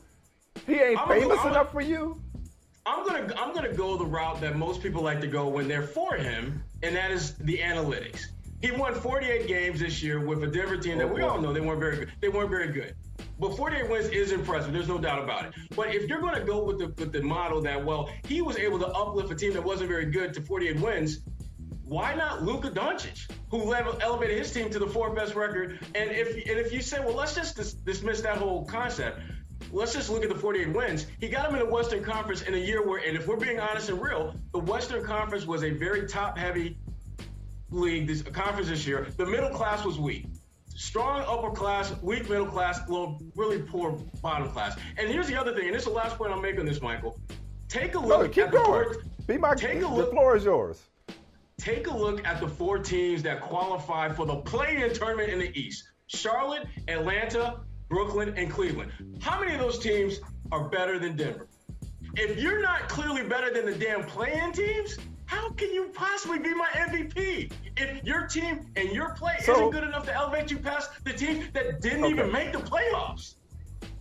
He 0.65 0.75
ain't 0.75 1.01
I'm 1.01 1.09
gonna- 1.09 1.21
famous 1.21 1.39
I'm- 1.39 1.49
enough 1.49 1.73
for 1.73 1.81
you. 1.81 2.23
I'm 2.85 3.07
gonna 3.07 3.33
I'm 3.39 3.55
gonna 3.55 3.73
go 3.73 3.97
the 3.97 4.05
route 4.05 4.41
that 4.41 4.57
most 4.57 4.83
people 4.83 5.03
like 5.03 5.21
to 5.21 5.29
go 5.29 5.47
when 5.47 5.69
they're 5.69 5.83
for 5.87 6.17
him, 6.17 6.65
and 6.83 6.97
that 6.97 7.13
is 7.13 7.35
the 7.37 7.59
analytics. 7.59 8.23
He 8.61 8.73
won 8.73 8.95
48 8.95 9.47
games 9.47 9.79
this 9.79 10.03
year 10.03 10.21
with 10.21 10.43
a 10.43 10.49
Denver 10.49 10.77
team 10.77 10.99
that 10.99 11.13
we 11.13 11.23
all 11.23 11.39
oh, 11.39 11.41
know 11.41 11.53
they 11.53 11.61
weren't 11.61 11.79
very 11.79 11.97
good. 11.97 12.13
They 12.21 12.29
weren't 12.29 12.51
very 12.51 12.73
good. 12.73 12.95
But 13.43 13.57
48 13.57 13.91
wins 13.91 14.07
is 14.07 14.31
impressive. 14.31 14.73
There's 14.73 14.87
no 14.87 14.99
doubt 14.99 15.21
about 15.21 15.47
it. 15.47 15.55
But 15.75 15.93
if 15.93 16.09
you're 16.09 16.21
going 16.21 16.37
to 16.37 16.45
go 16.45 16.63
with 16.63 16.79
the 16.79 16.87
with 16.87 17.11
the 17.11 17.23
model 17.23 17.61
that 17.63 17.85
well, 17.85 18.09
he 18.25 18.41
was 18.41 18.57
able 18.57 18.79
to 18.79 18.87
uplift 18.87 19.33
a 19.33 19.35
team 19.35 19.53
that 19.55 19.65
wasn't 19.65 19.91
very 19.91 20.07
good 20.07 20.33
to 20.35 20.41
48 20.41 20.79
wins. 20.79 21.19
Why 21.83 22.15
not 22.15 22.45
Luka 22.45 22.71
Doncic, 22.71 23.29
who 23.51 23.75
elevated 23.75 24.39
his 24.39 24.53
team 24.53 24.71
to 24.71 24.79
the 24.79 24.87
fourth 24.87 25.17
best 25.17 25.35
record? 25.35 25.81
And 25.97 26.13
if 26.13 26.29
and 26.49 26.57
if 26.57 26.73
you 26.73 26.81
say, 26.81 27.01
well, 27.01 27.17
let's 27.17 27.35
just 27.35 27.57
dis- 27.57 27.73
dismiss 27.73 28.21
that 28.21 28.37
whole 28.37 28.65
concept. 28.65 29.19
Let's 29.73 29.93
just 29.93 30.09
look 30.09 30.23
at 30.23 30.29
the 30.29 30.39
48 30.39 30.73
wins. 30.73 31.07
He 31.19 31.29
got 31.29 31.47
them 31.47 31.59
in 31.59 31.67
the 31.67 31.73
Western 31.73 32.05
Conference 32.05 32.43
in 32.43 32.55
a 32.55 32.59
year 32.59 32.87
where, 32.87 32.99
and 33.05 33.17
if 33.17 33.27
we're 33.27 33.37
being 33.37 33.59
honest 33.59 33.89
and 33.89 34.01
real, 34.01 34.37
the 34.53 34.61
Western 34.61 35.05
Conference 35.05 35.47
was 35.47 35.65
a 35.65 35.71
very 35.71 36.07
top-heavy 36.07 36.79
league, 37.71 38.07
this 38.07 38.23
conference 38.23 38.69
this 38.69 38.87
year. 38.87 39.09
The 39.17 39.27
middle 39.27 39.51
class 39.51 39.85
was 39.85 39.99
weak. 39.99 40.27
Strong 40.77 41.23
upper 41.27 41.51
class, 41.51 41.95
weak 42.03 42.29
middle 42.29 42.47
class, 42.47 42.81
little 42.89 43.21
really 43.37 43.59
poor 43.61 43.93
bottom 44.23 44.49
class. 44.51 44.77
And 44.99 45.09
here's 45.09 45.29
the 45.29 45.37
other 45.37 45.55
thing, 45.55 45.67
and 45.67 45.75
this 45.75 45.83
is 45.83 45.89
the 45.89 45.95
last 45.95 46.17
point 46.17 46.33
I'm 46.33 46.43
making 46.43 46.61
on 46.61 46.67
this, 46.67 46.81
Michael. 46.83 47.19
Take 47.69 47.95
a 47.95 47.99
look 47.99 48.33
keep 48.33 48.45
at 48.47 48.53
the 48.53 48.59
going. 48.59 48.93
four, 48.93 49.03
Be 49.27 49.37
my. 49.39 49.55
take 49.55 49.79
a 49.79 49.81
the 49.81 50.07
floor 50.07 50.37
is 50.37 50.45
yours. 50.45 50.83
take 51.59 51.87
a 51.87 51.97
look 51.97 52.27
at 52.27 52.41
the 52.41 52.49
four 52.49 52.79
teams 52.79 53.23
that 53.23 53.41
qualify 53.41 54.11
for 54.13 54.27
the 54.27 54.37
play-in 54.37 54.93
tournament 54.93 55.31
in 55.31 55.39
the 55.39 55.57
East: 55.59 55.85
Charlotte, 56.07 56.67
Atlanta, 56.89 57.61
Brooklyn, 57.89 58.35
and 58.37 58.51
Cleveland. 58.51 58.93
How 59.21 59.41
many 59.41 59.55
of 59.55 59.61
those 59.61 59.79
teams 59.79 60.21
are 60.51 60.69
better 60.69 60.99
than 60.99 61.17
Denver? 61.17 61.49
If 62.15 62.39
you're 62.39 62.61
not 62.61 62.89
clearly 62.89 63.23
better 63.23 63.53
than 63.53 63.65
the 63.65 63.75
damn 63.75 64.05
play-in 64.05 64.53
teams, 64.53 64.99
how 65.33 65.49
can 65.51 65.73
you 65.73 65.89
possibly 65.95 66.39
be 66.39 66.55
my 66.55 66.69
MVP? 66.75 67.51
If 67.79 68.05
your 68.05 68.27
team 68.27 68.67
and 68.77 68.91
your 68.91 69.15
play 69.15 69.37
So- 69.43 69.53
isn't 69.55 69.71
good 69.71 69.85
enough 69.85 70.05
to 70.07 70.15
elevate 70.15 70.51
you 70.51 70.59
past 70.59 70.91
the 71.05 71.13
team 71.13 71.49
that 71.55 71.81
didn't 71.81 72.05
even 72.05 72.31
make 72.31 72.53
the 72.53 72.59
playoffs. 72.59 73.37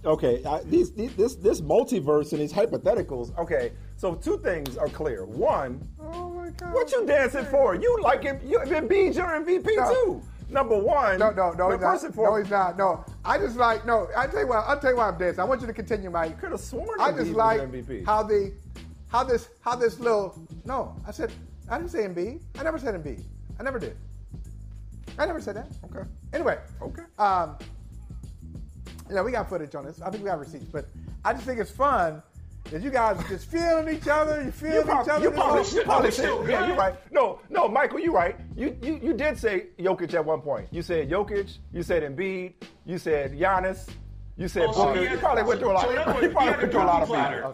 Okay, 0.04 0.44
I, 0.46 0.62
these, 0.64 0.92
these 0.94 1.14
this 1.16 1.36
this 1.36 1.62
multiverse 1.62 2.32
and 2.32 2.42
these 2.42 2.52
hypotheticals. 2.52 3.38
Okay, 3.38 3.72
so 3.98 4.16
two 4.16 4.38
things 4.40 4.76
are 4.76 4.88
clear. 4.90 5.26
One, 5.26 5.88
oh 6.02 6.30
my 6.32 6.50
One, 6.50 6.74
what 6.74 6.92
you 6.92 7.06
dancing 7.06 7.46
for? 7.46 7.76
You 7.76 8.00
like 8.02 8.24
him? 8.24 8.40
You 8.44 8.58
Embiid's 8.60 9.16
your 9.18 9.28
MVP 9.28 9.68
No. 9.76 9.94
too. 9.94 10.22
Number 10.50 10.78
one. 10.78 11.20
No, 11.20 11.30
no, 11.30 11.52
no, 11.52 11.70
he's 11.70 11.80
first 11.80 12.04
not. 12.04 12.16
and 12.16 12.16
No, 12.26 12.36
he's 12.36 12.50
not. 12.50 12.78
No, 12.78 13.06
I 13.24 13.38
just 13.38 13.58
like 13.58 13.86
no. 13.86 14.08
I 14.18 14.26
tell 14.28 14.40
you 14.42 14.48
what. 14.48 14.66
I'll 14.68 14.80
tell 14.80 14.92
you 14.92 14.98
why 14.98 15.08
I'm 15.08 15.18
dancing. 15.20 15.40
I 15.40 15.44
want 15.46 15.62
you 15.62 15.68
to 15.68 15.74
continue, 15.74 16.10
Mike. 16.10 16.32
You 16.32 16.36
could 16.38 16.52
have 16.52 16.60
sworn 16.60 17.00
I 17.00 17.12
just 17.12 17.32
like 17.32 17.62
MVP. 17.62 18.04
how 18.06 18.24
the 18.24 18.52
how 19.12 19.24
this 19.24 19.50
how 19.60 19.76
this 19.76 20.00
little. 20.00 20.34
No, 20.66 20.96
I 21.08 21.12
said 21.12 21.32
I 21.70 21.78
didn't 21.78 21.92
say 21.92 22.04
Embiid. 22.08 22.42
I 22.58 22.64
never 22.64 22.80
said 22.80 22.96
Embiid. 22.96 23.24
I 23.60 23.64
never 23.64 23.78
did. 23.78 23.96
I 25.20 25.26
never 25.26 25.42
said 25.42 25.56
that. 25.58 25.68
Okay. 25.86 26.08
Anyway. 26.34 26.58
Okay. 26.82 27.04
Um. 27.20 27.58
You 29.10 29.16
know, 29.16 29.24
we 29.24 29.32
got 29.34 29.50
footage 29.50 29.76
on 29.76 29.86
this. 29.86 30.02
I 30.02 30.10
think 30.10 30.24
we 30.24 30.30
got 30.30 30.40
receipts, 30.40 30.66
but 30.72 30.88
I 31.26 31.34
just 31.34 31.46
think 31.46 31.60
it's 31.60 31.70
fun 31.70 32.24
that 32.72 32.82
you 32.82 32.90
guys 32.90 33.20
are 33.20 33.28
just 33.28 33.46
feeling 33.52 33.94
each 33.94 34.08
other. 34.08 34.42
You 34.42 34.52
feeling 34.52 34.88
You 34.88 35.02
each 35.02 35.10
other. 35.10 35.24
you 35.26 35.32
probably, 35.32 35.70
you 35.74 35.84
probably 35.84 36.12
said, 36.12 36.30
yeah, 36.48 36.68
you're 36.68 36.78
right. 36.78 36.96
No, 37.12 37.40
no, 37.50 37.68
Michael, 37.68 38.00
you're 38.00 38.14
right. 38.14 38.38
You, 38.56 38.78
you 38.82 39.00
you 39.04 39.14
did 39.14 39.38
say 39.38 39.68
Jokic 39.78 40.14
at 40.14 40.24
one 40.24 40.40
point. 40.40 40.70
You 40.72 40.82
said 40.82 41.10
Jokic. 41.10 41.58
You 41.74 41.84
said 41.84 42.04
Embiid. 42.04 42.54
You 42.86 42.98
said 42.98 43.34
Giannis. 43.34 43.90
You 44.38 44.48
said 44.48 44.64
Oh, 44.70 44.72
so 44.72 44.86
Booker. 44.86 44.96
he 44.98 45.02
You 45.04 45.08
had- 45.10 45.20
probably 45.20 45.44
went 45.44 45.60
through 45.60 45.72
a 45.72 45.74
lot. 45.74 45.84
so 45.84 45.90
in 45.92 45.98
other 45.98 46.12
probably 46.14 46.30
he 46.30 46.36
went 46.58 46.72
through 46.72 46.82
a 46.82 46.84
lot 46.84 47.02
of 47.04 47.08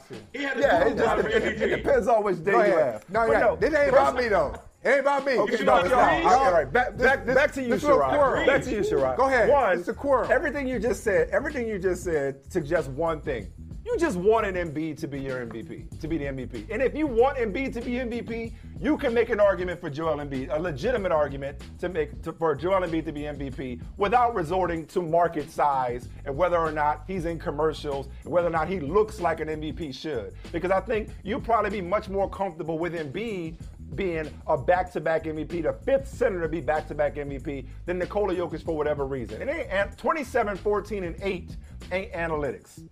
people. 0.09 0.21
He 0.33 0.43
had 0.43 0.57
the 0.57 0.61
Yeah, 0.61 0.87
it, 0.87 0.97
just, 0.97 1.25
it, 1.27 1.43
it, 1.43 1.61
it 1.61 1.75
depends 1.83 2.07
on 2.07 2.23
which 2.23 2.43
day 2.43 2.51
Go 2.51 2.63
you 2.63 2.71
have. 2.77 3.09
No, 3.09 3.31
yeah. 3.31 3.39
no, 3.39 3.55
This 3.55 3.73
ain't 3.75 3.89
about 3.89 4.15
me 4.15 4.27
though. 4.27 4.55
It 4.83 4.89
ain't 4.89 4.99
about 5.01 5.25
me. 5.25 5.37
Okay, 5.39 5.63
no, 5.65 5.79
about 5.79 5.85
no, 5.85 5.89
y'all. 5.91 6.27
all 6.27 6.51
right, 6.51 6.71
back, 6.71 6.95
This- 6.95 7.05
back, 7.07 7.25
this- 7.25 7.35
back 7.35 7.51
to 7.53 7.61
you, 7.63 7.69
this 7.69 7.83
Sherrod. 7.83 8.45
Back 8.45 8.61
to 8.63 8.71
you, 8.71 8.79
Sherrod. 8.81 9.17
Go 9.17 9.25
ahead. 9.27 9.49
One, 9.49 9.79
It's 9.79 9.87
a 9.87 9.93
quarrel. 9.93 10.31
Everything 10.31 10.67
you 10.67 10.79
just 10.79 11.03
said, 11.03 11.29
everything 11.31 11.67
you 11.67 11.79
just 11.79 12.03
said 12.03 12.39
suggests 12.51 12.89
one 12.89 13.19
thing. 13.21 13.47
You 13.87 13.97
just 13.97 14.17
want 14.17 14.45
an 14.45 14.55
Embiid 14.55 14.97
to 14.97 15.07
be 15.07 15.21
your 15.21 15.45
MVP, 15.45 15.97
to 16.01 16.09
be 16.09 16.17
the 16.17 16.25
MVP. 16.25 16.67
And 16.69 16.81
if 16.81 16.93
you 16.93 17.07
want 17.07 17.37
Embiid 17.37 17.71
to 17.71 17.79
be 17.79 17.91
MVP, 17.91 18.51
you 18.81 18.97
can 18.97 19.13
make 19.13 19.29
an 19.29 19.39
argument 19.39 19.79
for 19.79 19.89
Joel 19.89 20.17
Embiid, 20.17 20.53
a 20.53 20.59
legitimate 20.59 21.13
argument 21.13 21.61
to 21.79 21.87
make 21.87 22.21
to, 22.23 22.33
for 22.33 22.53
Joel 22.53 22.81
Embiid 22.81 23.05
to 23.05 23.13
be 23.13 23.21
MVP 23.21 23.81
without 23.95 24.35
resorting 24.35 24.85
to 24.87 25.01
market 25.01 25.49
size 25.49 26.09
and 26.25 26.35
whether 26.35 26.57
or 26.57 26.73
not 26.73 27.05
he's 27.07 27.23
in 27.23 27.39
commercials 27.39 28.09
and 28.25 28.33
whether 28.33 28.49
or 28.49 28.51
not 28.51 28.67
he 28.67 28.81
looks 28.81 29.21
like 29.21 29.39
an 29.39 29.47
MVP 29.47 29.95
should. 29.95 30.33
Because 30.51 30.69
I 30.69 30.81
think 30.81 31.07
you'll 31.23 31.39
probably 31.39 31.69
be 31.69 31.79
much 31.79 32.09
more 32.09 32.29
comfortable 32.29 32.77
with 32.77 32.93
Embiid 32.93 33.55
being 33.95 34.29
a 34.47 34.57
back-to-back 34.57 35.23
MVP, 35.23 35.63
the 35.63 35.71
fifth 35.85 36.09
center 36.09 36.41
to 36.41 36.49
be 36.49 36.59
back-to-back 36.59 37.15
MVP, 37.15 37.65
than 37.85 37.99
Nikola 37.99 38.35
Jokic 38.35 38.65
for 38.65 38.75
whatever 38.75 39.05
reason. 39.05 39.41
It 39.41 39.47
ain't 39.47 39.71
and 39.71 39.97
27, 39.97 40.57
14, 40.57 41.03
and 41.05 41.15
8 41.21 41.55
ain't 41.93 42.11
analytics. 42.11 42.83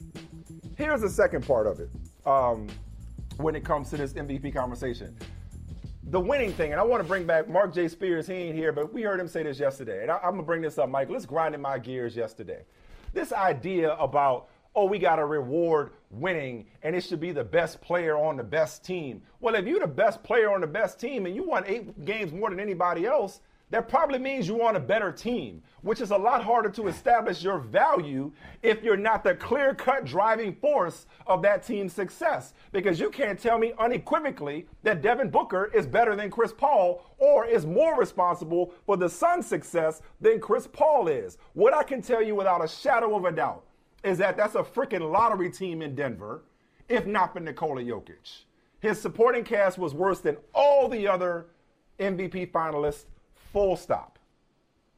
Here's 0.77 1.01
the 1.01 1.09
second 1.09 1.47
part 1.47 1.67
of 1.67 1.79
it. 1.79 1.89
Um, 2.25 2.67
when 3.37 3.55
it 3.55 3.63
comes 3.63 3.89
to 3.89 3.97
this 3.97 4.13
MVP 4.13 4.53
conversation. 4.53 5.15
The 6.09 6.19
winning 6.19 6.53
thing, 6.53 6.71
and 6.71 6.79
I 6.79 6.83
want 6.83 7.01
to 7.01 7.07
bring 7.07 7.25
back 7.25 7.49
Marc 7.49 7.73
J. 7.73 7.87
Spears. 7.87 8.27
He 8.27 8.33
ain't 8.33 8.55
here, 8.55 8.71
but 8.71 8.93
we 8.93 9.01
heard 9.01 9.19
him 9.19 9.27
say 9.27 9.43
this 9.43 9.59
yesterday. 9.59 10.03
And 10.03 10.11
I, 10.11 10.15
am 10.17 10.31
going 10.31 10.37
to 10.37 10.43
bring 10.43 10.61
this 10.61 10.77
up, 10.77 10.89
Mike. 10.89 11.09
Let's 11.09 11.25
grind 11.25 11.55
in 11.55 11.61
my 11.61 11.79
gears 11.79 12.15
yesterday. 12.15 12.63
This 13.13 13.33
idea 13.33 13.93
about, 13.95 14.49
oh, 14.75 14.85
we 14.85 14.99
got 14.99 15.15
to 15.15 15.25
reward 15.25 15.91
winning 16.11 16.67
and 16.83 16.95
it 16.95 17.01
should 17.01 17.19
be 17.19 17.31
the 17.31 17.43
best 17.43 17.81
player 17.81 18.17
on 18.17 18.37
the 18.37 18.43
best 18.43 18.83
team. 18.83 19.21
Well, 19.39 19.55
if 19.55 19.65
you're 19.65 19.79
the 19.79 19.87
best 19.87 20.23
player 20.23 20.53
on 20.53 20.61
the 20.61 20.67
best 20.67 20.99
team 20.99 21.25
and 21.25 21.35
you 21.35 21.43
won 21.43 21.63
eight 21.65 22.05
games 22.05 22.31
more 22.31 22.49
than 22.49 22.59
anybody 22.59 23.05
else, 23.05 23.41
that 23.71 23.89
probably 23.89 24.19
means 24.19 24.47
you're 24.47 24.61
on 24.61 24.75
a 24.75 24.79
better 24.79 25.11
team, 25.11 25.63
which 25.81 25.99
is 25.99 26.11
a 26.11 26.17
lot 26.17 26.43
harder 26.43 26.69
to 26.69 26.87
establish 26.87 27.41
your 27.41 27.57
value 27.57 28.31
if 28.61 28.83
you're 28.83 28.95
not 28.95 29.23
the 29.23 29.33
clear 29.33 29.73
cut 29.73 30.05
driving 30.05 30.53
force 30.55 31.07
of 31.25 31.41
that 31.41 31.65
team's 31.65 31.91
success. 31.91 32.53
Because 32.71 32.99
you 32.99 33.09
can't 33.09 33.39
tell 33.39 33.57
me 33.57 33.73
unequivocally 33.79 34.67
that 34.83 35.01
Devin 35.01 35.31
Booker 35.31 35.71
is 35.73 35.87
better 35.87 36.15
than 36.15 36.29
Chris 36.29 36.53
Paul 36.53 37.03
or 37.17 37.45
is 37.45 37.65
more 37.65 37.97
responsible 37.99 38.71
for 38.85 38.97
the 38.97 39.09
Suns' 39.09 39.47
success 39.47 40.01
than 40.21 40.39
Chris 40.39 40.67
Paul 40.67 41.07
is. 41.07 41.39
What 41.53 41.73
I 41.73 41.81
can 41.81 42.03
tell 42.03 42.21
you 42.21 42.35
without 42.35 42.63
a 42.63 42.67
shadow 42.67 43.15
of 43.15 43.25
a 43.25 43.31
doubt 43.31 43.63
is 44.03 44.19
that 44.19 44.37
that's 44.37 44.55
a 44.55 44.63
freaking 44.63 45.11
lottery 45.11 45.49
team 45.49 45.81
in 45.81 45.95
Denver, 45.95 46.43
if 46.87 47.07
not 47.07 47.33
for 47.33 47.39
Nikola 47.39 47.81
Jokic. 47.81 48.43
His 48.79 49.01
supporting 49.01 49.43
cast 49.43 49.79
was 49.79 49.95
worse 49.95 50.19
than 50.19 50.37
all 50.53 50.87
the 50.87 51.07
other 51.07 51.47
MVP 51.99 52.51
finalists 52.51 53.05
Full 53.55 53.77
stop. 53.77 54.19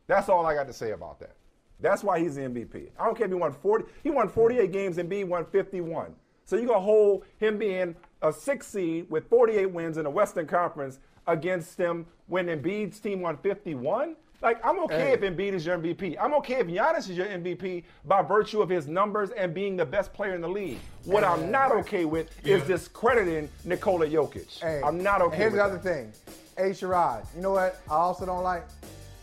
That's 0.08 0.30
all 0.30 0.44
I 0.48 0.56
got 0.56 0.66
to 0.66 0.74
say 0.74 0.94
about 0.94 1.20
that. 1.20 1.36
That's 1.80 2.04
why 2.04 2.18
he's 2.20 2.34
the 2.38 2.42
MVP. 2.42 2.88
I 3.00 3.06
don't 3.06 3.16
care 3.16 3.28
if 3.28 3.32
he 3.32 3.38
won 3.38 3.54
40. 3.54 3.86
He 4.02 4.10
won 4.10 4.30
48 4.30 4.72
games 4.72 4.98
and 4.98 5.08
B 5.08 5.24
won 5.24 5.46
51. 5.46 6.16
So 6.46 6.56
you're 6.56 6.66
gonna 6.66 6.80
hold 6.80 7.26
him 7.38 7.60
being 7.60 7.96
a 8.24 8.34
six 8.34 8.66
seed 8.66 9.12
with 9.12 9.30
48 9.30 9.68
wins 9.68 9.98
in 9.98 10.06
the 10.06 10.10
Western 10.10 10.48
Conference 10.48 10.98
against 11.28 11.78
him 11.78 12.08
when 12.26 12.48
Embiid's 12.48 13.00
team 13.00 13.22
won 13.22 13.38
51. 13.38 14.16
Like 14.42 14.60
I'm 14.66 14.80
okay 14.86 15.10
Hey. 15.10 15.12
if 15.14 15.22
Embiid 15.22 15.54
is 15.54 15.64
your 15.64 15.78
MVP. 15.78 16.18
I'm 16.20 16.34
okay 16.36 16.56
if 16.56 16.66
Giannis 16.66 17.10
is 17.12 17.12
your 17.12 17.28
MVP 17.28 17.84
by 18.06 18.24
virtue 18.24 18.64
of 18.64 18.70
his 18.70 18.88
numbers 18.88 19.30
and 19.30 19.54
being 19.54 19.76
the 19.78 19.86
best 19.86 20.14
player 20.14 20.34
in 20.34 20.42
the 20.42 20.50
league. 20.50 20.80
What 21.06 21.24
I'm 21.24 21.52
not 21.52 21.72
okay 21.74 22.06
with 22.06 22.32
is 22.44 22.64
discrediting 22.64 23.50
Nikola 23.66 24.08
Jokic. 24.08 24.60
Hey, 24.62 24.82
I'm 24.84 25.04
not 25.04 25.22
okay. 25.22 25.38
Here's 25.38 25.52
with 25.52 25.60
the 25.60 25.64
other 25.66 25.78
thing. 25.78 26.12
Hey, 26.58 26.72
Sherrod, 26.72 27.24
you 27.36 27.42
know 27.44 27.52
what 27.52 27.80
I 27.88 27.94
also 27.94 28.26
don't 28.26 28.42
like? 28.42 28.66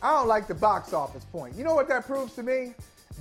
I 0.01 0.13
don't 0.13 0.29
like 0.29 0.47
the 0.47 0.55
box 0.55 0.93
office 0.93 1.25
point. 1.25 1.57
You 1.57 1.65
know 1.65 1.75
what 1.75 1.89
that 1.89 2.07
proves 2.07 2.35
to 2.37 2.45
me? 2.45 2.75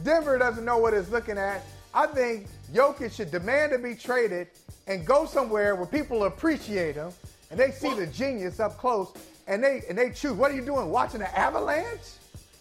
Denver 0.03 0.37
doesn't 0.37 0.63
know 0.63 0.77
what 0.77 0.93
it's 0.93 1.09
looking 1.09 1.39
at. 1.39 1.63
I 1.95 2.05
think 2.05 2.45
Jokic 2.71 3.11
should 3.11 3.31
demand 3.31 3.71
to 3.71 3.79
be 3.79 3.95
traded 3.95 4.49
and 4.85 5.03
go 5.03 5.25
somewhere 5.25 5.75
where 5.75 5.87
people 5.87 6.25
appreciate 6.25 6.93
him 6.93 7.11
and 7.49 7.59
they 7.59 7.71
see 7.71 7.91
the 7.95 8.05
genius 8.05 8.59
up 8.59 8.77
close 8.77 9.11
and 9.47 9.63
they 9.63 9.81
and 9.89 9.97
they 9.97 10.11
choose. 10.11 10.33
What 10.33 10.51
are 10.51 10.55
you 10.55 10.65
doing? 10.65 10.89
Watching 10.89 11.21
the 11.21 11.39
Avalanche? 11.39 11.99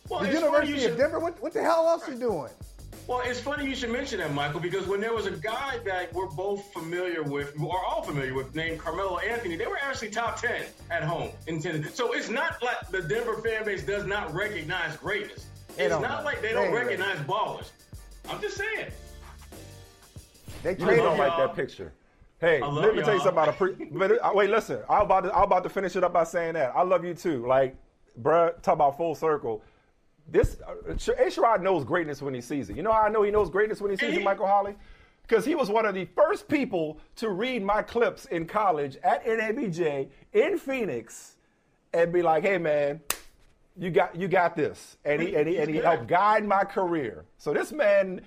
Well, 0.08 0.20
the 0.20 0.32
University 0.32 0.86
of 0.86 0.96
Denver? 0.96 1.18
What, 1.18 1.40
what 1.42 1.52
the 1.52 1.62
hell 1.62 1.86
else 1.86 2.08
are 2.08 2.12
you 2.12 2.18
doing? 2.18 2.50
Well, 3.08 3.20
it's 3.24 3.40
funny 3.40 3.66
you 3.68 3.74
should 3.74 3.90
mention 3.90 4.20
that, 4.20 4.32
Michael, 4.32 4.60
because 4.60 4.86
when 4.86 5.00
there 5.00 5.12
was 5.12 5.26
a 5.26 5.32
guy 5.32 5.78
that 5.84 6.12
we're 6.14 6.28
both 6.28 6.72
familiar 6.72 7.22
with, 7.22 7.52
or 7.60 7.84
all 7.84 8.02
familiar 8.02 8.32
with, 8.32 8.54
named 8.54 8.78
Carmelo 8.78 9.18
Anthony, 9.18 9.56
they 9.56 9.66
were 9.66 9.78
actually 9.82 10.10
top 10.10 10.40
10 10.40 10.62
at 10.90 11.02
home 11.02 11.30
in 11.48 11.60
tennis. 11.60 11.94
So 11.94 12.12
it's 12.12 12.28
not 12.28 12.62
like 12.62 12.88
the 12.90 13.02
Denver 13.02 13.38
fan 13.38 13.64
base 13.64 13.82
does 13.82 14.06
not 14.06 14.32
recognize 14.32 14.96
greatness. 14.96 15.46
It's 15.70 15.88
don't 15.88 16.02
know. 16.02 16.20
like 16.24 16.40
they 16.42 16.48
They 16.48 16.54
don't 16.54 16.66
ain't 16.66 16.74
recognize 16.74 17.18
ballers. 17.20 17.70
I'm 18.28 18.40
just 18.40 18.56
saying. 18.56 18.90
They 20.62 20.70
You 20.70 20.76
just 20.76 20.96
don't 20.96 21.18
like 21.18 21.36
that 21.36 21.56
picture. 21.56 21.92
Hey, 22.40 22.60
I 22.60 22.66
love 22.66 22.84
let 22.84 22.96
me 22.96 23.02
tell 23.02 23.14
you 23.14 23.20
something 23.20 23.34
about 23.34 23.48
a 23.48 23.52
pre. 23.52 23.72
but, 23.92 24.12
uh, 24.12 24.30
wait, 24.34 24.50
listen. 24.50 24.80
I'm 24.88 25.02
about 25.02 25.22
to. 25.22 25.34
I'm 25.34 25.44
about 25.44 25.62
to 25.62 25.68
finish 25.68 25.96
it 25.96 26.04
up 26.04 26.12
by 26.12 26.24
saying 26.24 26.54
that 26.54 26.72
I 26.74 26.82
love 26.82 27.04
you 27.04 27.14
too. 27.14 27.46
Like, 27.46 27.76
bruh, 28.20 28.60
talk 28.62 28.74
about 28.74 28.96
full 28.96 29.14
circle. 29.14 29.62
This 30.28 30.58
uh, 30.66 30.92
A. 30.92 30.94
Sherrod 30.94 31.62
knows 31.62 31.84
greatness 31.84 32.22
when 32.22 32.34
he 32.34 32.40
sees 32.40 32.70
it. 32.70 32.76
You 32.76 32.82
know 32.82 32.92
how 32.92 33.02
I 33.02 33.08
know 33.08 33.22
he 33.22 33.30
knows 33.30 33.50
greatness 33.50 33.80
when 33.80 33.90
he 33.90 33.96
sees 33.96 34.16
it, 34.16 34.22
Michael 34.22 34.46
Holly? 34.46 34.76
Because 35.22 35.44
he 35.44 35.54
was 35.54 35.70
one 35.70 35.86
of 35.86 35.94
the 35.94 36.04
first 36.16 36.48
people 36.48 36.98
to 37.16 37.30
read 37.30 37.62
my 37.62 37.82
clips 37.82 38.26
in 38.26 38.46
college 38.46 38.96
at 39.02 39.24
NABJ 39.24 40.08
in 40.32 40.58
Phoenix 40.58 41.36
and 41.92 42.12
be 42.12 42.22
like, 42.22 42.42
"Hey, 42.42 42.58
man, 42.58 43.00
you 43.76 43.90
got 43.90 44.16
you 44.16 44.28
got 44.28 44.56
this," 44.56 44.96
and 45.04 45.22
he 45.22 45.34
and 45.36 45.48
he, 45.48 45.58
and 45.58 45.70
he 45.70 45.76
helped 45.82 46.06
guide 46.06 46.44
my 46.44 46.64
career. 46.64 47.24
So 47.38 47.52
this 47.52 47.72
man 47.72 48.22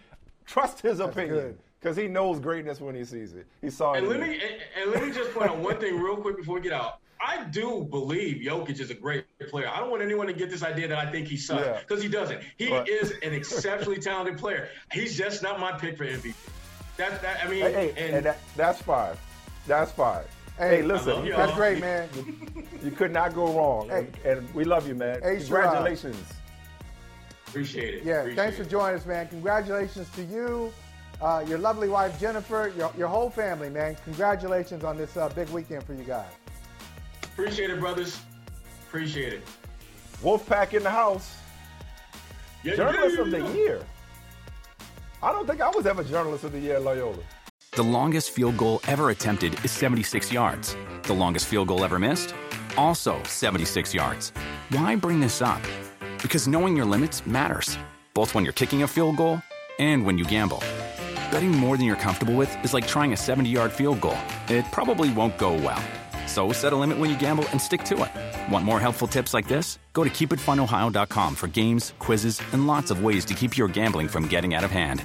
trusts 0.46 0.82
his 0.82 1.00
opinion 1.00 1.58
because 1.80 1.98
he 1.98 2.08
knows 2.08 2.40
greatness 2.40 2.82
when 2.82 2.96
he 2.96 3.04
sees 3.04 3.34
it. 3.34 3.46
He 3.62 3.70
saw 3.70 3.94
it. 3.94 4.00
And 4.00 4.08
in 4.08 4.12
let 4.12 4.20
me. 4.22 4.30
me 4.30 4.42
and, 4.44 4.84
and 4.84 4.92
let 4.92 5.04
me 5.04 5.12
just 5.12 5.34
point 5.34 5.50
out 5.50 5.58
one 5.58 5.78
thing 5.80 6.00
real 6.00 6.18
quick 6.18 6.38
before 6.38 6.56
we 6.56 6.62
get 6.62 6.74
out. 6.74 7.00
I 7.20 7.44
do 7.46 7.88
believe 7.90 8.42
Jokic 8.42 8.80
is 8.80 8.90
a 8.90 8.94
great 8.94 9.26
player. 9.50 9.68
I 9.70 9.80
don't 9.80 9.90
want 9.90 10.02
anyone 10.04 10.28
to 10.28 10.34
get 10.34 10.50
this 10.50 10.64
idea 10.64 10.88
that 10.90 10.98
I 10.98 11.12
think 11.12 11.28
he 11.28 11.38
sucks 11.38 11.66
Yeah. 11.66 11.80
because 11.80 12.02
he 12.04 12.10
doesn't. 12.10 12.42
He 12.58 12.70
Right. 12.72 12.88
is 12.88 13.12
an 13.24 13.34
exceptionally 13.34 14.00
talented 14.00 14.38
player. 14.38 14.70
He's 14.92 15.18
just 15.18 15.42
not 15.44 15.60
my 15.60 15.72
pick 15.74 15.98
for 15.98 16.06
MVP. 16.06 16.34
That, 16.98 17.22
that 17.22 17.44
I 17.46 17.50
mean, 17.50 17.62
Hey, 17.62 17.74
hey, 17.74 17.90
and, 18.08 18.16
and 18.18 18.26
that, 18.26 18.40
that's 18.56 18.82
fine. 18.82 19.16
That's 19.68 19.92
fine. 19.92 20.24
Hey, 20.58 20.78
Hey, 20.78 20.82
listen, 20.84 21.10
I 21.10 21.14
love 21.16 21.26
you 21.26 21.32
y'all. 21.32 21.40
That's 21.40 21.54
great, 21.58 21.80
man. 21.82 22.08
You 22.84 22.92
could 22.92 23.12
not 23.12 23.34
go 23.36 23.52
wrong, 23.52 23.90
and, 23.92 24.16
and 24.24 24.54
we 24.54 24.64
love 24.64 24.88
you, 24.88 24.96
man. 24.96 25.22
Hey, 25.22 25.38
Congratulations. 25.38 26.18
appreciate 27.48 27.96
it. 27.96 28.04
Yeah, 28.04 28.20
Appreciate 28.20 28.36
thanks 28.36 28.60
it. 28.60 28.64
for 28.64 28.70
joining 28.70 29.00
us, 29.00 29.06
man. 29.06 29.28
Congratulations 29.28 30.08
to 30.16 30.24
you, 30.24 30.72
uh, 31.22 31.44
your 31.48 31.58
lovely 31.58 31.90
wife 31.90 32.18
Jennifer, 32.20 32.72
your, 32.78 32.92
your 32.98 33.08
whole 33.08 33.30
family, 33.30 33.70
man. 33.70 33.96
Congratulations 34.06 34.84
on 34.84 34.98
this 34.98 35.18
uh, 35.18 35.28
big 35.30 35.50
weekend 35.50 35.84
for 35.84 35.94
you 35.94 36.04
guys. 36.04 36.28
Appreciate 37.38 37.70
it, 37.70 37.82
brothers. 37.82 38.22
Appreciate 38.88 39.34
it. 39.34 39.42
Wolfpack 40.24 40.74
in 40.74 40.84
the 40.84 40.90
house. 40.90 41.38
Yeah, 42.64 42.76
Journalist 42.78 43.18
yeah, 43.18 43.22
of 43.24 43.32
the 43.32 43.54
year. 43.54 43.82
I 45.22 45.34
don't 45.34 45.46
think 45.46 45.60
I 45.60 45.70
was 45.70 45.86
ever 45.86 46.02
journalist 46.02 46.46
of 46.46 46.54
the 46.54 46.60
year 46.60 46.78
at 46.78 46.84
Loyola. 46.84 47.18
The 47.74 47.84
longest 47.84 48.32
field 48.32 48.56
goal 48.56 48.80
ever 48.88 49.10
attempted 49.10 49.54
is 49.66 49.72
76 49.72 50.32
yards. 50.32 50.78
The 51.04 51.14
longest 51.14 51.48
field 51.48 51.68
goal 51.68 51.84
ever 51.84 52.00
missed? 52.00 52.34
Also 52.78 53.22
76 53.24 53.94
yards. 53.94 54.32
Why 54.70 54.96
bring 54.96 55.20
this 55.20 55.42
up? 55.42 55.62
Because 56.22 56.48
knowing 56.48 56.78
your 56.78 56.86
limits 56.86 57.28
matters, 57.28 57.78
both 58.14 58.34
when 58.34 58.46
you're 58.46 58.54
kicking 58.54 58.84
a 58.84 58.88
field 58.88 59.18
goal 59.18 59.42
and 59.78 60.06
when 60.06 60.18
you 60.18 60.24
gamble. 60.24 60.64
Betting 61.32 61.52
more 61.52 61.76
than 61.76 61.86
you're 61.86 61.98
comfortable 61.98 62.36
with 62.36 62.56
is 62.64 62.74
like 62.74 62.88
trying 62.88 63.12
a 63.12 63.18
70 63.18 63.50
yard 63.50 63.74
field 63.74 64.00
goal. 64.00 64.18
It 64.48 64.64
probably 64.72 65.12
won't 65.12 65.38
go 65.38 65.54
well. 65.54 65.84
So 66.28 66.52
set 66.52 66.74
a 66.74 66.76
limit 66.76 66.98
when 66.98 67.10
you 67.10 67.18
gamble 67.18 67.48
and 67.50 67.62
stick 67.62 67.84
to 67.86 68.04
it. 68.04 68.52
Want 68.52 68.66
more 68.66 68.80
helpful 68.80 69.08
tips 69.08 69.34
like 69.34 69.48
this? 69.48 69.80
Go 69.94 70.04
to 70.04 70.10
keepitfunohio.com 70.10 71.36
for 71.36 71.48
games, 71.48 71.94
quizzes, 72.00 72.42
and 72.52 72.68
lots 72.68 72.92
of 72.92 73.04
ways 73.04 73.26
to 73.26 73.34
keep 73.34 73.58
your 73.58 73.68
gambling 73.68 74.08
from 74.08 74.28
getting 74.28 74.54
out 74.54 74.64
of 74.64 74.72
hand. 74.72 75.04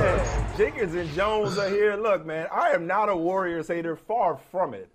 Man, 0.00 0.56
Jenkins 0.56 0.94
and 0.94 1.10
Jones 1.10 1.58
are 1.58 1.68
here. 1.68 1.96
Look, 1.96 2.24
man, 2.24 2.46
I 2.52 2.70
am 2.70 2.86
not 2.86 3.08
a 3.08 3.16
Warriors 3.16 3.68
hater, 3.68 3.96
far 3.96 4.38
from 4.50 4.72
it. 4.74 4.88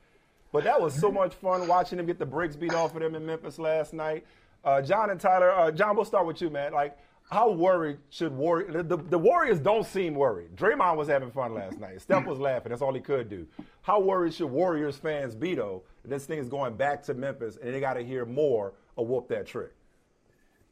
But 0.51 0.63
that 0.63 0.81
was 0.81 0.93
so 0.93 1.11
much 1.11 1.33
fun 1.35 1.67
watching 1.67 1.97
them 1.97 2.05
get 2.05 2.19
the 2.19 2.25
bricks 2.25 2.55
beat 2.55 2.73
off 2.73 2.95
of 2.95 3.01
them 3.01 3.15
in 3.15 3.25
Memphis 3.25 3.59
last 3.59 3.93
night. 3.93 4.25
Uh, 4.63 4.81
John 4.81 5.09
and 5.09 5.19
Tyler, 5.19 5.51
uh, 5.51 5.71
John, 5.71 5.95
we'll 5.95 6.05
start 6.05 6.25
with 6.25 6.41
you, 6.41 6.49
man. 6.49 6.73
Like, 6.73 6.97
how 7.33 7.49
worried 7.51 7.97
should 8.09 8.31
Warriors? 8.31 8.85
The, 8.87 8.97
the, 8.97 9.17
Warriors 9.17 9.59
don't 9.59 9.85
seem 9.85 10.13
worried. 10.13 10.55
Draymond 10.55 10.95
was 10.95 11.07
having 11.07 11.31
fun 11.31 11.53
last 11.53 11.79
night. 11.79 11.99
Steph 12.01 12.23
mm. 12.23 12.27
was 12.27 12.39
laughing. 12.39 12.69
That's 12.69 12.81
all 12.81 12.93
he 12.93 13.01
could 13.01 13.29
do. 13.29 13.47
How 13.81 13.99
worried 13.99 14.35
should 14.35 14.47
Warriors 14.47 14.97
fans 14.97 15.33
be, 15.33 15.55
though, 15.55 15.81
that 16.03 16.09
this 16.09 16.25
thing 16.25 16.37
is 16.37 16.47
going 16.47 16.75
back 16.75 17.01
to 17.03 17.13
Memphis 17.13 17.57
and 17.61 17.73
they 17.73 17.79
got 17.79 17.95
to 17.95 18.03
hear 18.03 18.25
more 18.25 18.73
of 18.97 19.07
whoop 19.07 19.27
that 19.29 19.47
trick? 19.47 19.71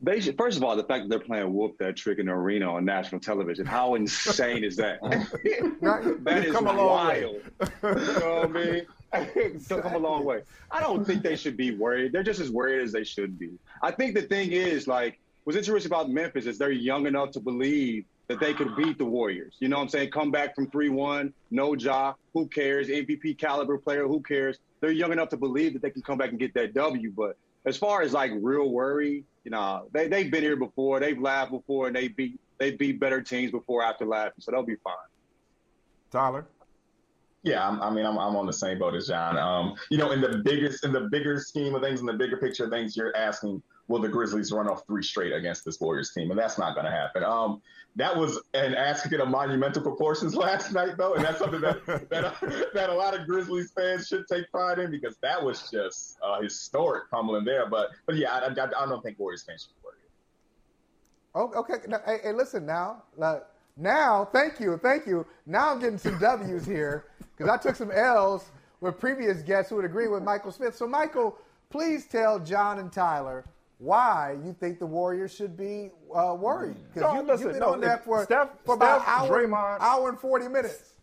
They 0.04 0.20
should, 0.20 0.38
first 0.38 0.58
of 0.58 0.64
all, 0.64 0.76
the 0.76 0.84
fact 0.84 1.04
that 1.04 1.10
they're 1.10 1.26
playing 1.26 1.54
whoop 1.54 1.78
that 1.80 1.96
trick 1.96 2.20
in 2.20 2.28
the 2.28 2.32
arena 2.32 2.72
on 2.74 2.86
national 2.86 3.22
television, 3.22 3.66
how 3.66 3.96
insane 3.96 4.64
is 4.64 4.76
that? 4.78 5.02
that 5.02 6.50
come 6.52 6.68
a 6.68 6.74
long 6.74 7.08
way. 7.08 7.26
wild. 7.26 7.42
you 7.84 8.20
know 8.20 8.48
what 8.48 8.64
I 8.64 8.72
mean? 8.72 8.86
It's 9.36 9.68
come 9.68 9.94
a 9.94 9.98
long 9.98 10.24
way. 10.24 10.42
I 10.72 10.80
don't 10.80 11.04
think 11.06 11.22
they 11.22 11.36
should 11.36 11.58
be 11.58 11.76
worried. 11.76 12.14
They're 12.14 12.24
just 12.24 12.40
as 12.40 12.50
worried 12.50 12.82
as 12.82 12.94
they 12.94 13.04
should 13.04 13.38
be. 13.38 13.50
I 13.82 13.92
think 13.92 14.16
the 14.16 14.22
thing 14.22 14.54
is, 14.54 14.88
like, 14.88 15.20
what's 15.44 15.58
interesting 15.58 15.92
about 15.92 16.10
Memphis 16.10 16.46
is 16.46 16.58
they're 16.58 16.72
young 16.72 17.08
enough 17.08 17.32
to 17.32 17.40
believe 17.40 18.06
that 18.28 18.40
they 18.40 18.54
could 18.54 18.76
beat 18.76 18.98
the 18.98 19.06
Warriors. 19.06 19.56
You 19.60 19.68
know 19.68 19.78
what 19.78 19.84
I'm 19.84 19.90
saying? 19.90 20.12
Come 20.12 20.32
back 20.32 20.56
from 20.56 20.68
3-1, 20.68 21.34
no 21.52 21.76
job, 21.76 22.16
who 22.34 22.48
cares? 22.48 22.88
MVP 22.88 23.38
caliber 23.38 23.78
player, 23.78 24.08
who 24.08 24.22
cares? 24.22 24.58
They're 24.80 24.92
young 24.92 25.12
enough 25.12 25.30
to 25.30 25.38
believe 25.38 25.74
that 25.74 25.82
they 25.82 25.90
can 25.90 26.02
come 26.02 26.18
back 26.18 26.30
and 26.30 26.40
get 26.40 26.54
that 26.54 26.74
W. 26.74 27.12
But 27.16 27.38
as 27.66 27.78
far 27.78 28.02
as 28.02 28.14
like 28.14 28.32
real 28.42 28.72
worry, 28.72 29.24
you 29.44 29.52
know, 29.52 29.88
they 29.92 30.08
they've 30.08 30.32
been 30.32 30.44
here 30.44 30.56
before, 30.56 31.00
they've 31.00 31.20
laughed 31.20 31.52
before, 31.52 31.88
and 31.88 31.96
they 31.96 32.08
beat 32.08 32.40
they 32.58 32.72
beat 32.72 33.00
better 33.00 33.22
teams 33.22 33.52
before 33.52 33.84
after 33.84 34.06
laughing, 34.06 34.36
so 34.40 34.52
they'll 34.52 34.64
be 34.64 34.76
fine. 34.84 34.94
Tyler. 36.12 36.46
Yeah, 37.44 37.68
I'm, 37.68 37.82
I 37.82 37.90
mean, 37.90 38.06
I'm, 38.06 38.20
I'm 38.20 38.36
on 38.36 38.46
the 38.46 38.54
same 38.54 38.78
boat 38.78 38.94
as 38.94 39.08
John. 39.08 39.36
Um, 39.38 39.74
you 39.90 39.98
know, 39.98 40.12
in 40.12 40.22
the 40.22 40.42
biggest, 40.46 40.86
in 40.86 40.94
the 40.94 41.10
bigger 41.12 41.40
scheme 41.40 41.74
of 41.74 41.82
things, 41.82 42.00
in 42.00 42.06
the 42.06 42.14
bigger 42.14 42.38
picture 42.38 42.66
of 42.66 42.70
things, 42.70 42.96
you're 42.96 43.16
asking, 43.18 43.64
will 43.92 44.00
the 44.00 44.10
Grizzlies 44.10 44.52
run 44.52 44.68
off 44.68 44.86
three 44.88 45.04
straight 45.04 45.34
against 45.34 45.66
this 45.66 45.80
Warriors 45.80 46.12
team? 46.14 46.32
And 46.32 46.40
that's 46.40 46.58
not 46.58 46.74
going 46.74 46.86
to 46.86 46.92
happen. 46.92 47.24
Um, 47.24 47.62
that 47.98 48.16
was 48.16 48.40
an 48.54 48.74
asking 48.74 49.20
of 49.20 49.28
monumental 49.28 49.84
proportions 49.84 50.34
last 50.48 50.74
night, 50.74 50.98
though, 50.98 51.14
and 51.14 51.24
that's 51.24 51.40
something 51.40 51.62
that 51.62 51.86
that, 52.10 52.70
that 52.74 52.90
a 52.90 52.94
lot 52.94 53.20
of 53.20 53.28
Grizzlies 53.28 53.72
fans 53.72 54.08
should 54.08 54.28
take 54.28 54.50
pride 54.50 54.80
in 54.80 54.90
because 54.90 55.18
that 55.22 55.44
was 55.44 55.70
just 55.70 56.18
uh, 56.24 56.42
historic 56.42 57.04
fumbling 57.12 57.46
there. 57.46 57.70
But, 57.70 57.90
but 58.06 58.16
yeah, 58.16 58.34
I, 58.34 58.48
I, 58.48 58.50
I 58.50 58.86
don't 58.88 59.04
think 59.04 59.20
Warriors 59.20 59.44
fans 59.44 59.68
should 59.68 59.84
worry. 59.84 59.96
Oh, 61.36 61.52
okay. 61.60 61.86
Now, 61.88 62.00
hey, 62.06 62.20
hey, 62.24 62.34
listen 62.34 62.66
now. 62.66 63.04
Now, 63.78 64.26
thank 64.32 64.60
you, 64.60 64.78
thank 64.78 65.06
you. 65.06 65.26
Now 65.46 65.72
I'm 65.72 65.80
getting 65.80 65.98
some 65.98 66.20
W's 66.20 66.66
here 66.66 67.06
because 67.38 67.50
I 67.50 67.58
took 67.58 67.76
some 67.76 67.92
L's 67.92 68.52
with 68.82 69.00
previous 69.00 69.42
guests 69.42 69.70
who 69.70 69.78
would 69.78 69.86
agree 69.86 70.08
with 70.08 70.24
Michael 70.24 70.52
Smith. 70.52 70.76
So, 70.76 70.88
Michael, 70.88 71.38
please 71.70 72.06
tell 72.06 72.40
John 72.40 72.80
and 72.80 72.92
Tyler 72.92 73.46
why 73.92 74.38
you 74.46 74.56
think 74.60 74.78
the 74.78 74.86
Warriors 74.86 75.34
should 75.34 75.58
be 75.58 75.90
uh, 76.16 76.36
worried. 76.40 76.76
Because 76.94 77.14
No, 77.14 77.20
you, 77.20 77.28
listen, 77.28 77.48
you've 77.48 77.54
been 77.54 77.60
no, 77.62 77.74
on 77.74 77.82
that 77.82 78.06
for, 78.06 78.24
Steph- 78.24 78.52
for 78.64 78.76
about 78.76 79.02
Steph, 79.02 79.10
hour, 79.22 79.30
Draymond- 79.48 79.80
hour 79.80 80.10
and 80.10 80.20
40 80.20 80.48
minutes. 80.50 80.94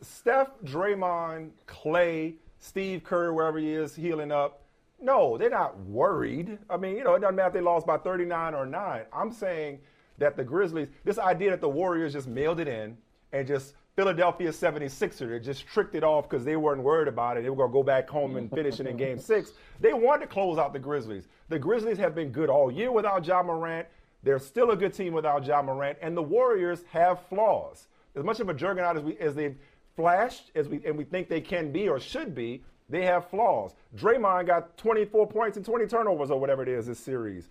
Steph, 0.00 0.48
Draymond, 0.64 1.50
Clay, 1.66 2.36
Steve 2.58 3.04
Kerr, 3.04 3.34
wherever 3.34 3.58
he 3.58 3.70
is, 3.72 3.94
healing 3.94 4.32
up. 4.32 4.62
No, 4.98 5.36
they're 5.36 5.50
not 5.50 5.78
worried. 5.80 6.58
I 6.70 6.78
mean, 6.78 6.96
you 6.96 7.04
know, 7.04 7.14
it 7.14 7.20
doesn't 7.20 7.36
matter 7.36 7.48
if 7.48 7.54
they 7.54 7.60
lost 7.60 7.86
by 7.86 7.98
39 7.98 8.54
or 8.54 8.64
9. 8.64 9.02
I'm 9.12 9.30
saying 9.30 9.80
that 10.16 10.34
the 10.36 10.44
Grizzlies, 10.44 10.88
this 11.04 11.18
idea 11.18 11.50
that 11.50 11.60
the 11.60 11.68
Warriors 11.68 12.14
just 12.14 12.28
mailed 12.28 12.60
it 12.60 12.68
in 12.68 12.96
and 13.32 13.46
just 13.46 13.74
Philadelphia 13.96 14.50
76ers. 14.50 15.28
They 15.28 15.38
just 15.38 15.66
tricked 15.66 15.94
it 15.94 16.02
off 16.02 16.28
because 16.28 16.44
they 16.44 16.56
weren't 16.56 16.82
worried 16.82 17.08
about 17.08 17.36
it. 17.36 17.42
They 17.42 17.50
were 17.50 17.56
going 17.56 17.70
to 17.70 17.72
go 17.74 17.82
back 17.82 18.08
home 18.08 18.36
and 18.36 18.50
finish 18.50 18.80
it 18.80 18.86
in 18.86 18.96
game 18.96 19.18
six. 19.18 19.52
They 19.80 19.92
wanted 19.92 20.22
to 20.22 20.26
close 20.28 20.58
out 20.58 20.72
the 20.72 20.78
Grizzlies. 20.78 21.28
The 21.48 21.58
Grizzlies 21.58 21.98
have 21.98 22.14
been 22.14 22.30
good 22.30 22.48
all 22.48 22.70
year 22.70 22.90
without 22.90 23.26
Ja 23.26 23.42
Morant. 23.42 23.86
They're 24.22 24.38
still 24.38 24.70
a 24.70 24.76
good 24.76 24.94
team 24.94 25.12
without 25.12 25.44
Ja 25.44 25.60
Morant. 25.60 25.98
And 26.00 26.16
the 26.16 26.22
Warriors 26.22 26.84
have 26.90 27.26
flaws. 27.28 27.88
As 28.14 28.24
much 28.24 28.40
of 28.40 28.48
a 28.48 28.54
juggernaut 28.54 28.96
as, 28.96 29.02
we, 29.02 29.18
as 29.18 29.34
they've 29.34 29.56
flashed 29.94 30.50
as 30.54 30.68
we, 30.68 30.80
and 30.86 30.96
we 30.96 31.04
think 31.04 31.28
they 31.28 31.40
can 31.40 31.70
be 31.70 31.88
or 31.88 32.00
should 32.00 32.34
be, 32.34 32.62
they 32.88 33.04
have 33.04 33.28
flaws. 33.28 33.74
Draymond 33.96 34.46
got 34.46 34.76
24 34.76 35.26
points 35.26 35.56
and 35.56 35.66
20 35.66 35.86
turnovers 35.86 36.30
or 36.30 36.40
whatever 36.40 36.62
it 36.62 36.68
is 36.68 36.86
this 36.86 36.98
series. 36.98 37.48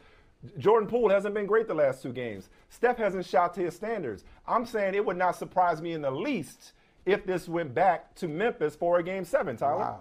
Jordan 0.57 0.87
Poole 0.87 1.09
hasn't 1.09 1.35
been 1.35 1.45
great 1.45 1.67
the 1.67 1.73
last 1.73 2.01
two 2.01 2.11
games. 2.11 2.49
Steph 2.69 2.97
hasn't 2.97 3.25
shot 3.25 3.53
to 3.55 3.61
his 3.61 3.75
standards. 3.75 4.23
I'm 4.47 4.65
saying 4.65 4.95
it 4.95 5.05
would 5.05 5.17
not 5.17 5.35
surprise 5.35 5.81
me 5.81 5.93
in 5.93 6.01
the 6.01 6.11
least 6.11 6.73
if 7.05 7.25
this 7.25 7.47
went 7.47 7.73
back 7.73 8.15
to 8.15 8.27
Memphis 8.27 8.75
for 8.75 8.99
a 8.99 9.03
game 9.03 9.25
seven, 9.25 9.57
Tyler. 9.57 9.79
Wow. 9.79 9.99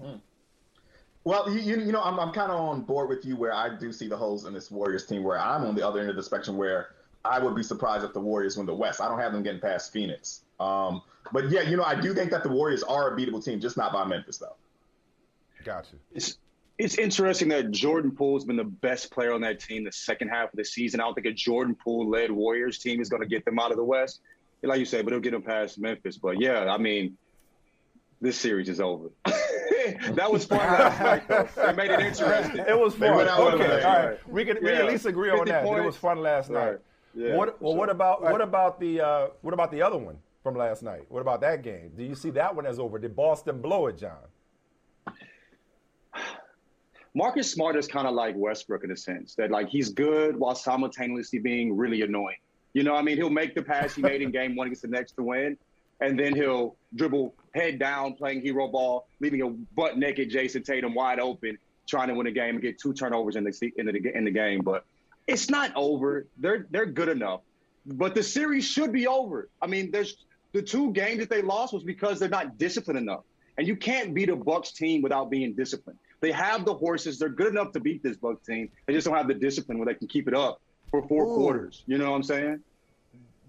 Hmm. 0.00 0.16
Well, 1.24 1.50
you, 1.50 1.80
you 1.80 1.90
know, 1.90 2.02
I'm, 2.02 2.20
I'm 2.20 2.32
kind 2.32 2.52
of 2.52 2.60
on 2.60 2.82
board 2.82 3.08
with 3.08 3.24
you 3.24 3.34
where 3.34 3.52
I 3.52 3.76
do 3.76 3.92
see 3.92 4.06
the 4.06 4.16
holes 4.16 4.44
in 4.44 4.52
this 4.52 4.70
Warriors 4.70 5.06
team 5.06 5.24
where 5.24 5.40
I'm 5.40 5.64
on 5.64 5.74
the 5.74 5.86
other 5.86 6.00
end 6.00 6.08
of 6.08 6.16
the 6.16 6.22
spectrum 6.22 6.56
where 6.56 6.90
I 7.24 7.40
would 7.40 7.56
be 7.56 7.64
surprised 7.64 8.04
if 8.04 8.12
the 8.12 8.20
Warriors 8.20 8.56
win 8.56 8.66
the 8.66 8.74
West. 8.74 9.00
I 9.00 9.08
don't 9.08 9.18
have 9.18 9.32
them 9.32 9.42
getting 9.42 9.60
past 9.60 9.92
Phoenix. 9.92 10.42
Um, 10.60 11.02
but 11.32 11.50
yeah, 11.50 11.62
you 11.62 11.76
know, 11.76 11.82
I 11.82 12.00
do 12.00 12.14
think 12.14 12.30
that 12.30 12.44
the 12.44 12.48
Warriors 12.48 12.84
are 12.84 13.12
a 13.12 13.16
beatable 13.18 13.44
team, 13.44 13.60
just 13.60 13.76
not 13.76 13.92
by 13.92 14.04
Memphis, 14.04 14.38
though. 14.38 14.54
Gotcha. 15.64 15.96
It's, 16.14 16.38
it's 16.78 16.96
interesting 16.96 17.48
that 17.48 17.70
Jordan 17.70 18.10
Poole's 18.10 18.44
been 18.44 18.56
the 18.56 18.64
best 18.64 19.10
player 19.10 19.32
on 19.32 19.40
that 19.42 19.60
team 19.60 19.84
the 19.84 19.92
second 19.92 20.28
half 20.28 20.52
of 20.52 20.56
the 20.56 20.64
season. 20.64 21.00
I 21.00 21.04
don't 21.04 21.14
think 21.14 21.26
a 21.26 21.32
Jordan 21.32 21.74
Poole 21.74 22.08
led 22.08 22.30
Warriors 22.30 22.78
team 22.78 23.00
is 23.00 23.08
going 23.08 23.22
to 23.22 23.28
get 23.28 23.44
them 23.44 23.58
out 23.58 23.70
of 23.70 23.76
the 23.76 23.84
West. 23.84 24.20
Like 24.62 24.78
you 24.78 24.84
said, 24.84 25.04
but 25.04 25.12
it'll 25.12 25.22
get 25.22 25.30
them 25.30 25.42
past 25.42 25.78
Memphis. 25.78 26.18
But 26.18 26.40
yeah, 26.40 26.72
I 26.72 26.76
mean, 26.76 27.16
this 28.20 28.36
series 28.36 28.68
is 28.68 28.80
over. 28.80 29.10
that 29.24 30.30
was 30.30 30.44
fun 30.44 30.58
last 30.58 31.00
night, 31.00 31.28
though. 31.28 31.62
It 31.68 31.76
made 31.76 31.90
it 31.90 32.00
interesting. 32.00 32.64
It 32.66 32.78
was 32.78 32.94
fun. 32.94 33.10
Okay, 33.10 33.82
all 33.82 34.06
right. 34.08 34.28
We 34.28 34.44
can, 34.44 34.56
we 34.56 34.70
can 34.70 34.78
at 34.78 34.86
least 34.86 35.06
agree 35.06 35.30
on 35.30 35.46
that. 35.46 35.64
It 35.64 35.84
was 35.84 35.96
fun 35.96 36.18
last 36.18 36.50
night. 36.50 36.66
Right. 36.70 36.78
Yeah, 37.14 37.34
what, 37.36 37.62
well, 37.62 37.74
what 37.74 37.88
about 37.88 38.22
right. 38.22 38.32
what 38.32 38.42
about 38.42 38.78
the 38.78 39.00
uh, 39.00 39.26
what 39.40 39.54
about 39.54 39.70
the 39.70 39.80
other 39.80 39.96
one 39.96 40.18
from 40.42 40.54
last 40.54 40.82
night? 40.82 41.06
What 41.08 41.20
about 41.20 41.40
that 41.40 41.62
game? 41.62 41.92
Do 41.96 42.02
you 42.02 42.14
see 42.14 42.28
that 42.30 42.54
one 42.54 42.66
as 42.66 42.78
over? 42.78 42.98
Did 42.98 43.16
Boston 43.16 43.62
blow 43.62 43.86
it, 43.86 43.96
John? 43.96 44.18
Marcus 47.16 47.50
Smart 47.50 47.76
is 47.76 47.88
kind 47.88 48.06
of 48.06 48.12
like 48.12 48.34
Westbrook 48.36 48.84
in 48.84 48.90
a 48.90 48.96
sense 48.96 49.34
that 49.36 49.50
like 49.50 49.70
he's 49.70 49.88
good 49.88 50.36
while 50.36 50.54
simultaneously 50.54 51.38
being 51.38 51.74
really 51.74 52.02
annoying. 52.02 52.36
You 52.74 52.82
know, 52.82 52.94
I 52.94 53.00
mean, 53.00 53.16
he'll 53.16 53.30
make 53.30 53.54
the 53.54 53.62
pass 53.62 53.94
he 53.94 54.02
made 54.02 54.20
in 54.20 54.30
game 54.30 54.54
one 54.54 54.66
against 54.66 54.82
the 54.82 54.88
Nets 54.88 55.12
to 55.12 55.22
win, 55.22 55.56
and 56.02 56.20
then 56.20 56.36
he'll 56.36 56.76
dribble 56.94 57.34
head 57.54 57.78
down 57.78 58.12
playing 58.12 58.42
hero 58.42 58.68
ball, 58.68 59.08
leaving 59.20 59.40
a 59.40 59.48
butt 59.48 59.96
naked 59.96 60.30
Jayson 60.30 60.62
Tatum 60.62 60.94
wide 60.94 61.18
open, 61.18 61.56
trying 61.86 62.08
to 62.08 62.14
win 62.14 62.26
a 62.26 62.30
game 62.30 62.56
and 62.56 62.60
get 62.60 62.78
two 62.78 62.92
turnovers 62.92 63.36
in 63.36 63.44
the 63.44 63.72
in 63.78 63.86
the, 63.86 64.14
in 64.14 64.26
the 64.26 64.30
game. 64.30 64.60
But 64.60 64.84
it's 65.26 65.48
not 65.48 65.72
over. 65.74 66.26
They're 66.36 66.66
they're 66.70 66.84
good 66.84 67.08
enough, 67.08 67.40
but 67.86 68.14
the 68.14 68.22
series 68.22 68.66
should 68.66 68.92
be 68.92 69.06
over. 69.06 69.48
I 69.62 69.68
mean, 69.68 69.90
there's 69.90 70.18
the 70.52 70.60
two 70.60 70.92
games 70.92 71.20
that 71.20 71.30
they 71.30 71.40
lost 71.40 71.72
was 71.72 71.82
because 71.82 72.18
they're 72.18 72.28
not 72.28 72.58
disciplined 72.58 72.98
enough, 72.98 73.24
and 73.56 73.66
you 73.66 73.74
can't 73.74 74.12
beat 74.12 74.28
a 74.28 74.36
Bucks 74.36 74.72
team 74.72 75.00
without 75.00 75.30
being 75.30 75.54
disciplined. 75.54 75.98
They 76.20 76.32
have 76.32 76.64
the 76.64 76.74
horses. 76.74 77.18
They're 77.18 77.28
good 77.28 77.48
enough 77.48 77.72
to 77.72 77.80
beat 77.80 78.02
this 78.02 78.16
Buck 78.16 78.42
team. 78.44 78.70
They 78.86 78.94
just 78.94 79.06
don't 79.06 79.16
have 79.16 79.28
the 79.28 79.34
discipline 79.34 79.78
where 79.78 79.86
they 79.86 79.94
can 79.94 80.08
keep 80.08 80.28
it 80.28 80.34
up 80.34 80.60
for 80.90 81.06
four 81.06 81.24
Ooh. 81.24 81.34
quarters. 81.34 81.82
You 81.86 81.98
know 81.98 82.10
what 82.10 82.16
I'm 82.16 82.22
saying? 82.22 82.60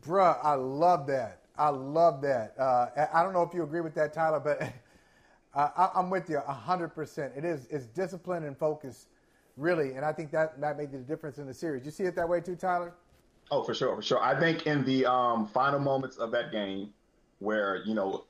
Bruh, 0.06 0.38
I 0.44 0.54
love 0.54 1.08
that. 1.08 1.42
I 1.58 1.70
love 1.70 2.22
that. 2.22 2.54
Uh, 2.60 2.88
I 3.14 3.24
don't 3.24 3.34
know 3.34 3.42
if 3.42 3.54
you 3.54 3.64
agree 3.64 3.82
with 3.82 3.96
that, 3.96 4.14
Tyler, 4.14 4.40
but 4.40 4.62
I, 5.56 5.90
am 5.96 6.10
with 6.10 6.30
you 6.30 6.38
100%. 6.38 7.38
It 7.38 7.44
is 7.44 7.68
it's 7.70 7.86
discipline 7.88 8.44
and 8.44 8.56
focus, 8.58 9.08
really, 9.56 9.94
and 9.94 10.06
I 10.06 10.14
think 10.14 10.32
that 10.32 10.60
that 10.62 10.78
made 10.78 10.92
the 10.92 11.00
difference 11.00 11.40
in 11.40 11.48
the 11.48 11.54
series. 11.54 11.84
You 11.84 11.92
see 11.92 12.04
it 12.04 12.16
that 12.16 12.30
way 12.30 12.42
too, 12.42 12.56
Tyler? 12.56 12.94
Oh, 13.50 13.64
for 13.64 13.74
sure, 13.74 13.96
for 13.96 14.02
sure. 14.02 14.22
I 14.22 14.40
think 14.40 14.68
in 14.68 14.84
the 14.86 15.06
um, 15.06 15.48
final 15.48 15.80
moments 15.80 16.18
of 16.18 16.32
that 16.32 16.52
game, 16.52 16.94
where 17.40 17.84
you 17.86 17.94
know 17.94 18.26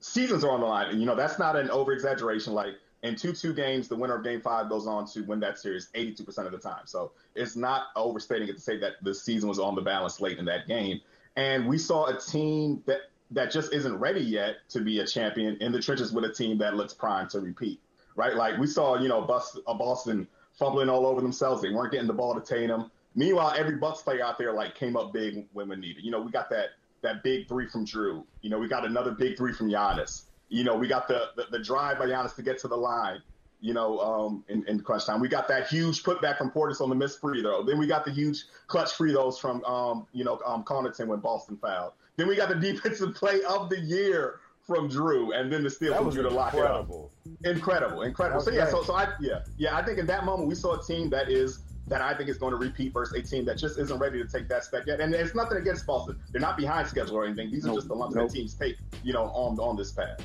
seasons 0.00 0.44
are 0.44 0.50
on 0.50 0.60
the 0.60 0.66
line, 0.66 0.98
you 0.98 1.06
know 1.06 1.14
that's 1.14 1.38
not 1.38 1.56
an 1.56 1.70
over 1.70 1.92
exaggeration. 1.92 2.52
Like 2.52 2.74
in 3.06 3.16
two 3.16 3.32
two 3.32 3.52
games, 3.52 3.88
the 3.88 3.96
winner 3.96 4.16
of 4.16 4.24
game 4.24 4.40
five 4.40 4.68
goes 4.68 4.86
on 4.86 5.06
to 5.08 5.22
win 5.22 5.40
that 5.40 5.58
series 5.58 5.88
82% 5.94 6.46
of 6.46 6.52
the 6.52 6.58
time. 6.58 6.82
So 6.86 7.12
it's 7.34 7.56
not 7.56 7.88
overstating 7.96 8.48
it 8.48 8.54
to 8.54 8.60
say 8.60 8.78
that 8.78 8.94
the 9.02 9.14
season 9.14 9.48
was 9.48 9.58
on 9.58 9.74
the 9.74 9.82
balance 9.82 10.20
late 10.20 10.38
in 10.38 10.44
that 10.46 10.66
game. 10.66 11.00
And 11.36 11.66
we 11.66 11.78
saw 11.78 12.06
a 12.06 12.18
team 12.18 12.82
that 12.86 13.10
that 13.32 13.50
just 13.50 13.72
isn't 13.72 13.98
ready 13.98 14.20
yet 14.20 14.56
to 14.70 14.80
be 14.80 15.00
a 15.00 15.06
champion 15.06 15.56
in 15.60 15.72
the 15.72 15.80
trenches 15.80 16.12
with 16.12 16.24
a 16.24 16.32
team 16.32 16.58
that 16.58 16.76
looks 16.76 16.94
primed 16.94 17.30
to 17.30 17.40
repeat. 17.40 17.80
Right? 18.14 18.34
Like 18.34 18.58
we 18.58 18.66
saw, 18.66 18.98
you 18.98 19.08
know, 19.08 19.18
a 19.18 19.70
uh, 19.70 19.74
Boston 19.74 20.26
fumbling 20.52 20.88
all 20.88 21.06
over 21.06 21.20
themselves. 21.20 21.60
They 21.60 21.70
weren't 21.70 21.92
getting 21.92 22.06
the 22.06 22.14
ball 22.14 22.34
to 22.34 22.40
Tatum. 22.40 22.90
Meanwhile, 23.14 23.54
every 23.56 23.76
Bucks 23.76 24.02
player 24.02 24.24
out 24.24 24.38
there 24.38 24.52
like 24.52 24.74
came 24.74 24.96
up 24.96 25.12
big 25.12 25.46
when 25.52 25.68
we 25.68 25.76
needed. 25.76 26.04
You 26.04 26.10
know, 26.10 26.20
we 26.20 26.30
got 26.30 26.48
that 26.50 26.70
that 27.02 27.22
big 27.22 27.46
three 27.48 27.68
from 27.68 27.84
Jrue. 27.84 28.24
You 28.40 28.50
know, 28.50 28.58
we 28.58 28.68
got 28.68 28.84
another 28.84 29.10
big 29.10 29.36
three 29.36 29.52
from 29.52 29.68
Giannis. 29.68 30.22
You 30.48 30.64
know, 30.64 30.76
we 30.76 30.88
got 30.88 31.08
the, 31.08 31.30
the, 31.36 31.44
the 31.50 31.58
drive 31.58 31.98
by 31.98 32.06
Giannis 32.06 32.34
to 32.36 32.42
get 32.42 32.58
to 32.60 32.68
the 32.68 32.76
line, 32.76 33.20
you 33.60 33.74
know, 33.74 33.98
um, 33.98 34.44
in, 34.48 34.64
in 34.68 34.80
crunch 34.80 35.06
time. 35.06 35.20
We 35.20 35.28
got 35.28 35.48
that 35.48 35.68
huge 35.68 36.02
putback 36.02 36.38
from 36.38 36.50
Portis 36.50 36.80
on 36.80 36.88
the 36.88 36.94
missed 36.94 37.20
free 37.20 37.42
throw. 37.42 37.64
Then 37.64 37.78
we 37.78 37.86
got 37.86 38.04
the 38.04 38.12
huge 38.12 38.44
clutch 38.66 38.94
free 38.94 39.12
throws 39.12 39.38
from, 39.38 39.64
um, 39.64 40.06
you 40.12 40.24
know, 40.24 40.40
um, 40.46 40.64
Connaughton 40.64 41.08
when 41.08 41.20
Boston 41.20 41.56
fouled. 41.56 41.92
Then 42.16 42.28
we 42.28 42.36
got 42.36 42.48
the 42.48 42.54
defensive 42.72 43.14
play 43.14 43.42
of 43.42 43.68
the 43.68 43.80
year 43.80 44.40
from 44.66 44.90
Jrue, 44.90 45.38
and 45.38 45.52
then 45.52 45.62
the 45.62 45.70
steal 45.70 45.94
from 45.94 46.10
Jrue 46.10 46.22
to 46.22 46.30
lock 46.30 46.52
incredible. 46.52 47.12
it 47.24 47.30
up. 47.30 47.56
Incredible, 47.56 48.02
incredible. 48.02 48.40
So 48.40 48.50
yeah, 48.50 48.68
so 48.68 48.82
so 48.82 48.94
I 48.94 49.08
yeah 49.20 49.40
yeah 49.58 49.76
I 49.76 49.82
think 49.84 49.98
in 49.98 50.06
that 50.06 50.24
moment 50.24 50.48
we 50.48 50.56
saw 50.56 50.80
a 50.80 50.82
team 50.82 51.08
that 51.10 51.30
is 51.30 51.60
that 51.88 52.00
I 52.00 52.14
think 52.14 52.28
is 52.28 52.38
going 52.38 52.50
to 52.50 52.56
repeat 52.56 52.92
versus 52.92 53.16
a 53.18 53.22
team 53.22 53.44
that 53.44 53.58
just 53.58 53.78
isn't 53.78 53.98
ready 53.98 54.22
to 54.22 54.28
take 54.28 54.48
that 54.48 54.64
step 54.64 54.84
yet. 54.86 55.00
And 55.00 55.14
it's 55.14 55.34
nothing 55.34 55.58
against 55.58 55.86
Boston; 55.86 56.18
they're 56.32 56.40
not 56.40 56.56
behind 56.56 56.88
schedule 56.88 57.16
or 57.16 57.24
anything. 57.24 57.50
These 57.50 57.66
are 57.66 57.74
just 57.74 57.88
the 57.88 57.94
lumps 57.94 58.16
nope. 58.16 58.28
that 58.28 58.34
teams 58.34 58.54
take, 58.54 58.76
you 59.02 59.12
know, 59.12 59.24
on 59.24 59.58
on 59.58 59.76
this 59.76 59.92
path. 59.92 60.20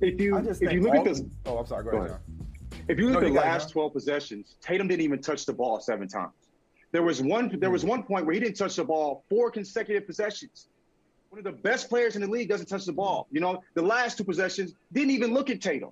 If 0.00 0.20
you 0.20 0.36
if 0.38 0.60
you 0.72 0.80
look 0.80 0.94
all, 0.94 0.98
at 1.00 1.04
this, 1.04 1.22
oh, 1.46 1.58
I'm 1.58 1.66
sorry, 1.66 1.84
go, 1.84 1.90
go 1.90 1.98
ahead. 1.98 2.16
If 2.88 2.98
you 2.98 3.10
look 3.10 3.22
no, 3.22 3.28
at 3.28 3.32
the 3.32 3.40
last 3.40 3.70
12 3.70 3.92
possessions, 3.92 4.56
Tatum 4.60 4.88
didn't 4.88 5.02
even 5.02 5.20
touch 5.20 5.46
the 5.46 5.52
ball 5.52 5.80
seven 5.80 6.08
times. 6.08 6.32
There 6.92 7.02
was 7.02 7.22
one 7.22 7.56
there 7.60 7.70
was 7.70 7.84
one 7.84 8.02
point 8.02 8.26
where 8.26 8.34
he 8.34 8.40
didn't 8.40 8.56
touch 8.56 8.76
the 8.76 8.84
ball 8.84 9.24
four 9.28 9.50
consecutive 9.50 10.06
possessions. 10.06 10.68
One 11.28 11.38
of 11.38 11.44
the 11.44 11.52
best 11.52 11.88
players 11.88 12.16
in 12.16 12.22
the 12.22 12.28
league 12.28 12.48
doesn't 12.48 12.66
touch 12.66 12.84
the 12.84 12.92
ball. 12.92 13.28
You 13.30 13.40
know, 13.40 13.62
the 13.74 13.82
last 13.82 14.18
two 14.18 14.24
possessions 14.24 14.74
didn't 14.92 15.10
even 15.10 15.32
look 15.32 15.48
at 15.48 15.60
Tatum. 15.60 15.90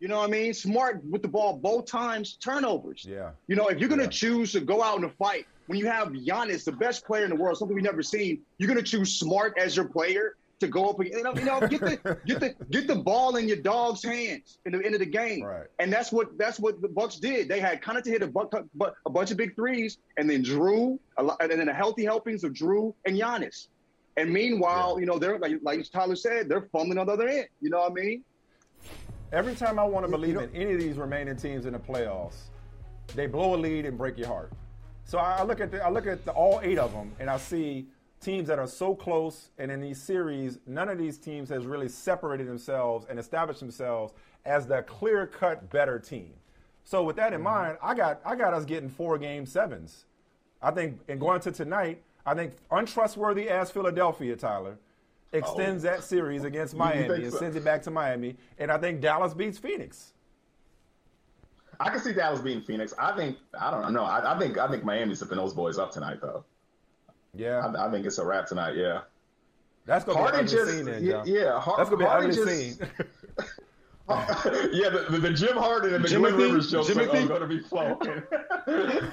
You 0.00 0.08
know 0.08 0.18
what 0.18 0.28
I 0.28 0.32
mean? 0.32 0.52
Smart 0.52 1.02
with 1.04 1.22
the 1.22 1.28
ball 1.28 1.56
both 1.56 1.86
times, 1.86 2.36
turnovers. 2.36 3.06
Yeah. 3.08 3.30
You 3.48 3.56
know, 3.56 3.68
if 3.68 3.78
you're 3.78 3.88
gonna 3.88 4.04
yeah. 4.04 4.08
choose 4.08 4.52
to 4.52 4.60
go 4.60 4.82
out 4.82 4.98
in 4.98 5.04
a 5.04 5.10
fight 5.10 5.46
when 5.66 5.78
you 5.78 5.86
have 5.86 6.08
Giannis, 6.08 6.64
the 6.64 6.72
best 6.72 7.04
player 7.06 7.24
in 7.24 7.30
the 7.30 7.36
world, 7.36 7.58
something 7.58 7.74
we've 7.74 7.84
never 7.84 8.02
seen, 8.02 8.40
you're 8.58 8.68
gonna 8.68 8.82
choose 8.82 9.18
smart 9.18 9.56
as 9.58 9.74
your 9.76 9.86
player 9.86 10.36
to 10.60 10.68
go 10.68 10.90
up. 10.90 11.04
You 11.04 11.22
know, 11.22 11.34
you 11.34 11.44
know, 11.44 11.60
get 11.60 11.80
the 11.80 12.18
get 12.26 12.40
the 12.40 12.54
get 12.70 12.86
the 12.86 12.96
ball 12.96 13.36
in 13.36 13.48
your 13.48 13.58
dog's 13.58 14.02
hands 14.02 14.58
in 14.66 14.72
the 14.72 14.84
end 14.84 14.94
of 14.94 15.00
the 15.00 15.06
game. 15.06 15.44
Right. 15.44 15.66
And 15.78 15.92
that's 15.92 16.12
what 16.12 16.36
that's 16.38 16.58
what 16.58 16.80
the 16.82 16.88
Bucks 16.88 17.16
did. 17.16 17.48
They 17.48 17.60
had 17.60 17.82
kind 17.82 17.98
of 17.98 18.04
to 18.04 18.10
hit 18.10 18.22
a, 18.22 18.26
buck, 18.26 18.54
a 19.06 19.10
bunch 19.10 19.30
of 19.30 19.36
big 19.36 19.54
threes, 19.54 19.98
and 20.16 20.28
then 20.28 20.42
Jrue, 20.42 20.98
and 21.18 21.50
then 21.50 21.68
a 21.68 21.74
healthy 21.74 22.04
helpings 22.04 22.44
of 22.44 22.52
Jrue 22.52 22.94
and 23.04 23.18
Giannis. 23.18 23.68
And 24.16 24.32
meanwhile, 24.32 24.94
yeah. 24.96 25.00
you 25.00 25.06
know, 25.06 25.18
they're 25.18 25.38
like 25.38 25.58
like 25.62 25.90
Tyler 25.90 26.16
said, 26.16 26.48
they're 26.48 26.68
fumbling 26.72 26.98
on 26.98 27.06
the 27.06 27.12
other 27.12 27.28
end. 27.28 27.48
You 27.60 27.70
know 27.70 27.80
what 27.80 27.92
I 27.92 27.94
mean? 27.94 28.24
Every 29.32 29.54
time 29.56 29.78
I 29.78 29.84
want 29.84 30.06
to 30.06 30.10
believe 30.10 30.34
you 30.34 30.36
know, 30.36 30.42
in 30.42 30.54
any 30.54 30.72
of 30.74 30.80
these 30.80 30.96
remaining 30.96 31.36
teams 31.36 31.66
in 31.66 31.72
the 31.72 31.78
playoffs, 31.78 32.36
they 33.14 33.26
blow 33.26 33.54
a 33.54 33.58
lead 33.58 33.84
and 33.84 33.98
break 33.98 34.16
your 34.16 34.28
heart. 34.28 34.52
So 35.04 35.18
I 35.18 35.42
look 35.42 35.60
at 35.60 35.70
the, 35.70 35.84
I 35.84 35.90
look 35.90 36.06
at 36.06 36.24
the, 36.24 36.32
all 36.32 36.60
eight 36.62 36.78
of 36.78 36.92
them, 36.92 37.12
and 37.18 37.28
I 37.28 37.36
see 37.36 37.86
teams 38.20 38.48
that 38.48 38.58
are 38.58 38.66
so 38.66 38.94
close, 38.94 39.50
and 39.58 39.70
in 39.70 39.80
these 39.80 40.00
series, 40.00 40.58
none 40.66 40.88
of 40.88 40.98
these 40.98 41.18
teams 41.18 41.48
has 41.48 41.66
really 41.66 41.88
separated 41.88 42.46
themselves 42.46 43.06
and 43.08 43.18
established 43.18 43.60
themselves 43.60 44.14
as 44.44 44.66
the 44.66 44.82
clear-cut 44.82 45.70
better 45.70 45.98
team. 45.98 46.32
So 46.84 47.02
with 47.02 47.16
that 47.16 47.32
in 47.32 47.40
mm-hmm. 47.40 47.44
mind, 47.44 47.78
I 47.82 47.94
got 47.94 48.20
I 48.24 48.36
got 48.36 48.54
us 48.54 48.64
getting 48.64 48.88
four 48.88 49.18
game 49.18 49.44
sevens. 49.44 50.04
I 50.62 50.70
think, 50.70 51.00
and 51.08 51.20
going 51.20 51.40
to 51.40 51.52
tonight, 51.52 52.02
I 52.24 52.34
think 52.34 52.54
untrustworthy 52.70 53.48
as 53.48 53.70
Philadelphia, 53.70 54.36
Tyler, 54.36 54.78
extends 55.32 55.84
oh. 55.84 55.90
that 55.90 56.02
series 56.02 56.44
against 56.44 56.74
Miami 56.74 57.24
and 57.24 57.32
so? 57.32 57.38
sends 57.38 57.56
it 57.56 57.64
back 57.64 57.82
to 57.82 57.90
Miami, 57.90 58.36
and 58.58 58.70
I 58.70 58.78
think 58.78 59.00
Dallas 59.00 59.34
beats 59.34 59.58
Phoenix. 59.58 60.12
I 61.78 61.90
can 61.90 62.00
see 62.00 62.12
Dallas 62.12 62.40
beating 62.40 62.62
Phoenix. 62.62 62.94
I 62.98 63.14
think 63.16 63.36
I 63.58 63.70
don't 63.70 63.92
know. 63.92 64.04
I, 64.04 64.34
I 64.34 64.38
think 64.38 64.58
I 64.58 64.68
think 64.68 64.84
Miami's 64.84 65.18
zipping 65.18 65.36
those 65.36 65.52
boys 65.54 65.78
up 65.78 65.92
tonight, 65.92 66.18
though. 66.20 66.44
Yeah, 67.34 67.66
I, 67.66 67.88
I 67.88 67.90
think 67.90 68.06
it's 68.06 68.18
a 68.18 68.24
wrap 68.24 68.46
tonight. 68.46 68.76
Yeah, 68.76 69.02
that's 69.84 70.04
gonna 70.04 70.18
Harden 70.18 70.46
be 70.46 70.52
an 70.52 70.58
ugly 70.58 70.64
just, 70.64 70.76
scene. 70.76 70.84
Then, 70.86 71.04
yeah, 71.04 71.22
yeah 71.24 71.60
Har- 71.60 71.76
that's 71.76 71.90
gonna 71.90 72.02
be 72.02 72.08
Harden 72.08 72.30
an 72.30 72.38
ugly 72.38 72.54
just, 72.68 72.78
scene. 72.78 72.88
yeah, 74.72 74.88
the, 74.88 75.06
the, 75.10 75.18
the, 75.18 75.30
Jim 75.32 75.56
Harden 75.56 75.92
and 75.92 76.04
the 76.04 76.08
Jimothy, 76.08 76.36
Glenn 76.36 76.36
Rivers 76.36 76.70
jokes 76.70 76.90
are, 76.90 76.94
Jimothy. 76.94 77.22
Oh, 77.22 77.24
are 77.24 77.26
going 77.26 77.40
to 77.40 77.46
be 77.48 77.58
flowing. 77.58 78.22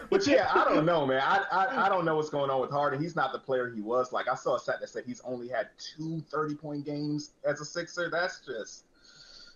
but 0.12 0.28
yeah, 0.28 0.52
I 0.54 0.66
don't 0.66 0.86
know, 0.86 1.04
man. 1.08 1.20
I, 1.20 1.44
I 1.52 1.86
I 1.86 1.90
don't 1.90 2.06
know 2.06 2.16
what's 2.16 2.30
going 2.30 2.52
on 2.52 2.62
with 2.62 2.70
Harden. 2.70 3.02
He's 3.02 3.16
not 3.16 3.34
the 3.34 3.40
player 3.40 3.72
he 3.74 3.82
was. 3.82 4.12
Like 4.12 4.28
I 4.28 4.36
saw 4.36 4.56
a 4.56 4.60
stat 4.60 4.76
that 4.82 4.90
said 4.90 5.04
he's 5.08 5.20
only 5.26 5.48
had 5.48 5.70
two 5.80 6.24
30 6.30 6.56
point 6.56 6.86
games 6.86 7.32
as 7.44 7.60
a 7.60 7.66
Sixer. 7.66 8.12
That's 8.12 8.42
just 8.42 8.84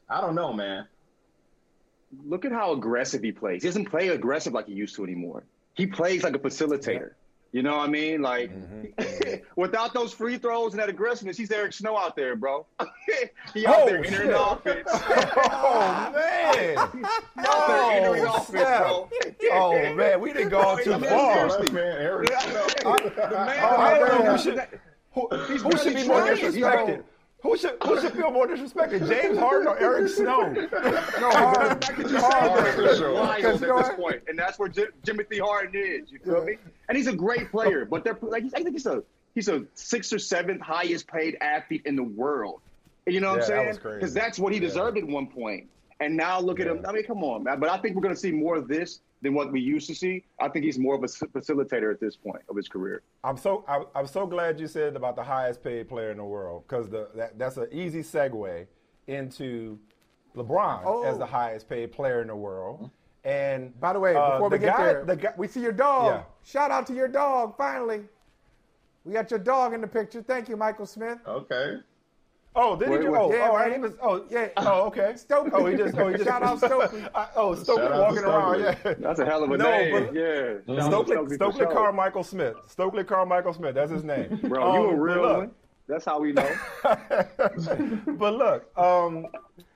I 0.09 0.21
don't 0.21 0.33
know, 0.33 0.53
man. 0.53 0.87
Look 2.25 2.43
at 2.43 2.51
how 2.51 2.73
aggressive 2.73 3.21
he 3.21 3.31
plays. 3.31 3.61
He 3.61 3.67
doesn't 3.67 3.91
play 3.91 4.07
aggressive 4.07 4.53
like 4.53 4.65
he 4.65 4.73
used 4.73 4.95
to 4.95 5.03
anymore. 5.03 5.43
He 5.75 5.85
plays 5.85 6.23
like 6.23 6.35
a 6.35 6.39
facilitator. 6.39 7.11
You 7.53 7.63
know 7.63 7.77
what 7.77 7.87
I 7.87 7.91
mean? 7.91 8.21
Like 8.21 8.51
mm-hmm, 8.51 8.85
mm-hmm. 9.01 9.35
without 9.55 9.93
those 9.93 10.13
free 10.13 10.37
throws 10.37 10.73
and 10.73 10.79
that 10.81 10.89
aggressiveness, 10.89 11.37
he's 11.37 11.51
Eric 11.51 11.73
Snow 11.73 11.97
out 11.97 12.15
there, 12.15 12.35
bro. 12.35 12.65
he 13.53 13.65
out 13.65 13.75
Oh, 13.79 13.85
there 13.87 14.03
shit. 14.03 14.29
Oh, 14.35 14.61
oh, 14.65 14.69
entering 14.71 14.73
the 14.73 14.73
offense. 14.73 14.89
Oh 14.91 16.11
man! 16.13 16.89
He 16.93 17.45
out 17.47 17.67
there 17.67 17.91
entering 17.91 18.23
the 18.23 18.29
Oh, 18.31 18.35
offense, 18.35 19.35
bro. 19.39 19.51
Oh 19.53 19.95
man, 19.95 20.21
we 20.21 20.33
didn't 20.33 20.49
go 20.49 20.77
too 20.83 20.93
I 20.93 20.97
mean, 20.97 21.09
far. 21.09 21.49
seriously. 21.49 21.71
Man, 21.73 21.97
Eric. 21.97 22.27
The 22.27 22.33
man- 22.35 23.63
I 23.63 23.99
don't 23.99 24.25
know 24.25 24.31
who 24.31 24.37
should 24.37 24.67
who, 25.13 25.27
who 25.29 25.77
should 25.77 25.95
be 25.95 26.07
more 26.07 26.21
trying. 26.21 26.37
He's 26.37 26.55
disrespected. 26.55 27.03
Who 27.41 27.55
should 27.55 27.77
who 27.83 28.01
should 28.01 28.13
feel 28.13 28.31
more 28.31 28.47
disrespected, 28.47 29.07
James 29.07 29.37
Harden 29.37 29.67
or 29.67 29.77
Eric 29.79 30.09
Snow? 30.09 30.41
No, 30.51 31.29
Harden. 31.29 31.81
Harden 31.81 32.15
Harden. 32.17 32.85
is 32.85 32.97
sure. 32.97 33.35
Because 33.35 33.61
at 33.61 33.61
you 33.61 33.67
know 33.67 33.81
this 33.81 33.95
point, 33.95 34.23
and 34.27 34.37
that's 34.37 34.57
where 34.57 34.69
Jim, 34.69 34.87
Timothy 35.03 35.37
Harden 35.39 35.73
is. 35.75 36.11
You 36.11 36.19
feel 36.19 36.43
me? 36.43 36.57
And 36.89 36.97
he's 36.97 37.07
a 37.07 37.15
great 37.15 37.51
player, 37.51 37.85
but 37.85 38.03
they're 38.03 38.17
like 38.21 38.43
he's, 38.43 38.53
I 38.55 38.63
think 38.63 38.71
he's 38.71 38.87
a 38.87 39.03
he's 39.35 39.49
a 39.49 39.63
sixth 39.75 40.11
or 40.13 40.19
seventh 40.19 40.61
highest 40.61 41.07
paid 41.07 41.37
athlete 41.39 41.83
in 41.85 41.95
the 41.95 42.03
world. 42.03 42.59
And 43.05 43.13
you 43.13 43.21
know 43.21 43.33
what 43.33 43.47
Yeah, 43.47 43.59
I'm 43.61 43.73
saying? 43.73 43.93
Because 43.95 44.13
that's 44.13 44.39
what 44.39 44.51
he 44.51 44.59
deserved 44.59 44.97
at 44.97 45.05
one 45.07 45.27
point. 45.27 45.67
And 45.99 46.15
now 46.15 46.39
look 46.39 46.59
at 46.59 46.67
him. 46.67 46.83
I 46.87 46.91
mean, 46.91 47.03
come 47.03 47.23
on, 47.23 47.43
man. 47.43 47.59
But 47.59 47.69
I 47.69 47.77
think 47.77 47.95
we're 47.95 48.01
going 48.03 48.13
to 48.13 48.19
see 48.19 48.31
more 48.31 48.55
of 48.55 48.67
this 48.67 48.99
than 49.21 49.33
what 49.33 49.51
we 49.51 49.59
used 49.59 49.87
to 49.87 49.95
see. 49.95 50.23
I 50.39 50.47
think 50.47 50.63
he's 50.65 50.77
more 50.77 50.93
of 50.95 51.03
a 51.03 51.07
facilitator 51.07 51.91
at 51.91 51.99
this 51.99 52.15
point 52.15 52.43
of 52.49 52.55
his 52.55 52.67
career. 52.67 53.01
I'm 53.23 53.37
so 53.37 53.65
I, 53.67 53.83
I'm 53.95 54.05
so 54.05 54.27
glad 54.27 54.59
you 54.59 54.67
said 54.67 54.95
about 54.95 55.15
the 55.15 55.23
highest 55.23 55.63
paid 55.63 55.89
player 55.89 56.11
in 56.11 56.17
the 56.17 56.23
world 56.23 56.63
because 56.67 56.89
that, 56.89 57.37
that's 57.39 57.57
an 57.57 57.67
easy 57.71 58.01
segue 58.03 58.67
into 59.07 59.79
LeBron 60.35 60.81
Oh. 60.85 61.03
as 61.03 61.17
the 61.17 61.25
highest 61.25 61.67
paid 61.67 61.91
player 61.91 62.21
in 62.21 62.27
the 62.27 62.35
world. 62.35 62.91
And 63.23 63.77
By 63.79 63.93
the 63.93 63.99
way, 63.99 64.15
uh, 64.15 64.33
before 64.33 64.49
the 64.51 64.57
we 64.57 64.59
get 64.65 64.77
guy, 64.77 64.85
there, 64.85 65.05
the 65.05 65.15
guy, 65.15 65.33
we 65.35 65.47
see 65.47 65.61
your 65.61 65.71
dog. 65.71 66.05
Yeah. 66.05 66.23
Shout 66.43 66.71
out 66.71 66.85
to 66.87 66.93
your 66.93 67.07
dog, 67.07 67.57
finally. 67.57 68.03
We 69.03 69.13
got 69.13 69.31
your 69.31 69.39
dog 69.39 69.73
in 69.73 69.81
the 69.81 69.87
picture. 69.87 70.21
Thank 70.21 70.47
you, 70.47 70.55
Michael 70.55 70.85
Smith. 70.85 71.17
Okay. 71.27 71.77
Oh, 72.59 72.75
did 72.75 72.87
he? 72.87 72.93
Wait, 72.95 73.01
do- 73.01 73.15
Oh, 73.15 73.31
Yeah, 73.31 73.49
oh, 73.51 73.55
I 73.55 73.61
man. 73.61 73.69
didn't 73.69 73.85
even. 73.85 73.97
Oh, 74.01 74.25
Yeah. 74.29 74.47
Oh, 74.57 74.81
okay. 74.87 75.13
Stokely. 75.15 75.51
Oh, 75.53 75.65
he 75.67 75.77
just. 75.77 75.95
Oh, 75.97 76.07
he 76.07 76.13
just. 76.15 76.25
Shout 76.25 76.41
out 76.43 76.57
Stokely. 76.57 77.03
I- 77.15 77.27
oh, 77.35 77.53
Stokely 77.55 77.83
Shout 77.83 77.91
out 77.93 77.97
to 77.97 78.01
walking 78.01 78.23
around. 78.25 78.59
Yeah. 78.85 78.93
That's 78.99 79.19
a 79.19 79.25
hell 79.25 79.43
of 79.43 79.51
a 79.51 79.57
No, 79.57 79.69
name. 79.69 79.91
but- 80.05 80.13
yeah. 80.15 80.53
Shout 80.75 80.93
out 80.93 81.05
to 81.07 81.13
Stokely, 81.13 81.25
for 81.27 81.33
Stokely 81.35 81.59
sure. 81.65 81.71
Carmichael 81.73 82.23
Smith. 82.23 82.55
Stokely 82.67 83.03
Carmichael 83.03 83.53
Smith. 83.53 83.75
That's 83.75 83.91
his 83.91 84.03
name. 84.03 84.39
Bro, 84.43 84.73
you 84.73 84.89
Um, 84.89 84.95
a 84.95 84.99
real 84.99 85.21
look, 85.21 85.37
one. 85.37 85.51
That's 85.87 86.03
how 86.03 86.19
we 86.19 86.33
know. 86.33 86.49
but 86.83 88.33
look, 88.33 88.77
um, 88.77 89.27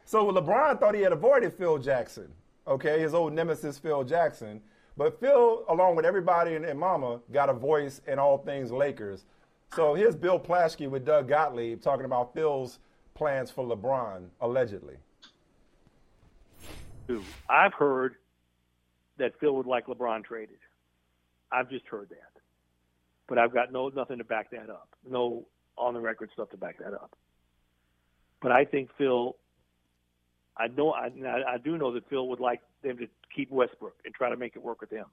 so 0.05 0.31
LeBron 0.31 0.79
thought 0.79 0.95
he 0.95 1.01
had 1.01 1.11
avoided 1.13 1.53
Phil 1.53 1.77
Jackson, 1.77 2.27
okay, 2.67 2.99
his 2.99 3.13
old 3.13 3.33
nemesis 3.33 3.77
Phil 3.77 4.03
Jackson. 4.03 4.61
But 4.97 5.19
Phil, 5.19 5.63
along 5.69 5.95
with 5.95 6.05
everybody 6.05 6.55
and, 6.55 6.65
and 6.65 6.77
Mama, 6.79 7.21
got 7.31 7.49
a 7.49 7.53
voice 7.53 8.01
in 8.07 8.19
all 8.19 8.37
things 8.39 8.71
Lakers. 8.71 9.23
So 9.73 9.93
here's 9.93 10.17
Bill 10.17 10.37
Plaschke 10.37 10.89
with 10.89 11.05
Doug 11.05 11.29
Gottlieb 11.29 11.81
talking 11.81 12.05
about 12.05 12.33
Phil's 12.33 12.79
plans 13.13 13.49
for 13.49 13.65
LeBron, 13.65 14.25
allegedly. 14.41 14.95
I've 17.49 17.73
heard 17.73 18.15
that 19.17 19.39
Phil 19.39 19.55
would 19.55 19.65
like 19.65 19.87
LeBron 19.87 20.25
traded. 20.25 20.57
I've 21.53 21.69
just 21.69 21.85
heard 21.87 22.09
that, 22.09 22.41
but 23.27 23.37
I've 23.37 23.53
got 23.53 23.71
no 23.71 23.89
nothing 23.89 24.17
to 24.17 24.23
back 24.23 24.51
that 24.51 24.69
up. 24.69 24.89
No 25.09 25.45
on 25.77 25.93
the 25.93 25.99
record 25.99 26.29
stuff 26.33 26.49
to 26.49 26.57
back 26.57 26.79
that 26.79 26.93
up. 26.93 27.15
But 28.41 28.51
I 28.51 28.65
think 28.65 28.89
Phil. 28.97 29.35
I 30.57 30.67
know 30.67 30.91
I, 30.91 31.09
I 31.53 31.57
do 31.57 31.77
know 31.77 31.93
that 31.93 32.09
Phil 32.09 32.27
would 32.27 32.39
like 32.41 32.61
them 32.83 32.97
to 32.97 33.07
keep 33.33 33.49
Westbrook 33.51 33.95
and 34.05 34.13
try 34.13 34.29
to 34.29 34.37
make 34.37 34.55
it 34.55 34.61
work 34.61 34.81
with 34.81 34.89
him. 34.89 35.05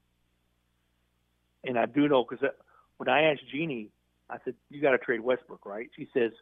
And 1.64 1.78
I 1.78 1.86
do 1.86 2.08
know 2.08 2.24
because 2.28 2.44
uh, 2.44 2.52
when 2.96 3.08
I 3.08 3.30
asked 3.30 3.42
Jeanie, 3.50 3.90
I 4.30 4.38
said, 4.44 4.54
"You 4.70 4.80
got 4.80 4.92
to 4.92 4.98
trade 4.98 5.20
Westbrook, 5.20 5.64
right?" 5.64 5.88
She 5.96 6.08
says, 6.12 6.32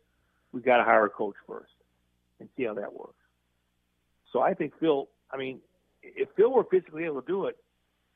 "We 0.52 0.60
got 0.60 0.78
to 0.78 0.84
hire 0.84 1.04
a 1.04 1.10
coach 1.10 1.36
first 1.46 1.72
and 2.40 2.48
see 2.56 2.64
how 2.64 2.74
that 2.74 2.92
works." 2.92 3.14
So 4.32 4.40
I 4.40 4.54
think 4.54 4.72
Phil. 4.80 5.08
I 5.30 5.36
mean, 5.36 5.60
if 6.02 6.28
Phil 6.36 6.52
were 6.52 6.64
physically 6.64 7.04
able 7.04 7.20
to 7.20 7.26
do 7.26 7.46
it, 7.46 7.56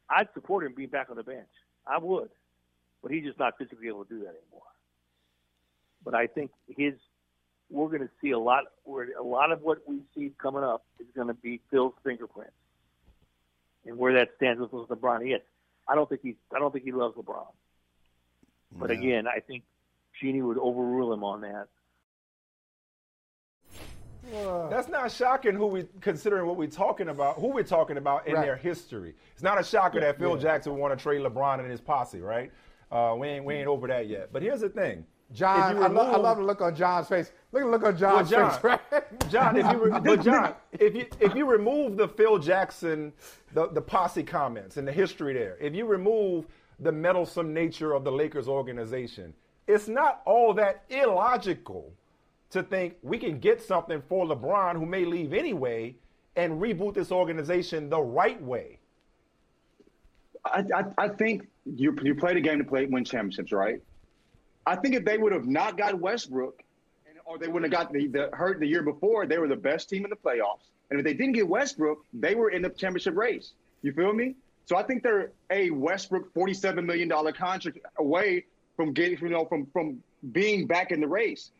I'd 0.08 0.28
support 0.34 0.64
him 0.64 0.74
being 0.76 0.88
back 0.88 1.10
on 1.10 1.16
the 1.16 1.22
bench. 1.22 1.48
I 1.86 1.98
would, 1.98 2.30
but 3.02 3.10
he's 3.10 3.24
just 3.24 3.38
not 3.38 3.56
physically 3.58 3.88
able 3.88 4.04
to 4.04 4.08
do 4.08 4.20
that 4.20 4.28
anymore. 4.28 4.62
But 6.04 6.14
I 6.14 6.26
think 6.26 6.50
his. 6.68 6.94
We're 7.72 7.86
going 7.86 8.00
to 8.00 8.10
see 8.20 8.32
a 8.32 8.38
lot. 8.38 8.64
Where 8.82 9.06
a 9.16 9.22
lot 9.22 9.52
of 9.52 9.62
what 9.62 9.78
we 9.86 10.00
see 10.14 10.32
coming 10.42 10.64
up 10.64 10.84
is 10.98 11.06
going 11.14 11.28
to 11.28 11.34
be 11.34 11.60
Phil's 11.70 11.94
fingerprints, 12.02 12.52
and 13.86 13.96
where 13.96 14.12
that 14.14 14.30
stands 14.36 14.60
with 14.60 14.72
LeBron. 14.72 15.28
Yes, 15.28 15.42
I 15.86 15.94
don't 15.94 16.08
think 16.08 16.22
he's. 16.22 16.34
I 16.54 16.58
don't 16.58 16.72
think 16.72 16.84
he 16.84 16.90
loves 16.90 17.16
LeBron. 17.16 17.46
But 18.72 18.90
again, 18.90 19.26
I 19.26 19.40
think 19.40 19.64
Jeanie 20.20 20.42
would 20.42 20.58
overrule 20.58 21.12
him 21.12 21.24
on 21.24 21.40
that. 21.42 21.66
That's 24.70 24.88
not 24.88 25.10
shocking. 25.10 25.54
Who 25.54 25.66
we 25.66 25.86
considering 26.00 26.46
what 26.46 26.56
we're 26.56 26.68
talking 26.68 27.08
about, 27.08 27.36
who 27.36 27.48
we're 27.48 27.64
talking 27.64 27.96
about 27.96 28.28
in 28.28 28.34
Right. 28.34 28.44
their 28.44 28.56
history. 28.56 29.14
It's 29.32 29.42
not 29.42 29.58
a 29.60 29.64
shocker 29.64 29.98
that 30.00 30.18
Phil 30.18 30.36
Yeah. 30.36 30.42
Jackson 30.42 30.72
would 30.72 30.80
want 30.80 30.96
to 30.96 31.02
trade 31.02 31.20
LeBron 31.22 31.58
and 31.58 31.68
his 31.70 31.80
posse, 31.80 32.20
right? 32.20 32.52
Uh, 32.92 33.16
we 33.18 33.26
ain't 33.28 33.44
we 33.44 33.54
ain't 33.54 33.66
over 33.66 33.88
that 33.88 34.06
yet. 34.06 34.32
But 34.32 34.42
here's 34.42 34.60
the 34.60 34.68
thing, 34.68 35.04
John, 35.32 35.72
If 35.72 35.78
you 35.78 35.84
I, 35.84 35.88
lo- 35.88 36.12
I 36.12 36.16
love 36.16 36.36
the 36.38 36.44
look 36.44 36.60
on 36.60 36.76
John's 36.76 37.08
face. 37.08 37.32
Look 37.50 37.62
at 37.62 37.66
the 37.66 37.70
look 37.70 37.82
on 37.82 37.92
Well, 37.92 37.98
John's 38.24 38.30
John, 38.30 38.50
face, 38.52 38.62
right? 38.92 39.30
John, 39.30 39.56
if 39.56 39.70
you 39.72 39.84
re- 39.84 40.00
but 40.00 40.20
John, 40.22 40.54
if 40.72 40.94
you 40.94 41.06
if 41.18 41.34
you 41.34 41.46
remove 41.46 41.96
the 41.96 42.06
Phil 42.06 42.38
Jackson, 42.38 43.12
the 43.52 43.66
the 43.68 43.82
posse 43.82 44.22
comments 44.22 44.76
and 44.76 44.86
the 44.86 44.92
history 44.92 45.32
there, 45.34 45.56
if 45.60 45.74
you 45.74 45.86
remove 45.86 46.46
the 46.80 46.92
meddlesome 46.92 47.52
nature 47.52 47.92
of 47.92 48.04
the 48.04 48.12
Lakers 48.12 48.48
organization, 48.48 49.34
it's 49.66 49.88
not 49.88 50.22
all 50.24 50.54
that 50.54 50.84
illogical 50.88 51.92
to 52.50 52.62
think 52.62 52.96
we 53.02 53.18
can 53.18 53.38
get 53.38 53.62
something 53.62 54.02
for 54.08 54.26
LeBron 54.26 54.76
who 54.76 54.86
may 54.86 55.04
leave 55.04 55.32
anyway 55.32 55.94
and 56.36 56.60
reboot 56.60 56.94
this 56.94 57.12
organization 57.12 57.88
the 57.88 58.00
right 58.00 58.42
way. 58.42 58.78
I, 60.44 60.64
I, 60.74 60.84
I 61.04 61.08
think 61.08 61.46
you 61.66 61.96
you 62.02 62.14
played 62.14 62.36
a 62.36 62.40
game 62.40 62.58
to 62.58 62.64
play 62.64 62.86
win 62.86 63.04
championships, 63.04 63.52
right? 63.52 63.80
I 64.66 64.76
think 64.76 64.94
if 64.94 65.04
they 65.04 65.18
would 65.18 65.32
have 65.32 65.46
not 65.46 65.76
got 65.76 66.00
Westbrook, 66.00 66.62
and, 67.06 67.18
or 67.24 67.38
they 67.38 67.48
wouldn't 67.48 67.72
have 67.72 67.84
got 67.86 67.92
the, 67.92 68.06
the 68.06 68.30
hurt 68.32 68.60
the 68.60 68.66
year 68.66 68.82
before, 68.82 69.26
they 69.26 69.38
were 69.38 69.48
the 69.48 69.56
best 69.56 69.88
team 69.88 70.04
in 70.04 70.10
the 70.10 70.16
playoffs. 70.16 70.68
And 70.90 70.98
if 70.98 71.04
they 71.04 71.14
didn't 71.14 71.32
get 71.32 71.48
Westbrook, 71.48 72.04
they 72.12 72.34
were 72.34 72.50
in 72.50 72.62
the 72.62 72.70
championship 72.70 73.16
race. 73.16 73.52
You 73.82 73.92
feel 73.92 74.12
me? 74.12 74.34
So 74.70 74.76
I 74.76 74.84
think 74.84 75.02
they're 75.02 75.32
a 75.50 75.70
Westbrook 75.70 76.32
forty-seven 76.32 76.86
million 76.86 77.08
dollar 77.08 77.32
contract 77.32 77.78
away 77.98 78.44
from 78.76 78.92
getting, 78.92 79.18
you 79.18 79.28
know, 79.28 79.44
from 79.44 79.66
from 79.72 80.00
being 80.30 80.68
back 80.68 80.92
in 80.92 81.00
the 81.00 81.08
race. 81.08 81.50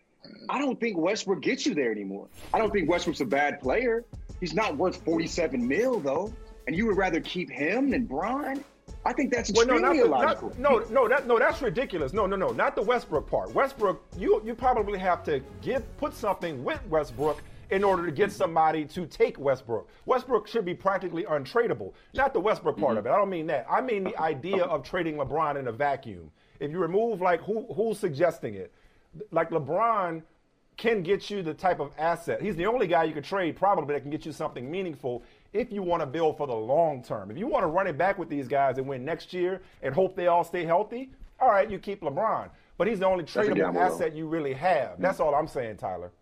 I 0.49 0.61
don't 0.61 0.79
think 0.79 0.97
Westbrook 0.97 1.43
gets 1.43 1.67
you 1.67 1.75
there 1.75 1.91
anymore. 1.91 2.29
I 2.55 2.59
don't 2.59 2.73
think 2.73 2.89
Westbrook's 2.89 3.21
a 3.21 3.25
bad 3.25 3.61
player. 3.61 4.05
He's 4.39 4.55
not 4.55 4.77
worth 4.77 5.03
forty-seven 5.05 5.67
mil 5.67 5.99
though, 5.99 6.33
and 6.69 6.77
you 6.77 6.87
would 6.87 6.97
rather 6.97 7.21
keep 7.21 7.51
him 7.51 7.91
than 7.91 8.05
Bron. 8.05 8.65
I 9.05 9.13
think 9.13 9.33
that's 9.33 9.51
Well, 9.53 9.67
no, 9.67 9.79
not 9.79 9.97
illogical. 9.97 10.51
not, 10.57 10.93
no, 10.93 11.03
no, 11.03 11.09
that, 11.09 11.27
no, 11.27 11.37
that's 11.37 11.61
ridiculous. 11.63 12.13
No, 12.13 12.27
no, 12.27 12.37
no, 12.37 12.51
not 12.51 12.77
the 12.77 12.83
Westbrook 12.83 13.29
part. 13.29 13.53
Westbrook, 13.53 14.01
you 14.19 14.41
you 14.45 14.55
probably 14.55 15.01
have 15.01 15.25
to 15.25 15.41
give 15.63 15.83
put 15.97 16.15
something 16.15 16.63
with 16.63 16.81
Westbrook 16.87 17.43
in 17.71 17.85
order 17.85 18.05
to 18.05 18.13
get 18.13 18.33
somebody 18.33 18.85
to 18.85 19.07
take 19.07 19.39
Westbrook. 19.39 19.89
Westbrook 20.07 20.47
should 20.47 20.65
be 20.65 20.75
practically 20.75 21.25
untradeable. 21.25 21.93
Not 22.15 22.33
the 22.33 22.41
Westbrook 22.41 22.79
part 22.79 22.97
of 22.97 23.07
it. 23.07 23.11
I 23.11 23.17
don't 23.17 23.31
mean 23.31 23.47
that. 23.47 23.67
I 23.71 23.81
mean 23.81 24.05
the 24.05 24.19
idea 24.21 24.65
of 24.65 24.83
trading 24.83 25.17
LeBron 25.17 25.57
in 25.57 25.69
a 25.69 25.73
vacuum. 25.73 26.31
If 26.59 26.71
you 26.71 26.79
remove 26.79 27.21
like 27.21 27.41
who 27.43 27.67
who's 27.73 27.99
suggesting 27.99 28.55
it, 28.55 28.73
like 29.31 29.51
LeBron 29.51 30.23
can 30.77 31.03
get 31.03 31.29
you 31.29 31.43
the 31.43 31.53
type 31.53 31.79
of 31.79 31.93
asset. 31.99 32.41
He's 32.41 32.57
the 32.57 32.67
only 32.67 32.87
guy 32.87 33.05
you 33.05 33.13
could 33.13 33.25
trade 33.25 33.55
probably 33.55 33.95
that 33.95 34.01
can 34.01 34.11
get 34.11 34.25
you 34.25 34.33
something 34.33 34.71
meaningful 34.71 35.23
if 35.53 35.71
you 35.71 35.83
want 35.83 36.01
to 36.01 36.07
build 36.07 36.39
for 36.39 36.47
the 36.47 36.55
long 36.55 37.03
term. 37.03 37.31
If 37.31 37.37
you 37.37 37.47
want 37.47 37.65
to 37.65 37.67
run 37.67 37.87
it 37.87 37.99
back 37.99 38.19
with 38.19 38.31
these 38.31 38.49
guys 38.49 38.79
and 38.79 38.87
win 38.87 39.05
next 39.05 39.33
year 39.33 39.61
and 39.83 39.95
hope 39.95 40.17
they 40.17 40.29
all 40.29 40.45
stay 40.45 40.65
healthy, 40.65 41.11
all 41.39 41.51
right, 41.51 41.71
you 41.71 41.79
keep 41.79 42.01
LeBron. 42.01 42.49
But 42.79 42.89
he's 42.89 42.99
the 42.99 43.07
only 43.07 43.25
tradable 43.25 43.57
gamble, 43.57 43.75
though. 43.75 43.95
asset 43.95 44.15
you 44.15 44.27
really 44.27 44.55
have. 44.55 44.99
That's 44.99 45.21
all 45.21 45.35
I'm 45.35 45.49
saying, 45.49 45.77
Tyler. 45.77 46.13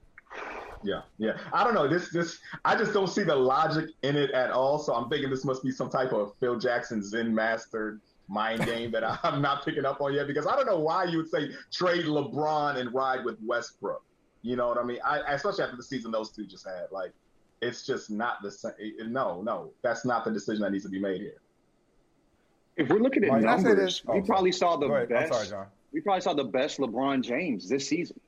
Yeah, 0.85 1.03
yeah. 1.19 1.37
I 1.53 1.65
don't 1.65 1.75
know. 1.75 1.89
This, 1.89 2.11
this. 2.11 2.39
I 2.65 2.77
just 2.77 2.93
don't 2.93 3.09
see 3.09 3.23
the 3.25 3.35
logic 3.35 3.91
in 4.03 4.17
it 4.17 4.31
at 4.31 4.51
all. 4.51 4.79
So 4.79 4.95
I'm 4.95 5.09
thinking 5.09 5.31
this 5.31 5.45
must 5.45 5.63
be 5.63 5.71
some 5.71 5.91
type 5.91 6.13
of 6.13 6.33
Phil 6.41 6.59
Jackson 6.59 7.03
Zen 7.03 7.35
master 7.35 8.01
mind 8.29 8.65
game 8.67 8.91
that 8.93 9.03
I'm 9.25 9.43
not 9.43 9.65
picking 9.65 9.85
up 9.85 10.01
on 10.01 10.15
yet. 10.15 10.27
Because 10.27 10.47
I 10.47 10.55
don't 10.57 10.67
know 10.67 10.79
why 10.79 11.05
you 11.05 11.17
would 11.19 11.31
say 11.31 11.51
trade 11.73 12.05
LeBron 12.05 12.77
and 12.77 12.93
ride 12.95 13.25
with 13.25 13.39
Westbrook. 13.45 14.03
You 14.43 14.55
know 14.57 14.69
what 14.69 14.79
I 14.79 14.85
mean? 14.85 14.99
I, 15.05 15.19
especially 15.35 15.65
after 15.65 15.77
the 15.77 15.83
season 15.83 16.11
those 16.13 16.31
two 16.31 16.47
just 16.47 16.65
had. 16.67 16.87
Like, 16.93 17.13
it's 17.61 17.85
just 17.85 18.09
not 18.11 18.41
the 18.43 18.51
same. 18.53 18.73
No, 19.09 19.43
no, 19.43 19.71
that's 19.83 20.05
not 20.05 20.25
the 20.25 20.31
decision 20.31 20.63
that 20.63 20.71
needs 20.71 20.85
to 20.85 20.91
be 20.91 21.01
made 21.01 21.21
here. 21.21 21.41
If 22.77 22.89
we're 22.89 23.01
looking 23.01 23.25
at 23.25 23.31
Mike, 23.31 23.41
can 23.41 23.49
I 23.49 23.57
say 23.57 23.63
numbers, 23.65 24.03
this? 24.03 24.05
we 24.05 24.21
Oh, 24.21 24.23
probably 24.23 24.53
sorry. 24.53 24.73
saw 24.75 24.77
the 24.79 24.87
Go 24.87 25.07
best. 25.09 25.51
sorry, 25.51 25.67
We 25.93 26.01
probably 26.01 26.21
saw 26.21 26.35
the 26.35 26.45
best 26.45 26.79
LeBron 26.79 27.23
James 27.25 27.69
this 27.69 27.89
season. 27.89 28.21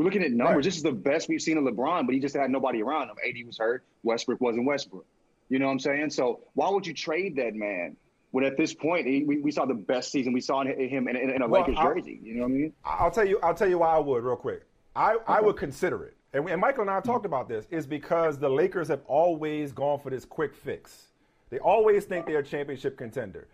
We're 0.00 0.04
looking 0.04 0.22
at 0.22 0.32
numbers. 0.32 0.54
Right. 0.56 0.64
This 0.64 0.76
is 0.78 0.82
the 0.82 0.92
best 0.92 1.28
we've 1.28 1.42
seen 1.42 1.58
of 1.58 1.64
LeBron, 1.64 2.06
but 2.06 2.14
he 2.14 2.20
just 2.20 2.34
had 2.34 2.50
nobody 2.50 2.82
around 2.82 3.10
him. 3.10 3.16
AD 3.22 3.46
was 3.46 3.58
hurt. 3.58 3.84
Westbrook 4.02 4.40
wasn't 4.40 4.64
Westbrook. 4.64 5.04
You 5.50 5.58
know 5.58 5.66
what 5.66 5.72
I'm 5.72 5.78
saying? 5.78 6.08
So 6.08 6.40
why 6.54 6.70
would 6.70 6.86
you 6.86 6.94
trade 6.94 7.36
that 7.36 7.54
man 7.54 7.98
when 8.30 8.42
at 8.42 8.56
this 8.56 8.72
point 8.72 9.06
he, 9.06 9.24
we, 9.24 9.42
we 9.42 9.50
saw 9.50 9.66
the 9.66 9.74
best 9.74 10.10
season 10.10 10.32
we 10.32 10.40
saw 10.40 10.62
in 10.62 10.68
him 10.88 11.06
in, 11.06 11.16
in, 11.16 11.28
in 11.28 11.42
a 11.42 11.46
Well, 11.46 11.60
Lakers 11.60 11.76
I'll- 11.78 11.92
jersey? 11.92 12.18
You 12.22 12.36
know 12.36 12.44
what 12.44 12.48
I 12.48 12.52
mean? 12.52 12.72
I'll 12.82 13.10
tell 13.10 13.26
you. 13.28 13.38
I'll 13.42 13.52
tell 13.52 13.68
you 13.68 13.76
why 13.80 13.94
I 13.94 13.98
would 13.98 14.24
real 14.24 14.36
quick. 14.36 14.62
I, 14.96 15.16
I 15.26 15.42
would 15.42 15.58
consider 15.58 16.04
it, 16.04 16.16
and, 16.32 16.48
and 16.48 16.58
Michael 16.58 16.80
and 16.80 16.90
I 16.90 17.00
talked 17.02 17.26
about 17.26 17.46
this. 17.46 17.66
Is 17.70 17.86
because 17.86 18.38
the 18.38 18.48
Lakers 18.48 18.88
have 18.88 19.02
always 19.06 19.70
gone 19.70 20.00
for 20.00 20.08
this 20.08 20.24
quick 20.24 20.54
fix. 20.54 21.08
They 21.50 21.58
always 21.58 22.06
think 22.06 22.24
they're 22.24 22.38
a 22.38 22.42
championship 22.42 22.96
contender. 22.96 23.48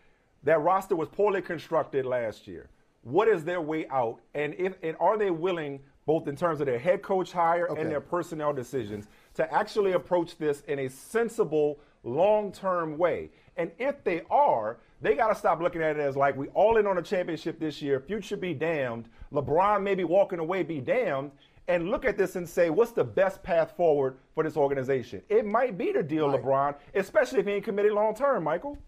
That 0.44 0.60
roster 0.60 0.94
was 0.94 1.08
poorly 1.08 1.42
constructed 1.42 2.06
last 2.06 2.46
year. 2.46 2.68
What 3.02 3.26
is 3.26 3.42
their 3.42 3.60
way 3.60 3.88
out? 3.88 4.20
And 4.36 4.54
if 4.54 4.74
and 4.84 4.96
are 5.00 5.18
they 5.18 5.32
willing, 5.32 5.80
both 6.06 6.28
in 6.28 6.36
terms 6.36 6.60
of 6.60 6.66
their 6.66 6.78
head 6.78 7.02
coach 7.02 7.32
hire 7.32 7.68
Okay. 7.68 7.82
and 7.82 7.90
their 7.90 8.00
personnel 8.00 8.52
decisions, 8.52 9.06
to 9.34 9.52
actually 9.52 9.92
approach 9.92 10.38
this 10.38 10.62
in 10.62 10.78
a 10.78 10.88
sensible, 10.88 11.78
long-term 12.04 12.96
way? 12.96 13.30
And 13.56 13.70
if 13.78 14.02
they 14.04 14.22
are, 14.30 14.78
they 15.02 15.14
got 15.14 15.28
to 15.28 15.34
stop 15.34 15.60
looking 15.60 15.82
at 15.82 15.96
it 15.96 16.00
as 16.00 16.16
like 16.16 16.36
we 16.36 16.48
all 16.48 16.76
in 16.78 16.86
on 16.86 16.98
a 16.98 17.02
championship 17.02 17.58
this 17.58 17.82
year. 17.82 18.00
Future 18.00 18.36
be 18.36 18.54
damned. 18.54 19.08
LeBron 19.32 19.82
maybe 19.82 20.04
walking 20.04 20.38
away 20.38 20.62
be 20.62 20.80
damned. 20.80 21.32
And 21.68 21.90
look 21.90 22.04
at 22.04 22.16
this 22.16 22.36
and 22.36 22.48
say, 22.48 22.70
what's 22.70 22.92
the 22.92 23.02
best 23.02 23.42
path 23.42 23.76
forward 23.76 24.18
for 24.34 24.44
this 24.44 24.56
organization? 24.56 25.20
It 25.28 25.44
might 25.44 25.76
be 25.76 25.92
to 25.92 26.02
deal 26.02 26.28
LeBron, 26.28 26.76
especially 26.94 27.40
if 27.40 27.46
he 27.46 27.52
ain't 27.54 27.64
committed 27.64 27.92
long 27.92 28.14
term, 28.14 28.44
Michael. 28.44 28.78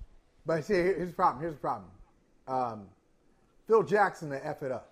But 0.46 0.64
see, 0.64 0.74
here's 0.74 1.08
the 1.08 1.14
problem. 1.14 1.42
Here's 1.42 1.54
the 1.54 1.60
problem. 1.60 1.90
Um, 2.46 2.86
Phil 3.66 3.82
Jackson 3.82 4.30
to 4.30 4.46
f 4.46 4.62
it 4.62 4.70
up. 4.70 4.87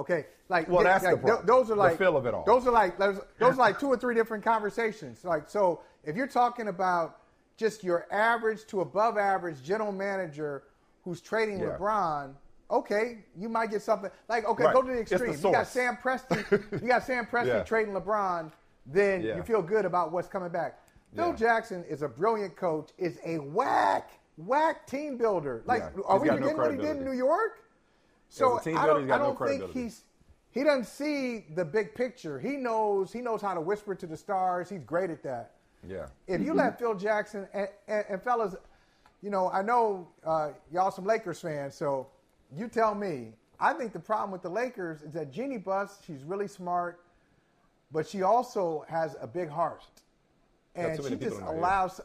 Okay, 0.00 0.24
like 0.48 0.66
Well, 0.66 0.82
that's 0.82 1.04
the 1.04 1.10
like, 1.12 1.20
problem. 1.22 1.46
Those 1.46 1.66
are 1.70 1.74
The 1.74 1.80
like 1.80 1.98
feel 1.98 2.16
of 2.16 2.24
it 2.24 2.32
all. 2.32 2.44
Those 2.44 2.66
are 2.66 2.70
like 2.72 2.98
those, 2.98 3.20
those 3.38 3.52
are 3.54 3.56
like 3.56 3.78
two 3.78 3.88
or 3.88 3.98
three 3.98 4.14
different 4.14 4.42
conversations. 4.42 5.24
Like 5.26 5.48
so, 5.50 5.82
if 6.04 6.16
you're 6.16 6.26
talking 6.26 6.68
about 6.68 7.18
just 7.58 7.84
your 7.84 8.06
average 8.10 8.64
to 8.68 8.80
above 8.80 9.18
average 9.18 9.62
general 9.62 9.92
manager 9.92 10.62
who's 11.04 11.20
trading 11.20 11.60
Yeah. 11.60 11.76
LeBron, 11.78 12.32
okay, 12.70 13.18
you 13.36 13.50
might 13.50 13.70
get 13.70 13.82
something 13.82 14.10
like 14.28 14.46
okay, 14.46 14.64
Right. 14.64 14.74
go 14.74 14.80
to 14.80 14.88
the 14.90 15.00
It's 15.00 15.10
the 15.10 15.16
extreme. 15.16 15.34
you 15.34 15.52
got. 15.52 15.66
Sam 15.66 15.98
Presti. 16.02 16.80
you 16.82 16.88
got 16.88 17.02
Sam 17.04 17.26
Presti 17.30 17.46
Yeah. 17.48 17.62
trading 17.62 17.92
LeBron. 17.92 18.50
Then 18.86 19.20
Yeah. 19.20 19.36
you 19.36 19.42
feel 19.42 19.60
good 19.60 19.84
about 19.84 20.12
what's 20.12 20.28
coming 20.28 20.48
back. 20.48 20.78
Phil 21.14 21.28
Yeah. 21.28 21.34
Jackson 21.36 21.84
is 21.84 22.00
a 22.00 22.08
brilliant 22.08 22.56
coach. 22.56 22.90
Is 22.96 23.18
a 23.26 23.36
whack, 23.38 24.08
whack 24.38 24.86
team 24.86 25.18
builder. 25.18 25.62
Like, 25.66 25.82
are 25.82 26.14
He's 26.14 26.22
we 26.22 26.28
got 26.28 26.40
no 26.40 26.48
forgetting 26.48 26.56
what 26.56 26.70
he 26.70 26.76
did 26.78 26.96
in. 26.96 27.04
New 27.04 27.12
York? 27.12 27.58
So 28.30 28.56
As 28.56 28.66
a 28.66 28.70
team 28.70 28.78
I 28.78 28.86
don't, 28.86 29.10
I 29.10 29.18
don't 29.18 29.38
think 29.38 29.72
he's 29.72 30.04
he 30.52 30.64
doesn't 30.64 30.86
see 30.86 31.44
the 31.54 31.64
big 31.64 31.94
picture. 31.94 32.40
He 32.40 32.56
knows 32.56 33.12
he 33.12 33.20
knows 33.20 33.42
how 33.42 33.54
to 33.54 33.60
whisper 33.60 33.94
to 33.94 34.06
the 34.06 34.16
stars. 34.16 34.70
He's 34.70 34.84
great 34.84 35.10
at 35.10 35.22
that. 35.24 35.52
Yeah. 35.86 36.06
If 36.26 36.40
you 36.40 36.54
let 36.54 36.78
Phil 36.78 36.94
Jackson 36.94 37.46
and, 37.52 37.68
and, 37.88 38.04
and 38.08 38.22
fellas, 38.22 38.54
you 39.22 39.30
know, 39.30 39.50
I 39.50 39.62
know 39.62 40.08
uh, 40.24 40.50
y'all 40.72 40.90
some 40.90 41.04
Lakers 41.04 41.40
fans, 41.40 41.74
so 41.74 42.08
you 42.56 42.68
tell 42.68 42.94
me. 42.94 43.34
I 43.62 43.74
think 43.74 43.92
the 43.92 44.00
problem 44.00 44.30
with 44.30 44.42
the 44.42 44.48
Lakers 44.48 45.02
is 45.02 45.12
that 45.12 45.30
Jeanie 45.30 45.58
Buss, 45.58 45.98
she's 46.06 46.22
really 46.22 46.48
smart, 46.48 47.00
but 47.92 48.08
she 48.08 48.22
also 48.22 48.86
has 48.88 49.16
a 49.20 49.26
big 49.26 49.50
heart, 49.50 49.84
and 50.74 50.98
she 51.04 51.16
just 51.16 51.40
allows. 51.42 52.00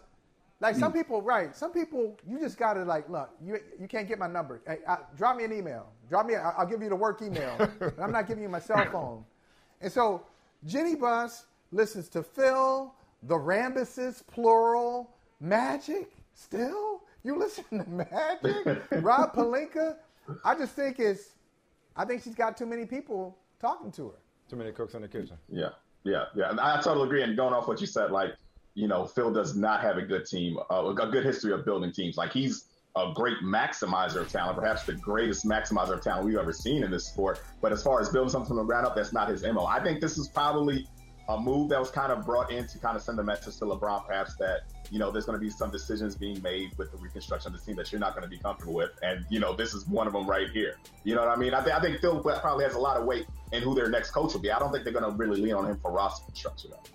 Like 0.62 0.76
Mm. 0.76 0.80
some 0.80 0.94
people, 0.94 1.22
right? 1.22 1.56
Some 1.56 1.72
people, 1.74 2.18
you 2.26 2.40
just 2.40 2.58
gotta 2.58 2.84
like, 2.84 3.10
look, 3.10 3.30
you 3.44 3.60
you 3.80 3.88
can't 3.88 4.08
get 4.08 4.18
my 4.20 4.28
number. 4.28 4.62
Hey, 4.66 4.80
I, 4.88 5.00
drop 5.18 5.36
me 5.38 5.44
an 5.44 5.52
email. 5.52 5.88
Drop 6.10 6.26
me. 6.26 6.36
I- 6.36 6.52
I'll 6.52 6.66
give 6.68 6.82
you 6.82 6.90
the 6.90 6.96
work 6.96 7.22
email. 7.22 7.56
and 7.82 7.94
I'm 8.02 8.12
not 8.12 8.28
giving 8.28 8.42
you 8.44 8.50
my 8.50 8.60
cell 8.60 8.86
phone. 8.92 9.26
And 9.82 9.92
so 9.92 10.26
Jeanie 10.66 10.96
Buss 10.96 11.46
listens 11.72 12.08
to 12.10 12.24
Phil, 12.24 12.94
the 13.24 13.36
Rambises, 13.36 14.26
plural, 14.28 15.12
Magic. 15.42 16.12
Still, 16.34 17.02
you 17.24 17.38
listen 17.38 17.66
to 17.72 17.90
Magic, 17.90 18.82
Rob 19.04 19.34
Pelinka. 19.36 19.98
I 20.44 20.56
just 20.56 20.74
think 20.76 21.00
it's. 21.00 21.36
I 21.98 22.04
think 22.06 22.24
she's 22.24 22.36
got 22.36 22.58
too 22.58 22.66
many 22.66 22.86
people 22.86 23.38
talking 23.60 23.92
to 23.94 24.10
her. 24.10 24.16
Too 24.50 24.56
many 24.58 24.72
cooks 24.72 24.94
in 24.96 25.02
the 25.02 25.08
kitchen. 25.08 25.38
Yeah, 25.50 25.70
yeah, 26.04 26.26
yeah. 26.36 26.50
And 26.50 26.60
I 26.60 26.82
totally 26.82 27.06
agree. 27.08 27.24
And 27.24 27.36
going 27.38 27.54
off 27.54 27.68
what 27.68 27.80
you 27.82 27.88
said, 27.88 28.12
like, 28.12 28.32
you 28.76 28.88
know, 28.88 29.06
Phil 29.06 29.32
does 29.32 29.56
not 29.56 29.82
have 29.82 29.98
a 29.98 30.02
good 30.02 30.26
team, 30.26 30.58
uh, 30.70 30.86
a 30.86 30.94
good 30.94 31.26
history 31.26 31.54
of 31.54 31.66
building 31.66 31.92
teams. 31.92 32.18
Like, 32.18 32.32
he's 32.32 32.66
a 32.96 33.12
great 33.14 33.38
maximizer 33.40 34.18
of 34.18 34.30
talent, 34.30 34.58
perhaps 34.58 34.84
the 34.84 34.94
greatest 34.94 35.46
maximizer 35.46 35.94
of 35.94 36.02
talent 36.02 36.26
we've 36.26 36.38
ever 36.38 36.54
seen 36.54 36.84
in 36.84 36.92
this 36.92 37.08
sport. 37.08 37.42
But 37.62 37.72
as 37.72 37.82
far 37.82 38.00
as 38.00 38.10
building 38.10 38.30
something 38.30 38.48
from 38.48 38.58
the 38.58 38.64
ground 38.64 38.86
up, 38.86 38.96
that's 38.96 39.12
not 39.12 39.30
his 39.30 39.44
MO. 39.44 39.66
I 39.66 39.82
think 39.84 40.00
this 40.02 40.18
is 40.18 40.28
probably 40.28 40.88
a 41.28 41.40
move 41.40 41.70
that 41.70 41.80
was 41.80 41.90
kind 41.90 42.12
of 42.12 42.26
brought 42.26 42.52
in 42.52 42.68
to 42.68 42.78
kind 42.80 42.96
of 42.96 43.02
send 43.02 43.20
a 43.20 43.24
message 43.24 43.58
to 43.58 43.66
LeBron, 43.66 44.06
perhaps 44.06 44.36
that, 44.36 44.62
you 44.92 45.00
know, 45.00 45.10
there's 45.10 45.26
going 45.26 45.38
to 45.38 45.44
be 45.44 45.50
some 45.50 45.72
decisions 45.72 46.16
being 46.16 46.42
made 46.42 46.78
with 46.78 46.92
the 46.92 46.98
reconstruction 46.98 47.54
of 47.54 47.60
the 47.60 47.66
team 47.66 47.76
that 47.78 47.92
you're 47.92 48.00
not 48.00 48.12
going 48.12 48.24
to 48.24 48.30
be 48.30 48.38
comfortable 48.38 48.76
with. 48.76 48.92
And, 49.02 49.26
you 49.30 49.40
know, 49.40 49.56
this 49.56 49.74
is 49.74 49.88
one 49.88 50.06
of 50.06 50.14
them 50.14 50.28
right 50.28 50.50
here. 50.50 50.76
You 51.04 51.16
know 51.16 51.22
what 51.22 51.36
I 51.36 51.36
mean? 51.36 51.54
I, 51.54 51.64
th- 51.64 51.76
I 51.76 51.82
think 51.82 52.00
Phil 52.00 52.20
probably 52.20 52.64
has 52.66 52.76
a 52.76 52.80
lot 52.80 52.98
of 52.98 53.06
weight 53.06 53.26
in 53.52 53.64
who 53.64 53.74
their 53.74 53.90
next 53.90 54.12
coach 54.12 54.34
will 54.34 54.42
be. 54.42 54.52
I 54.52 54.60
don't 54.60 54.72
think 54.72 54.84
they're 54.84 54.94
going 54.94 55.10
to 55.10 55.18
really 55.18 55.42
lean 55.42 55.56
on 55.56 55.66
him 55.66 55.80
for 55.80 55.92
roster 55.92 56.26
construction, 56.26 56.72
though. 56.72 56.90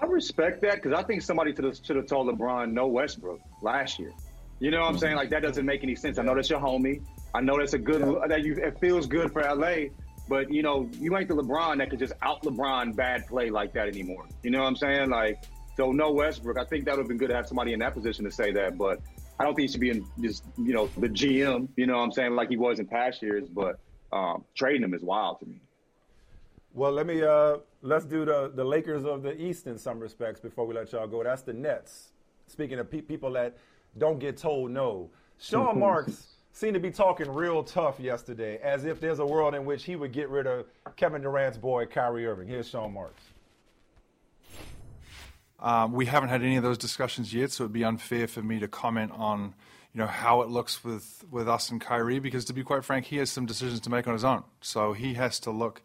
I 0.00 0.06
respect 0.06 0.62
that 0.62 0.76
because 0.76 0.92
I 0.92 1.02
think 1.02 1.22
somebody 1.22 1.54
should 1.54 1.64
have, 1.64 2.06
told 2.06 2.28
LeBron 2.28 2.72
no 2.72 2.86
Westbrook 2.86 3.40
last 3.62 3.98
year. 3.98 4.12
You 4.60 4.70
know 4.70 4.80
what 4.80 4.88
I'm 4.88 4.98
saying? 4.98 5.16
Like 5.16 5.30
that 5.30 5.42
doesn't 5.42 5.64
make 5.64 5.82
any 5.82 5.94
sense. 5.94 6.18
I 6.18 6.22
know 6.22 6.34
that's 6.34 6.50
your 6.50 6.60
homie. 6.60 7.02
I 7.34 7.40
know 7.40 7.58
that's 7.58 7.74
a 7.74 7.78
good 7.78 8.02
that 8.28 8.42
you 8.44 8.54
it 8.54 8.78
feels 8.78 9.06
good 9.06 9.32
for 9.32 9.42
LA, 9.42 9.88
but 10.28 10.50
you 10.50 10.62
know 10.62 10.88
you 11.00 11.16
ain't 11.16 11.28
the 11.28 11.34
LeBron 11.34 11.78
that 11.78 11.90
could 11.90 11.98
just 11.98 12.12
out 12.22 12.42
LeBron 12.42 12.94
bad 12.94 13.26
play 13.26 13.50
like 13.50 13.72
that 13.74 13.88
anymore. 13.88 14.26
You 14.42 14.50
know 14.50 14.60
what 14.60 14.68
I'm 14.68 14.76
saying? 14.76 15.10
Like 15.10 15.42
so 15.76 15.90
no 15.90 16.12
Westbrook. 16.12 16.58
I 16.58 16.64
think 16.64 16.84
that 16.84 16.92
would 16.92 17.02
have 17.02 17.08
been 17.08 17.18
good 17.18 17.30
to 17.30 17.36
have 17.36 17.46
somebody 17.46 17.72
in 17.72 17.80
that 17.80 17.94
position 17.94 18.24
to 18.24 18.30
say 18.30 18.52
that, 18.52 18.78
but 18.78 19.00
I 19.38 19.44
don't 19.44 19.54
think 19.54 19.68
he 19.68 19.72
should 19.72 19.80
be 19.80 19.90
in 19.90 20.06
just 20.20 20.44
you 20.56 20.72
know 20.72 20.88
the 20.96 21.08
GM. 21.08 21.68
You 21.76 21.86
know 21.86 21.96
what 21.96 22.04
I'm 22.04 22.12
saying? 22.12 22.34
Like 22.34 22.48
he 22.48 22.56
was 22.56 22.78
in 22.78 22.86
past 22.86 23.22
years, 23.22 23.48
but 23.48 23.80
um, 24.12 24.44
trading 24.54 24.82
him 24.82 24.94
is 24.94 25.02
wild 25.02 25.40
to 25.40 25.46
me. 25.46 25.60
Well, 26.74 26.90
let 26.90 27.06
me 27.06 27.22
uh, 27.22 27.58
let's 27.82 28.04
do 28.04 28.24
the 28.24 28.50
the 28.52 28.64
Lakers 28.64 29.04
of 29.04 29.22
the 29.22 29.40
East 29.40 29.68
in 29.68 29.78
some 29.78 30.00
respects 30.00 30.40
before 30.40 30.66
we 30.66 30.74
let 30.74 30.90
y'all 30.90 31.06
go. 31.06 31.22
That's 31.22 31.42
the 31.42 31.52
Nets. 31.52 32.10
Speaking 32.48 32.80
of 32.80 32.90
pe- 32.90 33.00
people 33.00 33.30
that 33.32 33.56
don't 33.96 34.18
get 34.18 34.36
told 34.36 34.72
no, 34.72 35.08
Sean 35.38 35.78
Marks 35.80 36.34
seemed 36.52 36.74
to 36.74 36.80
be 36.80 36.90
talking 36.90 37.32
real 37.32 37.62
tough 37.62 38.00
yesterday, 38.00 38.58
as 38.60 38.84
if 38.84 39.00
there's 39.00 39.20
a 39.20 39.26
world 39.26 39.54
in 39.54 39.64
which 39.64 39.84
he 39.84 39.94
would 39.94 40.12
get 40.12 40.28
rid 40.28 40.48
of 40.48 40.66
Kevin 40.96 41.22
Durant's 41.22 41.58
boy 41.58 41.86
Kyrie 41.86 42.26
Irving. 42.26 42.48
Here's 42.48 42.68
Sean 42.68 42.92
Marks. 42.92 43.22
Um, 45.60 45.92
we 45.92 46.06
haven't 46.06 46.28
had 46.28 46.42
any 46.42 46.56
of 46.56 46.64
those 46.64 46.76
discussions 46.76 47.32
yet, 47.32 47.52
so 47.52 47.64
it'd 47.64 47.72
be 47.72 47.84
unfair 47.84 48.26
for 48.26 48.42
me 48.42 48.58
to 48.58 48.68
comment 48.68 49.12
on, 49.14 49.54
you 49.94 49.98
know, 50.00 50.06
how 50.06 50.42
it 50.42 50.48
looks 50.48 50.82
with, 50.84 51.24
with 51.30 51.48
us 51.48 51.70
and 51.70 51.80
Kyrie, 51.80 52.18
because 52.18 52.44
to 52.46 52.52
be 52.52 52.64
quite 52.64 52.84
frank, 52.84 53.06
he 53.06 53.16
has 53.18 53.30
some 53.30 53.46
decisions 53.46 53.80
to 53.80 53.90
make 53.90 54.06
on 54.06 54.12
his 54.12 54.24
own. 54.24 54.42
So 54.60 54.92
he 54.92 55.14
has 55.14 55.40
to 55.40 55.52
look 55.52 55.80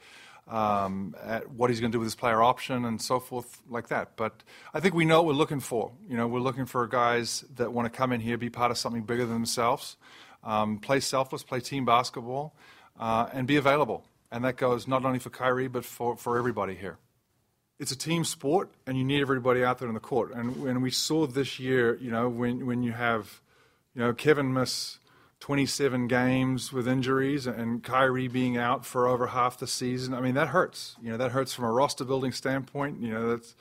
um, 0.50 1.16
at 1.24 1.50
what 1.52 1.70
he's 1.70 1.80
going 1.80 1.92
to 1.92 1.96
do 1.96 2.00
with 2.00 2.08
his 2.08 2.16
player 2.16 2.42
option 2.42 2.86
and 2.86 3.02
so 3.02 3.20
forth 3.20 3.62
like 3.70 3.90
that. 3.90 4.16
But 4.16 4.44
I 4.74 4.80
think 4.80 4.96
we 4.96 5.06
know 5.06 5.22
what 5.22 5.28
we're 5.28 5.38
looking 5.38 5.60
for. 5.60 5.92
You 6.10 6.18
know, 6.18 6.28
we're 6.28 6.40
looking 6.40 6.66
for 6.66 6.86
guys 6.88 7.46
that 7.56 7.72
want 7.72 7.92
to 7.92 7.96
come 7.96 8.12
in 8.12 8.20
here, 8.20 8.38
be 8.38 8.50
part 8.50 8.72
of 8.72 8.78
something 8.78 9.04
bigger 9.04 9.26
than 9.26 9.34
themselves, 9.34 9.98
um, 10.44 10.80
play 10.80 11.00
selfless, 11.00 11.44
play 11.44 11.60
team 11.60 11.86
basketball, 11.86 12.56
uh, 13.00 13.30
and 13.32 13.48
be 13.48 13.56
available. 13.56 14.04
And 14.32 14.44
that 14.44 14.58
goes 14.58 14.88
not 14.88 15.06
only 15.06 15.20
for 15.20 15.30
Kyrie, 15.30 15.68
but 15.68 15.86
for, 15.86 16.18
for 16.18 16.38
everybody 16.38 16.76
here 16.76 16.98
it's 17.80 17.92
a 17.94 17.98
team 17.98 18.26
sport, 18.26 18.70
and 18.86 18.98
you 18.98 19.06
need 19.06 19.22
everybody 19.22 19.64
out 19.64 19.80
there 19.80 19.88
on 19.88 19.94
the 19.94 20.02
court. 20.02 20.34
And 20.34 20.62
when 20.62 20.82
we 20.82 20.92
saw 20.92 21.26
this 21.26 21.60
year, 21.60 21.96
you 21.96 22.12
know, 22.12 22.28
when 22.28 22.66
when 22.66 22.84
you 22.84 22.92
have, 22.92 23.42
you 23.96 24.02
know, 24.02 24.14
Kevin 24.14 24.54
miss 24.54 24.99
27 25.40 26.08
games 26.08 26.74
with 26.74 26.88
injuries 26.88 27.48
and 27.48 27.84
Kyrie 27.84 28.28
being 28.28 28.58
out 28.58 28.86
for 28.86 29.08
over 29.08 29.28
half 29.28 29.58
the 29.58 29.68
season, 29.68 30.14
I 30.14 30.22
mean 30.22 30.36
that 30.36 30.50
hurts. 30.50 30.96
You 31.02 31.12
know, 31.12 31.18
that 31.18 31.32
hurts 31.32 31.54
from 31.54 31.66
a 31.66 31.72
roster 31.72 32.04
building 32.04 32.32
standpoint. 32.32 33.02
You 33.02 33.14
know, 33.14 33.30
that's 33.30 33.56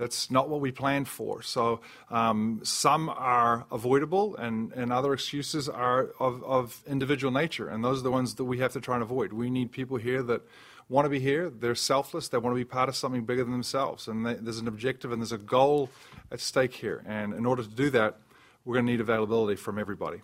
that's 0.00 0.30
not 0.30 0.48
what 0.48 0.60
we 0.60 0.72
planned 0.72 1.08
for. 1.08 1.42
So 1.42 1.82
um, 2.10 2.60
some 2.62 3.10
are 3.10 3.66
avoidable, 3.70 4.34
and, 4.36 4.72
and 4.72 4.90
other 4.90 5.12
excuses 5.12 5.68
are 5.68 6.12
of, 6.18 6.42
of 6.42 6.82
individual 6.86 7.30
nature, 7.30 7.68
and 7.68 7.84
those 7.84 8.00
are 8.00 8.04
the 8.04 8.10
ones 8.10 8.34
that 8.36 8.44
we 8.44 8.58
have 8.60 8.72
to 8.72 8.80
try 8.80 8.94
and 8.94 9.02
avoid. 9.02 9.34
We 9.34 9.50
need 9.50 9.72
people 9.72 9.98
here 9.98 10.22
that 10.22 10.40
want 10.88 11.04
to 11.04 11.10
be 11.10 11.20
here. 11.20 11.50
They're 11.50 11.74
selfless. 11.74 12.28
They 12.28 12.38
want 12.38 12.54
to 12.54 12.58
be 12.58 12.64
part 12.64 12.88
of 12.88 12.96
something 12.96 13.24
bigger 13.24 13.44
than 13.44 13.52
themselves, 13.52 14.08
and 14.08 14.24
they, 14.24 14.34
there's 14.34 14.58
an 14.58 14.68
objective 14.68 15.12
and 15.12 15.20
there's 15.20 15.32
a 15.32 15.38
goal 15.38 15.90
at 16.32 16.40
stake 16.40 16.72
here. 16.72 17.04
And 17.06 17.34
in 17.34 17.44
order 17.44 17.62
to 17.62 17.68
do 17.68 17.90
that, 17.90 18.16
we're 18.64 18.76
going 18.76 18.86
to 18.86 18.92
need 18.92 19.00
availability 19.02 19.56
from 19.56 19.78
everybody. 19.78 20.22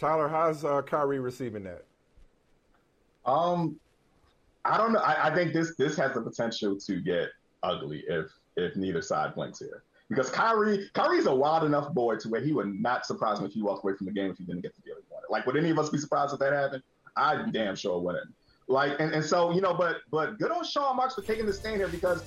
Tyler, 0.00 0.28
how's 0.28 0.64
uh, 0.64 0.80
Kyrie 0.80 1.18
receiving 1.18 1.62
that? 1.64 1.84
Um, 3.26 3.78
I 4.64 4.78
don't 4.78 4.94
know. 4.94 5.00
I, 5.00 5.28
I 5.28 5.34
think 5.34 5.52
this 5.52 5.76
this 5.76 5.94
has 5.98 6.14
the 6.14 6.22
potential 6.22 6.78
to 6.80 7.00
get 7.02 7.28
ugly 7.62 8.02
if 8.08 8.30
if 8.56 8.74
neither 8.76 9.02
side 9.02 9.34
blinks 9.34 9.58
here. 9.58 9.82
Because 10.08 10.30
Kyrie, 10.30 10.88
Kyrie's 10.94 11.26
a 11.26 11.34
wild 11.34 11.64
enough 11.64 11.92
boy 11.92 12.16
to 12.16 12.28
where 12.30 12.40
he 12.40 12.52
would 12.52 12.80
not 12.80 13.04
surprise 13.04 13.40
me 13.40 13.46
if 13.46 13.52
he 13.52 13.62
walked 13.62 13.84
away 13.84 13.94
from 13.94 14.06
the 14.06 14.12
game 14.12 14.30
if 14.30 14.38
he 14.38 14.44
didn't 14.44 14.62
get 14.62 14.74
the 14.74 14.80
deal 14.82 14.96
he 14.96 15.02
wanted. 15.12 15.26
Like, 15.30 15.46
would 15.46 15.56
any 15.56 15.70
of 15.70 15.78
us 15.78 15.90
be 15.90 15.98
surprised 15.98 16.32
if 16.32 16.40
that 16.40 16.52
happened? 16.52 16.82
I'd 17.16 17.52
damn 17.52 17.76
sure 17.76 18.00
wouldn't. 18.00 18.34
Like, 18.66 18.98
and, 18.98 19.12
and 19.12 19.24
so 19.24 19.52
you 19.52 19.60
know, 19.60 19.74
but 19.74 19.98
but 20.10 20.38
good 20.38 20.50
on 20.50 20.64
Sean 20.64 20.96
Marks 20.96 21.14
for 21.14 21.22
taking 21.22 21.44
the 21.44 21.52
stand 21.52 21.76
here 21.76 21.88
because 21.88 22.24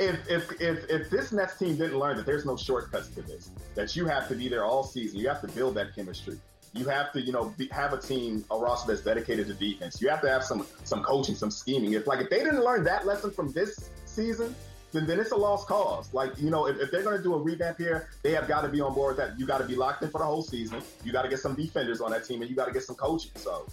if 0.00 0.18
if 0.30 0.58
if 0.58 0.88
if 0.88 1.10
this 1.10 1.32
Nets 1.32 1.58
team 1.58 1.76
didn't 1.76 1.98
learn 1.98 2.16
that 2.16 2.24
there's 2.24 2.46
no 2.46 2.56
shortcuts 2.56 3.08
to 3.08 3.20
this, 3.20 3.50
that 3.74 3.94
you 3.94 4.06
have 4.06 4.26
to 4.28 4.34
be 4.34 4.48
there 4.48 4.64
all 4.64 4.82
season, 4.82 5.20
you 5.20 5.28
have 5.28 5.42
to 5.42 5.48
build 5.48 5.74
that 5.74 5.94
chemistry. 5.94 6.38
You 6.74 6.86
have 6.86 7.12
to, 7.12 7.20
you 7.20 7.32
know, 7.32 7.54
be, 7.56 7.68
have 7.68 7.92
a 7.92 7.98
team, 7.98 8.44
a 8.50 8.58
roster 8.58 8.92
that's 8.92 9.04
dedicated 9.04 9.46
to 9.46 9.54
defense. 9.54 10.02
You 10.02 10.08
have 10.08 10.20
to 10.22 10.28
have 10.28 10.42
some 10.42 10.66
some 10.84 11.02
coaching, 11.02 11.34
some 11.36 11.50
scheming. 11.50 11.92
If 11.92 12.06
like 12.06 12.20
if 12.20 12.30
they 12.30 12.38
didn't 12.38 12.64
learn 12.64 12.84
that 12.84 13.06
lesson 13.06 13.30
from 13.30 13.52
this 13.52 13.90
season, 14.06 14.54
then, 14.94 15.06
then 15.06 15.20
it's 15.20 15.32
a 15.32 15.36
lost 15.36 15.66
cause. 15.66 16.12
Like, 16.14 16.38
you 16.38 16.50
know, 16.50 16.66
if, 16.66 16.78
if 16.78 16.90
they're 16.90 17.02
going 17.02 17.16
to 17.16 17.22
do 17.22 17.34
a 17.34 17.38
revamp 17.38 17.76
here, 17.76 18.08
they 18.22 18.32
have 18.32 18.48
got 18.48 18.62
to 18.62 18.68
be 18.68 18.80
on 18.80 18.94
board 18.94 19.16
with 19.16 19.26
that. 19.26 19.38
You 19.38 19.44
got 19.44 19.58
to 19.58 19.64
be 19.64 19.74
locked 19.74 20.02
in 20.02 20.10
for 20.10 20.18
the 20.18 20.24
whole 20.24 20.42
season. 20.42 20.80
You 21.04 21.12
got 21.12 21.22
to 21.22 21.28
get 21.28 21.40
some 21.40 21.54
defenders 21.54 22.00
on 22.00 22.12
that 22.12 22.24
team, 22.24 22.40
and 22.40 22.48
you 22.48 22.56
got 22.56 22.66
to 22.66 22.72
get 22.72 22.84
some 22.84 22.96
coaching. 22.96 23.32
So, 23.34 23.66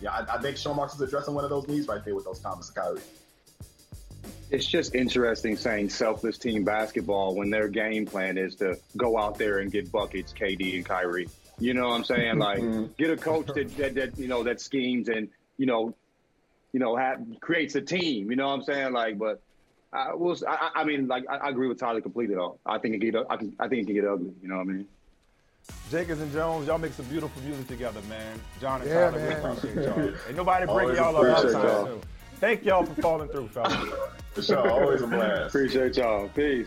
yeah, 0.00 0.10
I, 0.10 0.36
I 0.36 0.40
think 0.40 0.56
Sean 0.56 0.76
Marks 0.76 0.94
is 0.94 1.00
addressing 1.00 1.34
one 1.34 1.44
of 1.44 1.50
those 1.50 1.68
needs 1.68 1.86
right 1.86 2.04
there 2.04 2.14
with 2.14 2.24
those 2.24 2.40
Thomas 2.40 2.68
and 2.68 2.76
Kyrie. 2.76 3.00
It's 4.50 4.66
just 4.66 4.94
interesting 4.94 5.56
saying 5.56 5.90
selfless 5.90 6.36
team 6.36 6.64
basketball 6.64 7.34
when 7.34 7.48
their 7.48 7.68
game 7.68 8.04
plan 8.04 8.36
is 8.36 8.56
to 8.56 8.76
go 8.96 9.18
out 9.18 9.38
there 9.38 9.60
and 9.60 9.70
get 9.70 9.90
buckets, 9.90 10.32
KD 10.32 10.76
and 10.76 10.84
Kyrie. 10.84 11.28
You 11.62 11.74
know 11.74 11.88
what 11.88 11.94
I'm 11.96 12.04
saying? 12.04 12.38
Like, 12.38 12.58
Mm-hmm. 12.60 12.92
get 12.98 13.10
a 13.10 13.16
coach 13.16 13.46
that, 13.54 13.76
that, 13.76 13.94
that 13.94 14.18
you 14.18 14.28
know 14.28 14.42
that 14.42 14.60
schemes 14.60 15.08
and 15.08 15.28
you 15.58 15.66
know, 15.66 15.94
you 16.72 16.80
know, 16.80 16.96
have, 16.96 17.20
creates 17.40 17.74
a 17.76 17.80
team. 17.80 18.30
You 18.30 18.36
know 18.36 18.48
what 18.48 18.54
I'm 18.54 18.62
saying? 18.64 18.92
Like, 18.92 19.18
but 19.18 19.40
I 19.92 20.14
will. 20.14 20.36
I, 20.48 20.70
I 20.76 20.84
mean, 20.84 21.06
like, 21.06 21.24
I, 21.30 21.36
I 21.36 21.48
agree 21.50 21.68
with 21.68 21.78
Tyler 21.78 22.00
completely. 22.00 22.34
Though 22.34 22.58
I 22.66 22.78
think 22.78 22.94
it 22.96 23.00
can 23.00 23.10
get. 23.10 23.26
I, 23.30 23.36
can, 23.36 23.54
I 23.60 23.68
think 23.68 23.82
it 23.82 23.86
can 23.86 23.94
get 23.94 24.04
ugly. 24.04 24.32
You 24.42 24.48
know 24.48 24.56
what 24.56 24.62
I 24.62 24.72
mean? 24.72 24.86
Jenkins 25.92 26.20
and 26.20 26.32
Jones, 26.32 26.66
y'all 26.66 26.78
make 26.78 26.92
some 26.92 27.06
beautiful 27.06 27.40
music 27.42 27.68
together, 27.68 28.00
man. 28.08 28.40
John 28.60 28.80
and 28.80 28.90
Yeah, 28.90 29.10
Tyler, 29.10 29.28
we 29.28 29.50
appreciate 29.50 29.86
y'all. 29.86 30.12
Ain't 30.26 30.36
nobody 30.36 30.66
break 30.66 30.78
Always 30.78 30.98
y'all 30.98 31.16
up 31.16 31.36
all 31.36 31.42
the 31.44 31.52
time. 31.52 31.62
y'all. 31.64 31.86
too. 31.86 32.00
Thank 32.40 32.64
y'all 32.64 32.84
for 32.84 33.00
falling 33.00 33.28
through, 33.28 33.46
fellas. 33.48 33.88
For 34.32 34.42
sure, 34.42 34.68
always 34.68 35.02
a 35.02 35.06
blast. 35.06 35.54
Appreciate 35.54 35.96
y'all. 35.96 36.28
Peace. 36.30 36.66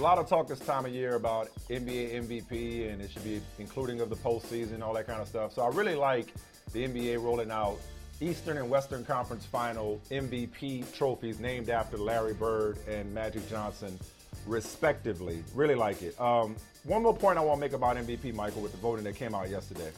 A 0.00 0.02
lot 0.02 0.16
of 0.16 0.26
talk 0.26 0.48
this 0.48 0.60
time 0.60 0.86
of 0.86 0.94
year 0.94 1.16
about 1.16 1.50
NBA 1.68 2.24
MVP 2.24 2.90
and 2.90 3.02
it 3.02 3.10
should 3.10 3.22
be 3.22 3.42
including 3.58 4.00
of 4.00 4.08
the 4.08 4.16
postseason, 4.16 4.80
all 4.80 4.94
that 4.94 5.06
kind 5.06 5.20
of 5.20 5.28
stuff. 5.28 5.52
So 5.52 5.60
I 5.60 5.68
really 5.68 5.94
like 5.94 6.32
the 6.72 6.88
NBA 6.88 7.22
rolling 7.22 7.50
out 7.50 7.76
Eastern 8.22 8.56
and 8.56 8.70
Western 8.70 9.04
Conference 9.04 9.44
Final 9.44 10.00
MVP 10.10 10.90
trophies 10.96 11.38
named 11.38 11.68
after 11.68 11.98
Larry 11.98 12.32
Bird 12.32 12.78
and 12.88 13.12
Magic 13.12 13.46
Johnson, 13.50 14.00
respectively. 14.46 15.44
Really 15.54 15.74
like 15.74 16.00
it. 16.00 16.18
Um, 16.18 16.56
one 16.84 17.02
more 17.02 17.14
point 17.14 17.36
I 17.36 17.42
want 17.42 17.58
to 17.58 17.60
make 17.60 17.74
about 17.74 17.98
MVP, 17.98 18.32
Michael, 18.32 18.62
with 18.62 18.72
the 18.72 18.78
voting 18.78 19.04
that 19.04 19.16
came 19.16 19.34
out 19.34 19.50
yesterday. 19.50 19.90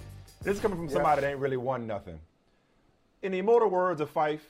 This 0.43 0.57
is 0.57 0.61
coming 0.61 0.79
from 0.79 0.89
somebody 0.89 1.21
that 1.21 1.31
ain't 1.31 1.39
really 1.39 1.59
won 1.59 1.87
nothing. 1.87 2.19
In 3.23 3.31
the 3.31 3.39
immortal 3.39 3.71
words 3.71 4.01
of 4.01 4.11
Fife, 4.11 4.45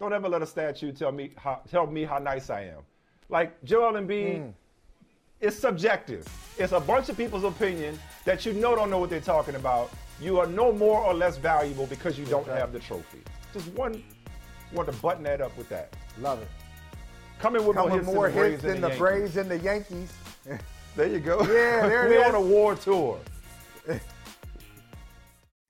don't 0.00 0.12
ever 0.12 0.28
let 0.28 0.42
a 0.42 0.46
statue 0.46 0.90
tell 0.90 1.12
me 1.12 1.30
how, 1.36 1.60
tell 1.70 1.86
me 1.86 2.02
how 2.02 2.18
nice 2.18 2.50
I 2.50 2.62
am. 2.62 2.82
Like 3.28 3.62
Joel 3.62 3.92
Embiid, 3.92 4.52
it's 5.40 5.56
subjective. 5.56 6.26
It's 6.58 6.72
a 6.72 6.80
bunch 6.80 7.08
of 7.08 7.16
people's 7.16 7.44
opinion 7.44 7.98
that 8.24 8.46
you 8.46 8.52
know 8.54 8.74
don't 8.74 8.90
know 8.90 8.98
what 8.98 9.10
they're 9.10 9.20
talking 9.20 9.54
about. 9.54 9.90
You 10.20 10.38
are 10.38 10.46
no 10.46 10.72
more 10.72 11.00
or 11.02 11.12
less 11.14 11.36
valuable 11.36 11.86
because 11.86 12.18
you 12.18 12.24
don't 12.24 12.46
have 12.48 12.72
the 12.72 12.78
trophy. 12.80 13.20
Just 13.52 13.68
one, 13.74 14.02
want 14.72 14.90
to 14.90 14.96
button 14.98 15.24
that 15.24 15.40
up 15.40 15.56
with 15.58 15.68
that. 15.68 15.94
Love 16.20 16.40
it. 16.40 16.48
Coming 17.38 17.66
with 17.66 17.76
Coming 17.76 18.02
more 18.04 18.28
hits, 18.30 18.36
more 18.36 18.48
than, 18.48 18.50
hits 18.52 18.62
the 18.62 18.68
than 18.68 18.80
the 18.80 18.88
Yankees. 18.88 18.98
Braves 18.98 19.36
and 19.36 19.50
the 19.50 19.58
Yankees. 19.58 20.12
There 20.96 21.06
you 21.08 21.20
go. 21.20 21.40
Yeah, 21.40 21.86
there 21.86 22.06
it 22.06 22.08
we 22.08 22.16
is. 22.16 22.26
on 22.26 22.34
a 22.34 22.40
war 22.40 22.74
tour. 22.74 23.20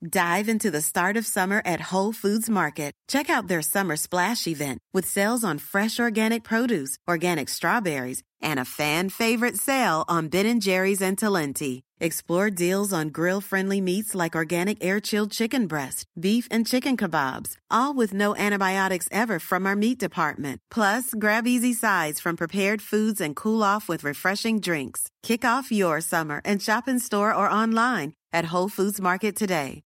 Dive 0.07 0.47
into 0.47 0.69
the 0.69 0.81
start 0.81 1.17
of 1.17 1.25
summer 1.25 1.61
at 1.65 1.81
Whole 1.81 2.13
Foods 2.13 2.49
Market. 2.49 2.93
Check 3.07 3.29
out 3.29 3.47
their 3.47 3.63
summer 3.63 3.95
splash 3.97 4.45
event 4.47 4.79
with 4.93 5.05
sales 5.07 5.43
on 5.43 5.57
fresh 5.57 5.99
organic 5.99 6.43
produce, 6.43 6.97
organic 7.09 7.49
strawberries, 7.49 8.21
and 8.41 8.59
a 8.59 8.65
fan 8.65 9.09
favorite 9.09 9.57
sale 9.57 10.05
on 10.07 10.27
Ben 10.29 10.59
& 10.59 10.61
Jerry's 10.61 11.01
and 11.01 11.17
Talenti. 11.17 11.81
Explore 11.99 12.51
deals 12.51 12.93
on 12.93 13.09
grill-friendly 13.09 13.81
meats 13.81 14.13
like 14.13 14.35
organic 14.35 14.83
air-chilled 14.83 15.31
chicken 15.31 15.65
breast, 15.65 16.05
beef 16.19 16.47
and 16.51 16.67
chicken 16.67 16.95
kebabs, 16.95 17.55
all 17.71 17.93
with 17.93 18.13
no 18.13 18.35
antibiotics 18.35 19.09
ever 19.11 19.39
from 19.39 19.65
our 19.65 19.75
meat 19.75 19.97
department. 19.99 20.59
Plus, 20.69 21.13
grab 21.17 21.47
easy 21.47 21.73
sides 21.73 22.19
from 22.19 22.37
prepared 22.37 22.81
foods 22.81 23.19
and 23.19 23.35
cool 23.35 23.63
off 23.63 23.89
with 23.89 24.03
refreshing 24.03 24.59
drinks. 24.59 25.09
Kick 25.23 25.43
off 25.43 25.71
your 25.71 25.99
summer 26.01 26.41
and 26.45 26.61
shop 26.61 26.87
in 26.87 26.99
store 26.99 27.33
or 27.33 27.49
online 27.49 28.13
at 28.31 28.45
Whole 28.45 28.69
Foods 28.69 29.01
Market 29.01 29.35
today. 29.35 29.81